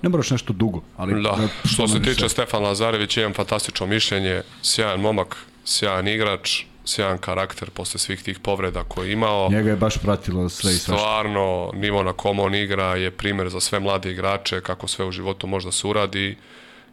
[0.02, 1.22] Ne moraš nešto dugo, ali...
[1.22, 7.70] Da, što se tiče Stefana Lazarević, imam fantastično mišljenje, sjajan momak, sjajan igrač, sjajan karakter
[7.70, 9.48] posle svih tih povreda koje je imao.
[9.50, 11.02] Njega je baš pratilo sve i svašta.
[11.02, 15.12] Stvarno, nivo na kom on igra je primer za sve mlade igrače, kako sve u
[15.12, 16.36] životu može da se uradi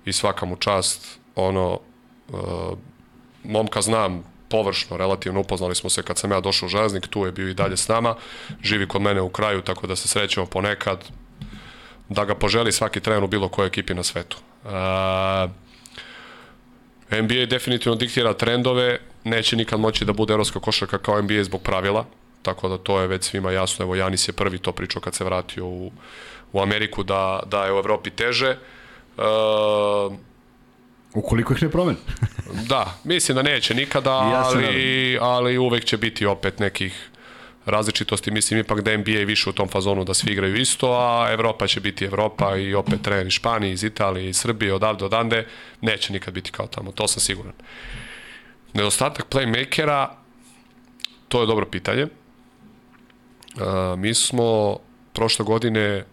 [0.06, 1.80] i svaka mu čast, ono,
[2.30, 2.78] uh,
[3.44, 7.32] momka znam površno, relativno upoznali smo se kad sam ja došao u Železnik, tu je
[7.32, 8.15] bio i dalje s nama,
[8.64, 11.03] živi kod mene u kraju, tako da se srećemo ponekad,
[12.10, 14.38] da ga poželi svaki trener u bilo kojoj ekipi na svetu.
[14.64, 14.72] Uh,
[17.11, 22.06] NBA definitivno diktira trendove, neće nikad moći da bude evropska košarka kao NBA zbog pravila,
[22.41, 23.86] tako da to je već svima jasno.
[23.86, 25.91] Evo Janis je prvi to pričao kad se vratio u,
[26.52, 28.57] u Ameriku da, da je u Evropi teže.
[29.18, 29.24] Uh,
[31.13, 31.97] Ukoliko ih ne promene.
[32.69, 37.09] da, mislim da neće nikada, ali, ali uvek će biti opet nekih
[37.65, 41.67] različitosti, mislim ipak da NBA više u tom fazonu da svi igraju isto, a Evropa
[41.67, 45.47] će biti Evropa i opet trener iz Španije, iz Italije, iz Srbije, odavde, odande,
[45.81, 47.53] neće nikad biti kao tamo, to sam siguran.
[48.73, 50.07] Nedostatak playmakera,
[51.27, 52.03] to je dobro pitanje.
[52.03, 54.77] Uh, mi smo
[55.13, 56.05] prošle godine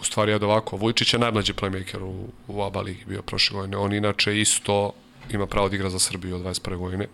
[0.00, 3.76] u stvari je ovako, Vujčić je najmlađi playmaker u, u ABA ligi bio prošle godine.
[3.76, 4.92] On inače isto
[5.30, 6.76] ima pravo da igra za Srbiju od 21.
[6.76, 7.06] godine.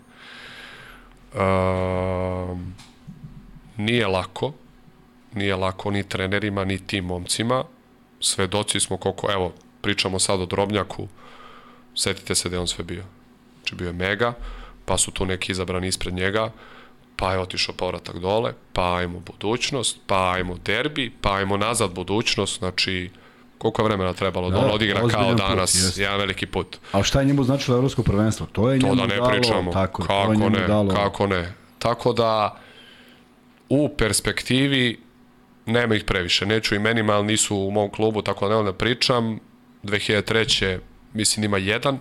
[1.33, 2.59] Uh,
[3.77, 4.53] nije lako,
[5.35, 7.65] nije lako ni trenerima, ni tim momcima.
[8.21, 11.09] Svedoci smo koliko, evo, pričamo sad o Drobnjaku,
[11.95, 13.05] setite se da je on sve bio.
[13.57, 14.35] Znači bio je mega,
[14.85, 16.51] pa su tu neki izabrani ispred njega,
[17.17, 22.59] pa je otišao povratak dole, pa ajmo budućnost, pa ajmo derbi, pa ajmo nazad budućnost,
[22.59, 23.11] znači
[23.59, 26.77] koliko je vremena trebalo da, da on odigra kao danas, put, jedan veliki put.
[26.93, 28.47] A šta je njemu značilo evropsko prvenstvo?
[28.53, 29.73] To je njemu to da ne dalo, pričamo.
[29.73, 30.95] Tako, kako to je ne, dalo.
[30.95, 31.53] kako ne.
[31.79, 32.61] Tako da
[33.69, 35.01] u perspektivi
[35.67, 36.47] nema ih previše.
[36.47, 39.41] Neću imenima, ali nisu u mom klubu, tako da ne da pričam.
[39.83, 40.79] 2003.
[41.13, 41.99] mislim ima jedan.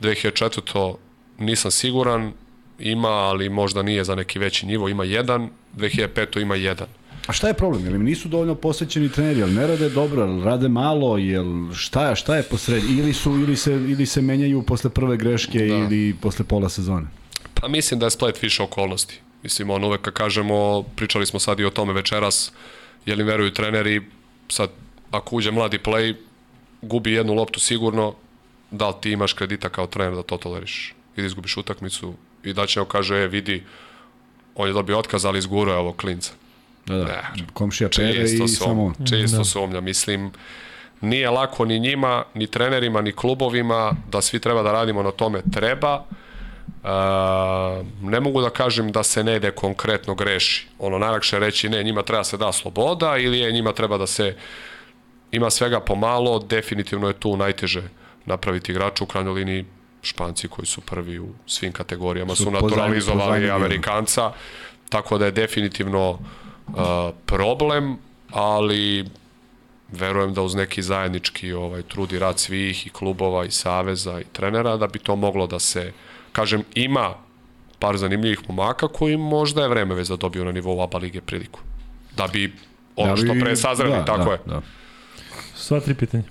[0.00, 0.96] 2004.
[1.38, 2.32] nisam siguran,
[2.78, 5.48] ima, ali možda nije za neki veći nivo, ima jedan.
[5.76, 6.42] 2005.
[6.42, 6.86] ima jedan.
[7.26, 7.84] A šta je problem?
[7.84, 9.40] Jel im nisu dovoljno posvećeni treneri?
[9.40, 10.24] Jel ne rade dobro?
[10.24, 11.18] Jel rade malo?
[11.18, 12.82] Jel šta je, šta je posred?
[12.90, 15.64] Ili su ili se ili se menjaju posle prve greške da.
[15.64, 17.06] ili posle pola sezone?
[17.54, 19.20] Pa mislim da je splet više okolnosti.
[19.42, 22.52] Mislim, on uvek kad kažemo, pričali smo sad i o tome večeras,
[23.06, 24.02] je li veruju treneri,
[24.48, 24.70] sad
[25.10, 26.14] ako uđe mladi play,
[26.82, 28.14] gubi jednu loptu sigurno,
[28.70, 30.94] da li ti imaš kredita kao trener da to toleriš?
[31.16, 32.14] Ili izgubiš utakmicu
[32.44, 33.62] i da će on kaže, e, vidi,
[34.54, 36.32] on je dobio otkaz, ali izgurao je ovo klinca.
[36.86, 37.04] Da, da.
[37.04, 39.06] Ne, komšija pere i samo on.
[39.06, 39.44] Čisto da.
[39.44, 40.32] sumnja, mislim,
[41.00, 45.42] nije lako ni njima, ni trenerima, ni klubovima, da svi treba da radimo na tome,
[45.52, 46.04] treba,
[46.82, 46.88] Uh,
[48.02, 50.68] ne mogu da kažem da se ne ide konkretno greši.
[50.78, 54.36] Ono, najlakše reći ne, njima treba se da sloboda ili je njima treba da se
[55.30, 57.82] ima svega pomalo, definitivno je tu najteže
[58.26, 59.64] napraviti igrača u krajnjoj liniji
[60.02, 64.32] Španci koji su prvi u svim kategorijama su, su naturalizovali Amerikanca,
[64.88, 66.74] tako da je definitivno uh,
[67.26, 67.98] problem,
[68.30, 69.04] ali
[69.92, 74.24] verujem da uz neki zajednički ovaj trud i rad svih i klubova i saveza i
[74.32, 75.92] trenera da bi to moglo da se
[76.32, 77.14] kažem, ima
[77.78, 81.60] par zanimljivih momaka koji možda je vreme već da dobiju na nivou ABA lige priliku.
[82.16, 82.52] Da bi
[82.96, 84.38] ono što pre sazreli, da, tako da, je.
[84.46, 84.60] Da.
[85.54, 86.24] Sva tri pitanja.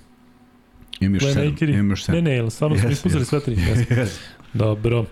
[1.01, 1.69] Imaš sedam.
[1.69, 2.23] Imaš sedam.
[2.23, 3.27] Ne, ne, stvarno yes, smo ispustili yes.
[3.30, 3.55] sve tri.
[3.55, 3.89] Yes.
[3.89, 4.09] yes.
[4.53, 5.05] Dobro.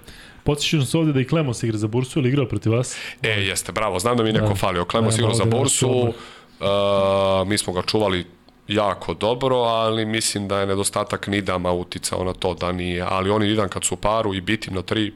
[0.43, 2.97] Podsjećam se ovde da i Klemos igra za bursu ili igrao protiv vas?
[3.23, 3.99] E, jeste, bravo.
[3.99, 4.55] Znam da mi neko da.
[4.55, 4.85] falio.
[4.85, 5.89] Klemos da, igrao za bursu.
[5.89, 8.25] Uh, mi smo ga čuvali
[8.69, 13.05] jako dobro, ali mislim da je nedostatak Nidama uticao na to da nije.
[13.09, 15.13] Ali oni Nidan kad su u paru i bitim na tri,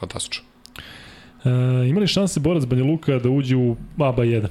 [0.00, 0.44] fantastično.
[1.44, 1.48] E,
[1.88, 4.44] ima li šanse Borac Banja Luka da uđe u ABA 1?
[4.44, 4.48] E,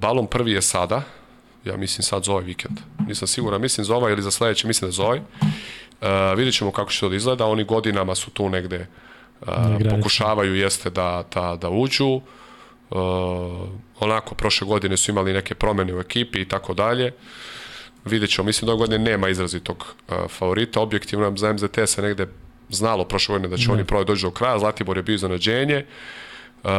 [0.00, 1.02] balon prvi je sada,
[1.64, 2.78] ja mislim sad za ovaj vikend.
[3.06, 5.18] Nisam siguran, mislim za ovaj ili za sledeći, mislim da za ovaj.
[5.18, 10.54] E, vidjet ćemo kako će to da izgleda, oni godinama su tu negde e, pokušavaju
[10.54, 12.20] jeste da, da, da uđu.
[12.90, 13.68] Uh,
[14.00, 17.12] onako, prošle godine su imali neke promene u ekipi i tako dalje.
[18.04, 20.80] Vidjet ćemo, mislim da ove godine nema izrazitog uh, favorita.
[20.80, 22.26] Objektivno za MZT se negde
[22.68, 23.74] znalo prošle godine da će ne.
[23.74, 24.58] oni prvo doći do kraja.
[24.58, 25.86] Zlatibor je bio iznenađenje.
[26.62, 26.70] Uh,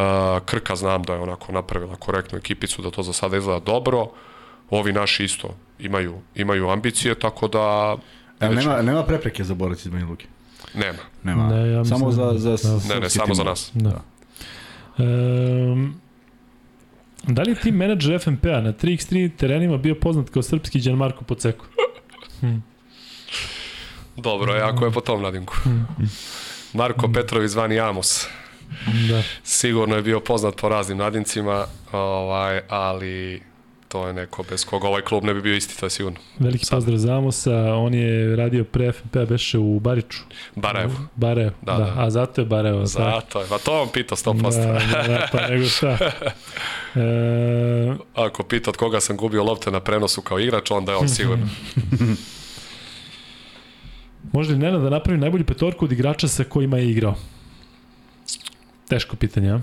[0.46, 4.08] Krka znam da je onako napravila korektnu ekipicu, da to za sada izgleda dobro.
[4.72, 7.98] Ovi naši isto imaju, imaju ambicije, tako da...
[8.40, 10.26] E, nema, nema prepreke za borac iz Banja Luke?
[10.74, 11.00] Nema.
[11.24, 11.48] Nema.
[11.48, 12.94] Ne, ja samo za, za, da.
[12.94, 13.72] ne, ne, samo za nas.
[13.74, 13.90] Da.
[13.90, 14.02] da.
[15.04, 16.02] Um,
[17.24, 21.66] da li je tim menadžer FNP-a na 3x3 terenima bio poznat kao srpski Gianmarco Poceko?
[22.40, 22.58] Hm.
[24.18, 25.54] Dobro, jako je po tom nadimku.
[25.64, 25.80] Hm.
[26.74, 28.28] Marko Petrović zvani Amos.
[29.10, 29.24] Da.
[29.44, 33.42] Sigurno je bio poznat po raznim nadimcima, ovaj, ali
[33.92, 36.20] to je neko bez koga ovaj klub ne bi bio isti, to je sigurno.
[36.40, 36.78] Veliki Sad.
[36.78, 40.20] pozdrav za Amosa, on je radio pre FNP, beše u Bariču.
[40.56, 40.94] Barajevu.
[41.16, 41.86] Barajevu, da, da.
[41.86, 41.94] da.
[41.98, 42.86] A zato je Barajevo.
[42.86, 44.42] Zato je, pa to vam pita 100%.
[44.92, 45.98] Da, da, pa nego šta.
[46.96, 47.96] E...
[48.16, 51.48] Ako pita od koga sam gubio lopte na prenosu kao igrač, onda je on sigurno.
[54.34, 57.16] Može li Nena da napravi najbolju petorku od igrača sa kojima je igrao?
[58.88, 59.60] Teško pitanje, a?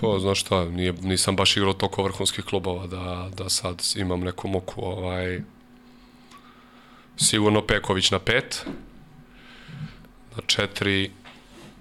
[0.00, 4.48] Pa, znaš šta, nije, nisam baš igrao toliko vrhunskih klubova da, da sad imam neku
[4.48, 4.80] muku.
[4.80, 5.40] Ovaj,
[7.16, 8.66] sigurno Peković na pet,
[10.36, 11.10] na četiri,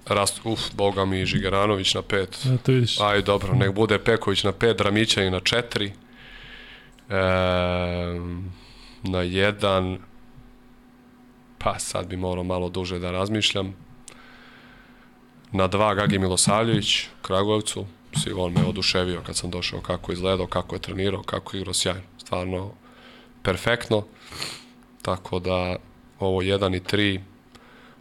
[0.06, 2.38] Rast, uf, boga mi, Žigeranović na pet.
[2.46, 3.00] Ja, to vidiš.
[3.00, 5.94] Aj, dobro, nek bude Peković na pet, Dramićani na četiri,
[7.10, 7.14] e,
[9.04, 9.98] na jedan,
[11.58, 13.76] pa sad bi morao malo duže da razmišljam,
[15.52, 17.86] na dva Gagi Milosavljević, Kragujevcu,
[18.20, 21.74] sigurno me oduševio kad sam došao kako je izgledao, kako je trenirao, kako je igrao
[21.74, 22.72] sjajno, stvarno
[23.44, 24.06] perfektno,
[25.02, 25.76] tako da
[26.20, 27.20] ovo 1 i 3,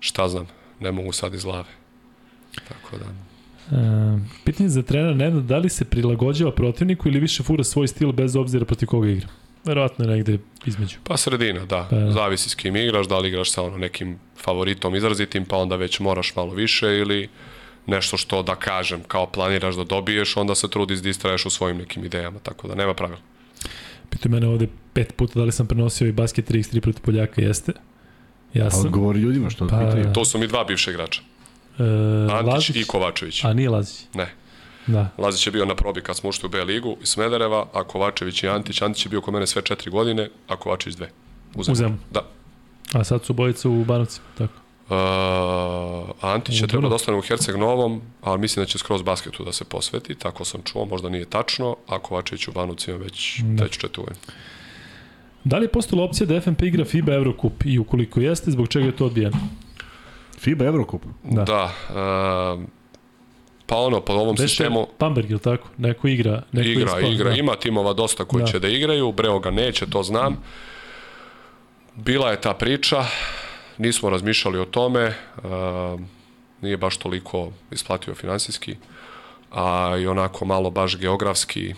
[0.00, 0.47] šta znam,
[0.81, 1.68] ne mogu sad iz glave.
[2.68, 3.05] Tako da...
[3.76, 8.12] E, pitanje za trenera Nenad, da li se prilagođava protivniku ili više fura svoj stil
[8.12, 9.28] bez obzira protiv koga igra?
[9.65, 10.97] Verovatno je negde između.
[11.05, 11.86] Pa sredina, da.
[11.91, 15.76] Pa, Zavisi s kim igraš, da li igraš sa ono nekim favoritom izrazitim, pa onda
[15.76, 17.28] već moraš malo više ili
[17.86, 21.76] nešto što da kažem kao planiraš da dobiješ, onda se trudi da istraješ u svojim
[21.76, 23.20] nekim idejama, tako da nema pravila.
[24.10, 27.72] Pitaju mene ovde pet puta da li sam prenosio i basket 3x3 protiv Poljaka, jeste.
[28.54, 28.82] Ja sam.
[28.82, 30.12] Pa odgovori ljudima što pa, pitaju.
[30.12, 31.22] To su mi dva bivše igrača.
[31.78, 31.82] E,
[32.30, 32.76] Antić Lazić?
[32.76, 33.44] i Kovačević.
[33.44, 34.00] A nije Lazić?
[34.14, 34.34] Ne.
[34.86, 35.08] Da.
[35.18, 38.42] Lazić je bio na probi kad smo ušli u B ligu iz Smedereva, a Kovačević
[38.42, 38.82] i Antić.
[38.82, 41.10] Antić je bio kod mene sve četiri godine, a Kovačević dve.
[41.54, 41.98] U Zemu.
[42.10, 42.26] Da.
[42.92, 44.61] A sad su bojice u Banovcima, tako?
[44.88, 44.96] Uh,
[46.20, 49.52] Antić je treba da ostane u Herceg Novom, ali mislim da će skroz basketu da
[49.52, 53.64] se posveti, tako sam čuo, možda nije tačno, a Kovačević u Banovcima već da.
[53.64, 54.12] već četuje.
[55.44, 58.86] Da li je postala opcija da FNP igra FIBA Eurocup i ukoliko jeste, zbog čega
[58.86, 59.36] je to odbijeno?
[60.38, 61.02] FIBA Eurocup?
[61.24, 61.44] Da.
[61.44, 62.62] da uh,
[63.66, 64.86] pa ono, po ovom Beše sistemu...
[64.98, 65.68] Pamberg, ili tako?
[65.78, 66.42] Neko igra?
[66.52, 67.30] Neko igra, ispod, igra.
[67.30, 67.36] Da.
[67.36, 68.50] Ima timova dosta koji da.
[68.50, 70.42] će da igraju, Breoga neće, to znam.
[71.96, 73.04] Bila je ta priča,
[73.78, 76.01] nismo razmišljali o tome, uh,
[76.60, 78.76] nije baš toliko isplatio finansijski,
[79.51, 81.75] a i onako malo baš geografski.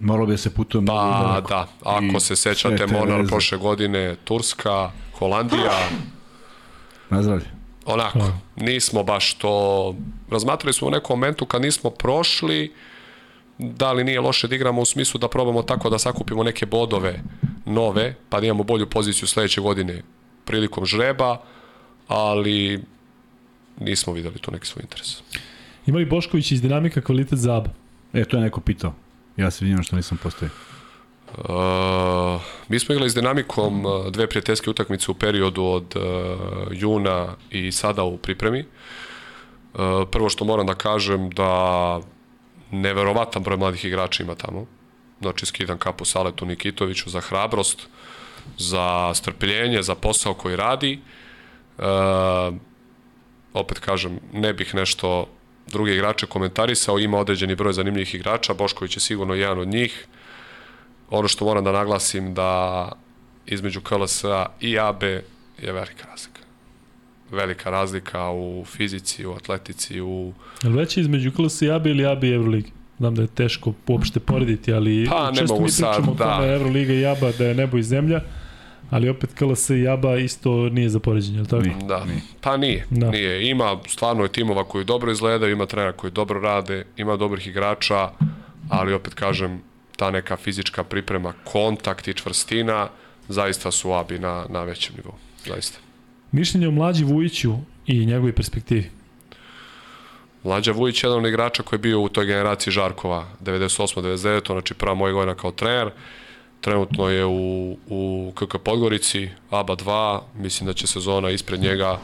[0.00, 5.88] Moralo bi da se putuje pa, da, ako se sećate Monar prošle godine, Turska, Holandija.
[7.10, 7.46] Nazdravlje.
[7.86, 9.94] Onako, nismo baš to...
[10.30, 12.74] Razmatrali smo u nekom momentu kad nismo prošli,
[13.58, 17.20] da li nije loše da igramo u smislu da probamo tako da sakupimo neke bodove
[17.64, 20.02] nove, pa da imamo bolju poziciju sledeće godine
[20.46, 21.36] prilikom žreba,
[22.08, 22.80] ali
[23.80, 25.22] nismo videli tu neki svoj interes.
[25.86, 27.70] Ima li Bošković iz dinamika kvalitet za ABA?
[28.12, 28.94] E, to je neko pitao.
[29.36, 30.50] Ja se vidim što nisam postavio.
[31.36, 36.02] Uh, mi smo igrali s dinamikom uh, dve prijateljske utakmice u periodu od uh,
[36.70, 38.60] juna i sada u pripremi.
[39.74, 39.80] Uh,
[40.12, 42.00] prvo što moram da kažem da
[42.70, 44.66] neverovatan broj mladih igrača ima tamo.
[45.20, 47.88] Znači skidam kapu Saletu Nikitoviću za hrabrost,
[48.58, 51.00] za strpljenje, za posao koji radi.
[51.78, 51.84] Uh,
[53.52, 55.28] opet kažem, ne bih nešto
[55.66, 60.06] druge igrače komentarisao, ima određeni broj zanimljivih igrača, Bošković je sigurno jedan od njih.
[61.10, 62.92] Ono što moram da naglasim da
[63.46, 66.40] između KLS-a i AB je velika razlika.
[67.30, 70.32] Velika razlika u fizici, u atletici, u...
[70.62, 72.75] Je li veće između KLS i AB ili AB i Euroligi?
[72.98, 76.52] Znam da je teško uopšte porediti, ali pa, često mi pričamo sad, o tome da.
[76.52, 78.20] Euroliga i ABA da je nebo i zemlja.
[78.90, 81.62] Ali opet KLS i ABA isto nije za poređenje, ali tako?
[81.62, 82.20] Nije, da, nije.
[82.40, 83.10] pa nije, da.
[83.10, 83.50] nije.
[83.50, 88.10] Ima stvarno je timova koji dobro izgledaju, ima trenera koji dobro rade, ima dobrih igrača,
[88.68, 89.60] ali opet kažem,
[89.96, 92.88] ta neka fizička priprema, kontakt i čvrstina,
[93.28, 95.14] zaista su ABI na, na većem nivou,
[95.46, 95.78] zaista.
[96.32, 97.54] Mišljenje o mlađi Vujiću
[97.86, 98.90] i njegovoj perspektivi?
[100.46, 104.74] Mlađa Vujić je jedan od igrača koji je bio u toj generaciji Žarkova, 98-99, znači
[104.74, 105.90] prva moja godina kao trener,
[106.60, 111.98] trenutno je u, u KK Podgorici, ABA 2, mislim da će sezona ispred njega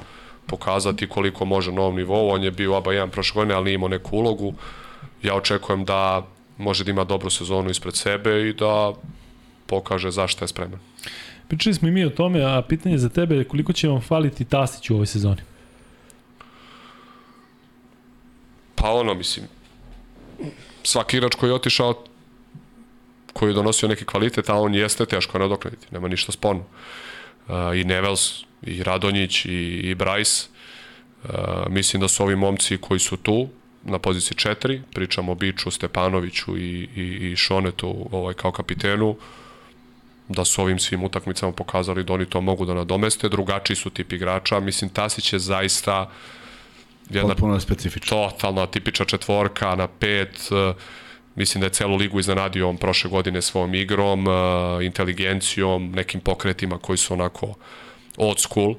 [0.47, 3.75] pokazati koliko može na ovom nivou, on je bio ABA 1 prošle godine, ali nije
[3.75, 4.55] imao neku ulogu,
[5.23, 6.27] ja očekujem da
[6.59, 8.93] može da ima dobru sezonu ispred sebe i da
[9.67, 10.79] pokaže zašto je spreman.
[11.49, 14.45] Pričali smo i mi o tome, a pitanje za tebe je koliko će vam faliti
[14.45, 15.52] Tasić u ovoj sezoni?
[18.83, 19.47] Pa ono, mislim,
[20.83, 22.05] svaki igrač koji je otišao
[23.33, 26.65] koji je donosio neki kvalitet, a on jeste teško nadoknaditi, nema ništa sporno.
[27.49, 29.49] Uh, I Nevels, i Radonjić, i,
[29.91, 30.47] i Bryce,
[31.25, 31.31] uh,
[31.69, 33.49] mislim da su ovi momci koji su tu,
[33.85, 39.17] na poziciji 4, pričamo o Biču, Stepanoviću i, i, i Šonetu ovaj, kao kapitenu,
[40.29, 44.13] da su ovim svim utakmicama pokazali da oni to mogu da nadomeste, drugačiji su tip
[44.13, 46.11] igrača, mislim Tasić je zaista
[47.11, 48.17] jedna potpuno specifična.
[48.17, 50.77] Totalna tipična četvorka na pet, uh,
[51.35, 54.35] Mislim da je celu ligu iznenadio on prošle godine svojom igrom, uh,
[54.85, 57.55] inteligencijom, nekim pokretima koji su onako
[58.17, 58.71] old school.
[58.71, 58.77] Uh,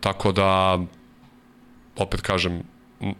[0.00, 0.78] tako da,
[1.96, 2.62] opet kažem,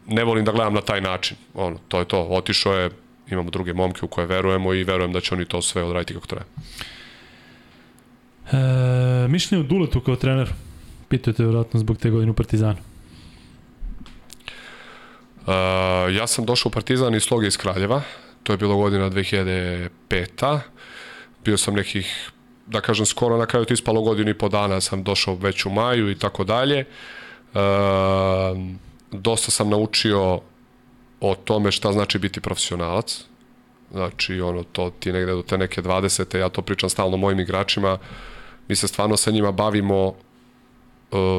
[0.06, 1.36] ne volim da gledam na taj način.
[1.54, 2.22] Ono, to je to.
[2.22, 2.90] Otišao je,
[3.30, 6.26] imamo druge momke u koje verujemo i verujem da će oni to sve odraditi kako
[6.26, 6.44] treba.
[8.52, 10.52] E, mišljenje o Duletu kao trener?
[11.08, 12.78] Pitajte vjerojatno zbog te godine u Partizanu.
[15.48, 15.54] Uh,
[16.14, 18.02] ja sam došao u Partizan iz Sloge iz Kraljeva.
[18.42, 20.58] To je bilo godina 2005.
[21.44, 22.30] Bio sam nekih,
[22.66, 25.70] da kažem, skoro na kraju to ispalo godinu i po dana sam došao već u
[25.70, 26.84] maju i tako dalje.
[27.54, 27.60] Uh,
[29.12, 30.40] dosta sam naučio
[31.20, 33.24] o tome šta znači biti profesionalac.
[33.92, 36.38] Znači, ono, to ti negde do te neke 20.
[36.38, 37.98] Ja to pričam stalno mojim igračima.
[38.68, 40.14] Mi se stvarno sa njima bavimo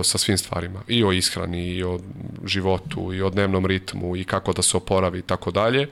[0.03, 0.81] sa svim stvarima.
[0.87, 1.99] I o ishrani, i o
[2.45, 5.89] životu, i o dnevnom ritmu, i kako da se oporavi i tako dalje.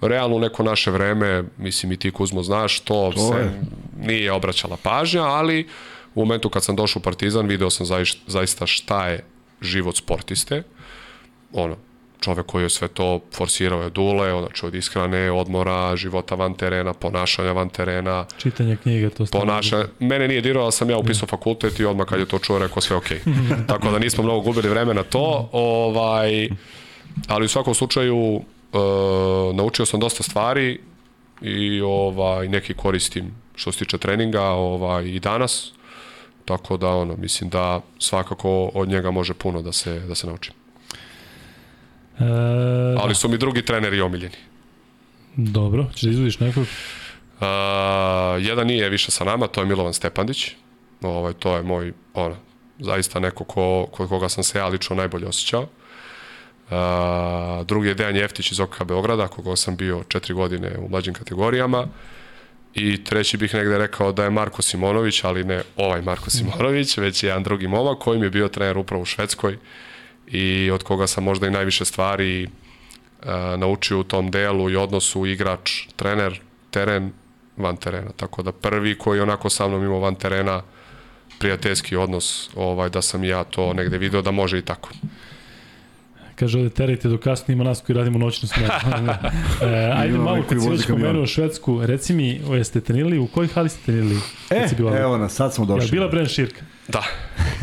[0.00, 3.60] Realno u neko naše vreme, mislim i ti Kuzmo znaš, to, to se je.
[4.00, 5.68] nije obraćala pažnja, ali
[6.14, 7.86] u momentu kad sam došao u Partizan video sam
[8.26, 9.24] zaista šta je
[9.62, 10.62] život sportiste.
[11.52, 11.76] Ono,
[12.20, 16.94] čovek koji je sve to forsirao je dule, znači od ishrane, odmora, života van terena,
[16.94, 18.24] ponašanja van terena.
[18.38, 19.46] Čitanje knjige, to stavno.
[19.46, 19.84] Ponaša...
[19.98, 22.96] Mene nije dirao, sam ja upisao fakultet i odmah kad je to čuo rekao sve
[22.96, 23.20] okej.
[23.26, 23.66] Okay.
[23.68, 26.48] Tako da nismo mnogo gubili vreme na to, ovaj,
[27.26, 28.42] ali u svakom slučaju uh,
[29.54, 30.80] naučio sam dosta stvari
[31.42, 35.72] i ovaj, neki koristim što se tiče treninga ovaj, i danas.
[36.44, 40.52] Tako da ono, mislim da svakako od njega može puno da se, da se nauči.
[42.20, 42.24] E,
[42.98, 44.34] Ali su mi drugi treneri omiljeni.
[45.36, 46.62] Dobro, ćeš da izvodiš nekog?
[46.62, 47.46] Uh,
[48.38, 50.50] jedan nije više sa nama, to je Milovan Stepandić.
[51.02, 52.36] Ovaj, to je moj, ono,
[52.78, 55.62] zaista neko ko, kod koga sam se ja lično najbolje osjećao.
[55.62, 56.68] Uh,
[57.66, 61.86] drugi je Dejan Jeftić iz OKK Beograda, koga sam bio četiri godine u mlađim kategorijama.
[62.74, 67.22] I treći bih negde rekao da je Marko Simonović, ali ne ovaj Marko Simonović, već
[67.22, 69.58] je jedan drugi momak koji mi je bio trener upravo u Švedskoj
[70.30, 75.26] i od koga sam možda i najviše stvari uh, naučio u tom delu i odnosu
[75.26, 76.40] igrač, trener,
[76.70, 77.12] teren,
[77.56, 78.10] van terena.
[78.16, 80.62] Tako da prvi koji onako sa mnom imao van terena
[81.38, 84.90] prijateljski odnos, ovaj, da sam ja to negde video da može i tako.
[86.38, 88.68] Kaže ovde terajte do kasno ima nas koji radimo noćnu smenu.
[89.62, 93.48] e, ajde malo, kad si već pomenuo Švedsku, reci mi, o, jeste trenirali, u kojoj
[93.48, 94.20] hali ste trenirali?
[94.50, 94.66] E,
[95.00, 95.86] evo nas, sad smo došli.
[95.86, 96.60] Je bila Bren Širka?
[96.88, 97.02] Da.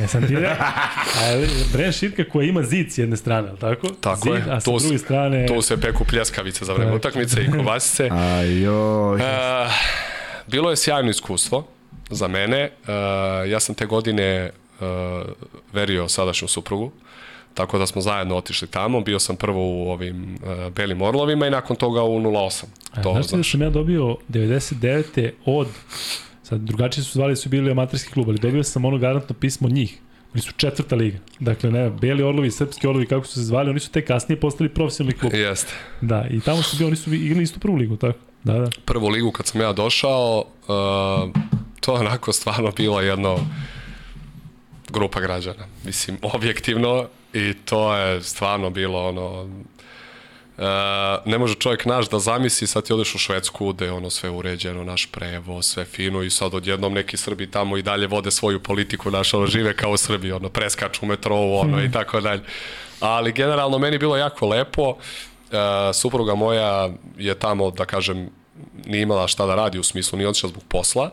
[0.01, 0.65] Ja sam ti rekao,
[1.73, 3.87] Bren Širka koja ima zid s jedne strane, ali tako?
[3.87, 4.53] Tako zid, je.
[4.53, 5.45] A sa to, druge strane...
[5.45, 8.09] To se peku pljeskavice za vreme utakmice i kovasice.
[8.11, 9.15] Ajoj.
[9.15, 9.21] Uh,
[10.47, 11.67] bilo je sjajno iskustvo
[12.09, 12.69] za mene.
[12.81, 12.89] Uh,
[13.49, 14.87] ja sam te godine uh,
[15.73, 16.91] verio sadašnju suprugu.
[17.55, 21.49] Tako da smo zajedno otišli tamo, bio sam prvo u ovim uh, belim orlovima i
[21.49, 22.63] nakon toga u 08.
[22.91, 25.31] A, to, znaš da sam ja dobio 99.
[25.45, 25.67] od,
[26.43, 29.99] sad drugačije su zvali, su bili amaterski klub, ali dobio sam ono garantno pismo njih.
[30.33, 31.17] Oni su četvrta liga.
[31.39, 34.69] Dakle, ne, Beli Orlovi, Srpski Orlovi, kako su se zvali, oni su te kasnije postali
[34.69, 35.33] profesionalni klub.
[35.33, 35.73] Jeste.
[36.01, 38.19] Da, i tamo su bili, oni su igrali istu prvu ligu, tako?
[38.43, 38.69] Da, da.
[38.85, 41.31] Prvu ligu kad sam ja došao, uh,
[41.79, 43.39] to je onako stvarno bilo jedno
[44.89, 45.67] grupa građana.
[45.85, 49.49] Mislim, objektivno, I to je stvarno bilo ono...
[50.57, 50.63] Uh,
[51.25, 54.29] ne može čovjek naš da zamisli, sad ti odeš u Švedsku gde je ono sve
[54.29, 58.63] uređeno, naš prevo, sve fino i sad odjednom neki Srbi tamo i dalje vode svoju
[58.63, 61.85] politiku, naš ono žive kao u Srbiji, ono preskaču u metrovu, ono mm.
[61.85, 62.41] i tako dalje.
[62.99, 64.97] Ali generalno meni bilo jako lepo, uh,
[65.93, 68.29] supruga moja je tamo, da kažem,
[68.85, 71.11] nije imala šta da radi u smislu, nije odšla zbog posla, uh,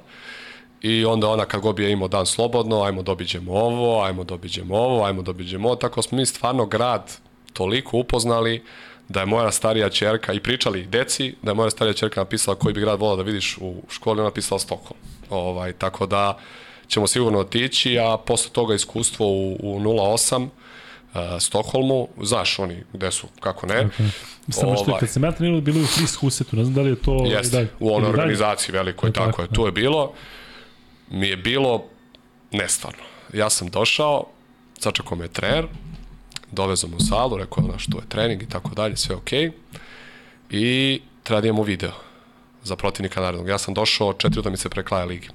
[0.82, 4.76] I onda ona kad god bi je imao dan slobodno, ajmo dobiđemo ovo, ajmo dobiđemo
[4.76, 5.76] ovo, ajmo dobiđemo ovo.
[5.76, 7.12] Tako smo mi stvarno grad
[7.52, 8.62] toliko upoznali
[9.08, 12.74] da je moja starija čerka i pričali deci da je moja starija čerka napisala koji
[12.74, 15.00] bi grad volao da vidiš u školi, ona napisala Stokholm.
[15.30, 16.38] Ovaj, tako da
[16.88, 23.10] ćemo sigurno otići, a posle toga iskustvo u, u 08 uh, Stokholmu, znaš oni gde
[23.10, 23.74] su, kako ne.
[23.74, 24.08] Okay.
[24.48, 25.00] Samo što ovaj.
[25.00, 27.24] kad sam ja trenirao, bilo je u Fris Husetu, ne znam da li je to...
[27.26, 30.12] Jeste, u onoj organizaciji velikoj, e, tako, tako je, tu je bilo
[31.12, 31.84] mi je bilo
[32.50, 33.02] nestvarno.
[33.32, 34.26] Ja sam došao,
[34.78, 35.66] sačekao me trener,
[36.50, 39.40] dovezao me u salu, rekao da što je trening i tako dalje, sve okej.
[39.40, 39.52] Okay.
[40.50, 41.92] I treba da imamo video
[42.64, 43.48] za protivnika narednog.
[43.48, 45.28] Ja sam došao četiri utakmice pre kraja ligi.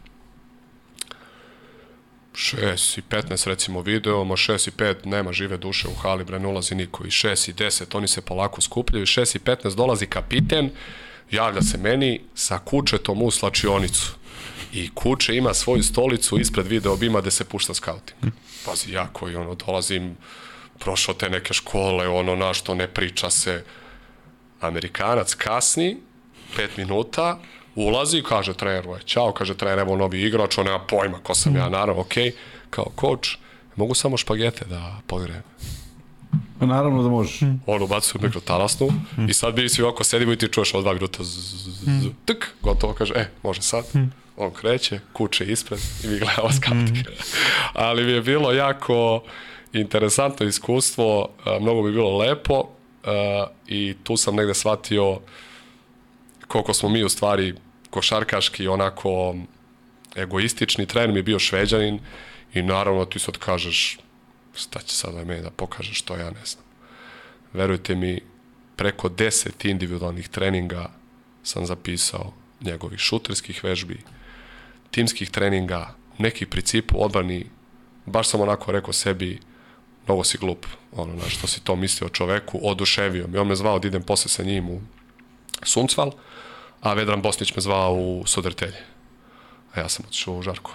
[2.34, 6.40] 6 i 15 recimo video, ma 6 i 5 nema žive duše u hali, bre,
[6.40, 7.04] ne ulazi niko.
[7.04, 9.06] I 6 i 10 oni se polako skupljaju.
[9.06, 10.70] 6 i 15 dolazi kapiten,
[11.32, 14.17] javlja se meni sa kučetom u slačionicu
[14.74, 18.34] i Kuče ima svoju stolicu ispred video bima gde se pušta scouting.
[18.66, 20.18] Pazi, ja koji ono, dolazim,
[20.80, 23.64] prošao te neke škole, ono, na što ne priča se.
[24.62, 25.98] Amerikanac kasni,
[26.56, 27.40] pet minuta,
[27.76, 31.56] ulazi, kaže treneru, je, čao, kaže trener, evo novi igrač, on nema pojma ko sam
[31.56, 32.34] ja, naravno, okej, okay.
[32.70, 33.30] kao coach,
[33.76, 35.44] mogu samo špagete da pogrejem.
[36.60, 37.42] Pa naravno da možeš.
[37.42, 37.61] Mm.
[37.66, 38.88] On ubacuje mikrotalasnu
[39.18, 39.30] mm.
[39.30, 41.88] i sad bi svi ovako sedimo i ti čuješ od dva minuta z, z, z,
[41.88, 42.16] mm.
[42.26, 43.86] tek, gotovo kaže, e, može sad.
[43.95, 44.11] Mm.
[44.38, 46.92] On kreće, kuće ispred i mi gledamo skapti.
[46.92, 47.03] Mm.
[47.74, 49.24] Ali mi je bilo jako
[49.74, 51.30] interesantno iskustvo,
[51.61, 52.64] mnogo bi bilo lepo
[53.68, 55.19] i tu sam negde shvatio
[56.48, 57.56] koliko smo mi u stvari
[57.90, 59.36] košarkaški onako
[60.16, 62.00] egoistični, trener mi je bio šveđanin
[62.53, 63.98] i naravno ti sad kažeš
[64.58, 66.64] šta će sada meni da pokaže što ja ne znam.
[67.53, 68.22] Verujte mi,
[68.76, 70.90] preko 10 individualnih treninga
[71.44, 74.03] sam zapisao njegovih šuterskih vežbi,
[74.92, 77.45] timskih treninga, nekih principu odbrani,
[78.06, 79.40] baš sam onako rekao sebi,
[80.06, 83.38] mnogo si glup, ono, na što si to mislio o čoveku, oduševio mi.
[83.38, 84.82] On me zvao da idem posle sa njim u
[85.64, 86.11] Suncval,
[86.82, 88.84] a Vedran Bosnić me zvao u Sodrtelje.
[89.74, 90.72] A ja sam otišao u Žarku.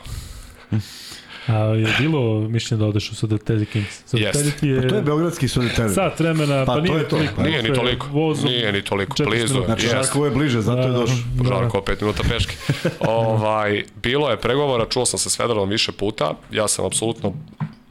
[1.47, 4.03] A je bilo mišljenje da odeš u Sodertelje Kings?
[4.07, 4.83] Sodertelje je...
[4.83, 5.89] Pa to je beogradski Sodertelje.
[5.89, 7.17] Sat vremena, pa, pa nije to je to.
[7.17, 7.43] toliko.
[7.43, 8.07] Nije ni toliko.
[8.13, 9.25] Vozom, nije ni toliko.
[9.25, 9.63] Blizu.
[9.65, 11.17] Znači, Žarko je bliže, zato da, je došao.
[11.35, 11.49] Da.
[11.49, 12.57] Žarko, 5 minuta peške.
[13.01, 16.35] ovaj, bilo je pregovora, čuo sam se s Federalom više puta.
[16.51, 17.33] Ja sam apsolutno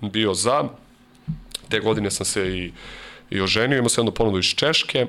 [0.01, 0.63] bio za.
[1.69, 2.71] Te godine sam se i,
[3.29, 3.77] i oženio.
[3.77, 5.07] Imao sam jednu ponudu iz Češke.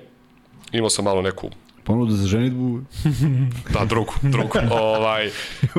[0.73, 1.51] Imao sam malo neku
[1.85, 2.81] Ponudu za ženitbu?
[3.75, 4.59] da, drugu, drugu.
[4.71, 5.31] ovaj,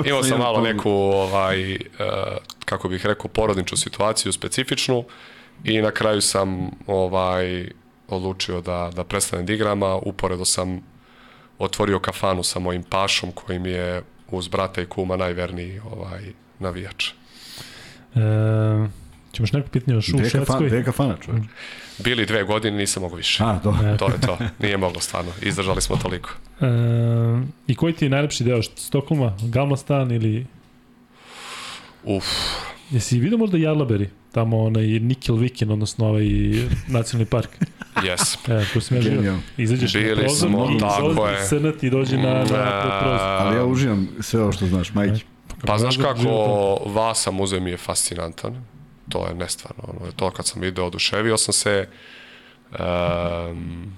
[0.06, 1.80] imao sam malo neku, ovaj, uh,
[2.66, 5.04] kako bih rekao, porodniču situaciju specifičnu
[5.64, 7.70] i na kraju sam ovaj,
[8.08, 10.82] odlučio da, da prestanem da igram, a uporedo sam
[11.60, 14.02] otvorio kafanu sa mojim pašom koji mi je
[14.32, 17.10] uz brata i kuma najverniji ovaj, navijač.
[18.16, 18.20] E,
[19.34, 20.68] ćemo neko pitanje Šu u Švedskoj?
[20.68, 21.44] Gde je kafana, čovječ?
[22.04, 23.44] Bili dve godine, nisam mogao više.
[23.44, 23.78] A, to.
[24.00, 24.38] to je to.
[24.60, 25.32] Nije moglo stvarno.
[25.42, 26.30] Izdržali smo toliko.
[26.62, 26.66] E,
[27.68, 29.38] I koji ti je najlepši deo Stokholma?
[29.42, 30.46] Gamlastan ili...
[32.04, 32.26] Uf.
[32.92, 34.10] Jesi vidio možda Jarlaberi?
[34.32, 36.26] Tamo onaj Nikel Viken, odnosno ovaj
[36.88, 37.50] nacionalni park.
[37.94, 38.62] Yes.
[38.62, 39.40] E, tu sam ja živio.
[39.58, 41.46] Izađeš Bili na prozor, smo, tako je.
[41.46, 43.20] Srnat i dođe na, na, na prozor.
[43.22, 45.26] Ali ja uživam sve ovo što znaš, majke.
[45.66, 48.66] Pa znaš kako, Vasa muzej mi je fascinantan
[49.14, 49.84] to je nestvarno.
[49.88, 51.88] Ono, to kad sam video, oduševio sam se.
[52.72, 53.94] Um,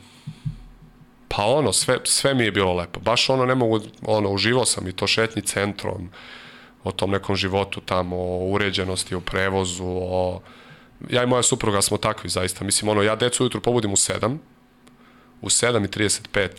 [1.28, 3.00] pa ono, sve, sve mi je bilo lepo.
[3.00, 6.10] Baš ono, ne mogu, ono, uživao sam i to šetnji centrom,
[6.84, 10.42] o tom nekom životu tamo, o uređenosti, o prevozu, o...
[11.10, 12.66] Ja i moja supruga smo takvi, zaista.
[12.66, 14.38] Mislim, ono, ja decu ujutru pobudim u 7,
[15.42, 16.50] u 7 i 35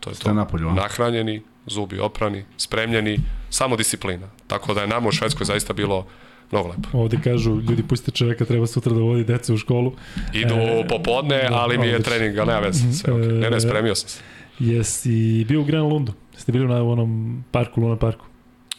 [0.00, 0.34] to je Ste to.
[0.34, 3.18] Napolju, Nahranjeni, zubi oprani, spremljeni,
[3.50, 4.28] samo disciplina.
[4.46, 6.06] Tako da je nama u Švedskoj zaista bilo
[6.52, 6.88] Mnogo lepo.
[6.92, 9.92] Ovde kažu, ljudi pustite čoveka, treba sutra da vodi decu u školu.
[10.34, 13.40] Idu e, popodne, da, ali mi je trening, ali nema veze, sve okay.
[13.40, 14.20] Ne, ne, spremio sam se.
[14.58, 16.12] Jesi bio u Gran Lundu?
[16.34, 18.24] Jeste bili na onom parku, Luna parku?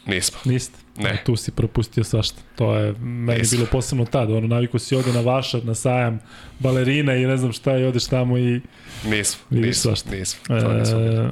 [0.06, 0.38] Nismo.
[0.44, 0.78] Niste?
[0.96, 1.10] Ne.
[1.10, 2.42] E, tu si propustio svašta.
[2.56, 3.56] To je meni Nismo.
[3.56, 4.30] bilo posebno tad.
[4.30, 6.18] Ono, naviku si ode na vašar, na sajam,
[6.58, 8.60] balerina i ne znam šta i odeš tamo i...
[9.04, 10.40] Nismo, nismo, nismo.
[10.46, 11.30] To nismo e,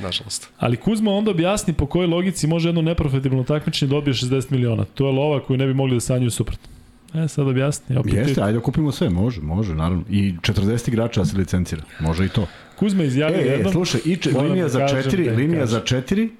[0.00, 0.48] nažalost.
[0.58, 4.84] Ali Kuzma onda objasni po kojoj logici može jedno neprofitabilno takmičenje da dobije 60 miliona.
[4.84, 6.68] To je lova koju ne bi mogli da sanjuju suprotno.
[7.14, 7.96] E, sad objasni.
[7.96, 10.04] Opet Jeste, ajde da kupimo sve, može, može, naravno.
[10.10, 12.46] I 40 igrača se licencira, može i to.
[12.76, 13.68] Kuzma izjavio e, jednom.
[13.68, 15.78] E, slušaj, i če, linija, da za četiri, da linija kažem.
[15.78, 16.30] za četiri,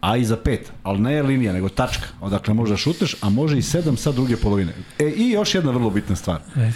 [0.00, 2.06] a i za pet, ali ne je linija, nego tačka.
[2.20, 4.72] Odakle možda šuteš, a može i sedam sa druge polovine.
[4.98, 6.40] E, i još jedna vrlo bitna stvar.
[6.56, 6.70] E,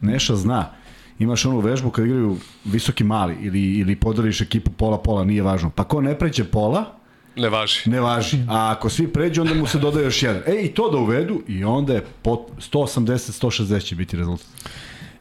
[0.00, 0.70] Neša zna,
[1.18, 5.70] imaš onu vežbu kad igraju visoki mali ili, ili podeliš ekipu pola-pola, nije važno.
[5.70, 6.98] Pa ko ne pređe pola,
[7.38, 7.90] Ne važi.
[7.90, 8.36] Ne važi.
[8.48, 10.42] A ako svi pređu, onda mu se dodaje još jedan.
[10.46, 14.46] E, i to da uvedu, i onda je 180-160 će biti rezultat.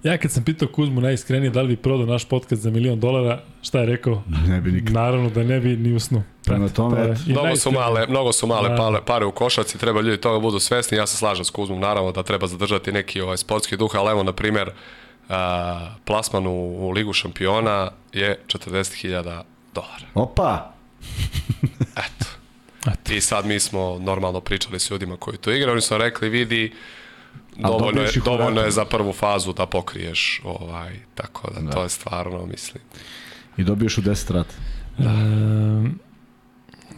[0.03, 3.41] Ja kad sam pitao Kuzmu najiskrenije da li bi prodao naš podcast za milion dolara,
[3.61, 4.23] šta je rekao?
[4.47, 4.93] Ne bi nikad.
[4.93, 6.23] Naravno da ne bi ni usnu.
[6.45, 8.75] Prema tome, to mnogo su male, mnogo su male da.
[8.75, 10.97] pare, pare u košarci, treba ljudi toga budu svesni.
[10.97, 14.23] Ja se slažem s Kuzmom, naravno da treba zadržati neki ovaj sportski duh, ali evo
[14.23, 14.71] na primer
[15.29, 19.41] a, plasman u, u Ligu šampiona je 40.000
[19.73, 20.05] dolara.
[20.13, 20.71] Opa!
[22.05, 22.25] Eto.
[22.91, 23.13] Eto.
[23.13, 26.73] I sad mi smo normalno pričali s ljudima koji to igraju, oni su rekli, vidi,
[27.55, 31.71] dovoljno je, dovoljno je za prvu fazu da pokriješ, ovaj, tako da, da.
[31.71, 32.83] to je stvarno, mislim.
[33.57, 34.53] I dobiješ u 10 rata.
[34.97, 35.09] Da.
[35.09, 36.06] E,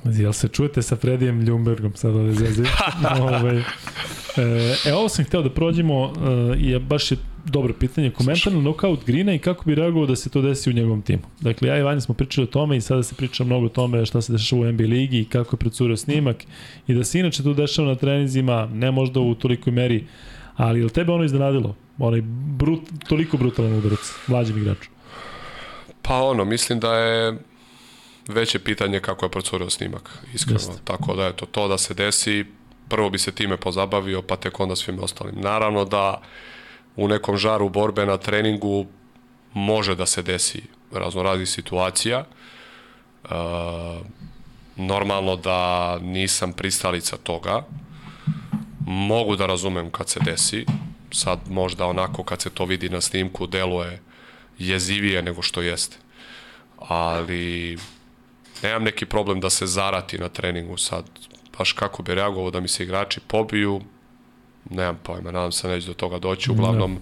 [0.06, 2.66] jel se čujete sa Fredijem Ljumbergom sad ovde zezio?
[3.22, 8.60] ovaj, e, ovo sam hteo da prođemo, e, je baš je dobro pitanje, komentar na
[8.60, 11.22] knockout Grina i kako bi reagovao da se to desi u njegovom timu.
[11.40, 14.06] Dakle, ja i Vanja smo pričali o tome i sada se priča mnogo o tome
[14.06, 16.38] šta se dešava u NBA ligi i kako je precurio snimak
[16.88, 20.08] i da se inače to dešava na trenizima, ne možda u tolikoj meri,
[20.56, 21.76] ali je tebe ono iznenadilo?
[21.98, 22.22] Onaj
[22.58, 24.90] brut, toliko brutalan udarac, mlađim igraču.
[26.02, 27.38] Pa ono, mislim da je
[28.30, 30.60] veće pitanje kako je procurio snimak, iskreno.
[30.60, 30.82] Jeste.
[30.84, 32.46] Tako da je to, to da se desi,
[32.90, 35.36] prvo bi se time pozabavio, pa tek onda svim ostalim.
[35.42, 36.22] Naravno da
[36.96, 38.86] u nekom žaru borbe na treningu
[39.54, 42.26] može da se desi razno razni situacija.
[43.24, 43.30] E,
[44.76, 47.66] normalno da nisam pristalica toga.
[48.86, 50.66] Mogu da razumem kad se desi.
[51.12, 54.02] Sad možda onako kad se to vidi na snimku deluje
[54.60, 55.98] jezivije nego što jeste.
[56.78, 57.78] Ali
[58.64, 61.04] nemam neki problem da se zarati na treningu sad.
[61.58, 63.82] Baš kako bi reagovao da mi se igrači pobiju,
[64.70, 67.00] nemam pojma, nadam se neće do toga doći, uglavnom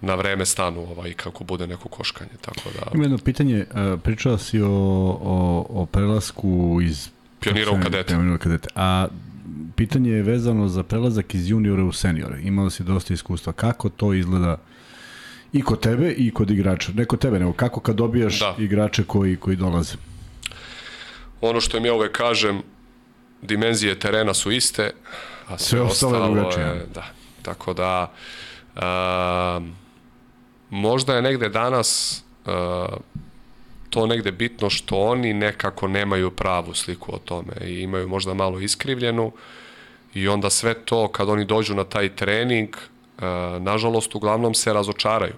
[0.00, 2.30] na vreme stanu ovaj, kako bude neko koškanje.
[2.40, 2.90] Tako da...
[2.94, 3.66] Ima jedno pitanje, e,
[4.02, 7.08] pričao si o, o, o prelasku iz
[7.40, 8.14] Pionira u kadete.
[8.14, 8.68] Pionira u kadete.
[8.74, 9.06] A
[9.76, 12.40] pitanje je vezano za prelazak iz juniora u seniore.
[12.42, 13.52] Imao si dosta iskustva.
[13.52, 14.56] Kako to izgleda
[15.52, 16.92] i kod tebe i kod igrača?
[16.92, 18.54] Ne kod tebe, nego kako kad dobijaš da.
[18.58, 19.94] igrače koji, koji dolaze?
[21.48, 22.62] Ono što im ja uvek kažem,
[23.42, 24.90] dimenzije terena su iste,
[25.48, 27.04] a sve, sve ostalo je, da.
[27.42, 28.12] Tako da,
[28.76, 29.66] uh,
[30.70, 32.52] možda je negde danas uh,
[33.90, 38.60] to negde bitno što oni nekako nemaju pravu sliku o tome i imaju možda malo
[38.60, 39.32] iskrivljenu
[40.14, 43.22] i onda sve to kad oni dođu na taj trening, uh,
[43.62, 45.34] nažalost uglavnom se razočaraju.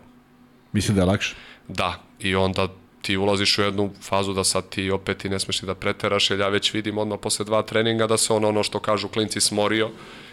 [0.72, 1.34] Mislim da je lakše?
[1.68, 2.68] Da, i onda
[3.08, 6.40] ti ulaziš u jednu fazu da sad ti opet i ne smeš da preteraš, jer
[6.40, 9.90] ja već vidim odmah posle dva treninga da se on ono što kažu klinci smorio,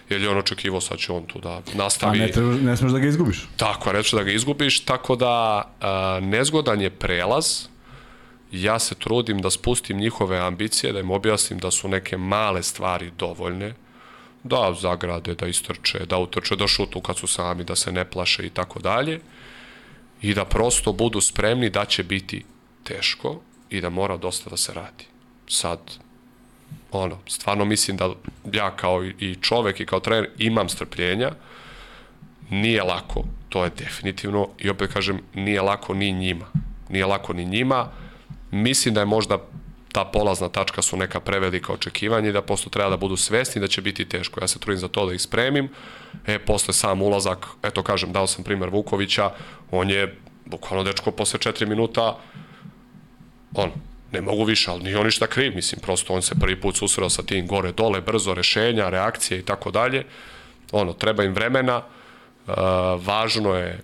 [0.09, 2.19] jer je on očekivo sad će on tu da nastavi.
[2.19, 3.45] A ne, treba, ne smeš da ga izgubiš.
[3.57, 5.31] Tako, ne da ga izgubiš, tako da
[5.81, 7.45] a, nezgodan je prelaz,
[8.51, 13.11] ja se trudim da spustim njihove ambicije, da im objasnim da su neke male stvari
[13.17, 13.73] dovoljne,
[14.43, 18.45] da zagrade, da istrče, da utrče, da šutu kad su sami, da se ne plaše
[18.45, 19.19] i tako dalje
[20.21, 22.43] i da prosto budu spremni da će biti
[22.85, 25.05] teško i da mora dosta da se radi.
[25.47, 25.79] Sad,
[26.91, 28.09] ono, stvarno mislim da
[28.53, 31.31] ja kao i čovek i kao trener imam strpljenja,
[32.49, 36.45] nije lako, to je definitivno, i opet kažem, nije lako ni njima.
[36.89, 37.89] Nije lako ni njima,
[38.51, 39.37] mislim da je možda
[39.91, 43.67] ta polazna tačka su neka prevelika očekivanja i da posto treba da budu svesni da
[43.67, 44.41] će biti teško.
[44.41, 45.69] Ja se trudim za to da ih spremim.
[46.27, 49.31] E, posle sam ulazak, eto kažem, dao sam primer Vukovića,
[49.71, 52.17] on je bukvalno dečko posle 4 minuta
[53.55, 53.71] on,
[54.11, 57.09] ne mogu više, ali nije on ništa kriv, mislim, prosto on se prvi put susreo
[57.09, 60.03] sa tim gore, dole, brzo rešenja, reakcije i tako dalje.
[60.71, 62.53] Ono, treba im vremena, uh,
[63.05, 63.79] važno je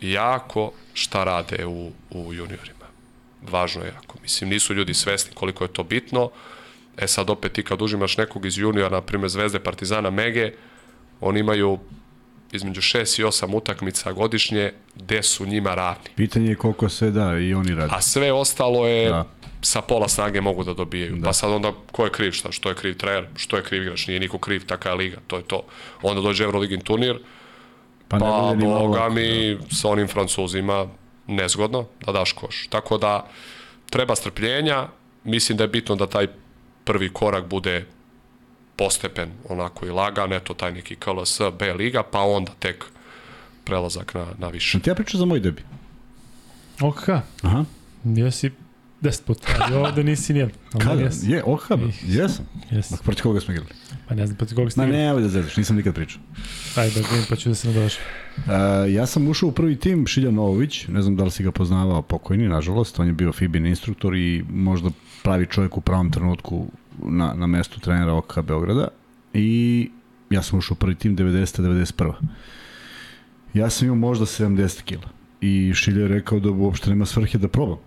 [0.00, 2.86] jako šta rade u, u juniorima.
[3.50, 4.18] Važno je jako.
[4.22, 6.30] Mislim, nisu ljudi svesni koliko je to bitno.
[6.96, 10.52] E sad opet ti kad užimaš nekog iz juniora, na primjer Zvezde, Partizana, Mege,
[11.20, 11.78] oni imaju
[12.52, 16.10] između 6 i 8 utakmica godišnje gde su njima ravni.
[16.16, 17.92] Pitanje je koliko se da i oni radi.
[17.94, 19.24] A sve ostalo je da.
[19.62, 21.16] sa pola snage mogu da dobijaju.
[21.16, 21.24] Da.
[21.24, 22.52] Pa sad onda ko je kriv šta?
[22.52, 23.26] Što je kriv trener?
[23.36, 24.06] Što je kriv igrač?
[24.06, 25.16] Nije niko kriv, taka je liga.
[25.26, 25.62] To je to.
[26.02, 27.18] Onda dođe Euroligin turnir,
[28.08, 29.64] pa, pa boga mi da.
[29.70, 30.86] sa onim francuzima
[31.26, 32.66] nezgodno da daš koš.
[32.66, 33.28] Tako da
[33.90, 34.88] treba strpljenja,
[35.24, 36.26] mislim da je bitno da taj
[36.84, 37.86] prvi korak bude
[38.82, 42.84] postepen, onako i lagan, eto taj neki KLS, B liga, pa onda tek
[43.64, 44.80] prelazak na, na više.
[44.80, 45.62] Ti ja pričam za moj debi.
[46.80, 47.08] OKH?
[47.42, 47.64] Aha.
[48.04, 48.50] Jesi
[49.02, 50.54] 10 puta, ali ovde nisi nijedan.
[50.72, 51.02] Kada?
[51.02, 51.22] Jes.
[51.22, 51.70] Je, OKH,
[52.02, 52.46] jesam.
[52.70, 52.98] Jesam.
[53.04, 53.70] Proti koga smo igrali?
[54.08, 54.92] Pa ne znam proti koga ste igrali.
[54.92, 56.20] Ma ne, evo da zezaš, nisam nikad pričao.
[56.76, 58.04] Ajde, da vidim, pa ću da se nadošao.
[58.36, 61.52] Uh, ja sam ušao u prvi tim Šilja Novović, ne znam da li si ga
[61.52, 64.90] poznavao pokojni, nažalost, on je bio Fibin instruktor i možda
[65.22, 66.66] pravi čovjek u pravom trenutku
[66.98, 68.88] na, na mestu trenera OKH Beograda
[69.34, 69.90] i
[70.30, 72.12] ja sam ušao prvi tim 90-91.
[73.54, 75.08] Ja sam imao možda 70 kila
[75.40, 77.78] i Šilja je rekao da uopšte nema svrhe da probam.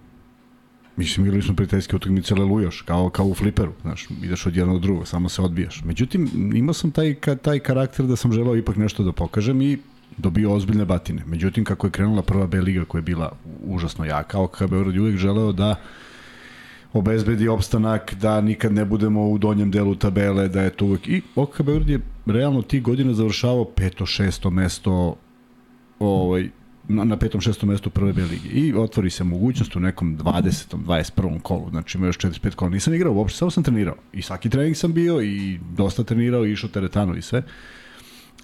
[0.97, 4.81] Mislim, igrali smo prijateljske utakmice lelujaš, kao, kao u fliperu, znaš, ideš od jednog do
[4.81, 5.83] drugog, samo se odbijaš.
[5.83, 9.77] Međutim, imao sam taj, ka, taj karakter da sam želao ipak nešto da pokažem i
[10.17, 11.23] dobio ozbiljne batine.
[11.25, 13.31] Međutim, kako je krenula prva B liga koja je bila
[13.63, 15.75] užasno jaka, OKH Beograd je uvijek želeo da
[16.95, 21.07] obezbedi opstanak, da nikad ne budemo u donjem delu tabele, da je to uvek...
[21.07, 25.15] I OKH Beograd je realno tih godina završavao peto, šesto mesto
[25.99, 26.49] ovaj,
[26.87, 28.47] na, petom, šestom mestu prve B ligi.
[28.47, 30.75] I otvori se mogućnost u nekom 20.
[30.85, 31.39] 21.
[31.41, 32.71] kolu, znači ima još 4-5 kola.
[32.71, 33.95] Nisam igrao uopšte, samo sam trenirao.
[34.13, 37.43] I svaki trening sam bio i dosta trenirao i išao teretanu i sve.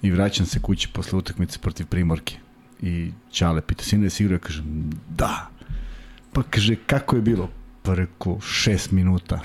[0.02, 2.36] I vraćam se kući posle utakmice protiv Primorke.
[2.82, 4.36] I Ćale pita, sine, si igrao?
[4.36, 5.50] Ja kažem, da.
[6.32, 7.61] Pa kaže, kako je bilo?
[7.82, 9.40] Pa rekao, šest minuta.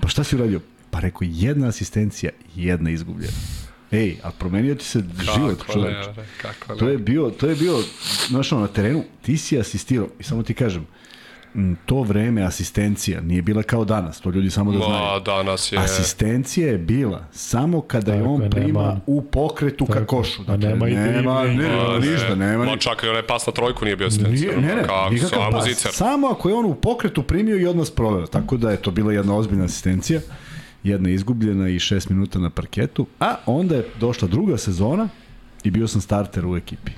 [0.00, 0.60] Pa šta si uradio?
[0.90, 3.32] Pa rekao, jedna asistencija, jedna izgubljena.
[3.90, 6.06] Ej, a promenio ti se kako život, čoveč.
[6.42, 7.82] Kako to je bio, to je bio,
[8.28, 10.86] znaš, na terenu, ti si asistirao, i samo ti kažem,
[11.86, 14.92] to vreme asistencija nije bila kao danas, to ljudi samo da znaju.
[14.92, 15.78] Ma, danas je...
[15.78, 20.42] Asistencija je bila samo kada je on prima nema- u pokretu ka Tako, košu.
[20.46, 23.52] a nema i nema, dribling, ne, nema ništa, nema Ma čak i onaj pas na
[23.52, 24.56] trojku nije bio asistencija.
[24.56, 25.96] Nije, ne, ne, Kako, nikakav samo pas.
[25.96, 28.26] Samo ako je on u pokretu primio i odmah sproveo.
[28.26, 30.20] Tako da je to bila jedna ozbiljna asistencija.
[30.82, 33.06] Jedna izgubljena i šest minuta na parketu.
[33.20, 35.08] A onda je došla druga sezona
[35.64, 36.92] i bio sam starter u ekipi.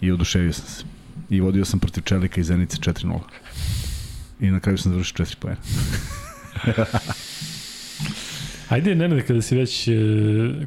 [0.00, 0.97] I oduševio sam se.
[1.30, 3.18] I vodio sam protiv Čelika i Zenice 4-0.
[4.40, 5.60] I na kraju sam završio 4 pojena.
[8.68, 9.92] Ajde, Nenade, kada si već, e,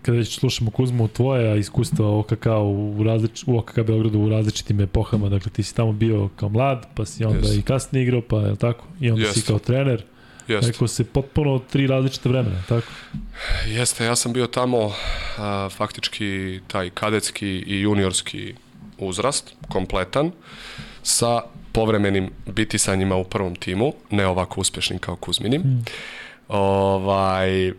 [0.02, 5.30] kada već slušamo Kuzmu, tvoja iskustva OKK u, različ, u OKK Beogradu u različitim epohama,
[5.30, 7.60] dakle ti si tamo bio kao mlad, pa si onda Jeste.
[7.60, 8.88] i kasnije igrao, pa je tako?
[9.00, 9.48] I onda si Jeste.
[9.48, 10.04] kao trener.
[10.48, 10.72] Jeste.
[10.72, 12.88] Rekao se potpuno tri različite vremena, tako?
[13.68, 14.92] Jeste, ja sam bio tamo
[15.38, 18.54] a, faktički taj kadetski i juniorski
[19.06, 20.32] uzrast, kompletan,
[21.04, 25.62] sa povremenim bitisanjima u prvom timu, ne ovako uspešnim kao Kuzminim.
[25.62, 25.86] Mm.
[26.48, 27.76] Ovaj, uh,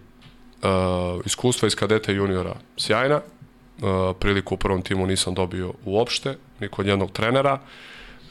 [1.25, 6.69] iskustva iz kadeta i juniora sjajna, uh, priliku u prvom timu nisam dobio uopšte, ni
[6.69, 7.59] kod jednog trenera.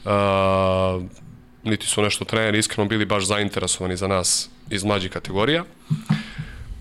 [0.04, 1.02] Uh,
[1.64, 5.64] niti su nešto treneri iskreno bili baš zainteresovani za nas iz mlađih kategorija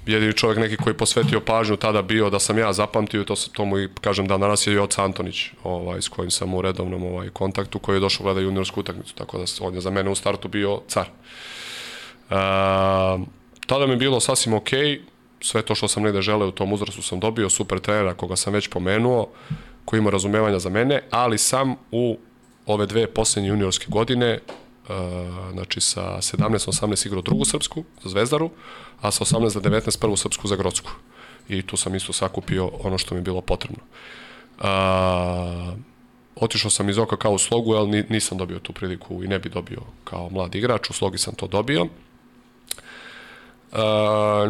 [0.05, 3.65] jedini čovjek neki koji je posvetio pažnju tada bio da sam ja zapamtio to, to
[3.65, 7.29] mu i kažem da danas je Joca Antonić ovaj, s kojim sam u redovnom ovaj,
[7.29, 10.47] kontaktu koji je došao gleda juniorsku utakmicu tako da on je za mene u startu
[10.47, 11.05] bio car.
[11.05, 12.33] E,
[13.65, 14.69] tada mi je bilo sasvim ok
[15.41, 18.53] sve to što sam negde želeo u tom uzrastu sam dobio super trenera koga sam
[18.53, 19.27] već pomenuo
[19.85, 22.17] koji ima razumevanja za mene ali sam u
[22.65, 24.39] ove dve poslednje juniorske godine
[25.51, 28.49] znači sa 17-18 igrao drugu srpsku za Zvezdaru,
[29.01, 30.91] a sa 18 do 19 prvu srpsku za Grodsku.
[31.49, 33.83] I tu sam isto sakupio ono što mi je bilo potrebno.
[34.57, 34.65] Uh,
[36.35, 39.49] otišao sam iz OKK u slogu, ali ni- nisam dobio tu priliku i ne bi
[39.49, 41.81] dobio kao mlad igrač, u slogi sam to dobio.
[41.81, 41.89] Uh,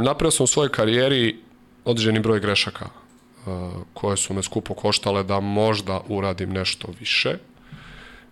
[0.03, 1.39] napravio sam u svojoj karijeri
[1.85, 7.37] određeni broj grešaka uh, koje su me skupo koštale da možda uradim nešto više.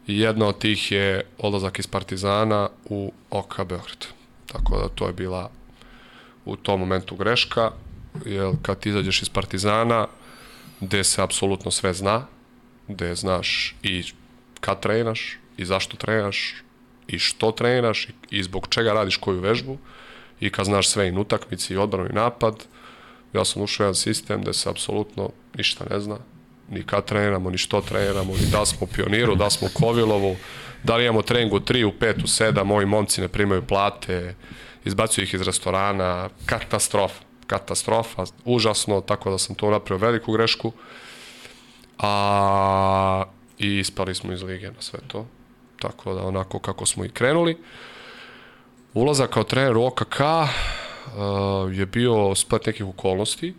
[0.10, 4.08] Jedna od tih je odlazak iz Partizana u OK Beograd.
[4.46, 5.52] Tako da to je bila
[6.46, 7.72] u tom momentu greška,
[8.26, 10.08] jer kad ti izađeš iz Partizana,
[10.80, 12.26] gde se apsolutno sve zna,
[12.88, 14.04] gde znaš i
[14.60, 16.56] kad trenaš, i zašto trenaš,
[17.08, 19.78] i što trenaš, i, zbog čega radiš koju vežbu,
[20.40, 22.66] i kad znaš sve i utakmici, i odbranu, i napad,
[23.34, 26.18] ja sam ušao jedan sistem gde se apsolutno ništa ne zna,
[26.72, 30.36] ni kad treniramo, ni što treniramo, ni da smo Pioniru, da smo Kovilovu,
[30.84, 34.36] da li imamo trening u 3, u 5, u 7, moji momci ne primaju plate,
[34.86, 40.72] izbacuju ih iz restorana, katastrofa, katastrofa, užasno, tako da sam to napravio veliku grešku,
[42.00, 43.24] a
[43.60, 45.26] i ispali smo iz lige na sve to,
[45.80, 47.58] tako da onako kako smo i krenuli.
[48.94, 53.54] Ulazak kao trener u OKK uh, je bio splet nekih okolnosti,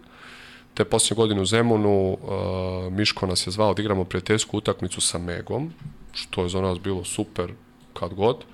[0.80, 5.18] te posljednje godine u Zemunu uh, Miško nas je zvao da igramo prijateljsku utakmicu sa
[5.18, 5.72] Megom,
[6.12, 7.52] što je za nas bilo super
[7.92, 8.44] kad god.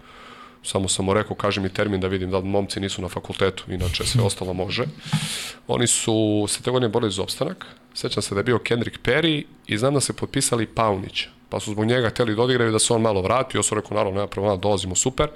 [0.62, 4.05] Samo sam mu rekao, kaži mi termin da vidim da momci nisu na fakultetu, inače
[4.05, 4.84] sve ostalo može.
[5.68, 7.66] Oni su se te godine borili za opstanak.
[7.94, 11.28] Sećam se da je bio Kendrick Perry i znam da se potpisali Paunića.
[11.48, 13.58] Pa su zbog njega hteli da odigraju da se on malo vrati.
[13.58, 15.28] Ja rekao, naravno, nema problema, dolazimo super.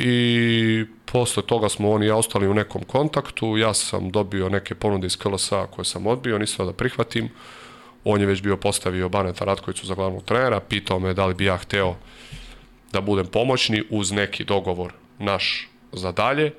[0.00, 5.06] I posle toga smo oni ja ostali u nekom kontaktu, ja sam dobio neke ponude
[5.06, 7.28] iz KLS-a koje sam odbio, nisam da prihvatim.
[8.04, 11.44] On je već bio postavio Baneta Ratkoviću za glavnog trenera, pitao me da li bi
[11.44, 11.96] ja hteo
[12.92, 16.52] da budem pomoćni uz neki dogovor naš za dalje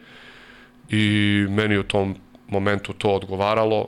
[0.90, 2.16] i meni u tom
[2.48, 3.88] momentu to odgovaralo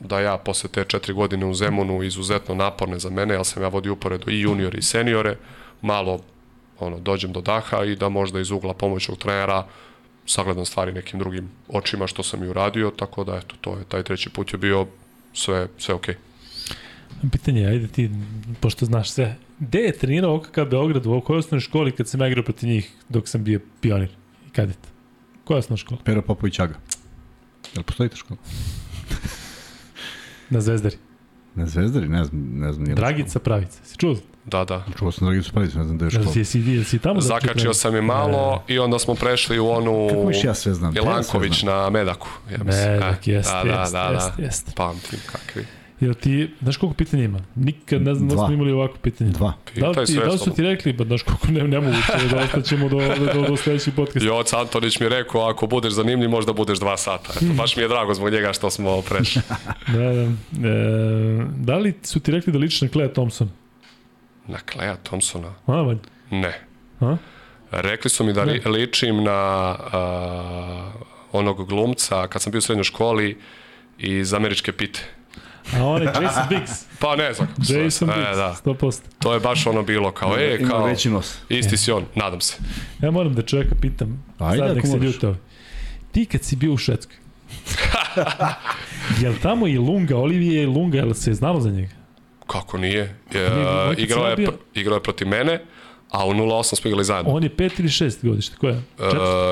[0.00, 3.68] da ja posle te četiri godine u Zemunu izuzetno naporne za mene, jer sam ja
[3.68, 5.36] vodio uporedo i juniore i seniore,
[5.82, 6.20] malo
[6.78, 9.66] ono, dođem do daha i da možda iz ugla pomoćnog trenera
[10.26, 14.02] sagledam stvari nekim drugim očima što sam i uradio, tako da eto, to je, taj
[14.02, 14.86] treći put je bio
[15.32, 16.14] sve, sve okej.
[16.14, 17.30] Okay.
[17.32, 18.10] Pitanje, je, ajde ti,
[18.60, 22.28] pošto znaš sve, gde je trenirao OKK Beograd, u kojoj osnovnoj školi kad sam ja
[22.28, 24.10] igrao protiv njih dok sam bio pionir
[24.46, 24.78] i kadet?
[25.44, 26.00] Koja osnovna škola?
[26.04, 26.74] Pero Popović Aga.
[27.74, 28.40] Jel postoji ta škola?
[30.50, 30.96] Na Zvezdari.
[31.54, 32.94] Na Zvezdari, ne znam, ne znam.
[32.94, 33.84] Dragica Pravica.
[33.84, 34.16] Si čuo?
[34.48, 34.84] Da, da.
[34.98, 36.32] Čuo sam Dragicu Pravicu, ne znam da je Da škola.
[36.32, 37.20] si, jesi, jesi tamo?
[37.20, 40.94] Zakačio sam je malo i onda smo prešli u onu Kako miš ja sve znam?
[40.94, 41.82] Milanković Ja sve znam.
[41.82, 42.28] na Medaku.
[42.52, 42.90] Ja mislim.
[42.90, 44.42] Medak, E, jeste, da, da, jeste, da, jeste, da.
[44.42, 44.72] jeste.
[44.76, 45.64] Pamtim kakvi.
[46.00, 47.40] Jel ti, znaš koliko pitanja ima?
[47.54, 48.46] Nikad ne znam da Dva.
[48.46, 49.30] smo imali ovako pitanje.
[49.30, 49.52] Dva.
[49.76, 52.88] Da li, ti, da li su ti rekli, ba znaš koliko ne, nemoguće, da ostaćemo
[52.88, 54.26] do, do, do, do sledećeg podcasta.
[54.26, 57.32] Joc Antonić mi je rekao, ako budeš zanimljiv, možda budeš dva sata.
[57.36, 59.42] Eto, baš mi je drago zbog njega što smo prešli.
[59.86, 60.22] Da, da.
[60.22, 60.28] E,
[61.56, 63.50] da li su ti rekli da ličiš na Clea Thompson?
[64.48, 65.54] Na Kleja Thompsona?
[65.66, 65.94] A.
[66.30, 66.60] Ne.
[67.00, 67.16] A?
[67.70, 70.92] Rekli su mi da li, ličim na a,
[71.32, 73.38] onog glumca kad sam bio u srednjoj školi
[73.98, 75.00] iz američke pite.
[75.76, 76.84] A on je Jason Biggs.
[77.00, 77.84] Pa ne znam kako se zove.
[77.84, 78.56] Jason E, Biggs, da.
[78.64, 79.00] 100%.
[79.18, 81.38] To je baš ono bilo kao, e, kao, veći nos.
[81.48, 82.56] isti si on, nadam se.
[83.02, 85.36] Ja moram da čoveka pitam, Ajde, sad nek se ovi.
[86.12, 87.16] Ti kad si bio u Švedskoj,
[89.22, 91.92] jel tamo i Lunga, Olivije i Lunga, jel se je znalo za njega?
[92.48, 93.16] Kako nije?
[93.34, 95.60] E, on kad igrao, je, bio- je protiv mene,
[96.10, 97.32] a u 08 smo igrali zajedno.
[97.32, 98.82] On je pet ili šest godište, ko je?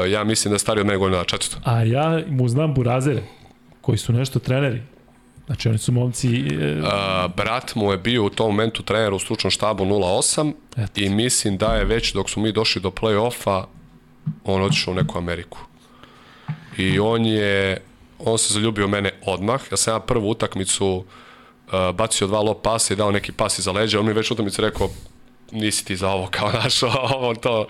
[0.07, 1.57] E, ja mislim da je stariji od mene godina četvrto.
[1.65, 3.23] A ja mu znam burazere,
[3.81, 4.83] koji su nešto treneri.
[5.47, 6.29] Znači, oni su momci...
[6.29, 11.01] E, Uh, brat mu je bio u tom momentu trener u stručnom štabu 08 Eto.
[11.01, 13.65] i mislim da je već dok su mi došli do play-offa
[14.45, 15.59] on otišao u neku Ameriku.
[16.79, 17.81] I on je
[18.19, 19.61] on se zaljubio mene odmah.
[19.71, 21.05] Ja sam ja prvu utakmicu uh,
[21.95, 24.01] bacio dva lob pasa i dao neki pas iza leđa.
[24.01, 24.91] On mi već u utakmici rekao
[25.53, 27.67] nisi ti za ovo kao naš, ovo to.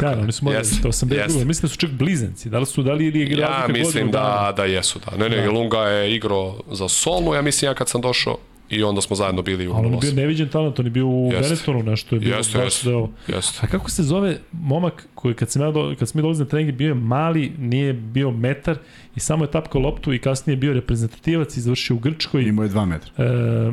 [0.00, 0.22] Sjajni, je.
[0.22, 1.44] oni su morali, Jeste, to sam yes.
[1.44, 4.46] mislim da su čak blizanci, da li su, da li je Ja razlika mislim dana?
[4.46, 5.16] da, da jesu, da.
[5.16, 5.50] Ne, ne, Da.
[5.50, 8.38] Lunga je igrao za Solnu, ja mislim ja kad sam došao
[8.70, 10.16] i onda smo zajedno bili u Ali on je bio 08.
[10.16, 11.48] neviđen talent, on je bio u Jeste.
[11.48, 12.84] Benettonu, nešto je bilo Jeste, jeste.
[12.84, 13.10] da je ovo.
[13.28, 13.58] Jeste.
[13.62, 16.50] A kako se zove momak koji kad sam ja do, kad smo mi dolazili na
[16.50, 18.78] treninge bio je mali, nije bio metar
[19.16, 22.42] i samo je tapkao loptu i kasnije je bio reprezentativac i završio u Grčkoj.
[22.42, 23.10] Imao je 2 metra.
[23.18, 23.72] E,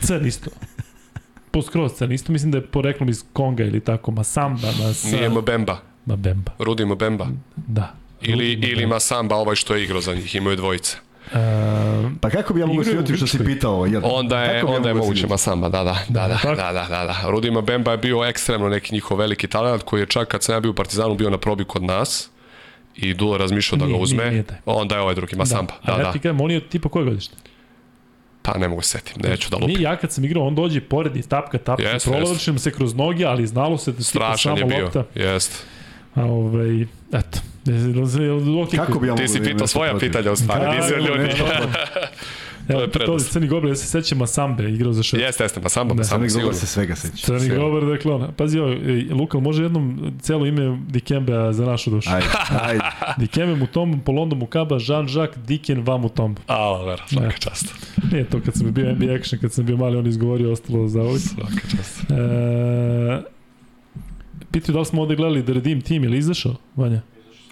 [0.00, 0.50] crn isto.
[1.50, 5.28] Po skroz crn isto, mislim da je poreklom iz Konga ili tako, Masamba, Masa, Nije
[5.28, 6.52] Mbemba, Mabemba.
[6.58, 7.26] Rudi Mbemba.
[7.56, 7.94] Da.
[8.22, 10.96] Ili, Rudi ili Masamba, ovaj što je igrao za njih, imaju dvojice.
[11.32, 11.36] E,
[12.20, 13.86] Pa kako bi ja mogu u sljutiti što si pitao?
[13.86, 14.00] Jel?
[14.04, 15.26] Onda je, Kako bi ja onda je mogao moguće?
[15.26, 17.30] Masamba, da, da, da, da, da, da, da, da.
[17.30, 20.60] Rudi Mbemba je bio ekstremno neki njihov veliki talent koji je čak kad sam ja
[20.60, 22.30] bio u Partizanu bio na probi kod nas
[22.96, 24.58] i Dula razmišljao da Nije, ga uzme, nije, nije taj.
[24.66, 26.12] onda je ovaj drugi Masamba, Da, da, a ja da.
[26.12, 27.34] ti kažem, on je tipa koje godište?
[28.42, 29.68] Pa ne mogu se setim, neću da lupim.
[29.68, 32.94] Nije ja kad sam igrao, on dođe pored i tapka, tapka, Jeste, prolavršim se kroz
[32.94, 35.04] noge, ali znalo se da Strašan je bio, lopta.
[35.14, 35.66] jest.
[36.14, 37.38] A ovaj, eto.
[37.66, 40.08] Okay, Kako bi ja mogu Ti si da imam pitao nešto svoja protiv?
[40.08, 41.28] pitanja u stvari, Da, nisi od da, ljudi.
[41.38, 41.68] da, da.
[42.66, 43.32] To Evo, je to je prednost.
[43.32, 45.22] Crni Gober, ja se sećam Masambe, igrao za šest.
[45.22, 47.26] Jeste, jeste, Masamba, Da, Masamba, Crni govor se svega seća.
[47.26, 47.58] Crni sve.
[47.58, 48.32] Gober, dakle ona.
[48.32, 52.10] Pazi ovo, ej, Lukal, može jednom celo ime Dikembe za našu dušu.
[52.10, 52.26] Ajde,
[52.62, 52.84] ajde.
[53.18, 56.40] Dikembe Mutombo, Polondo Mukaba, Jean-Jacques Diken Va Mutombo.
[56.46, 57.34] A, ver, svaka Ne.
[57.38, 57.74] čast.
[58.12, 61.02] Nije to kad sam bio NBA Action, kad sam bio mali, on izgovorio, ostalo za
[61.02, 61.22] ovih.
[61.22, 62.00] Svaka čast.
[62.10, 62.14] E,
[64.54, 67.00] pitaju da li smo ovde gledali The Redeem Team, ili izašao, Vanja?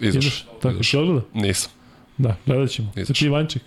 [0.00, 0.54] Izašao.
[0.54, 0.82] Tako, Izašao.
[0.82, 1.26] si odgleda?
[1.34, 1.70] Nisam.
[2.18, 2.92] Da, gledat ćemo.
[2.96, 3.14] Izašao.
[3.14, 3.62] Sa ti Vanček?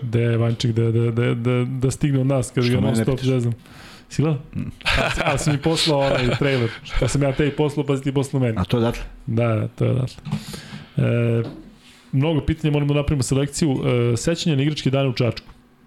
[0.00, 3.20] Gde je Vanček da, da, da, da, da stigne od nas kad ga non stop
[3.20, 3.52] zezam.
[4.08, 4.40] Si gledao?
[4.98, 6.70] A, a si mi poslao onaj trailer.
[6.82, 8.54] Što sam ja tebi poslao, pa si ti poslao meni.
[8.58, 9.02] A to je datle?
[9.26, 10.16] Da, da, to je odatle.
[10.96, 11.42] E,
[12.12, 13.70] mnogo pitanja, moramo da napravimo selekciju.
[14.12, 15.46] E, sećanje na igračke dane u Čačku.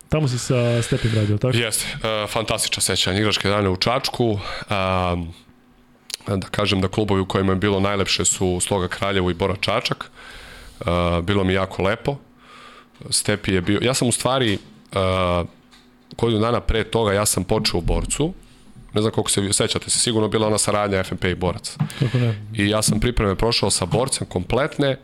[0.09, 1.57] Tamo si sa Stepim radio, tako?
[1.57, 4.25] Jeste, uh, fantastičan sećanje igračke dane u Čačku.
[4.29, 5.33] Um,
[6.27, 10.11] da kažem da klubovi u kojima je bilo najlepše su Sloga Kraljevo i Bora Čačak.
[10.79, 10.85] Uh,
[11.23, 12.17] bilo mi jako lepo.
[13.09, 13.79] Stepi je bio...
[13.81, 14.53] Ja sam u stvari
[14.91, 15.47] uh,
[16.17, 18.33] godinu dana pre toga ja sam počeo u Borcu.
[18.93, 21.77] Ne znam koliko se vi sećate se, sigurno bila ona saradnja FNP i Borac.
[21.99, 22.47] Kako ne?
[22.53, 24.97] I ja sam pripreme prošao sa Borcem kompletne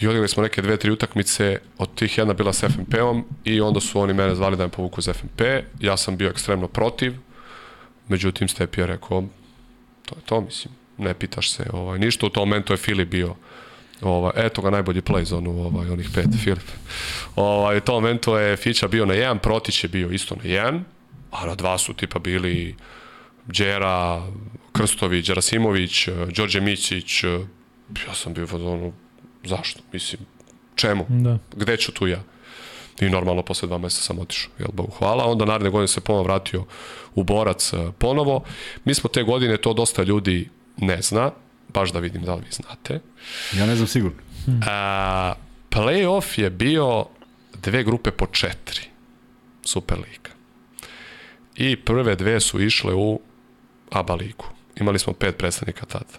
[0.00, 3.80] i odigrali smo neke dve, tri utakmice, od tih jedna bila sa FNP-om i onda
[3.80, 5.42] su oni mene zvali da me povuku za FNP.
[5.80, 7.14] Ja sam bio ekstremno protiv,
[8.08, 9.24] međutim Stepi je rekao,
[10.06, 13.34] to je to, mislim, ne pitaš se, ovaj, ništa u tom momentu je Filip bio
[14.02, 16.68] Ovaj, eto ga najbolji play zonu, ovaj, onih pet, Filip.
[17.36, 20.84] Ovaj, u tom momentu je Fića bio na jedan, Protić je bio isto na jedan,
[21.30, 22.74] a na dva su tipa bili
[23.46, 24.26] Đera,
[24.72, 27.24] Krstović, Đerasimović, Đorđe Mićić,
[28.06, 28.92] ja sam bio u fazonu,
[29.44, 29.80] zašto?
[29.92, 30.20] Mislim,
[30.74, 31.06] čemu?
[31.08, 31.38] Da.
[31.56, 32.22] Gde ću tu ja?
[33.00, 35.24] I normalno posle dva meseca sam otišao, jel Bogu hvala.
[35.24, 36.64] Onda naredne godine se ponovo vratio
[37.14, 38.44] u Borac eh, ponovo.
[38.84, 41.30] Mi smo te godine, to dosta ljudi ne zna,
[41.68, 43.00] baš da vidim da li vi znate.
[43.52, 44.18] Ja ne znam sigurno.
[44.66, 45.34] A,
[45.70, 47.06] playoff je bio
[47.62, 48.82] dve grupe po četiri.
[49.64, 50.30] Super liga.
[51.56, 53.20] I prve dve su išle u
[53.90, 54.44] ABA ligu.
[54.76, 56.18] Imali smo pet predstavnika tada.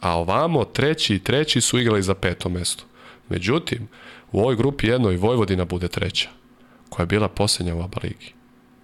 [0.00, 2.84] A ovamo treći i treći su igrali za peto mesto.
[3.28, 3.88] Međutim,
[4.32, 6.28] u ovoj grupi jednoj Vojvodina bude treća,
[6.88, 8.32] koja je bila posljednja u ABA ligi.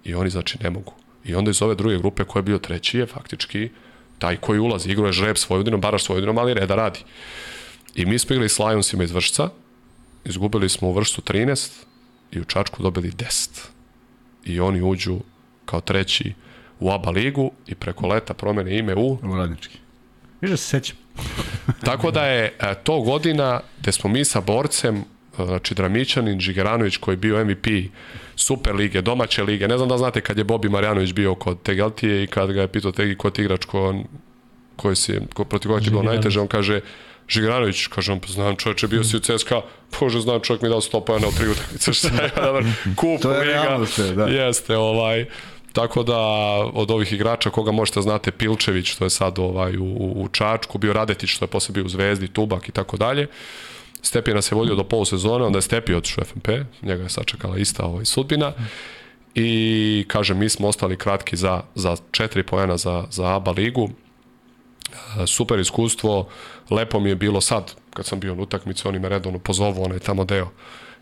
[0.03, 0.93] I oni znači ne mogu.
[1.25, 3.69] I onda iz ove druge grupe koja je bio treći je faktički
[4.19, 6.99] taj koji ulazi, igrao je žreb s Vojvodinom, baraš s Vojvodinom, ali reda radi.
[7.95, 9.49] I mi smo igrali s Lionsima iz Vršca,
[10.25, 11.69] izgubili smo u Vršcu 13
[12.31, 13.49] i u Čačku dobili 10.
[14.45, 15.19] I oni uđu
[15.65, 16.33] kao treći
[16.79, 19.17] u ABA ligu i preko leta promene ime u...
[19.23, 19.77] U radnički.
[20.41, 20.97] Viš da se sećam.
[21.85, 25.03] Tako da je e, to godina gde smo mi sa borcem,
[25.35, 27.67] znači Dramićanin, Žigeranović koji je bio MVP
[28.35, 29.67] Super lige, domaće lige.
[29.67, 32.67] Ne znam da znate kad je Bobi Marjanović bio kod Tegaltije i kad ga je
[32.67, 33.95] pitao Tegi ko ti igrač ko
[34.75, 36.81] koji si, ko, protiv kojeg ti bilo najteže, on kaže,
[37.29, 39.61] Žigranović, kaže on, pa znam čovječe, bio si u CSKA,
[39.99, 42.63] bože, znam čovjek mi dao 100 pojena u tri utakmice, šta je, dobar,
[42.95, 44.25] kup, To je liga, realnost, da.
[44.25, 45.25] jeste, ovaj,
[45.73, 46.17] Tako da
[46.73, 49.83] od ovih igrača koga možete znate Pilčević što je sad ovaj u,
[50.15, 53.27] u Čačku, bio Radetić što je posle bio u Zvezdi, Tubak i tako dalje.
[54.03, 56.47] Stepina se vodio do polusezone, onda je Stepi otišao FNP,
[56.81, 58.53] njega je sačekala ista ovaj sudbina.
[59.35, 63.89] I kaže mi smo ostali kratki za za 4 poena za za ABA ligu.
[65.23, 66.27] E, Super iskustvo,
[66.69, 69.99] lepo mi je bilo sad kad sam bio na utakmici, oni me redovno pozovu onaj
[69.99, 70.49] tamo deo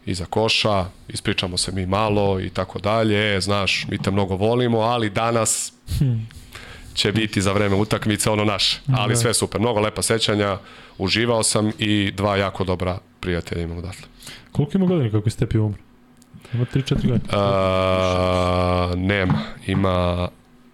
[0.06, 5.10] iza koša, ispričamo se mi malo i tako dalje, znaš, mi te mnogo volimo, ali
[5.10, 5.74] danas
[6.94, 10.58] će biti za vreme utakmice ono naš, ali sve super, mnogo lepa sećanja,
[10.98, 14.08] uživao sam i dva jako dobra prijatelja imam odatle.
[14.52, 15.80] Koliko ima godina kako je Stepi umro?
[16.54, 17.16] Ima 3-4 godine.
[17.16, 20.28] Uh, nema, ima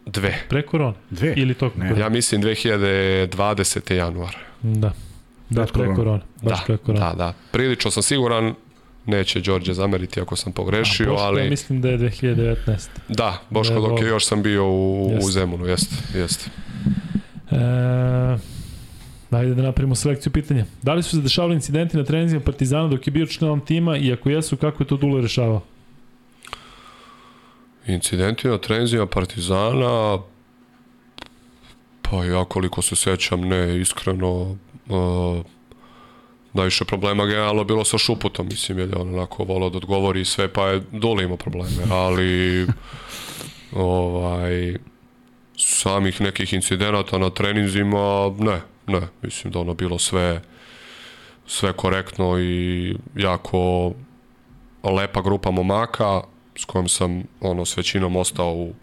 [0.05, 0.35] dve.
[0.49, 0.93] Pre korone?
[1.09, 1.33] Dve?
[1.37, 1.71] Ili to?
[1.75, 1.99] Ne.
[1.99, 3.93] Ja mislim 2020.
[3.93, 4.37] januar.
[4.61, 4.93] Da.
[5.49, 6.21] Da, pre korone.
[6.41, 6.99] Baš Da, pre korone.
[6.99, 7.33] da, da.
[7.51, 8.53] Prilično sam siguran,
[9.07, 11.43] neće Đorđe zameriti ako sam pogrešio, Boško, ali...
[11.43, 12.87] Ja mislim da je 2019.
[13.07, 15.31] Da, Boško, Da, dok je još sam bio u, u Jeste.
[15.31, 16.49] Zemunu, jeste, jeste.
[17.51, 18.37] E,
[19.31, 20.65] Ajde da napravimo selekciju pitanja.
[20.81, 24.13] Da li su se dešavali incidenti na treninzima Partizana dok je bio članom tima i
[24.13, 25.61] ako jesu, kako je to Dule rešavao?
[27.87, 30.17] Incidenti na trenzima Partizana,
[32.01, 34.57] pa ja koliko se sećam, ne, iskreno,
[34.89, 35.45] uh,
[36.57, 40.53] najviše problema generalno bilo sa Šuputom, mislim, jer je on onako volao da odgovori sve,
[40.53, 42.67] pa je Dule imao probleme, ali
[43.71, 44.77] ovaj,
[45.57, 50.41] samih nekih incidenata na treninzima, ne, ne, mislim da ono bilo sve
[51.47, 53.91] sve korektno i jako
[54.83, 56.21] lepa grupa momaka
[56.55, 58.73] s kojom sam ono s većinom ostao u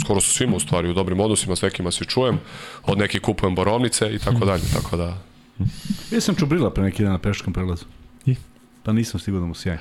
[0.00, 2.40] skoro su svima u stvari u dobrim odnosima, s nekima se čujem,
[2.82, 5.29] od nekih kupujem borovnice i tako dalje, tako da
[6.12, 7.84] Ja sam čubrila pre neki dan na peškom prelazu.
[8.26, 8.34] I?
[8.82, 9.78] Pa nisam stigao da mu sjaj.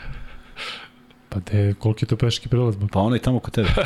[1.30, 2.76] Pa de, koliki je to peški prelaz?
[2.92, 3.70] Pa onaj tamo kod tebe.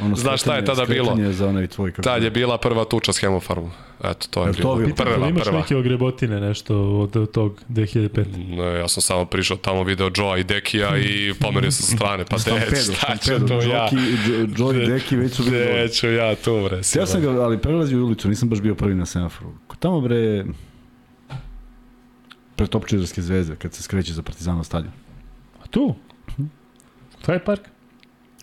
[0.00, 1.16] Ono Znaš šta je tada bilo?
[1.32, 2.02] za onaj tvoj kako.
[2.02, 3.70] tad je bila prva tuča s hemofarmom.
[4.00, 4.76] Eto, to je to bilo.
[4.76, 4.88] bilo?
[4.88, 5.58] Da li Prva, imaš prva.
[5.58, 8.48] neke ogrebotine, nešto od, tog 2005?
[8.48, 12.24] Ne, ja sam samo prišao tamo video Joe i Dekija i pomerio sam sa strane,
[12.24, 13.84] pa de, Stampedo, šta ću to ja?
[13.84, 16.76] Joki, Jo- Joey i Deki već su bili Gde ću ja tu, bre?
[16.96, 19.50] Ja sam ga, ali prelazio u ulicu, nisam baš bio prvi na semaforu.
[19.66, 20.44] Ko Tamo bre,
[22.60, 24.92] pred Topčirske zvezde, kad se skreće za Partizanov stadion.
[25.64, 25.94] A tu?
[27.22, 27.60] Taj park?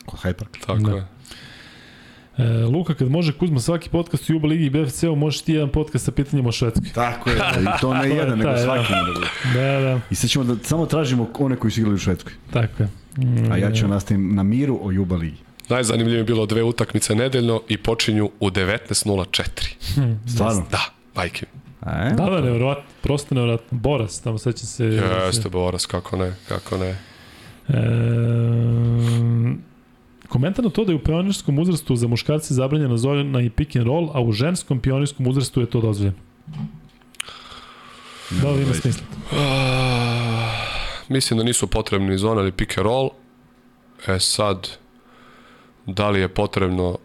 [0.06, 0.58] Kod Hyde Park.
[0.66, 0.96] Tako Da.
[0.96, 1.06] je.
[2.38, 5.70] E, Luka, kad može Kuzma svaki podcast u Juba Ligi i BFC-u, možeš ti jedan
[5.70, 6.90] podcast sa pitanjem o Švedskoj.
[6.96, 7.36] Tako je.
[7.36, 8.58] I to ne jedan, nego da.
[8.58, 9.52] svaki da.
[9.54, 12.34] Da, da, I sad ćemo da samo tražimo one koji su igrali u Švedskoj.
[12.54, 12.90] tako je.
[13.18, 15.38] Mm, A ja ću nastavim na miru o Juba Ligi.
[15.70, 20.28] Najzanimljivije je bilo dve utakmice nedeljno i počinju u 19.04.
[20.28, 20.66] Stvarno?
[20.72, 20.82] Da,
[21.16, 21.46] majke.
[21.88, 22.14] E?
[22.14, 23.78] Da, da, nevjerovatno, prosto nevjerovatno.
[23.78, 24.86] Boras, tamo sećam se...
[24.86, 26.90] Jeste, Boras, kako ne, kako ne.
[27.70, 27.82] E,
[30.28, 33.86] komentar na to da je u pionirskom uzrastu za muškarce zabranjena zona i pick and
[33.86, 36.18] roll, a u ženskom pionirskom uzrastu je to dozvoljeno.
[38.30, 39.06] Da li ima smisla?
[39.32, 40.68] Ah,
[41.10, 43.10] mislim da nisu potrebni ni zona ili pick and roll.
[44.08, 44.70] E sad,
[45.86, 46.98] da li je potrebno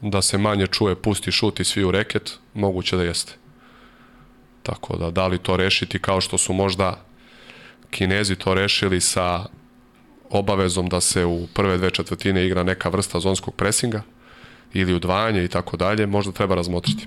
[0.00, 3.43] da se manje čuje pusti šut i svi u reket, moguće da jeste.
[4.64, 7.04] Tako da, da li to rešiti kao što su možda
[7.90, 9.44] Kinezi to rešili sa
[10.30, 14.02] obavezom da se u prve dve četvrtine igra neka vrsta zonskog presinga
[14.72, 17.06] ili udvajanje i tako dalje, možda treba razmotriti.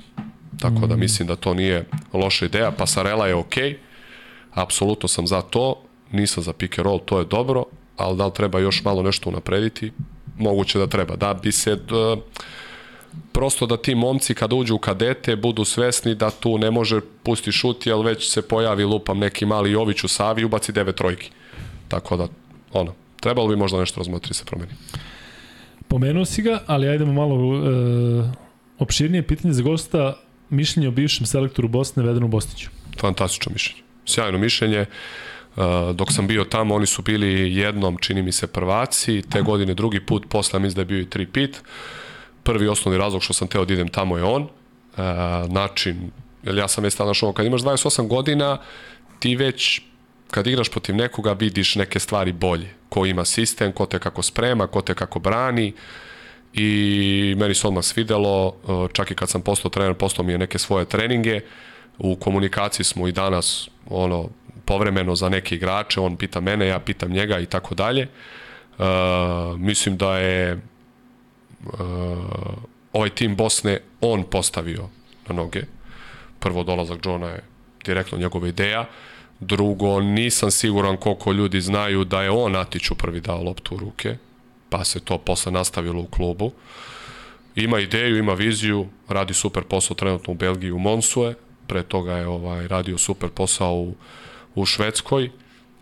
[0.59, 2.71] Tako da mislim da to nije loša ideja.
[2.71, 3.77] Pasarela je okej, okay,
[4.51, 7.63] apsolutno sam za to, nisam za pick and roll, to je dobro,
[7.97, 9.91] ali da li treba još malo nešto unaprediti?
[10.37, 11.15] Moguće da treba.
[11.15, 11.75] Da bi se...
[11.75, 12.21] d-
[13.31, 17.51] prosto da ti momci kada uđu u kadete budu svesni da tu ne može pusti
[17.51, 21.29] šut, jer već se pojavi lupam neki mali Jović u Savi i ubaci devet trojki.
[21.87, 22.27] Tako da,
[22.73, 24.71] ono, trebalo bi možda nešto razmotriti se promeni.
[25.87, 27.69] Pomenuo si ga, ali ajdemo malo e,
[28.79, 30.17] opširnije pitanje za gosta,
[30.49, 32.69] mišljenje o bivšem selektoru Bosne, Vedenu Bostiću.
[32.99, 33.81] Fantastično mišljenje.
[34.05, 34.85] Sjajno mišljenje.
[35.57, 35.63] Uh,
[35.95, 39.99] dok sam bio tamo, oni su bili jednom, čini mi se, prvaci, te godine drugi
[39.99, 41.61] put, posle mislim da je bio i tri pit.
[42.47, 44.41] Prvi osnovni razlog što sam teo da idem tamo je on.
[44.41, 44.49] Uh,
[45.51, 46.11] način,
[46.43, 48.57] jer ja sam već tada našao, kad imaš 28 godina,
[49.19, 49.81] ti već
[50.31, 52.69] kad igraš protiv nekoga vidiš neke stvari bolje.
[52.89, 55.73] Ko ima sistem, ko te kako sprema, ko te kako brani
[56.53, 60.37] i meni se odmah svidelo, uh, čak i kad sam postao trener, postao mi je
[60.37, 61.41] neke svoje treninge,
[61.99, 64.29] u komunikaciji smo i danas ono
[64.65, 68.07] povremeno za neke igrače, on pita mene, ja pitam njega i tako dalje.
[68.77, 68.85] Uh,
[69.59, 70.61] mislim da je
[72.93, 74.89] ovaj tim Bosne on postavio
[75.27, 75.61] na noge.
[76.39, 77.43] prvo dolazak Johna je
[77.85, 78.85] direktno njegova ideja,
[79.39, 84.17] drugo nisam siguran koliko ljudi znaju da je on Atiću prvi dao loptu u ruke,
[84.69, 86.51] pa se to posle nastavilo u klubu.
[87.55, 91.33] Ima ideju, ima viziju, radi super posao trenutno u Belgiji u Monsue,
[91.67, 93.95] pre toga je ovaj radio super posao u,
[94.55, 95.29] u Švedskoj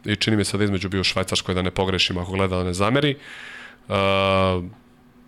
[0.05, 2.63] i čini mi se da između bio u Švajcarskoj da ne pogrešim ako gleda da
[2.63, 3.15] ne zameri.
[3.87, 3.95] Uh,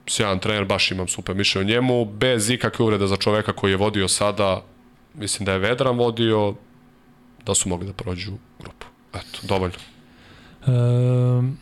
[0.07, 3.77] sjajan trener, baš imam super mišlje o njemu, bez ikakve uvrede za čoveka koji je
[3.77, 4.63] vodio sada,
[5.13, 6.55] mislim da je Vedran vodio,
[7.45, 8.85] da su mogli da prođu grupu.
[9.13, 9.75] Eto, dovoljno.
[10.67, 11.57] Um,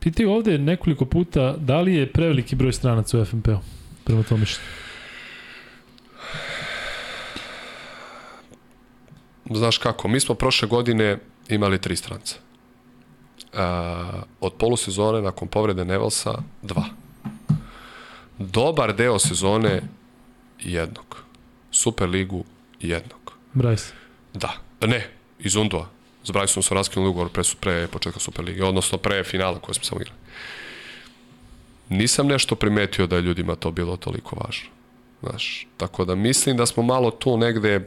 [0.00, 3.58] pitaju ovde nekoliko puta da li je preveliki broj stranaca u FNP-u,
[4.04, 4.68] prema tom mišljenju.
[9.50, 12.36] Znaš kako, mi smo prošle godine imali tri stranca.
[13.52, 13.58] Uh,
[14.40, 16.84] od polusezone nakon povrede Nevelsa dva.
[18.38, 19.82] Dobar deo sezone
[20.60, 21.24] jednog.
[21.70, 22.44] Super ligu
[22.80, 23.32] jednog.
[23.54, 23.92] Bryce.
[24.34, 25.88] Da, ne, iz Undua.
[26.24, 29.84] S Bryceom smo raskinuli ugovor pre, pre početka Super lige, odnosno pre finala koje smo
[29.84, 30.18] samo igrali.
[31.88, 34.68] Nisam nešto primetio da je ljudima to bilo toliko važno.
[35.22, 37.86] Znaš, tako da mislim da smo malo tu negde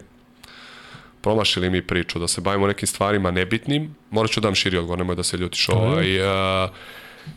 [1.22, 3.96] promašili mi priču, da se bavimo nekim stvarima nebitnim.
[4.10, 5.70] Morat ću da dam širi odgovor, nemoj da se ljutiš.
[5.70, 6.70] Ovaj, uh,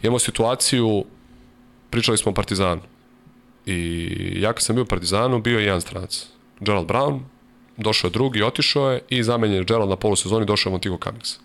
[0.03, 1.05] imamo situaciju,
[1.91, 2.81] pričali smo o Partizanu.
[3.67, 4.09] I
[4.41, 6.27] ja kad sam bio u Partizanu, bio je jedan stranac.
[6.61, 7.21] Gerald Brown,
[7.77, 11.39] došao je drugi, otišao je i zamenjen je Gerald na polusezoni, došao je Montigo Cummings.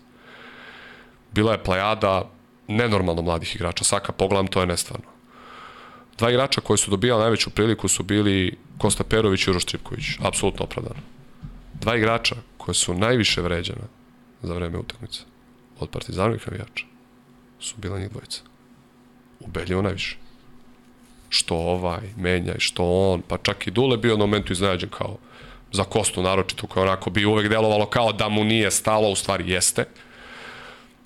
[1.32, 2.30] Bila je plejada
[2.68, 5.06] nenormalno mladih igrača, Saka pogledam, to je nestvarno.
[6.18, 10.64] Dva igrača koji su dobijali najveću priliku su bili Kosta Perović i Uroš Tripković, apsolutno
[10.64, 11.00] opravdano.
[11.74, 13.86] Dva igrača koje su najviše vređena
[14.42, 15.20] za vreme utakmice
[15.80, 16.84] od partizanovih navijača
[17.60, 18.42] su bila njih dvojica.
[19.40, 20.16] Ubedljivo najviše.
[21.30, 25.16] Što ovaj menja i što on, pa čak i Dule bio na momentu iznenađen kao
[25.72, 29.50] za Kostu naročito, koje onako bi uvek delovalo kao da mu nije stalo, u stvari
[29.50, 29.84] jeste.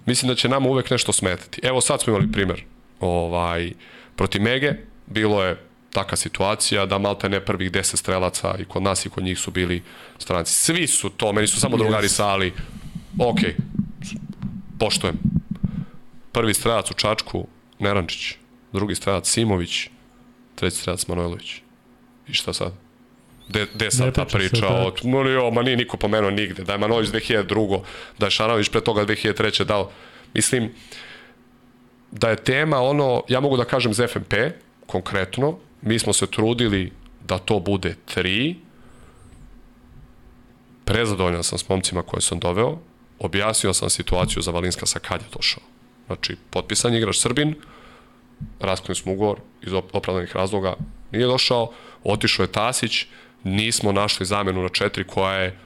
[0.06, 1.60] Mislim da će nama uvek nešto smetati.
[1.62, 2.64] Evo sad smo imali primer
[3.00, 3.72] ovaj,
[4.16, 4.72] proti Mege,
[5.06, 5.60] bilo je
[5.92, 9.50] taka situacija da malta ne prvih 10 strelaca i kod nas i kod njih su
[9.50, 9.82] bili
[10.18, 10.52] stranci.
[10.52, 12.52] Svi su to, meni su samo drugari sali,
[13.18, 13.38] ok,
[14.78, 15.16] poštojem.
[16.32, 17.46] Prvi strelac u Čačku,
[17.78, 18.34] Nerančić,
[18.72, 19.88] drugi strelac Simović,
[20.54, 21.54] treći strelac Manojlović.
[22.28, 22.72] I šta sad?
[23.48, 25.28] De, de sad ta priča se, o...
[25.28, 26.64] Jo, ma nije niko pomenuo nigde.
[26.64, 27.80] Da je Manojlović 2002.
[28.18, 29.64] Da je Šanović pre toga 2003.
[29.64, 29.90] dao...
[30.34, 30.72] Mislim,
[32.10, 34.34] da je tema ono, ja mogu da kažem za FNP,
[34.86, 36.92] konkretno, mi smo se trudili
[37.24, 38.56] da to bude tri,
[40.84, 42.78] prezadovoljan sam s momcima koje sam doveo,
[43.18, 45.62] objasnio sam situaciju za Valinska sa kad je došao.
[46.06, 47.54] Znači, potpisan je igrač Srbin,
[48.60, 50.74] raskinuli smo ugovor iz opravdanih razloga,
[51.12, 51.70] nije došao,
[52.04, 53.06] otišao je Tasić,
[53.44, 55.58] nismo našli zamenu na četiri koja je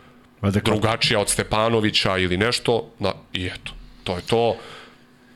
[0.42, 3.72] drugačija od Stepanovića ili nešto, na, i eto,
[4.05, 4.56] to je to.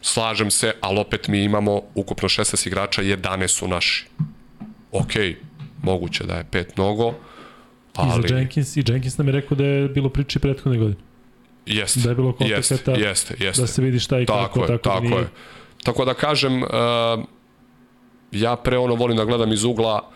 [0.01, 4.07] Slažem se, ali opet mi imamo ukupno 16 igrača, 11 su naši.
[4.93, 5.13] Ok,
[5.83, 7.15] moguće da je pet mnogo,
[7.95, 8.25] ali...
[8.25, 11.01] I za Jenkins, i Jenkins nam je rekao da je bilo priče prethodne godine.
[11.67, 13.63] Jeste, da je bilo jeste, jeste, jeste.
[13.63, 15.21] Da se vidi šta i tako kako, je, tako, tako da nije...
[15.21, 15.29] je.
[15.83, 16.69] Tako da kažem, uh,
[18.33, 20.11] ja pre ono volim da gledam iz ugla,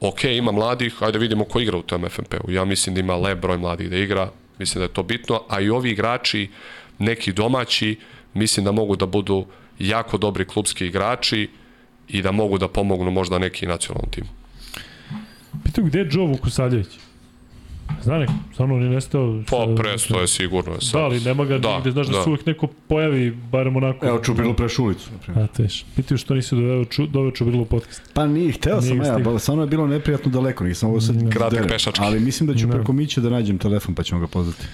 [0.00, 2.50] ok, ima mladih, ajde vidimo ko igra u tom FNP-u.
[2.50, 5.60] Ja mislim da ima lep broj mladih da igra, mislim da je to bitno, a
[5.60, 6.50] i ovi igrači,
[6.98, 7.98] neki domaći,
[8.34, 9.46] mislim da mogu da budu
[9.78, 11.48] jako dobri klubski igrači
[12.08, 14.28] i da mogu da pomognu možda neki nacionalnom timu.
[15.64, 16.88] Pitao gde je Joe Vukosaljević?
[18.02, 19.42] Zna neko, stvarno on je nestao.
[19.50, 20.80] Pa presto je sigurno.
[20.80, 21.00] Sad.
[21.00, 24.06] Da, ali nema ga da, nigde, znaš da, da se uvek neko pojavi, barem onako.
[24.06, 25.10] Evo Čubrilu preš ulicu.
[25.36, 28.02] A teš, pitaju što nisi doveo, ču, doveo Čubrilu u podcast.
[28.14, 31.32] Pa nije, hteo nije sam ja, ba, stvarno je bilo neprijatno daleko, nisam ovo sad
[31.32, 32.00] Kratak pešački.
[32.04, 32.72] Ali mislim da ću no.
[32.72, 34.66] preko Miće da nađem telefon pa ćemo ga pozvati.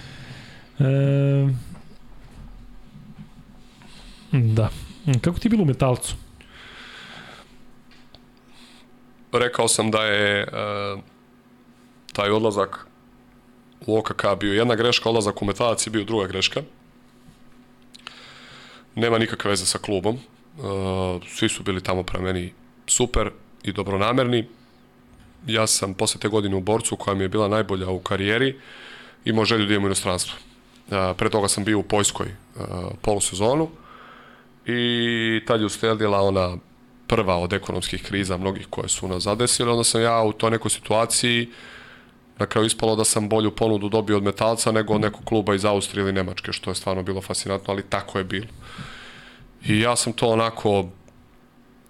[0.78, 1.48] E,
[4.32, 4.70] da.
[5.20, 6.14] Kako ti je bilo u metalcu?
[9.32, 11.00] Rekao sam da je uh,
[12.12, 12.87] taj odlazak
[13.86, 16.62] u OKK bio jedna greška, odlazak u metalac je bio druga greška.
[18.94, 20.14] Nema nikakve veze sa klubom.
[20.14, 22.52] Uh, svi su bili tamo pre meni
[22.86, 23.30] super
[23.62, 24.48] i dobronamerni.
[25.46, 28.56] Ja sam posle te godine u borcu koja mi je bila najbolja u karijeri
[29.24, 30.38] imao želju da u inostranstvo.
[30.86, 32.64] Uh, pre toga sam bio u Poljskoj uh,
[33.02, 33.68] polusezonu
[34.66, 36.56] i tad je usledila ona
[37.06, 40.70] prva od ekonomskih kriza mnogih koje su nas zadesile, onda sam ja u toj nekoj
[40.70, 41.48] situaciji
[42.38, 45.64] na kraju ispalo da sam bolju ponudu dobio od metalca nego od nekog kluba iz
[45.64, 48.46] Austrije ili Nemačke, što je stvarno bilo fascinantno, ali tako je bilo.
[49.64, 50.88] I ja sam to onako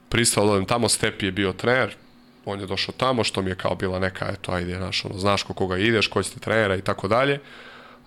[0.08, 1.96] pristao da tamo Stepi je bio trener,
[2.44, 5.42] on je došao tamo, što mi je kao bila neka, eto, ajde, znaš, ono, znaš
[5.42, 7.40] ko koga ideš, ko će ti trenera i tako dalje,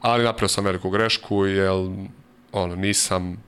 [0.01, 1.71] ali napravio sam veliku grešku, jer,
[2.51, 3.43] ono, nisam,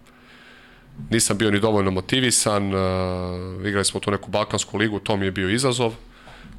[1.10, 5.32] nisam bio ni dovoljno motivisan, uh, igrali smo tu neku balkansku ligu, to mi je
[5.32, 5.94] bio izazov,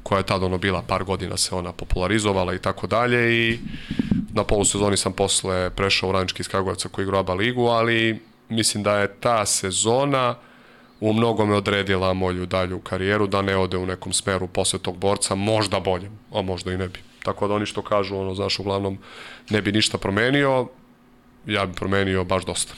[0.05, 3.59] koja je tada ono bila par godina se ona popularizovala i tako dalje i
[4.33, 8.83] na polusezoni sam posle prešao u Radnički iz Kragujevca koji igra ABA ligu, ali mislim
[8.83, 10.35] da je ta sezona
[10.99, 15.35] u mnogome odredila moju dalju karijeru, da ne ode u nekom smeru posle tog borca,
[15.35, 16.99] možda bolje, a možda i ne bi.
[17.23, 18.97] Tako da oni što kažu, ono, znaš, uglavnom
[19.49, 20.67] ne bi ništa promenio,
[21.45, 22.73] ja bi promenio baš dosta.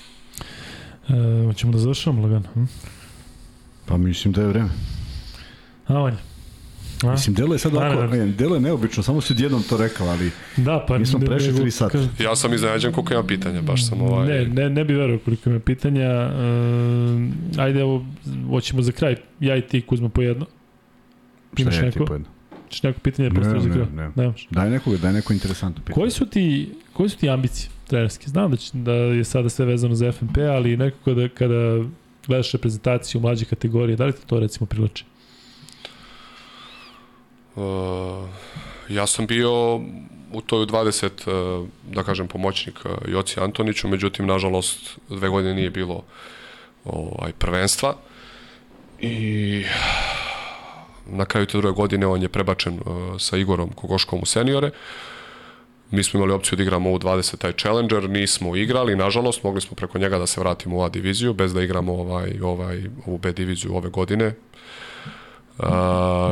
[1.09, 2.49] E, hoćemo da završamo lagano?
[2.53, 2.63] Hm?
[3.85, 4.69] Pa mislim da je vreme.
[5.87, 6.36] A, Vanja.
[7.03, 7.11] A?
[7.11, 8.15] Mislim, delo je sad Da, ovako, da, da.
[8.15, 10.97] ne, delo je neobično, samo si odjednom to rekao, ali Da, pa...
[10.97, 11.91] Mi smo ne- prešli ne- tri sata.
[11.91, 14.27] kažem- Ja sam iznenađen koliko ima pitanja, baš sam ovaj...
[14.29, 16.03] Ne, ne, ne bi verovao koliko ima pitanja.
[16.03, 16.31] E,
[17.57, 18.05] ajde, evo,
[18.49, 19.15] hoćemo za kraj.
[19.39, 20.45] Ja i ti, Kuzma, po jedno.
[21.53, 22.05] šta Imaš je ti neko?
[22.05, 22.27] po jedno?
[22.69, 23.85] Češ neko pitanje Ne, prosto za ne, kraj?
[23.95, 24.11] ne.
[24.15, 24.47] Nemaš.
[24.51, 25.93] Daj nekoga, daj neko interesantno pitanje.
[25.95, 28.27] Koji su ti, koji su ti ambicije trenerske?
[28.27, 31.83] Znam da, će, da je sada sve vezano za FNP, ali nekako da kada
[32.27, 35.05] gledaš reprezentaciju mlađe kategorije, da li ti to recimo privlači?
[37.57, 38.29] Uh,
[38.89, 39.75] ja sam bio
[40.33, 45.53] u toj u 20, uh, da kažem, pomoćnik uh, Joci Antoniću, međutim, nažalost, dve godine
[45.53, 46.03] nije bilo
[46.85, 47.95] ovaj, prvenstva
[48.99, 49.63] i
[51.05, 52.79] na kraju te druge godine on je prebačen
[53.19, 54.71] sa Igorom Kogoškom u seniore.
[55.91, 59.75] Mi smo imali opciju da igramo u 20 taj Challenger, nismo igrali, nažalost, mogli smo
[59.75, 63.31] preko njega da se vratimo u A diviziju, bez da igramo ovaj, ovaj, ovu B
[63.31, 64.33] diviziju ove godine.
[65.57, 65.65] Uh,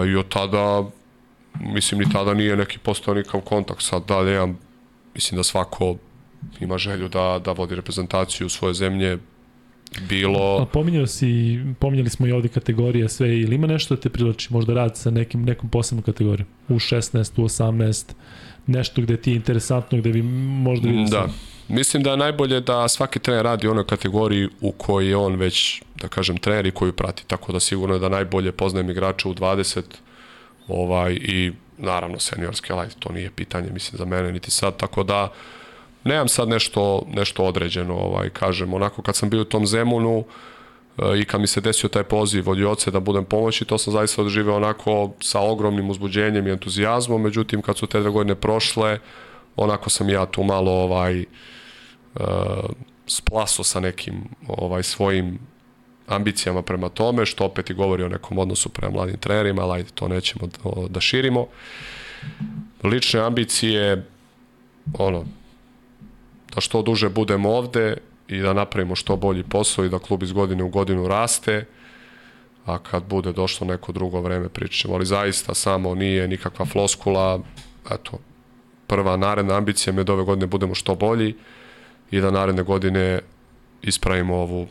[0.08, 0.84] I od tada
[1.62, 4.48] mislim ni tada nije neki postao nikav kontakt sad dalje ja
[5.14, 5.96] mislim da svako
[6.60, 9.18] ima želju da, da vodi reprezentaciju svoje zemlje
[10.10, 14.10] bilo A pominjao si, pominjali smo i ovde kategorije sve, ili ima nešto da te
[14.10, 18.14] privlači, možda rad sa nekim, nekom posebnom kategorijom, u 16, u 18,
[18.68, 21.28] nešto gde ti je interesantno, gde bi možda vidio da.
[21.68, 25.36] mislim da je najbolje da svaki trener radi u onoj kategoriji u kojoj je on
[25.36, 29.30] već da kažem trener i koju prati tako da sigurno je da najbolje poznajem igrača
[29.30, 29.82] u 20
[30.68, 35.32] ovaj i naravno seniorske ali to nije pitanje mislim za mene niti sad tako da
[36.04, 40.24] nemam sad nešto nešto određeno ovaj kažem onako kad sam bio u tom Zemunu
[40.98, 43.94] e, i kad mi se desio taj poziv od Joce da budem pomoći, to sam
[43.94, 49.00] zaista doživeo onako sa ogromnim uzbuđenjem i entuzijazmom, međutim kad su te dve godine prošle,
[49.56, 52.26] onako sam ja tu malo ovaj uh,
[53.08, 55.40] splaso sa nekim ovaj svojim
[56.08, 59.90] ambicijama prema tome, što opet i govori o nekom odnosu prema mladim trenerima, ali ajde,
[59.96, 60.50] to nećemo
[60.90, 61.48] da, širimo.
[62.84, 64.06] Lične ambicije,
[64.94, 65.26] ono,
[66.56, 70.32] da što duže budemo ovde i da napravimo što bolji posao i da klub iz
[70.32, 71.66] godine u godinu raste,
[72.66, 77.40] a kad bude došlo neko drugo vreme pričat ćemo, ali zaista samo nije nikakva floskula,
[77.92, 78.20] eto,
[78.88, 81.36] prva naredna ambicija mi je da ove godine budemo što bolji
[82.12, 83.20] i da naredne godine
[83.82, 84.68] ispravimo ovu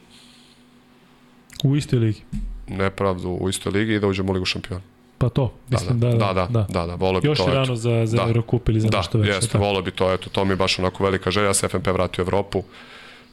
[1.65, 2.21] U istoj ligi.
[2.69, 4.83] nepravdu u istoj ligi i da uđemo u Ligu šampiona.
[5.19, 7.45] Pa to, mislim da, da, da, da, da, da volio bi Još to.
[7.45, 7.55] je eto.
[7.55, 8.23] rano za, za Da.
[8.25, 9.29] Eurocup ili za Da, nešto već.
[9.29, 9.65] jeste, tako.
[9.65, 12.21] volio bi to, eto, to mi je baš onako velika želja, da se FNP vrati
[12.21, 12.63] u Evropu,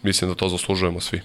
[0.03, 1.21] mislim da to zaslužujemo svi.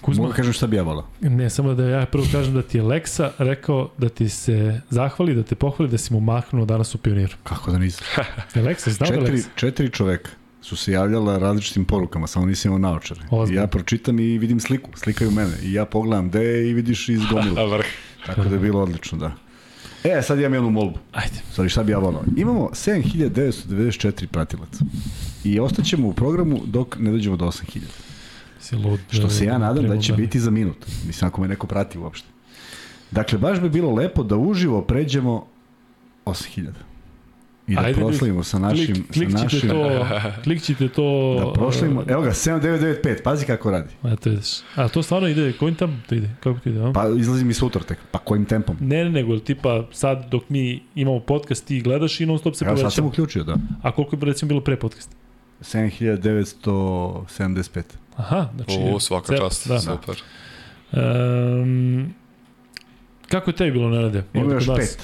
[0.00, 1.06] Kuzma, Mogu kažem šta bi ja volao.
[1.20, 5.34] ne, samo da ja prvo kažem da ti je Leksa rekao da ti se zahvali,
[5.34, 7.34] da te pohvali da si mu mahnuo danas u pioniru.
[7.42, 8.06] Kako da nisam?
[8.54, 9.50] Je Leksa, znao da je Četiri, Leksa?
[9.56, 10.30] četiri čoveka
[10.68, 13.20] su se javljala različitim porukama, samo nisam imao naočare.
[13.50, 15.52] I ja pročitam i vidim sliku, slikaju mene.
[15.62, 17.82] I ja pogledam gde je i vidiš iz gomila.
[18.26, 19.32] Tako da je bilo odlično, da.
[20.04, 20.98] E, sad imam jednu molbu.
[21.12, 21.36] Ajde.
[21.56, 22.22] Sorry, šta bi ja volao?
[22.36, 24.84] Imamo 7994 pratilaca.
[25.44, 27.80] I ostaćemo u programu dok ne dođemo do 8000.
[28.60, 29.00] Si lud.
[29.10, 30.86] Što se ja nadam da će biti za minut.
[31.06, 32.28] Mislim, ako me neko prati uopšte.
[33.10, 35.46] Dakle, baš bi bilo lepo da uživo pređemo
[36.26, 36.87] 8000.
[37.68, 38.86] I da Ajde, proslavimo sa našim...
[38.86, 40.06] Klik, klik sa ćete našim to,
[40.44, 41.34] klik ćete to...
[41.38, 42.04] da proslavimo...
[42.08, 43.88] Evo ga, 7995, pazi kako radi.
[44.04, 44.48] Eto vidiš.
[44.74, 46.30] A to stvarno ide, kojim tam to ide?
[46.40, 46.80] Kako to ide?
[46.80, 46.92] A?
[46.92, 47.98] Pa izlazi mi sutra tek.
[48.10, 48.76] Pa kojim tempom?
[48.80, 52.64] Ne, ne, nego tipa sad dok mi imamo podcast ti gledaš i non stop se
[52.64, 53.08] Evo sad sam povećamo.
[53.08, 53.56] uključio, da.
[53.82, 55.16] A koliko je recimo bilo pre podcasta?
[55.62, 57.82] 7975.
[58.16, 58.78] Aha, znači...
[58.84, 59.80] O, svaka cel- čast, Da.
[59.80, 60.22] super.
[60.92, 62.14] Um,
[63.28, 64.22] kako je tebi bilo, Nenade?
[64.34, 64.98] Ima još kod nas?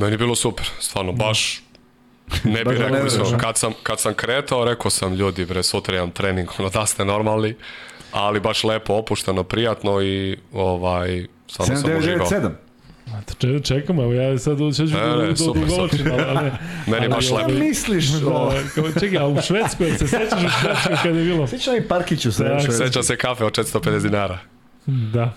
[0.00, 1.62] Meni je bilo super, stvarno, baš
[2.44, 5.96] ne bih da rekao, ne kad sam, kad sam kretao, rekao sam ljudi, bre, sutra
[5.96, 7.54] imam trening, ono da ste normalni,
[8.12, 12.26] ali baš lepo, opušteno, prijatno i ovaj, stvarno sam uživao.
[12.26, 12.50] 7997.
[13.06, 16.50] A, to če- Čekamo, evo ja sad ću Ne, da ne, do, dugoročim, ali, ali,
[16.86, 17.58] Meni je ali baš ovaj- lepo.
[17.58, 18.50] misliš o...
[18.50, 21.46] Da, kao, čekaj, a u Švedskoj, se sećaš u Švedskoj kada je bilo?
[21.46, 22.60] Sjećam i Parkiću se Da.
[22.72, 24.38] Sećam se kafe od 450 dinara.
[24.86, 25.32] Da.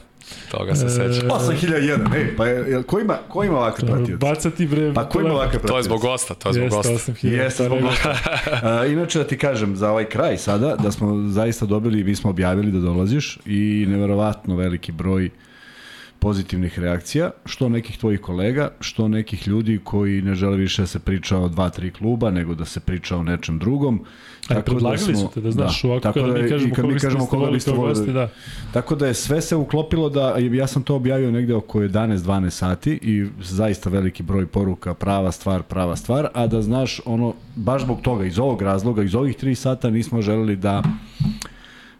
[0.51, 1.27] Toga se seća.
[1.27, 4.17] 8001, ej, pa je, jel, ko ima, ko ima ovakve pratioce?
[4.17, 4.93] Bacati bre.
[4.93, 5.71] Pa ko ima ovakve pratioce?
[5.71, 6.91] To je zbog gosta, to je zbog gosta.
[6.91, 7.43] Jeste, 8000.
[7.43, 8.17] Jeste, zbog gosta.
[8.63, 12.29] A, inače da ti kažem, za ovaj kraj sada, da smo zaista dobili, mi smo
[12.29, 15.29] objavili da dolaziš i neverovatno veliki broj
[16.23, 20.99] pozitivnih reakcija, što nekih tvojih kolega, što nekih ljudi koji ne žele više da se
[20.99, 24.05] priča o dva, tri kluba, nego da se priča o nečem drugom.
[24.49, 26.99] Aj, predlagali su te da znaš ovako tako kada da, mi kažemo i kad mi
[26.99, 27.89] kažemo koga biste volili.
[27.89, 28.29] gosti, da.
[28.73, 32.99] Tako da je sve se uklopilo da, ja sam to objavio negde oko 11-12 sati
[33.01, 38.01] i zaista veliki broj poruka, prava stvar, prava stvar, a da znaš ono, baš zbog
[38.01, 40.83] toga, iz ovog razloga, iz ovih 3 sata nismo želeli da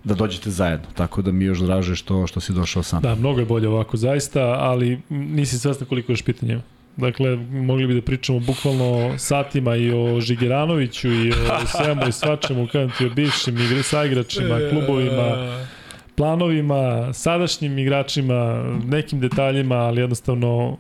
[0.04, 0.88] da dođete zajedno.
[0.94, 3.02] Tako da mi još draže što, što si došao sam.
[3.02, 6.62] Da, mnogo je bolje ovako, zaista, ali nisi svesna koliko još pitanja ima.
[6.98, 11.36] Dakle, mogli bi da pričamo bukvalno satima i o Žigiranoviću i o
[11.78, 15.58] svemu i svačemu, kažem ti o bivšim igri sa igračima, klubovima,
[16.16, 20.78] planovima, sadašnjim igračima, nekim detaljima, ali jednostavno uh,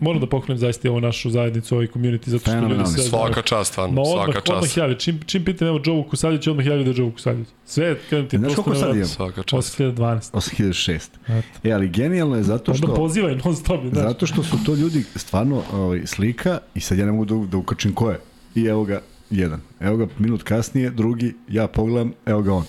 [0.00, 3.02] moram da pohvalim zaista i ovu našu zajednicu, ovaj community, zato što ljudi sve.
[3.02, 4.76] Svaka čast, stvarno, odmah, svaka odmah čast.
[4.76, 4.98] javi.
[4.98, 7.48] Čim, čim pitam evo Joe Kusavljević, odmah javi da je Joe Kusavljević.
[7.64, 9.06] Sve, kažem ti, Znaš prosto koliko sad imamo?
[9.08, 9.80] Svaka čast.
[9.80, 10.32] 8012.
[10.32, 11.08] 8006.
[11.28, 11.68] Eto.
[11.68, 12.94] E, ali genijalno je zato Onda što...
[12.94, 14.04] pozivaj non stop, znaš.
[14.04, 17.56] Zato što su to ljudi stvarno ovaj, slika i sad ja ne mogu da, da
[17.56, 18.20] ukačim ko je.
[18.54, 19.00] I evo ga
[19.30, 19.60] jedan.
[19.80, 22.64] Evo ga minut kasnije, drugi, ja pogledam, evo ga on.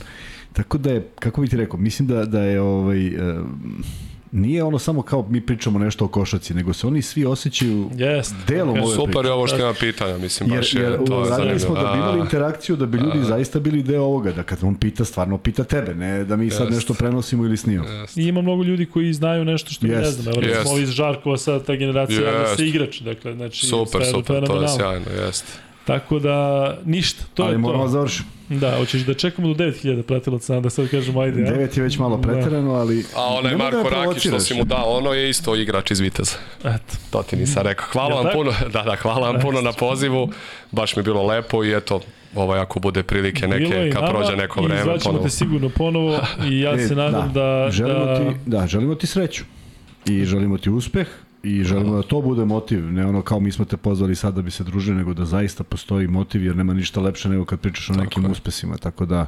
[0.56, 3.11] Tako da je, kako bih ti rekao, mislim da, da je ovaj, e,
[4.32, 8.35] nije ono samo kao mi pričamo nešto o košaci, nego se oni svi osjećaju Jest.
[8.48, 9.27] delom ove Super priče.
[9.27, 11.92] je ovo što ima pitanja, mislim, Jer, baš je, jer to je radili smo da
[11.92, 15.06] bi imali A, interakciju, da bi ljudi zaista bili deo ovoga, da kad on pita,
[15.06, 16.75] stvarno pita tebe, ne da mi sad Jest.
[16.75, 17.90] nešto prenosimo ili snimamo.
[18.16, 20.34] I ima mnogo ljudi koji znaju nešto što mi ne znam.
[20.34, 20.72] Evo, Jest.
[20.72, 22.56] ovi iz Žarkova sad ta generacija Jest.
[22.56, 23.01] se igrač.
[23.01, 25.65] Dakle, znači, Super, super, to je sjajno, jeste.
[25.85, 26.38] Tako da,
[26.85, 27.89] ništa, to Ali je moramo to.
[27.89, 28.30] završiti.
[28.49, 31.41] Da, hoćeš da čekamo do 9000 pratilaca, da sad kažemo ajde.
[31.41, 31.51] ja?
[31.51, 33.05] Devet je već malo preterano, ali...
[33.15, 36.35] A onaj da Marko Rakić što si mu dao, ono je isto igrač iz Viteza.
[36.59, 36.97] Eto.
[37.09, 37.85] To ti nisam rekao.
[37.91, 38.38] Hvala Jel vam tako?
[38.38, 40.30] puno, da, da, hvala vam puno na pozivu.
[40.72, 41.99] Baš mi je bilo lepo i eto,
[42.35, 45.23] ovaj ako bude prilike neke, kad nama prođe neko vreme ponovo.
[45.23, 47.67] te sigurno ponovo i ja E, se nadam da...
[47.72, 48.17] želimo da...
[48.19, 49.43] Ti, da, želimo ti sreću.
[50.05, 51.07] I želimo ti uspeh
[51.45, 54.41] i želimo da to bude motiv, ne ono kao mi smo te pozvali sad da
[54.41, 57.90] bi se družili, nego da zaista postoji motiv, jer nema ništa lepše nego kad pričaš
[57.90, 58.30] o nekim je.
[58.30, 59.27] uspesima, tako da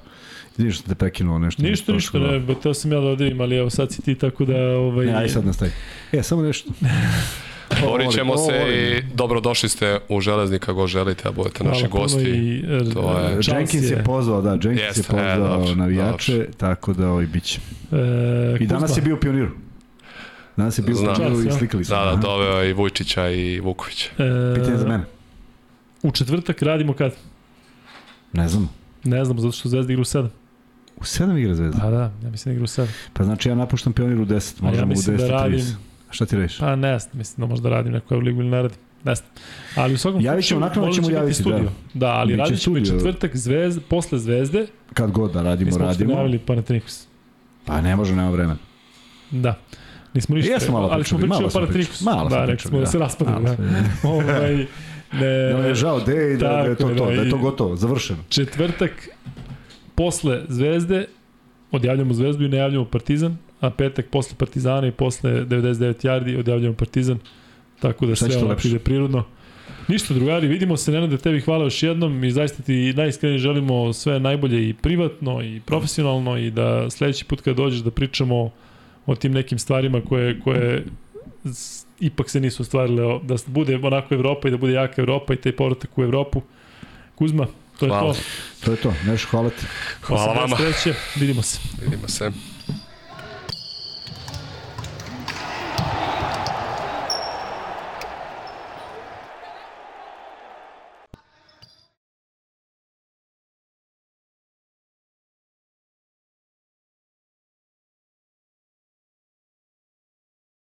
[0.51, 1.63] izvini što te prekinuo nešto.
[1.63, 4.45] Ništa, ništa, ne, ba, teo sam ja da odivim, ali evo sad si ti, tako
[4.45, 4.57] da...
[4.69, 5.71] Ovaj, Ne, aj sad nastavi.
[6.11, 6.69] E, samo nešto.
[7.81, 12.03] Borit ćemo se i dobrodošli ste u Železnika go želite, a budete naši hvala puno
[12.03, 12.21] gosti.
[12.21, 16.47] I, e, To je- Jenkins je pozvao, da, Jenkins Jeste, je pozvao e, dobro, navijače,
[16.57, 17.59] tako da ovaj biće.
[17.91, 19.49] E, I danas je bio pioniru.
[20.57, 21.47] Danas je bio Znam.
[21.47, 21.89] i slikali su.
[21.89, 24.09] Da, da, doveo je i Vujčića i Vukovića.
[24.13, 25.03] E, Pitanje za mene.
[26.03, 27.13] U četvrtak radimo kad?
[28.33, 28.69] Ne znam.
[29.03, 30.27] Ne znamo, zato što Zvezda igra u 7.
[30.97, 31.79] U 7 igra Zvezda.
[31.81, 32.87] Pa da, ja mislim da igra u 7.
[33.13, 35.59] Pa znači ja napuštam pionir u 10, A ja možemo u mislim da 10 radim-
[35.59, 35.73] 30.
[36.09, 36.57] A šta ti radiš?
[36.57, 38.77] Pa ne znam, mislim da možda radim neku Euroligu ili ne radim.
[39.03, 39.29] Ne znam.
[39.75, 41.69] Ali u svakom Javit ćemo, možda ćemo javiti, studio.
[41.93, 42.99] Da, ali Biće radit ćemo i studio.
[42.99, 44.67] četvrtak zvezde, posle zvezde.
[44.93, 46.13] Kad god da radimo, Nismo uopšte radimo.
[46.13, 47.07] najavili Panathinaikos.
[47.65, 48.57] Pa ne može, nema vremena.
[49.31, 49.55] Da.
[50.17, 51.97] Nismo ništa, Jesmo malo ali smo pričali, malo smo pričali.
[52.01, 53.39] Malo smo Da, pričali, smo da, se raspadamo.
[53.39, 54.09] Malo Da.
[54.09, 54.65] ovaj, ne,
[55.53, 57.75] Ne, ne, žao, de, i da, da je to je, to, da, je to gotovo,
[57.75, 58.19] završeno.
[58.29, 59.09] četvrtak
[59.95, 61.05] posle Zvezde
[61.71, 67.19] odjavljamo Zvezdu i najavljamo Partizan, a petak posle Partizana i posle 99 yardi odjavljamo Partizan.
[67.79, 69.23] Tako da sve ono ide prirodno.
[69.87, 74.19] Ništa drugari, vidimo se, Nenade, tebi hvala još jednom i zaista ti najiskrenije želimo sve
[74.19, 78.51] najbolje i privatno i profesionalno i da sledeći put kad dođeš da pričamo
[79.07, 80.85] o tim nekim stvarima koje, koje
[81.99, 85.51] ipak se nisu ostvarile, da bude onako Evropa i da bude jaka Evropa i taj
[85.51, 86.41] povratak u Evropu.
[87.15, 87.47] Kuzma,
[87.79, 88.13] to je Hvala.
[88.13, 88.19] to.
[88.65, 89.65] To je to, nešto hvala ti.
[90.01, 90.57] Hvala vama.
[90.57, 91.59] Sreće, vidimo se.
[91.81, 92.31] Vidimo se.